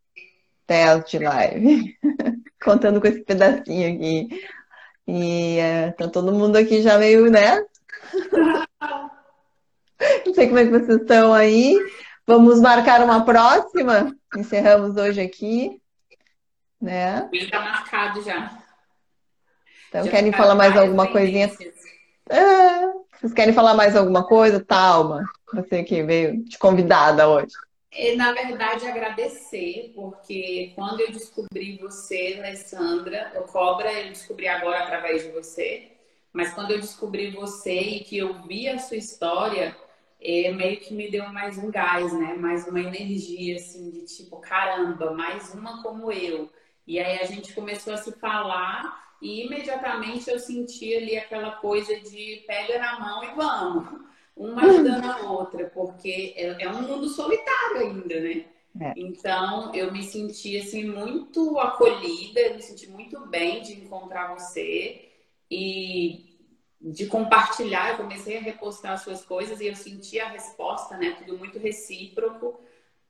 dez 0.67 1.05
de 1.11 1.19
live, 1.19 1.99
contando 2.63 3.01
com 3.01 3.07
esse 3.07 3.23
pedacinho 3.23 3.95
aqui. 3.95 4.29
E 5.07 5.59
é, 5.59 5.93
tá 5.93 6.09
todo 6.09 6.33
mundo 6.33 6.57
aqui 6.57 6.83
já 6.83 6.99
meio, 6.99 7.31
né? 7.31 7.65
Não 10.27 10.35
sei 10.35 10.49
como 10.49 10.59
é 10.59 10.65
que 10.65 10.71
vocês 10.71 11.01
estão 11.01 11.33
aí. 11.33 11.79
Vamos 12.27 12.61
marcar 12.61 13.03
uma 13.03 13.25
próxima. 13.25 14.15
Encerramos 14.37 14.97
hoje 14.97 15.21
aqui. 15.21 15.81
Né? 16.81 17.29
Está 17.33 17.61
marcado 17.61 18.23
já. 18.23 18.51
Então, 19.89 20.05
já 20.05 20.11
querem 20.11 20.33
falar 20.33 20.55
mais 20.55 20.77
alguma 20.77 21.07
coisinha? 21.11 21.51
Ah, 22.29 22.93
vocês 23.13 23.33
querem 23.33 23.55
falar 23.55 23.75
mais 23.75 23.97
alguma 23.97 24.27
coisa? 24.27 24.63
Talma, 24.63 25.25
você 25.53 25.85
que 25.85 26.03
veio 26.03 26.45
de 26.45 26.59
convidada 26.59 27.29
hoje. 27.29 27.55
É, 27.99 28.15
na 28.15 28.31
verdade, 28.33 28.87
agradecer, 28.87 29.91
porque 29.95 30.73
quando 30.75 31.01
eu 31.01 31.11
descobri 31.11 31.79
você, 31.79 32.37
Alessandra, 32.39 33.33
o 33.37 33.45
Cobra, 33.51 33.91
eu 33.91 34.11
descobri 34.11 34.47
agora 34.47 34.81
através 34.81 35.23
de 35.23 35.31
você, 35.31 35.93
mas 36.31 36.53
quando 36.53 36.73
eu 36.73 36.79
descobri 36.81 37.31
você 37.31 37.73
e 37.81 38.05
que 38.05 38.19
eu 38.19 38.43
vi 38.43 38.69
a 38.69 38.79
sua 38.79 38.99
história, 38.99 39.75
é, 40.21 40.53
meio 40.53 40.79
que 40.79 40.93
me 40.93 41.11
deu 41.11 41.27
mais 41.33 41.57
um 41.57 41.71
gás, 41.71 42.13
né? 42.13 42.35
Mais 42.35 42.69
uma 42.69 42.81
energia, 42.81 43.57
assim, 43.57 43.91
de 43.91 44.05
tipo, 44.05 44.37
caramba, 44.41 45.13
mais 45.13 45.55
uma 45.55 45.83
como 45.83 46.13
eu. 46.13 46.53
E 46.87 47.01
aí 47.01 47.19
a 47.19 47.25
gente 47.25 47.55
começou 47.55 47.95
a 47.95 47.97
se 47.97 48.13
falar 48.13 49.17
e 49.23 49.47
imediatamente 49.47 50.29
eu 50.29 50.39
senti 50.39 50.95
ali 50.95 51.17
aquela 51.17 51.53
coisa 51.53 51.99
de 52.01 52.45
pega 52.47 52.79
na 52.79 53.01
mão 53.01 53.25
e 53.25 53.35
vamos 53.35 54.07
uma 54.37 54.63
ajudando 54.63 55.05
a 55.05 55.31
outra, 55.31 55.71
porque 55.73 56.35
é, 56.37 56.63
é 56.63 56.71
um 56.71 56.83
mundo 56.83 57.09
solitário 57.09 57.79
ainda, 57.79 58.21
né? 58.21 58.45
É. 58.79 58.93
Então, 58.95 59.75
eu 59.75 59.91
me 59.91 60.03
senti 60.03 60.59
assim 60.59 60.85
muito 60.85 61.59
acolhida, 61.59 62.41
eu 62.41 62.55
me 62.55 62.63
senti 62.63 62.91
muito 62.91 63.19
bem 63.27 63.63
de 63.63 63.73
encontrar 63.73 64.35
você 64.35 65.09
e 65.51 66.37
de 66.79 67.07
compartilhar. 67.07 67.91
Eu 67.91 67.97
comecei 67.97 68.37
a 68.37 68.43
repostar 68.43 68.93
as 68.93 69.01
suas 69.01 69.25
coisas 69.25 69.61
e 69.61 69.67
eu 69.67 69.75
senti 69.75 70.21
a 70.21 70.29
resposta, 70.29 70.99
né? 70.99 71.17
Tudo 71.19 71.39
muito 71.39 71.59
recíproco. 71.59 72.61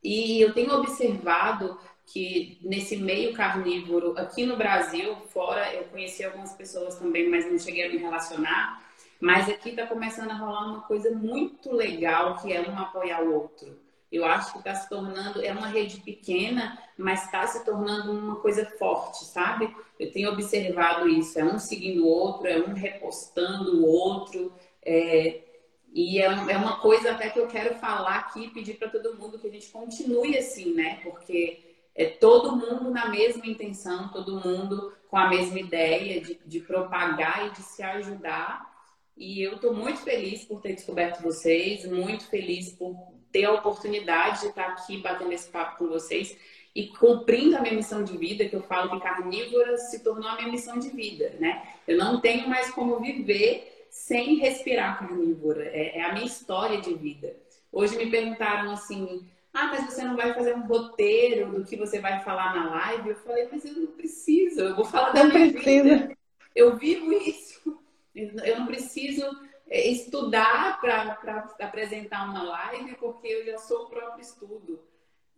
E 0.03 0.41
eu 0.41 0.55
tenho 0.55 0.73
observado 0.73 1.77
que 2.07 2.61
nesse 2.63 2.97
meio 2.97 3.33
carnívoro, 3.35 4.17
aqui 4.17 4.47
no 4.47 4.57
Brasil, 4.57 5.17
fora, 5.27 5.75
eu 5.75 5.83
conheci 5.85 6.23
algumas 6.23 6.53
pessoas 6.53 6.95
também, 6.97 7.29
mas 7.29 7.51
não 7.51 7.59
cheguei 7.59 7.85
a 7.85 7.89
me 7.89 7.97
relacionar 7.97 8.86
mas 9.21 9.49
aqui 9.49 9.71
está 9.71 9.87
começando 9.87 10.31
a 10.31 10.37
rolar 10.37 10.67
uma 10.67 10.83
coisa 10.83 11.11
muito 11.11 11.73
legal, 11.73 12.37
que 12.37 12.53
é 12.53 12.61
um 12.61 12.79
apoiar 12.79 13.23
o 13.23 13.35
outro. 13.35 13.79
Eu 14.11 14.25
acho 14.25 14.53
que 14.53 14.59
está 14.59 14.75
se 14.75 14.89
tornando, 14.89 15.45
é 15.45 15.53
uma 15.53 15.67
rede 15.67 16.01
pequena, 16.01 16.79
mas 16.97 17.25
está 17.25 17.47
se 17.47 17.65
tornando 17.65 18.13
uma 18.13 18.37
coisa 18.37 18.65
forte, 18.79 19.25
sabe? 19.25 19.75
Eu 19.99 20.13
tenho 20.13 20.31
observado 20.31 21.09
isso, 21.09 21.39
é 21.39 21.45
um 21.45 21.59
seguindo 21.59 22.05
o 22.05 22.09
outro, 22.09 22.47
é 22.47 22.59
um 22.59 22.73
repostando 22.73 23.81
o 23.81 23.87
outro, 23.87 24.53
é, 24.85 25.41
e 25.93 26.21
é, 26.21 26.27
é 26.27 26.57
uma 26.57 26.79
coisa 26.79 27.13
até 27.13 27.31
que 27.31 27.39
eu 27.39 27.49
quero 27.49 27.75
falar 27.77 28.17
aqui 28.17 28.49
pedir 28.49 28.75
para 28.75 28.91
todo 28.91 29.17
mundo 29.17 29.39
que 29.39 29.49
a 29.49 29.51
gente 29.51 29.69
continue 29.71 30.37
assim, 30.37 30.75
né? 30.75 31.01
Porque 31.03 31.75
é 31.95 32.05
todo 32.05 32.55
mundo 32.55 32.91
na 32.91 33.09
mesma 33.09 33.47
intenção, 33.47 34.09
todo 34.09 34.39
mundo 34.39 34.93
com 35.09 35.17
a 35.17 35.29
mesma 35.29 35.59
ideia 35.59 36.21
de, 36.21 36.39
de 36.45 36.61
propagar 36.61 37.47
e 37.47 37.51
de 37.51 37.63
se 37.63 37.83
ajudar 37.83 38.76
e 39.17 39.43
eu 39.43 39.55
estou 39.55 39.73
muito 39.73 40.01
feliz 40.01 40.45
por 40.45 40.61
ter 40.61 40.75
descoberto 40.75 41.23
vocês, 41.23 41.87
muito 41.87 42.27
feliz 42.27 42.71
por 42.73 42.95
ter 43.33 43.45
a 43.45 43.53
oportunidade 43.53 44.41
de 44.41 44.47
estar 44.49 44.67
aqui 44.67 44.99
batendo 44.99 45.33
esse 45.33 45.49
papo 45.49 45.79
com 45.79 45.89
vocês 45.89 46.37
e 46.75 46.89
cumprindo 46.89 47.57
a 47.57 47.61
minha 47.61 47.75
missão 47.75 48.05
de 48.05 48.17
vida, 48.19 48.45
que 48.45 48.55
eu 48.55 48.63
falo 48.63 48.91
que 48.91 49.01
carnívora 49.01 49.79
se 49.79 50.01
tornou 50.05 50.29
a 50.29 50.37
minha 50.37 50.53
missão 50.53 50.79
de 50.79 50.91
vida, 50.91 51.35
né? 51.41 51.67
Eu 51.89 51.97
não 51.97 52.21
tenho 52.21 52.47
mais 52.49 52.71
como 52.71 53.01
viver 53.01 53.87
sem 53.91 54.37
respirar 54.37 54.99
carnívora, 54.99 55.65
é, 55.65 55.99
é 55.99 56.03
a 56.03 56.13
minha 56.13 56.27
história 56.27 56.79
de 56.81 56.93
vida. 56.93 57.35
Hoje 57.73 57.97
me 57.97 58.11
perguntaram 58.11 58.71
assim, 58.71 59.27
ah, 59.55 59.69
mas 59.69 59.87
você 59.87 60.03
não 60.05 60.17
vai 60.17 60.35
fazer 60.35 60.55
um 60.55 60.67
roteiro 60.67 61.51
do 61.51 61.65
que 61.65 61.77
você 61.77 61.99
vai 61.99 62.23
falar 62.23 62.55
na 62.55 62.69
live? 62.69 63.09
Eu 63.09 63.17
falei, 63.17 63.49
mas 63.51 63.65
eu 63.65 63.73
não 63.73 63.87
preciso, 63.87 64.61
eu 64.61 64.77
vou 64.77 64.85
falar 64.85 65.13
da 65.13 65.25
minha 65.25 65.51
vida. 65.51 66.15
Eu 66.55 66.77
vivo 66.77 67.13
isso. 67.13 67.46
Eu 68.17 68.59
não 68.59 68.67
preciso 68.67 69.25
é, 69.69 69.89
estudar 69.89 70.81
para 70.81 71.49
apresentar 71.61 72.25
uma 72.25 72.43
live, 72.43 72.95
porque 72.97 73.27
eu 73.29 73.45
já 73.45 73.59
sou 73.59 73.85
o 73.85 73.91
próprio 73.91 74.23
estudo. 74.23 74.83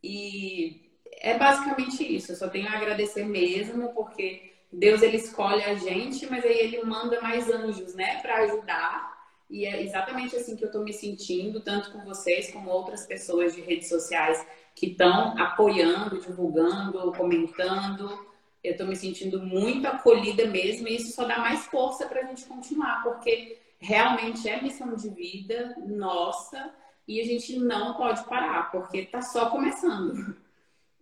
E 0.02 0.92
é 1.20 1.36
basicamente 1.36 2.04
isso. 2.04 2.32
Eu 2.32 2.36
só 2.36 2.48
tenho 2.48 2.68
a 2.68 2.76
agradecer 2.76 3.24
mesmo, 3.24 3.92
porque 3.94 4.52
Deus 4.72 5.02
ele 5.02 5.16
escolhe 5.16 5.64
a 5.64 5.74
gente, 5.74 6.26
mas 6.26 6.44
aí 6.44 6.58
ele 6.58 6.84
manda 6.84 7.20
mais 7.20 7.50
anjos, 7.50 7.94
né, 7.94 8.20
para 8.20 8.38
ajudar. 8.44 9.18
E 9.50 9.64
é 9.64 9.82
exatamente 9.82 10.36
assim 10.36 10.56
que 10.56 10.62
eu 10.62 10.68
estou 10.68 10.84
me 10.84 10.92
sentindo, 10.92 11.60
tanto 11.60 11.90
com 11.90 12.04
vocês 12.04 12.52
como 12.52 12.70
outras 12.70 13.06
pessoas 13.06 13.54
de 13.54 13.62
redes 13.62 13.88
sociais 13.88 14.46
que 14.74 14.88
estão 14.88 15.36
apoiando, 15.38 16.20
divulgando, 16.20 17.12
comentando. 17.12 18.27
Eu 18.68 18.72
estou 18.72 18.86
me 18.86 18.94
sentindo 18.94 19.40
muito 19.40 19.86
acolhida 19.86 20.46
mesmo, 20.46 20.86
e 20.86 20.96
isso 20.96 21.12
só 21.12 21.24
dá 21.24 21.38
mais 21.38 21.64
força 21.66 22.06
para 22.06 22.20
a 22.20 22.24
gente 22.24 22.44
continuar, 22.44 23.02
porque 23.02 23.58
realmente 23.78 24.46
é 24.46 24.60
missão 24.60 24.94
de 24.94 25.08
vida 25.08 25.74
nossa 25.86 26.70
e 27.06 27.18
a 27.18 27.24
gente 27.24 27.58
não 27.58 27.94
pode 27.94 28.22
parar, 28.24 28.70
porque 28.70 28.98
está 28.98 29.22
só 29.22 29.48
começando. 29.48 30.36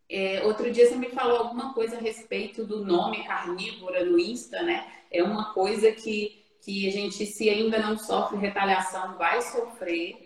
É, 0.09 0.45
outro 0.45 0.71
dia 0.71 0.87
você 0.87 0.95
me 0.95 1.09
falou 1.09 1.39
alguma 1.39 1.75
coisa 1.75 1.97
a 1.97 2.01
respeito 2.01 2.65
do 2.65 2.85
nome 2.85 3.25
carnívora 3.25 4.05
no 4.05 4.17
Insta, 4.17 4.63
né? 4.63 4.87
É 5.11 5.25
uma 5.25 5.53
coisa 5.53 5.91
que, 5.91 6.45
que 6.63 6.87
a 6.87 6.93
gente, 6.93 7.27
se 7.27 7.51
ainda 7.51 7.81
não 7.81 7.99
sofre 7.99 8.39
retaliação, 8.39 9.19
vai 9.19 9.43
sofrer. 9.43 10.26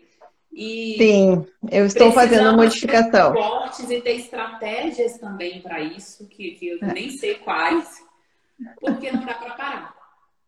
E 0.52 0.97
Sim, 0.98 1.47
eu 1.70 1.86
estou 1.86 2.10
fazendo 2.12 2.48
a 2.48 2.52
modificação. 2.52 3.32
Ter 3.32 3.97
e 3.97 4.01
ter 4.01 4.16
estratégias 4.16 5.18
também 5.18 5.60
para 5.60 5.81
isso, 5.81 6.27
que, 6.27 6.52
que 6.52 6.68
eu 6.68 6.78
é. 6.82 6.93
nem 6.93 7.10
sei 7.10 7.36
quais, 7.36 8.02
porque 8.81 9.12
não 9.12 9.24
dá 9.24 9.35
para 9.35 9.51
parar. 9.55 10.01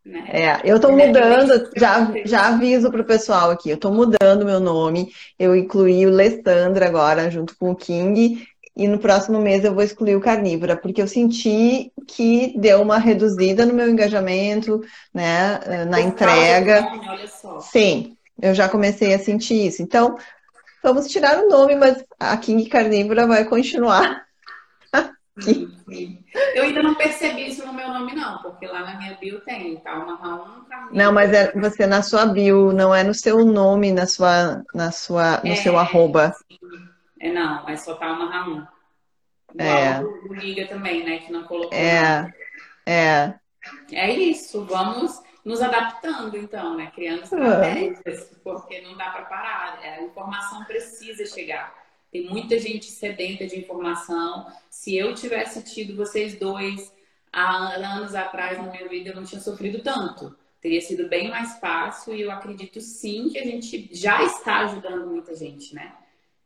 Né? 0.04 0.24
É, 0.28 0.60
eu 0.64 0.76
estou 0.76 0.90
mudando, 0.90 1.70
já, 1.76 2.12
já 2.24 2.48
aviso 2.48 2.90
para 2.90 3.02
o 3.02 3.06
pessoal 3.06 3.50
aqui, 3.50 3.70
eu 3.70 3.76
estou 3.76 3.92
mudando 3.92 4.44
meu 4.44 4.58
nome, 4.58 5.12
eu 5.38 5.54
incluí 5.54 6.04
o 6.04 6.10
Lestandra 6.10 6.86
agora 6.86 7.30
junto 7.30 7.56
com 7.56 7.70
o 7.70 7.76
King, 7.76 8.44
e 8.74 8.88
no 8.88 8.98
próximo 8.98 9.40
mês 9.40 9.64
eu 9.64 9.72
vou 9.72 9.84
excluir 9.84 10.16
o 10.16 10.20
carnívora, 10.20 10.76
porque 10.76 11.00
eu 11.00 11.06
senti 11.06 11.92
que 12.08 12.52
deu 12.58 12.82
uma 12.82 12.98
reduzida 12.98 13.64
no 13.64 13.74
meu 13.74 13.88
engajamento, 13.88 14.80
né, 15.14 15.60
eh, 15.66 15.84
na 15.84 15.98
Por 15.98 16.06
entrega. 16.06 16.80
Nome, 16.80 17.08
olha 17.08 17.28
só. 17.28 17.60
Sim, 17.60 18.16
eu 18.40 18.54
já 18.54 18.68
comecei 18.68 19.14
a 19.14 19.18
sentir 19.18 19.66
isso. 19.66 19.82
Então, 19.82 20.16
vamos 20.82 21.08
tirar 21.08 21.38
o 21.38 21.48
nome, 21.48 21.74
mas 21.76 22.04
a 22.18 22.36
King 22.36 22.68
Carnívora 22.68 23.26
vai 23.26 23.44
continuar. 23.44 24.24
Eu 26.54 26.64
ainda 26.64 26.82
não 26.82 26.94
percebi 26.94 27.48
isso 27.48 27.66
no 27.66 27.72
meu 27.72 27.88
nome, 27.88 28.14
não, 28.14 28.42
porque 28.42 28.66
lá 28.66 28.80
na 28.80 28.98
minha 28.98 29.14
bio 29.14 29.40
tem, 29.40 29.76
tá? 29.76 29.94
Uma 29.94 30.16
Raul, 30.16 30.64
Não, 30.92 31.12
mas 31.12 31.32
é 31.32 31.52
você 31.52 31.86
na 31.86 32.02
sua 32.02 32.26
bio, 32.26 32.72
não 32.72 32.94
é 32.94 33.02
no 33.02 33.14
seu 33.14 33.44
nome, 33.44 33.92
na 33.92 34.06
sua, 34.06 34.62
na 34.74 34.92
sua, 34.92 35.40
no 35.42 35.52
é, 35.52 35.56
seu 35.56 35.78
arroba. 35.78 36.32
Sim. 36.32 36.58
É 37.20 37.32
não, 37.32 37.66
é 37.68 37.76
só 37.76 37.94
tá 37.94 38.12
uma 38.12 38.30
Raul. 38.30 38.62
É. 39.58 40.00
O 40.00 40.34
Liga 40.34 40.66
também, 40.66 41.04
né? 41.04 41.18
Que 41.18 41.32
não 41.32 41.44
colocou. 41.44 41.72
É. 41.72 42.02
Nada. 42.02 42.34
É. 42.86 43.34
É 43.92 44.10
isso, 44.10 44.64
vamos 44.66 45.22
nos 45.44 45.60
adaptando, 45.60 46.36
então, 46.36 46.76
né? 46.76 46.90
Criando 46.94 47.24
estratégias, 47.24 48.30
porque 48.42 48.80
não 48.80 48.96
dá 48.96 49.10
para 49.10 49.22
parar. 49.22 49.78
A 49.80 50.02
informação 50.02 50.64
precisa 50.64 51.26
chegar. 51.26 51.74
Tem 52.10 52.28
muita 52.28 52.58
gente 52.58 52.86
sedenta 52.86 53.46
de 53.46 53.58
informação. 53.58 54.46
Se 54.70 54.96
eu 54.96 55.14
tivesse 55.14 55.62
tido 55.64 55.96
vocês 55.96 56.38
dois 56.38 56.92
há 57.32 57.74
anos 57.74 58.14
atrás 58.14 58.58
na 58.58 58.70
minha 58.70 58.86
vida, 58.88 59.10
eu 59.10 59.16
não 59.16 59.24
tinha 59.24 59.40
sofrido 59.40 59.82
tanto. 59.82 60.36
Teria 60.60 60.80
sido 60.80 61.08
bem 61.08 61.28
mais 61.28 61.58
fácil 61.58 62.14
e 62.14 62.20
eu 62.20 62.30
acredito 62.30 62.80
sim 62.80 63.30
que 63.30 63.38
a 63.38 63.44
gente 63.44 63.88
já 63.92 64.22
está 64.22 64.60
ajudando 64.60 65.08
muita 65.08 65.34
gente, 65.34 65.74
né? 65.74 65.92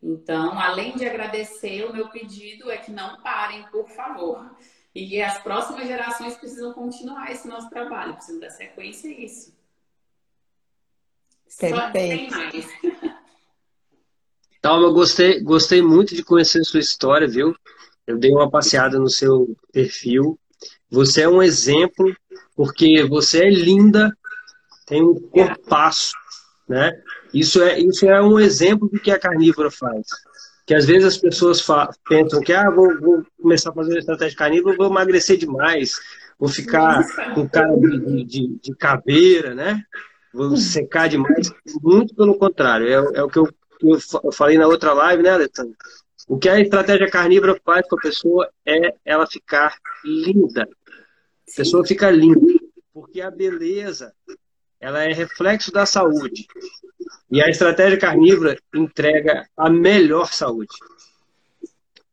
Então, 0.03 0.59
além 0.59 0.95
de 0.97 1.05
agradecer, 1.05 1.85
o 1.85 1.93
meu 1.93 2.09
pedido 2.09 2.71
é 2.71 2.77
que 2.77 2.93
não 2.93 3.21
parem, 3.21 3.65
por 3.65 3.89
favor. 3.89 4.49
E 4.97 5.07
que 5.07 5.21
as 5.21 5.37
próximas 5.43 5.87
gerações 5.87 6.37
precisam 6.37 6.73
continuar 6.73 7.31
esse 7.31 7.47
nosso 7.47 7.69
trabalho, 7.69 8.15
precisam 8.15 8.41
dar 8.41 8.49
sequência 8.49 9.11
a 9.11 9.13
isso. 9.13 9.55
Perfeito. 11.61 11.77
Só 11.77 11.91
tem 11.91 12.31
mais. 12.31 12.67
Talma, 14.63 14.91
gostei, 14.91 15.43
gostei 15.43 15.83
muito 15.83 16.15
de 16.15 16.25
conhecer 16.25 16.65
sua 16.65 16.81
história, 16.81 17.29
viu? 17.29 17.55
Eu 18.07 18.17
dei 18.17 18.33
uma 18.33 18.51
passeada 18.51 18.99
no 18.99 19.11
seu 19.11 19.55
perfil. 19.71 20.39
Você 20.91 21.21
é 21.21 21.29
um 21.29 21.43
exemplo, 21.43 22.17
porque 22.55 23.05
você 23.05 23.45
é 23.45 23.51
linda, 23.51 24.17
tem 24.87 25.03
um 25.03 25.15
corpaço, 25.29 26.15
né? 26.67 26.91
Isso 27.35 27.63
é, 27.63 27.79
isso 27.79 28.07
é 28.07 28.23
um 28.23 28.41
exemplo 28.41 28.89
do 28.89 28.99
que 28.99 29.11
a 29.11 29.21
carnívora 29.21 29.71
faz. 29.71 30.07
Que 30.67 30.75
às 30.75 30.87
vezes 30.87 31.05
as 31.05 31.17
pessoas 31.17 31.65
pensam 32.09 32.41
que 32.41 32.53
ah, 32.53 32.69
vou, 32.71 32.99
vou 33.01 33.27
começar 33.41 33.71
a 33.71 33.75
fazer 33.75 33.93
uma 33.93 33.99
estratégia 34.01 34.37
carnívora, 34.37 34.77
vou 34.77 34.89
emagrecer 34.89 35.37
demais, 35.39 35.93
vou 36.39 36.49
ficar 36.49 37.05
com 37.35 37.49
cara 37.49 37.77
de, 37.77 38.25
de, 38.25 38.59
de 38.61 38.75
caveira, 38.75 39.55
né? 39.55 39.81
Vou 40.35 40.57
secar 40.57 41.09
demais. 41.09 41.53
Muito 41.81 42.15
pelo 42.15 42.37
contrário, 42.37 42.89
é, 42.89 43.19
é 43.19 43.23
o 43.23 43.29
que 43.29 43.39
eu 43.39 43.49
eu 43.83 44.33
falei 44.33 44.57
na 44.57 44.67
outra 44.67 44.93
live, 44.93 45.23
né, 45.23 45.31
Alessandro? 45.31 45.77
O 46.29 46.39
que 46.39 46.49
a 46.49 46.61
estratégia 46.61 47.11
carnívora 47.11 47.61
faz 47.65 47.87
com 47.89 47.97
a 47.97 48.03
pessoa 48.03 48.51
é 48.65 48.95
ela 49.05 49.27
ficar 49.27 49.77
linda. 50.05 50.63
A 50.63 51.57
pessoa 51.57 51.87
fica 51.87 52.11
linda. 52.11 52.41
Porque 52.93 53.21
a 53.21 53.31
beleza, 53.31 54.13
ela 54.87 55.03
é 55.03 55.13
reflexo 55.13 55.73
da 55.73 55.85
saúde. 55.85 56.47
E 57.29 57.43
a 57.43 57.49
estratégia 57.49 57.99
carnívora 57.99 58.57
entrega 58.73 59.45
a 59.57 59.69
melhor 59.69 60.33
saúde. 60.33 60.73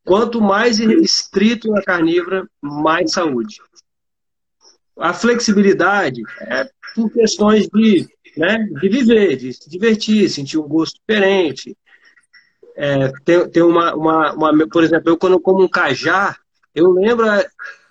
Quanto 0.04 0.42
mais 0.42 0.80
estrito 0.80 1.76
a 1.76 1.84
carnívora, 1.84 2.48
mais 2.60 3.12
saúde. 3.12 3.62
A 4.98 5.14
flexibilidade 5.14 6.24
é 6.42 6.68
por 6.96 7.12
questões 7.12 7.68
de 7.68 8.08
né, 8.36 8.58
de 8.58 8.90
viver, 8.90 9.36
de 9.36 9.54
se 9.54 9.70
divertir, 9.70 10.28
sentir 10.28 10.58
um 10.58 10.68
gosto 10.68 11.00
diferente. 11.00 11.78
É, 12.76 13.12
tem, 13.24 13.48
tem 13.52 13.62
uma, 13.62 13.94
uma, 13.94 14.34
uma, 14.34 14.68
por 14.68 14.84
exemplo, 14.84 15.12
eu 15.12 15.18
quando 15.18 15.40
como 15.40 15.64
um 15.64 15.70
cajá, 15.70 16.36
eu 16.74 16.92
lembro 16.92 17.28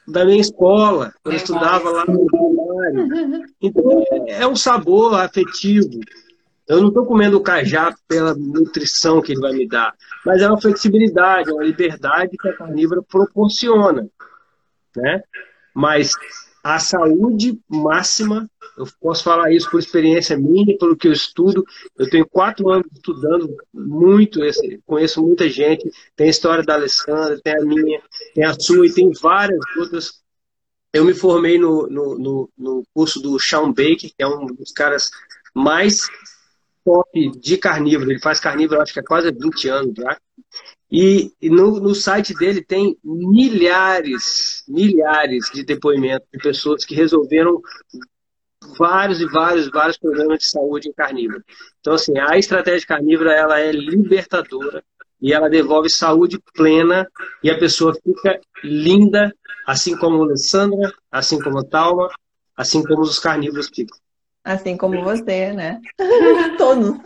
da 0.06 0.24
minha 0.24 0.40
escola, 0.40 1.12
quando 1.22 1.34
eu 1.34 1.38
estudava 1.38 1.90
lá 1.90 2.04
no 2.06 2.26
primário. 2.26 3.44
Então, 3.60 4.04
é, 4.10 4.42
é 4.42 4.46
um 4.46 4.56
sabor 4.56 5.14
afetivo. 5.14 6.00
Eu 6.66 6.80
não 6.80 6.88
estou 6.88 7.04
comendo 7.04 7.36
o 7.36 7.42
cajá 7.42 7.94
pela 8.08 8.34
nutrição 8.34 9.20
que 9.20 9.32
ele 9.32 9.40
vai 9.40 9.52
me 9.52 9.66
dar, 9.68 9.94
mas 10.24 10.40
é 10.40 10.48
uma 10.48 10.60
flexibilidade, 10.60 11.50
é 11.50 11.52
uma 11.52 11.64
liberdade 11.64 12.36
que 12.36 12.48
a 12.48 12.56
carnívora 12.56 13.02
proporciona. 13.02 14.08
Né? 14.96 15.22
Mas 15.74 16.12
a 16.62 16.78
saúde 16.78 17.58
máxima, 17.68 18.48
eu 18.76 18.86
posso 19.00 19.22
falar 19.22 19.52
isso 19.52 19.70
por 19.70 19.78
experiência 19.78 20.36
minha, 20.36 20.76
pelo 20.78 20.96
que 20.96 21.08
eu 21.08 21.12
estudo. 21.12 21.64
Eu 21.98 22.08
tenho 22.08 22.26
quatro 22.26 22.70
anos 22.70 22.86
estudando 22.92 23.54
muito, 23.72 24.40
conheço 24.86 25.22
muita 25.22 25.48
gente. 25.48 25.90
Tem 26.16 26.26
a 26.26 26.30
história 26.30 26.64
da 26.64 26.74
Alessandra, 26.74 27.40
tem 27.42 27.54
a 27.54 27.64
minha, 27.64 28.02
tem 28.34 28.44
a 28.44 28.54
sua 28.58 28.86
e 28.86 28.92
tem 28.92 29.10
várias 29.20 29.60
outras. 29.76 30.22
Eu 30.92 31.04
me 31.04 31.14
formei 31.14 31.58
no, 31.58 31.86
no, 31.86 32.18
no, 32.18 32.50
no 32.56 32.82
curso 32.94 33.20
do 33.20 33.38
Sean 33.38 33.68
Baker, 33.68 33.96
que 33.96 34.14
é 34.18 34.26
um 34.26 34.46
dos 34.46 34.72
caras 34.72 35.10
mais 35.54 36.08
top 36.84 37.30
de 37.38 37.56
carnívoro. 37.58 38.10
Ele 38.10 38.20
faz 38.20 38.40
carnívoro, 38.40 38.80
acho 38.80 38.92
que 38.92 39.00
há 39.00 39.04
quase 39.04 39.30
20 39.30 39.68
anos 39.68 39.94
já. 39.96 40.18
E 40.90 41.32
no, 41.42 41.80
no 41.80 41.94
site 41.94 42.34
dele 42.34 42.62
tem 42.62 42.98
milhares, 43.02 44.62
milhares 44.68 45.50
de 45.50 45.64
depoimentos 45.64 46.28
de 46.30 46.38
pessoas 46.38 46.84
que 46.84 46.94
resolveram 46.94 47.62
vários 48.78 49.20
e 49.20 49.26
vários, 49.26 49.70
vários 49.70 49.98
problemas 49.98 50.38
de 50.38 50.46
saúde 50.46 50.88
em 50.88 50.92
carnívoro. 50.92 51.44
Então, 51.80 51.94
assim, 51.94 52.18
a 52.18 52.38
estratégia 52.38 52.86
carnívora, 52.86 53.32
ela 53.32 53.60
é 53.60 53.72
libertadora 53.72 54.82
e 55.20 55.32
ela 55.32 55.48
devolve 55.48 55.88
saúde 55.88 56.38
plena 56.54 57.08
e 57.42 57.50
a 57.50 57.58
pessoa 57.58 57.94
fica 57.94 58.40
linda, 58.64 59.32
assim 59.66 59.96
como 59.96 60.20
a 60.20 60.26
Alessandra, 60.26 60.92
assim 61.10 61.38
como 61.40 61.60
a 61.60 61.64
Talma, 61.64 62.08
assim 62.56 62.82
como 62.82 63.02
os 63.02 63.18
carnívoros 63.18 63.68
ficam. 63.68 63.96
Assim 64.44 64.76
como 64.76 65.00
você, 65.04 65.52
né? 65.52 65.80
Todos. 66.58 66.98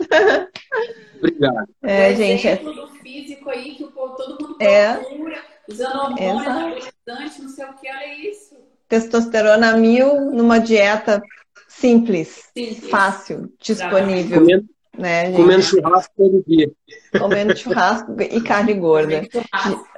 Obrigado. 1.17 1.69
É, 1.83 2.15
gente. 2.15 2.47
É 2.47 2.55
tudo 2.55 2.87
físico 2.87 3.49
aí 3.49 3.75
que 3.75 3.83
todo 3.83 4.37
mundo 4.41 4.57
é. 4.59 4.95
procura, 4.95 5.41
usando 5.69 5.99
hormônios, 5.99 6.89
não 7.05 7.49
sei 7.49 7.65
o 7.65 7.73
que, 7.73 7.87
olha 7.87 8.29
isso. 8.29 8.55
Testosterona 8.87 9.77
mil 9.77 10.31
numa 10.31 10.59
dieta 10.59 11.21
simples, 11.79 12.49
simples. 12.53 12.89
fácil, 12.89 13.51
disponível. 13.59 14.39
Comendo, 14.41 14.65
né, 14.97 15.31
comendo 15.31 15.61
churrasco 15.61 16.13
todo 16.17 16.43
dia. 16.47 16.71
Comendo 17.17 17.55
churrasco 17.55 18.15
e 18.19 18.41
carne 18.41 18.73
gorda. 18.73 19.27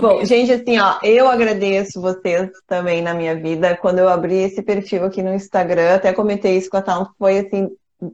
Bom, 0.00 0.24
gente, 0.24 0.52
assim, 0.52 0.78
ó, 0.78 0.98
eu 1.02 1.28
agradeço 1.28 2.00
vocês 2.00 2.50
também 2.66 3.00
na 3.00 3.14
minha 3.14 3.36
vida. 3.36 3.76
Quando 3.76 4.00
eu 4.00 4.08
abri 4.08 4.34
esse 4.34 4.62
perfil 4.62 5.04
aqui 5.04 5.22
no 5.22 5.32
Instagram, 5.32 5.94
até 5.94 6.12
comentei 6.12 6.56
isso 6.56 6.68
com 6.68 6.76
a 6.76 6.82
Tal, 6.82 7.12
foi 7.18 7.38
assim, 7.38 7.70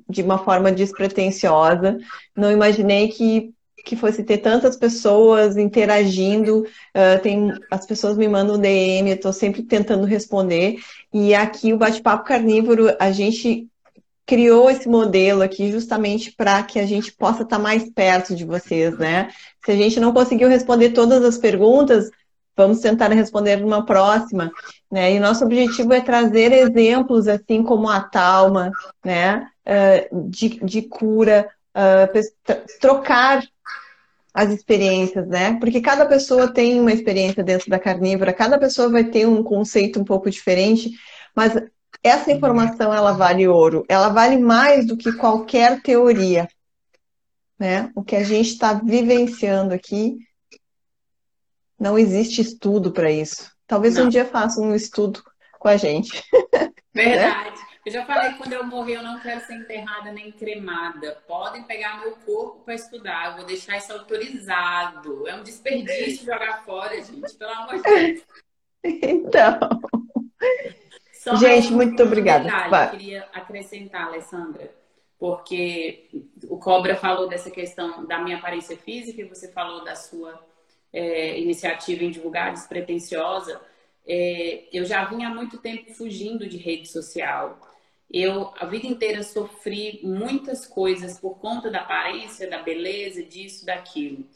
de 0.09 0.23
uma 0.23 0.39
forma 0.39 0.70
despretensiosa. 0.70 1.97
Não 2.37 2.53
imaginei 2.53 3.09
que, 3.09 3.53
que 3.85 3.97
fosse 3.97 4.23
ter 4.23 4.39
tantas 4.39 4.77
pessoas 4.77 5.57
interagindo. 5.57 6.67
Uh, 6.95 7.21
tem, 7.23 7.53
as 7.71 7.87
pessoas 7.87 8.17
me 8.17 8.29
mandam 8.29 8.59
DM, 8.59 9.11
eu 9.11 9.17
estou 9.17 9.33
sempre 9.33 9.63
tentando 9.63 10.05
responder. 10.05 10.79
E 11.13 11.35
aqui 11.35 11.73
o 11.73 11.79
Bate-Papo 11.79 12.25
Carnívoro, 12.25 12.95
a 12.99 13.11
gente 13.11 13.67
criou 14.27 14.69
esse 14.69 14.87
modelo 14.87 15.41
aqui 15.41 15.73
justamente 15.73 16.31
para 16.31 16.63
que 16.63 16.79
a 16.79 16.85
gente 16.85 17.11
possa 17.13 17.45
estar 17.45 17.57
tá 17.57 17.63
mais 17.63 17.91
perto 17.91 18.37
de 18.37 18.45
vocês, 18.45 18.99
né? 18.99 19.31
Se 19.65 19.73
a 19.73 19.77
gente 19.77 19.99
não 19.99 20.13
conseguiu 20.13 20.49
responder 20.49 20.91
todas 20.91 21.25
as 21.25 21.39
perguntas, 21.39 22.11
vamos 22.55 22.81
tentar 22.81 23.09
responder 23.09 23.57
numa 23.57 23.87
próxima, 23.87 24.51
né? 24.91 25.15
E 25.15 25.19
nosso 25.19 25.45
objetivo 25.45 25.95
é 25.95 26.01
trazer 26.03 26.53
exemplos 26.53 27.27
assim 27.27 27.63
como 27.63 27.89
a 27.89 28.01
Talma, 28.01 28.71
né? 29.03 29.49
Uh, 29.67 30.29
de, 30.29 30.61
de 30.63 30.83
cura, 30.83 31.49
uh, 31.77 32.61
trocar 32.81 33.43
as 34.33 34.51
experiências, 34.51 35.27
né? 35.27 35.59
Porque 35.59 35.81
cada 35.81 36.07
pessoa 36.07 36.53
tem 36.53 36.81
uma 36.81 36.93
experiência 36.93 37.43
dentro 37.43 37.69
da 37.69 37.79
carnívora, 37.79 38.33
cada 38.33 38.59
pessoa 38.59 38.89
vai 38.89 39.05
ter 39.05 39.27
um 39.27 39.43
conceito 39.43 40.01
um 40.01 40.05
pouco 40.05 40.31
diferente, 40.31 40.93
mas 41.35 41.55
essa 42.03 42.31
informação 42.31 42.93
ela 42.93 43.13
vale 43.13 43.49
ouro, 43.49 43.85
ela 43.89 44.09
vale 44.09 44.37
mais 44.37 44.87
do 44.87 44.97
que 44.97 45.13
qualquer 45.13 45.83
teoria, 45.83 46.49
né? 47.59 47.91
O 47.95 48.03
que 48.03 48.15
a 48.15 48.23
gente 48.23 48.51
está 48.51 48.75
vivenciando 48.75 49.75
aqui, 49.75 50.17
não 51.79 51.99
existe 51.99 52.41
estudo 52.41 52.93
para 52.93 53.11
isso. 53.11 53.51
Talvez 53.67 53.95
não. 53.95 54.07
um 54.07 54.09
dia 54.09 54.25
faça 54.25 54.61
um 54.61 54.75
estudo 54.75 55.23
com 55.59 55.69
a 55.69 55.77
gente. 55.77 56.25
Verdade. 56.95 57.68
Eu 57.89 57.92
já 57.92 58.05
falei 58.05 58.34
quando 58.34 58.52
eu 58.52 58.67
morrer 58.67 58.97
eu 58.97 59.02
não 59.02 59.18
quero 59.18 59.41
ser 59.47 59.55
enterrada 59.55 60.12
nem 60.12 60.31
cremada. 60.31 61.23
Podem 61.26 61.62
pegar 61.62 62.00
meu 62.00 62.17
corpo 62.17 62.62
para 62.62 62.75
estudar. 62.75 63.31
Eu 63.31 63.36
vou 63.36 63.47
deixar 63.47 63.78
isso 63.78 63.91
autorizado. 63.94 65.26
É 65.26 65.34
um 65.34 65.42
desperdício 65.42 66.26
jogar 66.26 66.67
fora, 66.67 67.00
gente. 67.02 67.34
Pelo 67.34 67.50
amor 67.50 67.76
de 67.76 67.83
Deus. 67.83 68.23
Então. 68.84 69.58
Só 71.15 71.36
gente, 71.36 71.73
muito 71.73 72.02
obrigada. 72.02 72.47
Eu 72.84 72.91
queria 72.91 73.26
acrescentar, 73.33 74.08
Alessandra, 74.08 74.70
porque 75.18 76.10
o 76.44 76.58
Cobra 76.58 76.94
falou 76.94 77.26
dessa 77.26 77.50
questão 77.50 78.05
da 78.05 78.18
minha 78.18 78.36
aparência 78.36 78.76
física 78.76 79.23
e 79.23 79.25
você 79.25 79.50
falou 79.50 79.83
da 79.83 79.94
sua 79.94 80.39
é, 80.92 81.41
iniciativa 81.41 82.05
em 82.05 82.10
divulgar 82.10 82.52
despretensiosa. 82.52 83.58
É, 84.07 84.65
eu 84.70 84.84
já 84.84 85.07
vinha 85.07 85.28
há 85.28 85.34
muito 85.34 85.57
tempo 85.57 85.91
fugindo 85.94 86.47
de 86.47 86.58
rede 86.58 86.86
social. 86.86 87.68
Eu 88.11 88.53
a 88.59 88.65
vida 88.65 88.87
inteira 88.87 89.23
sofri 89.23 90.01
muitas 90.03 90.67
coisas 90.67 91.20
por 91.20 91.39
conta 91.39 91.70
da 91.70 91.81
aparência, 91.81 92.49
da 92.49 92.62
beleza, 92.62 93.23
disso, 93.23 93.67
daquilo. 93.67 94.27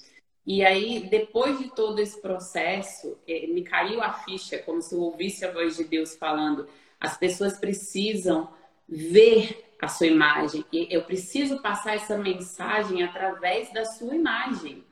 E 0.46 0.64
aí, 0.64 1.00
depois 1.08 1.58
de 1.58 1.70
todo 1.70 2.00
esse 2.00 2.20
processo, 2.20 3.16
eh, 3.26 3.46
me 3.46 3.62
caiu 3.62 4.02
a 4.02 4.12
ficha, 4.12 4.58
como 4.58 4.82
se 4.82 4.94
eu 4.94 5.00
ouvisse 5.00 5.44
a 5.44 5.52
voz 5.52 5.76
de 5.76 5.84
Deus 5.84 6.16
falando: 6.16 6.68
as 7.00 7.16
pessoas 7.16 7.58
precisam 7.58 8.52
ver 8.88 9.72
a 9.80 9.88
sua 9.88 10.06
imagem. 10.06 10.64
E 10.72 10.86
eu 10.90 11.02
preciso 11.04 11.60
passar 11.62 11.94
essa 11.94 12.18
mensagem 12.18 13.02
através 13.02 13.72
da 13.72 13.84
sua 13.84 14.14
imagem. 14.14 14.84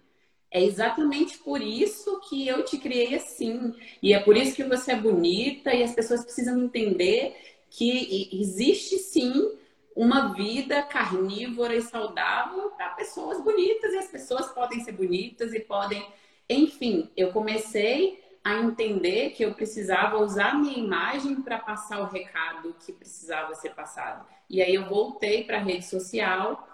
É 0.50 0.62
exatamente 0.62 1.38
por 1.38 1.62
isso 1.62 2.20
que 2.28 2.46
eu 2.48 2.64
te 2.64 2.76
criei 2.76 3.14
assim. 3.14 3.72
E 4.02 4.12
é 4.12 4.18
por 4.18 4.36
isso 4.36 4.56
que 4.56 4.64
você 4.64 4.92
é 4.92 4.96
bonita 4.96 5.72
e 5.72 5.82
as 5.82 5.94
pessoas 5.94 6.24
precisam 6.24 6.60
entender 6.60 7.36
que 7.70 8.28
existe 8.32 8.98
sim 8.98 9.56
uma 9.94 10.32
vida 10.34 10.82
carnívora 10.82 11.74
e 11.74 11.82
saudável 11.82 12.70
para 12.70 12.90
pessoas 12.90 13.40
bonitas 13.42 13.92
e 13.92 13.98
as 13.98 14.08
pessoas 14.08 14.48
podem 14.48 14.80
ser 14.80 14.92
bonitas 14.92 15.52
e 15.54 15.60
podem. 15.60 16.04
Enfim, 16.48 17.10
eu 17.16 17.32
comecei 17.32 18.22
a 18.42 18.56
entender 18.56 19.30
que 19.30 19.44
eu 19.44 19.54
precisava 19.54 20.18
usar 20.18 20.58
minha 20.58 20.78
imagem 20.78 21.42
para 21.42 21.58
passar 21.58 22.00
o 22.00 22.06
recado 22.06 22.74
que 22.84 22.92
precisava 22.92 23.54
ser 23.54 23.74
passado. 23.74 24.26
E 24.48 24.62
aí 24.62 24.74
eu 24.74 24.88
voltei 24.88 25.44
para 25.44 25.58
a 25.58 25.62
rede 25.62 25.84
social 25.86 26.66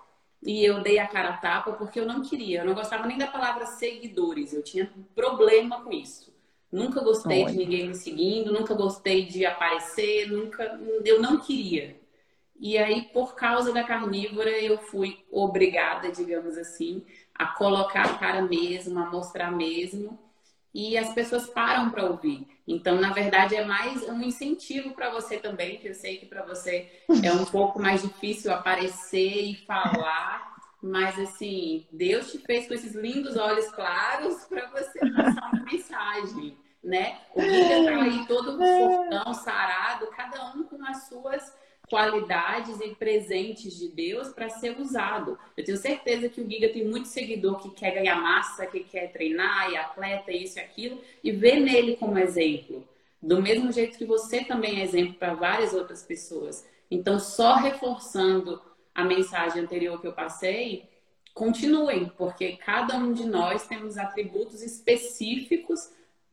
e 0.42 0.64
eu 0.64 0.82
dei 0.82 0.98
a 0.98 1.08
cara 1.08 1.30
a 1.30 1.36
tapa 1.36 1.72
porque 1.72 1.98
eu 1.98 2.06
não 2.06 2.22
queria, 2.22 2.60
eu 2.60 2.64
não 2.64 2.74
gostava 2.74 3.06
nem 3.06 3.18
da 3.18 3.26
palavra 3.26 3.66
seguidores, 3.66 4.52
eu 4.52 4.62
tinha 4.62 4.90
problema 5.14 5.82
com 5.82 5.92
isso. 5.92 6.35
Nunca 6.70 7.00
gostei 7.00 7.44
Olha. 7.44 7.52
de 7.52 7.58
ninguém 7.58 7.88
me 7.88 7.94
seguindo, 7.94 8.52
nunca 8.52 8.74
gostei 8.74 9.26
de 9.26 9.46
aparecer, 9.46 10.30
nunca, 10.30 10.78
eu 11.04 11.20
não 11.20 11.38
queria. 11.38 11.96
E 12.58 12.78
aí, 12.78 13.02
por 13.12 13.34
causa 13.34 13.72
da 13.72 13.84
carnívora, 13.84 14.50
eu 14.50 14.78
fui 14.78 15.24
obrigada, 15.30 16.10
digamos 16.10 16.56
assim, 16.56 17.04
a 17.34 17.46
colocar 17.46 18.02
a 18.06 18.18
cara 18.18 18.42
mesmo, 18.42 18.98
a 18.98 19.10
mostrar 19.10 19.50
mesmo. 19.50 20.18
E 20.72 20.96
as 20.98 21.12
pessoas 21.14 21.46
param 21.46 21.90
para 21.90 22.04
ouvir. 22.04 22.46
Então, 22.66 23.00
na 23.00 23.12
verdade, 23.12 23.54
é 23.54 23.64
mais 23.64 24.06
um 24.08 24.20
incentivo 24.22 24.92
para 24.92 25.10
você 25.10 25.38
também, 25.38 25.78
que 25.78 25.88
eu 25.88 25.94
sei 25.94 26.18
que 26.18 26.26
para 26.26 26.44
você 26.44 26.90
é 27.22 27.32
um 27.32 27.44
pouco 27.46 27.80
mais 27.80 28.02
difícil 28.02 28.52
aparecer 28.52 29.44
e 29.44 29.54
falar. 29.66 30.55
Mas 30.82 31.18
assim, 31.18 31.86
Deus 31.90 32.30
te 32.30 32.38
fez 32.38 32.68
com 32.68 32.74
esses 32.74 32.94
lindos 32.94 33.36
olhos 33.36 33.68
claros 33.70 34.44
para 34.44 34.68
você 34.70 34.98
passar 35.10 35.50
uma 35.52 35.64
mensagem, 35.64 36.56
né? 36.82 37.18
O 37.34 37.42
Giga 37.42 37.84
tá 37.84 38.02
aí 38.02 38.26
todo 38.26 38.58
fortão, 38.58 39.34
sarado, 39.34 40.06
cada 40.08 40.52
um 40.54 40.64
com 40.64 40.84
as 40.84 41.08
suas 41.08 41.56
qualidades 41.88 42.80
e 42.80 42.94
presentes 42.94 43.78
de 43.78 43.88
Deus 43.88 44.28
para 44.28 44.48
ser 44.48 44.78
usado. 44.78 45.38
Eu 45.56 45.64
tenho 45.64 45.78
certeza 45.78 46.28
que 46.28 46.40
o 46.40 46.48
Giga 46.48 46.68
tem 46.68 46.84
muito 46.84 47.08
seguidor 47.08 47.60
que 47.60 47.70
quer 47.70 47.92
ganhar 47.92 48.16
massa, 48.16 48.66
que 48.66 48.80
quer 48.80 49.12
treinar, 49.12 49.70
e 49.70 49.76
atleta, 49.76 50.32
isso 50.32 50.58
e 50.58 50.62
aquilo, 50.62 51.00
e 51.22 51.30
vê 51.30 51.56
nele 51.56 51.96
como 51.96 52.18
exemplo. 52.18 52.86
Do 53.22 53.40
mesmo 53.40 53.72
jeito 53.72 53.96
que 53.96 54.04
você 54.04 54.44
também 54.44 54.80
é 54.80 54.84
exemplo 54.84 55.14
para 55.14 55.34
várias 55.34 55.72
outras 55.72 56.02
pessoas. 56.02 56.66
Então, 56.90 57.18
só 57.18 57.54
reforçando 57.54 58.60
a 58.96 59.04
mensagem 59.04 59.62
anterior 59.62 60.00
que 60.00 60.06
eu 60.06 60.12
passei, 60.12 60.88
continuem, 61.34 62.10
porque 62.16 62.56
cada 62.56 62.96
um 62.96 63.12
de 63.12 63.26
nós 63.26 63.66
temos 63.66 63.98
atributos 63.98 64.62
específicos 64.62 65.90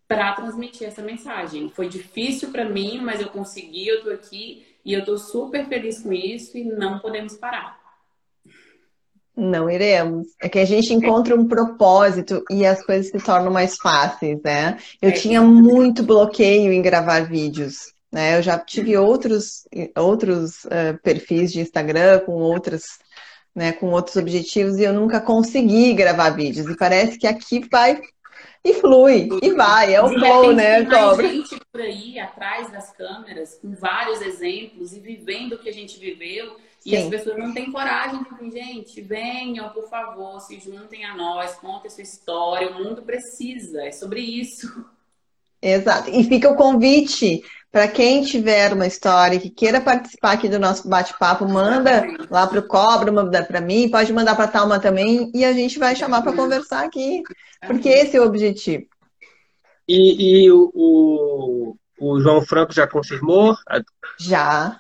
para 0.08 0.34
transmitir 0.34 0.88
essa 0.88 1.02
mensagem. 1.02 1.70
Foi 1.70 1.90
difícil 1.90 2.52
para 2.52 2.68
mim, 2.68 3.02
mas 3.02 3.20
eu 3.20 3.28
consegui, 3.28 3.88
eu 3.88 3.98
estou 3.98 4.14
aqui 4.14 4.66
e 4.86 4.94
eu 4.94 5.02
estou 5.02 5.18
super 5.18 5.68
feliz 5.68 6.02
com 6.02 6.14
isso 6.14 6.58
e 6.58 6.64
não 6.64 7.00
podemos 7.00 7.36
parar. 7.36 7.84
Não 9.36 9.70
iremos. 9.70 10.28
É 10.42 10.48
que 10.48 10.60
a 10.60 10.66
gente 10.66 10.94
encontra 10.94 11.36
um 11.36 11.48
propósito 11.48 12.44
e 12.50 12.66
as 12.66 12.86
coisas 12.86 13.12
se 13.12 13.26
tornam 13.26 13.52
mais 13.52 13.76
fáceis, 13.78 14.40
né? 14.44 14.78
Eu 15.02 15.10
é. 15.10 15.14
tinha 15.14 15.42
muito 15.42 16.04
bloqueio 16.04 16.72
em 16.72 16.82
gravar 16.82 17.22
vídeos. 17.22 17.93
Né? 18.14 18.38
Eu 18.38 18.44
já 18.44 18.60
tive 18.60 18.96
outros, 18.96 19.68
outros 19.98 20.66
uh, 20.66 20.96
perfis 21.02 21.52
de 21.52 21.62
Instagram 21.62 22.20
com 22.20 22.34
outras, 22.34 22.84
né, 23.56 23.72
com 23.72 23.88
outros 23.88 24.16
objetivos 24.16 24.78
e 24.78 24.84
eu 24.84 24.94
nunca 24.94 25.20
consegui 25.20 25.96
gravar 25.96 26.30
vídeos. 26.30 26.68
E 26.68 26.78
parece 26.78 27.18
que 27.18 27.26
aqui 27.26 27.68
vai 27.72 28.00
e 28.64 28.76
flui, 28.76 29.30
e 29.42 29.52
vai, 29.52 29.96
é 29.96 30.02
o 30.02 30.10
flow, 30.10 30.54
né, 30.54 30.86
Cobra? 30.86 31.28
Tem 31.28 31.38
gente 31.38 31.60
por 31.72 31.82
aí 31.82 32.20
atrás 32.20 32.72
das 32.72 32.94
câmeras, 32.94 33.56
com 33.56 33.74
vários 33.74 34.22
exemplos 34.22 34.94
e 34.94 35.00
vivendo 35.00 35.54
o 35.54 35.58
que 35.58 35.68
a 35.68 35.74
gente 35.74 36.00
viveu. 36.00 36.56
E 36.86 36.92
Sim. 36.92 36.98
as 36.98 37.10
pessoas 37.10 37.38
não 37.38 37.52
têm 37.52 37.72
coragem 37.72 38.24
de 38.24 38.30
vir, 38.36 38.52
gente, 38.52 39.02
venham, 39.02 39.70
por 39.70 39.90
favor, 39.90 40.40
se 40.40 40.60
juntem 40.60 41.04
a 41.04 41.16
nós, 41.16 41.56
contem 41.56 41.90
sua 41.90 42.04
história, 42.04 42.70
o 42.70 42.76
mundo 42.76 43.02
precisa, 43.02 43.82
é 43.84 43.92
sobre 43.92 44.20
isso. 44.22 44.86
Exato. 45.64 46.10
E 46.10 46.26
fica 46.26 46.50
o 46.50 46.58
convite 46.58 47.42
para 47.72 47.88
quem 47.88 48.22
tiver 48.22 48.74
uma 48.74 48.86
história 48.86 49.40
que 49.40 49.50
queira 49.50 49.80
participar 49.80 50.34
aqui 50.34 50.50
do 50.50 50.60
nosso 50.60 50.88
bate-papo, 50.90 51.48
manda 51.48 52.06
lá 52.30 52.46
para 52.46 52.60
o 52.60 52.68
Cobra, 52.68 53.12
manda 53.12 53.44
para 53.44 53.62
mim, 53.62 53.90
pode 53.90 54.12
mandar 54.12 54.36
para 54.36 54.44
a 54.46 54.50
Talma 54.50 54.78
também 54.78 55.32
e 55.34 55.46
a 55.46 55.54
gente 55.54 55.80
vai 55.80 55.96
chamar 55.96 56.22
para 56.22 56.36
conversar 56.36 56.84
aqui, 56.84 57.24
porque 57.66 57.88
esse 57.88 58.18
é 58.18 58.22
o 58.22 58.26
objetivo. 58.26 58.84
E, 59.88 60.44
e 60.44 60.52
o, 60.52 60.72
o, 60.76 61.76
o, 62.00 62.20
João 62.20 62.42
Franco 62.42 62.74
já 62.74 62.86
confirmou? 62.86 63.56
Já. 64.20 64.78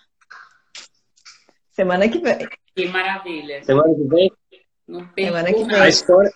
Semana 1.71 2.07
que 2.09 2.19
vem. 2.19 2.47
Que 2.75 2.87
maravilha. 2.89 3.63
Semana 3.63 3.95
que 3.95 4.03
vem? 4.03 4.31
Semana 5.17 5.53
que 5.53 5.63
vem. 5.63 5.75
A 5.79 5.89
história, 5.89 6.31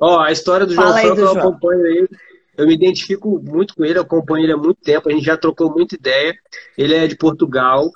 ó, 0.00 0.20
a 0.20 0.32
história 0.32 0.66
do 0.66 0.74
João 0.74 0.92
Franco 0.94 1.20
eu 1.20 1.30
acompanho 1.30 1.86
ele 1.86 2.08
eu 2.56 2.66
me 2.66 2.74
identifico 2.74 3.40
muito 3.42 3.74
com 3.74 3.84
ele, 3.84 3.98
eu 3.98 4.02
acompanho 4.02 4.44
ele 4.44 4.52
há 4.52 4.56
muito 4.56 4.80
tempo, 4.80 5.08
a 5.08 5.12
gente 5.12 5.24
já 5.24 5.36
trocou 5.36 5.70
muita 5.70 5.94
ideia. 5.94 6.34
Ele 6.76 6.94
é 6.94 7.06
de 7.06 7.16
Portugal, 7.16 7.90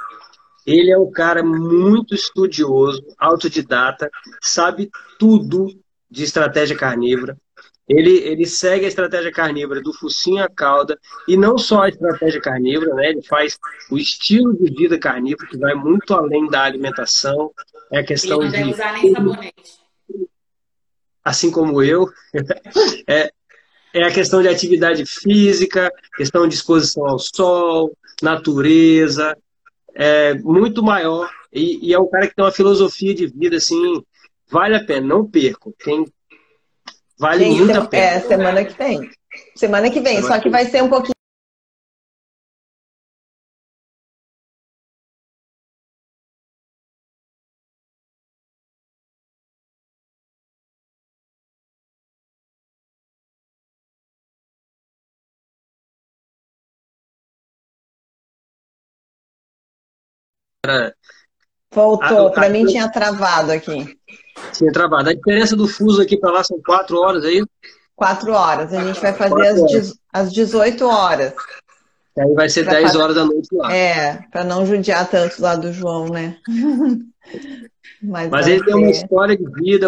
ele 0.66 0.90
é 0.90 0.98
um 0.98 1.10
cara 1.10 1.42
muito 1.44 2.14
estudioso, 2.14 3.02
autodidata, 3.18 4.10
sabe 4.42 4.90
tudo 5.18 5.68
de 6.10 6.24
estratégia 6.24 6.76
carnívora. 6.76 7.36
Ele, 7.88 8.18
ele 8.18 8.44
segue 8.46 8.84
a 8.84 8.88
estratégia 8.88 9.30
carnívora 9.30 9.80
do 9.80 9.92
focinho 9.92 10.42
à 10.42 10.48
cauda, 10.48 10.98
e 11.28 11.36
não 11.36 11.56
só 11.56 11.82
a 11.82 11.88
estratégia 11.88 12.40
carnívora, 12.40 12.94
né? 12.94 13.10
ele 13.10 13.22
faz 13.22 13.56
o 13.90 13.96
estilo 13.96 14.56
de 14.56 14.74
vida 14.74 14.98
carnívoro, 14.98 15.46
que 15.46 15.56
vai 15.56 15.74
muito 15.74 16.12
além 16.12 16.48
da 16.48 16.64
alimentação. 16.64 17.52
É 17.92 18.00
a 18.00 18.04
questão 18.04 18.42
ele 18.42 18.58
não 18.58 18.66
de. 18.66 18.72
usar 18.72 18.92
nem 18.92 19.12
sabonete. 19.12 19.86
Assim 21.24 21.50
como 21.50 21.80
eu. 21.80 22.08
é, 23.06 23.30
é 23.96 24.04
a 24.04 24.12
questão 24.12 24.42
de 24.42 24.48
atividade 24.48 25.04
física, 25.06 25.90
questão 26.16 26.46
de 26.46 26.54
exposição 26.54 27.06
ao 27.06 27.18
sol, 27.18 27.96
natureza, 28.22 29.36
é 29.94 30.34
muito 30.34 30.82
maior 30.82 31.30
E, 31.52 31.88
e, 31.88 31.94
é 31.94 31.98
um 31.98 32.08
cara 32.08 32.26
que 32.26 32.34
tem 32.34 32.44
uma 32.44 32.52
filosofia 32.52 33.14
de 33.14 33.26
vida, 33.26 33.56
assim, 33.56 34.02
vale 34.50 34.76
a 34.76 34.84
pena, 34.84 35.06
não 35.06 35.24
perco. 35.24 35.74
Tem, 35.82 36.04
vale 37.18 37.46
muito 37.46 37.78
a 37.78 37.86
pena. 37.86 38.04
É, 38.04 38.20
semana 38.20 38.64
que 38.64 38.76
vem. 38.76 39.10
Semana 39.54 39.90
que 39.90 40.00
vem, 40.00 40.16
semana 40.16 40.34
só 40.34 40.38
que, 40.38 40.42
que 40.42 40.50
vai 40.50 40.66
ser 40.66 40.82
um 40.82 40.88
pouquinho 40.90 41.15
Voltou, 61.72 62.30
para 62.30 62.48
mim 62.48 62.64
tinha 62.64 62.90
travado 62.90 63.52
aqui. 63.52 63.98
Tinha 64.52 64.72
travado. 64.72 65.10
A 65.10 65.14
diferença 65.14 65.56
do 65.56 65.68
fuso 65.68 66.00
aqui 66.00 66.16
para 66.16 66.32
lá 66.32 66.44
são 66.44 66.60
quatro 66.62 66.98
horas 66.98 67.24
aí? 67.24 67.44
Quatro 67.94 68.32
horas. 68.32 68.72
A 68.72 68.84
gente 68.84 69.00
vai 69.00 69.12
fazer 69.12 69.48
às, 69.48 69.94
às 70.12 70.32
18 70.32 70.86
horas. 70.86 71.34
Aí 72.18 72.34
vai 72.34 72.48
ser 72.48 72.64
10 72.64 72.82
fazer... 72.82 72.98
horas 72.98 73.14
da 73.14 73.24
noite 73.24 73.48
lá. 73.52 73.74
É, 73.74 74.24
para 74.30 74.44
não 74.44 74.64
judiar 74.64 75.08
tanto 75.08 75.40
lá 75.40 75.54
do 75.54 75.72
João, 75.72 76.08
né? 76.08 76.38
Mas, 78.02 78.30
Mas 78.30 78.46
ele 78.46 78.64
tem 78.64 78.74
uma 78.74 78.90
história 78.90 79.36
de 79.36 79.44
vida, 79.52 79.86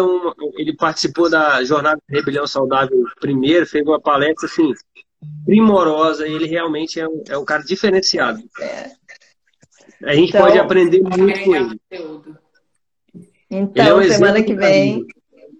ele 0.57 0.75
participou 0.75 1.29
da 1.29 1.63
Jornada 1.63 2.01
de 2.07 2.15
Rebelião 2.15 2.45
Saudável 2.45 3.03
primeiro, 3.19 3.65
fez 3.67 3.85
uma 3.85 3.99
palestra 3.99 4.47
assim, 4.47 4.73
primorosa, 5.45 6.27
e 6.27 6.33
ele 6.33 6.47
realmente 6.47 6.99
é 6.99 7.07
um, 7.07 7.23
é 7.29 7.37
um 7.37 7.45
cara 7.45 7.63
diferenciado. 7.63 8.39
É. 8.59 8.91
A 10.03 10.13
gente 10.13 10.29
então, 10.29 10.41
pode 10.41 10.59
aprender 10.59 11.01
muito 11.01 11.43
com 11.43 11.55
ele. 11.55 11.81
Então, 13.51 13.85
é 13.85 13.93
um 13.93 14.03
semana 14.03 14.43
que 14.43 14.53
vem 14.53 15.05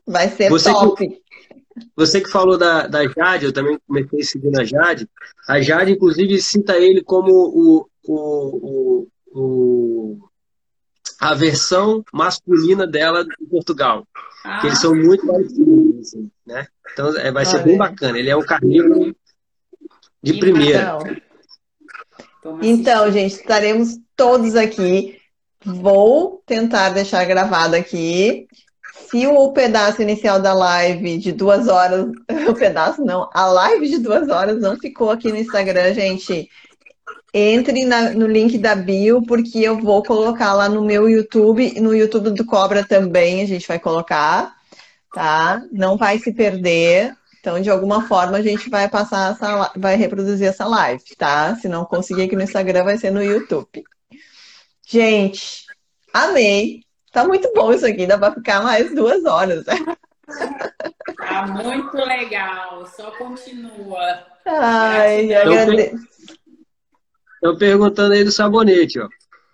vai 0.06 0.30
ser 0.30 0.50
você 0.50 0.72
top. 0.72 1.08
Que, 1.08 1.22
você 1.96 2.22
que 2.22 2.30
falou 2.30 2.58
da, 2.58 2.88
da 2.88 3.08
Jade, 3.08 3.46
eu 3.46 3.54
também 3.54 3.80
comecei 3.88 4.20
a 4.20 4.24
seguir 4.24 4.60
a 4.60 4.64
Jade. 4.64 5.10
A 5.48 5.62
Jade, 5.62 5.92
inclusive, 5.92 6.42
cita 6.42 6.78
ele 6.78 7.02
como 7.02 7.32
o, 7.32 7.90
o, 8.06 9.08
o, 9.34 9.40
o 9.40 10.30
a 11.20 11.34
versão 11.34 12.04
masculina 12.14 12.88
dela 12.88 13.26
de 13.26 13.46
Portugal. 13.50 14.08
Ah. 14.44 14.62
Que 14.62 14.68
eles 14.68 14.80
são 14.80 14.96
muito 14.96 15.26
parecidos, 15.28 16.00
assim, 16.00 16.32
né? 16.46 16.68
Então 16.94 17.16
é, 17.18 17.32
vai 17.32 17.46
ser 17.46 17.64
bem 17.64 17.78
bacana. 17.78 18.18
Ele 18.18 18.30
é 18.30 18.38
um 18.38 18.46
carneiro 18.46 19.16
de 20.24 20.34
primeira. 20.40 20.98
Então, 22.62 23.12
gente, 23.12 23.36
estaremos 23.36 23.98
todos 24.16 24.56
aqui. 24.56 25.18
Vou 25.64 26.42
tentar 26.46 26.90
deixar 26.90 27.26
gravado 27.26 27.76
aqui. 27.76 28.48
Se 29.10 29.26
o 29.28 29.52
pedaço 29.52 30.02
inicial 30.02 30.40
da 30.40 30.54
live 30.54 31.18
de 31.18 31.32
duas 31.32 31.68
horas, 31.68 32.06
o 32.48 32.54
pedaço 32.54 33.04
não, 33.04 33.30
a 33.34 33.46
live 33.48 33.90
de 33.90 33.98
duas 33.98 34.30
horas 34.30 34.62
não 34.62 34.78
ficou 34.78 35.10
aqui 35.10 35.32
no 35.32 35.38
Instagram, 35.38 35.94
gente. 35.94 36.50
Entre 37.32 37.86
na, 37.86 38.10
no 38.12 38.26
link 38.26 38.58
da 38.58 38.74
bio, 38.74 39.22
porque 39.22 39.60
eu 39.60 39.78
vou 39.78 40.02
colocar 40.02 40.54
lá 40.54 40.68
no 40.68 40.84
meu 40.84 41.08
YouTube 41.08 41.74
e 41.76 41.80
no 41.80 41.94
YouTube 41.94 42.32
do 42.32 42.44
Cobra 42.44 42.84
também 42.84 43.44
a 43.44 43.46
gente 43.46 43.68
vai 43.68 43.78
colocar, 43.78 44.56
tá? 45.14 45.62
Não 45.72 45.96
vai 45.96 46.18
se 46.18 46.34
perder. 46.34 47.16
Então, 47.40 47.60
de 47.62 47.70
alguma 47.70 48.08
forma, 48.08 48.38
a 48.38 48.42
gente 48.42 48.70
vai 48.70 48.90
passar 48.90 49.32
essa, 49.32 49.72
vai 49.76 49.96
reproduzir 49.96 50.48
essa 50.48 50.66
live, 50.66 51.04
tá? 51.18 51.56
Se 51.56 51.70
não 51.70 51.86
conseguir 51.86 52.24
aqui 52.24 52.36
no 52.36 52.44
Instagram, 52.44 52.84
vai 52.84 52.98
ser 52.98 53.12
no 53.12 53.24
YouTube. 53.24 53.84
Gente, 54.86 55.66
amei. 56.14 56.84
Tá 57.12 57.26
muito 57.26 57.52
bom 57.54 57.74
isso 57.74 57.86
aqui, 57.86 58.06
dá 58.06 58.18
para 58.18 58.34
ficar 58.34 58.62
mais 58.62 58.94
duas 58.94 59.24
horas. 59.26 59.66
Tá 61.18 61.48
muito 61.48 61.98
legal, 61.98 62.86
só 62.86 63.12
continua. 63.12 64.26
Ai, 64.46 65.34
agradeço. 65.34 65.96
Estão 67.36 67.58
perguntando 67.58 68.14
aí 68.14 68.24
do 68.24 68.32
sabonete, 68.32 69.00
ó. 69.00 69.08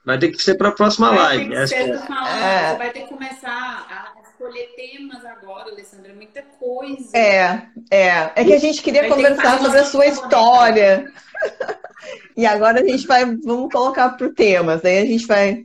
Vai 0.05 0.19
ter 0.19 0.30
que 0.30 0.41
ser 0.41 0.55
para 0.55 0.69
a 0.69 0.72
próxima 0.72 1.09
vai 1.09 1.38
live. 1.38 1.49
Ter 1.49 1.61
que 1.61 1.67
ser, 1.67 1.75
é. 1.75 1.97
Você 1.97 2.77
vai 2.77 2.89
ter 2.91 3.01
que 3.01 3.07
começar 3.07 3.88
a 3.89 4.05
escolher 4.45 4.67
temas 4.75 5.25
agora, 5.25 5.72
Alessandra, 5.72 6.14
muita 6.14 6.41
coisa. 6.43 7.17
É, 7.17 7.67
é. 7.90 8.32
É 8.35 8.43
que 8.43 8.53
a 8.53 8.59
gente 8.59 8.82
queria 8.82 9.09
conversar 9.09 9.59
sobre 9.59 9.80
a 9.80 9.85
sua 9.85 10.06
história. 10.06 11.11
e 12.38 12.45
agora 12.45 12.82
a 12.82 12.85
gente 12.85 13.07
vai, 13.07 13.25
vamos 13.25 13.72
colocar 13.72 14.09
para 14.09 14.27
o 14.27 14.33
temas, 14.33 14.85
aí 14.85 14.99
a 14.99 15.06
gente 15.06 15.25
vai 15.25 15.64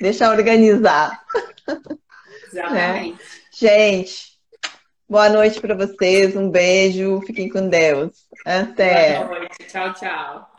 deixar 0.00 0.30
organizar. 0.30 1.20
Exatamente. 1.66 1.90
Né? 2.52 3.14
Gente, 3.52 4.32
boa 5.08 5.28
noite 5.28 5.60
para 5.60 5.74
vocês, 5.74 6.34
um 6.34 6.50
beijo, 6.50 7.20
fiquem 7.24 7.48
com 7.48 7.68
Deus. 7.68 8.26
Até. 8.44 9.22
Boa 9.24 9.38
noite, 9.38 9.56
tchau, 9.68 9.92
tchau. 9.94 10.49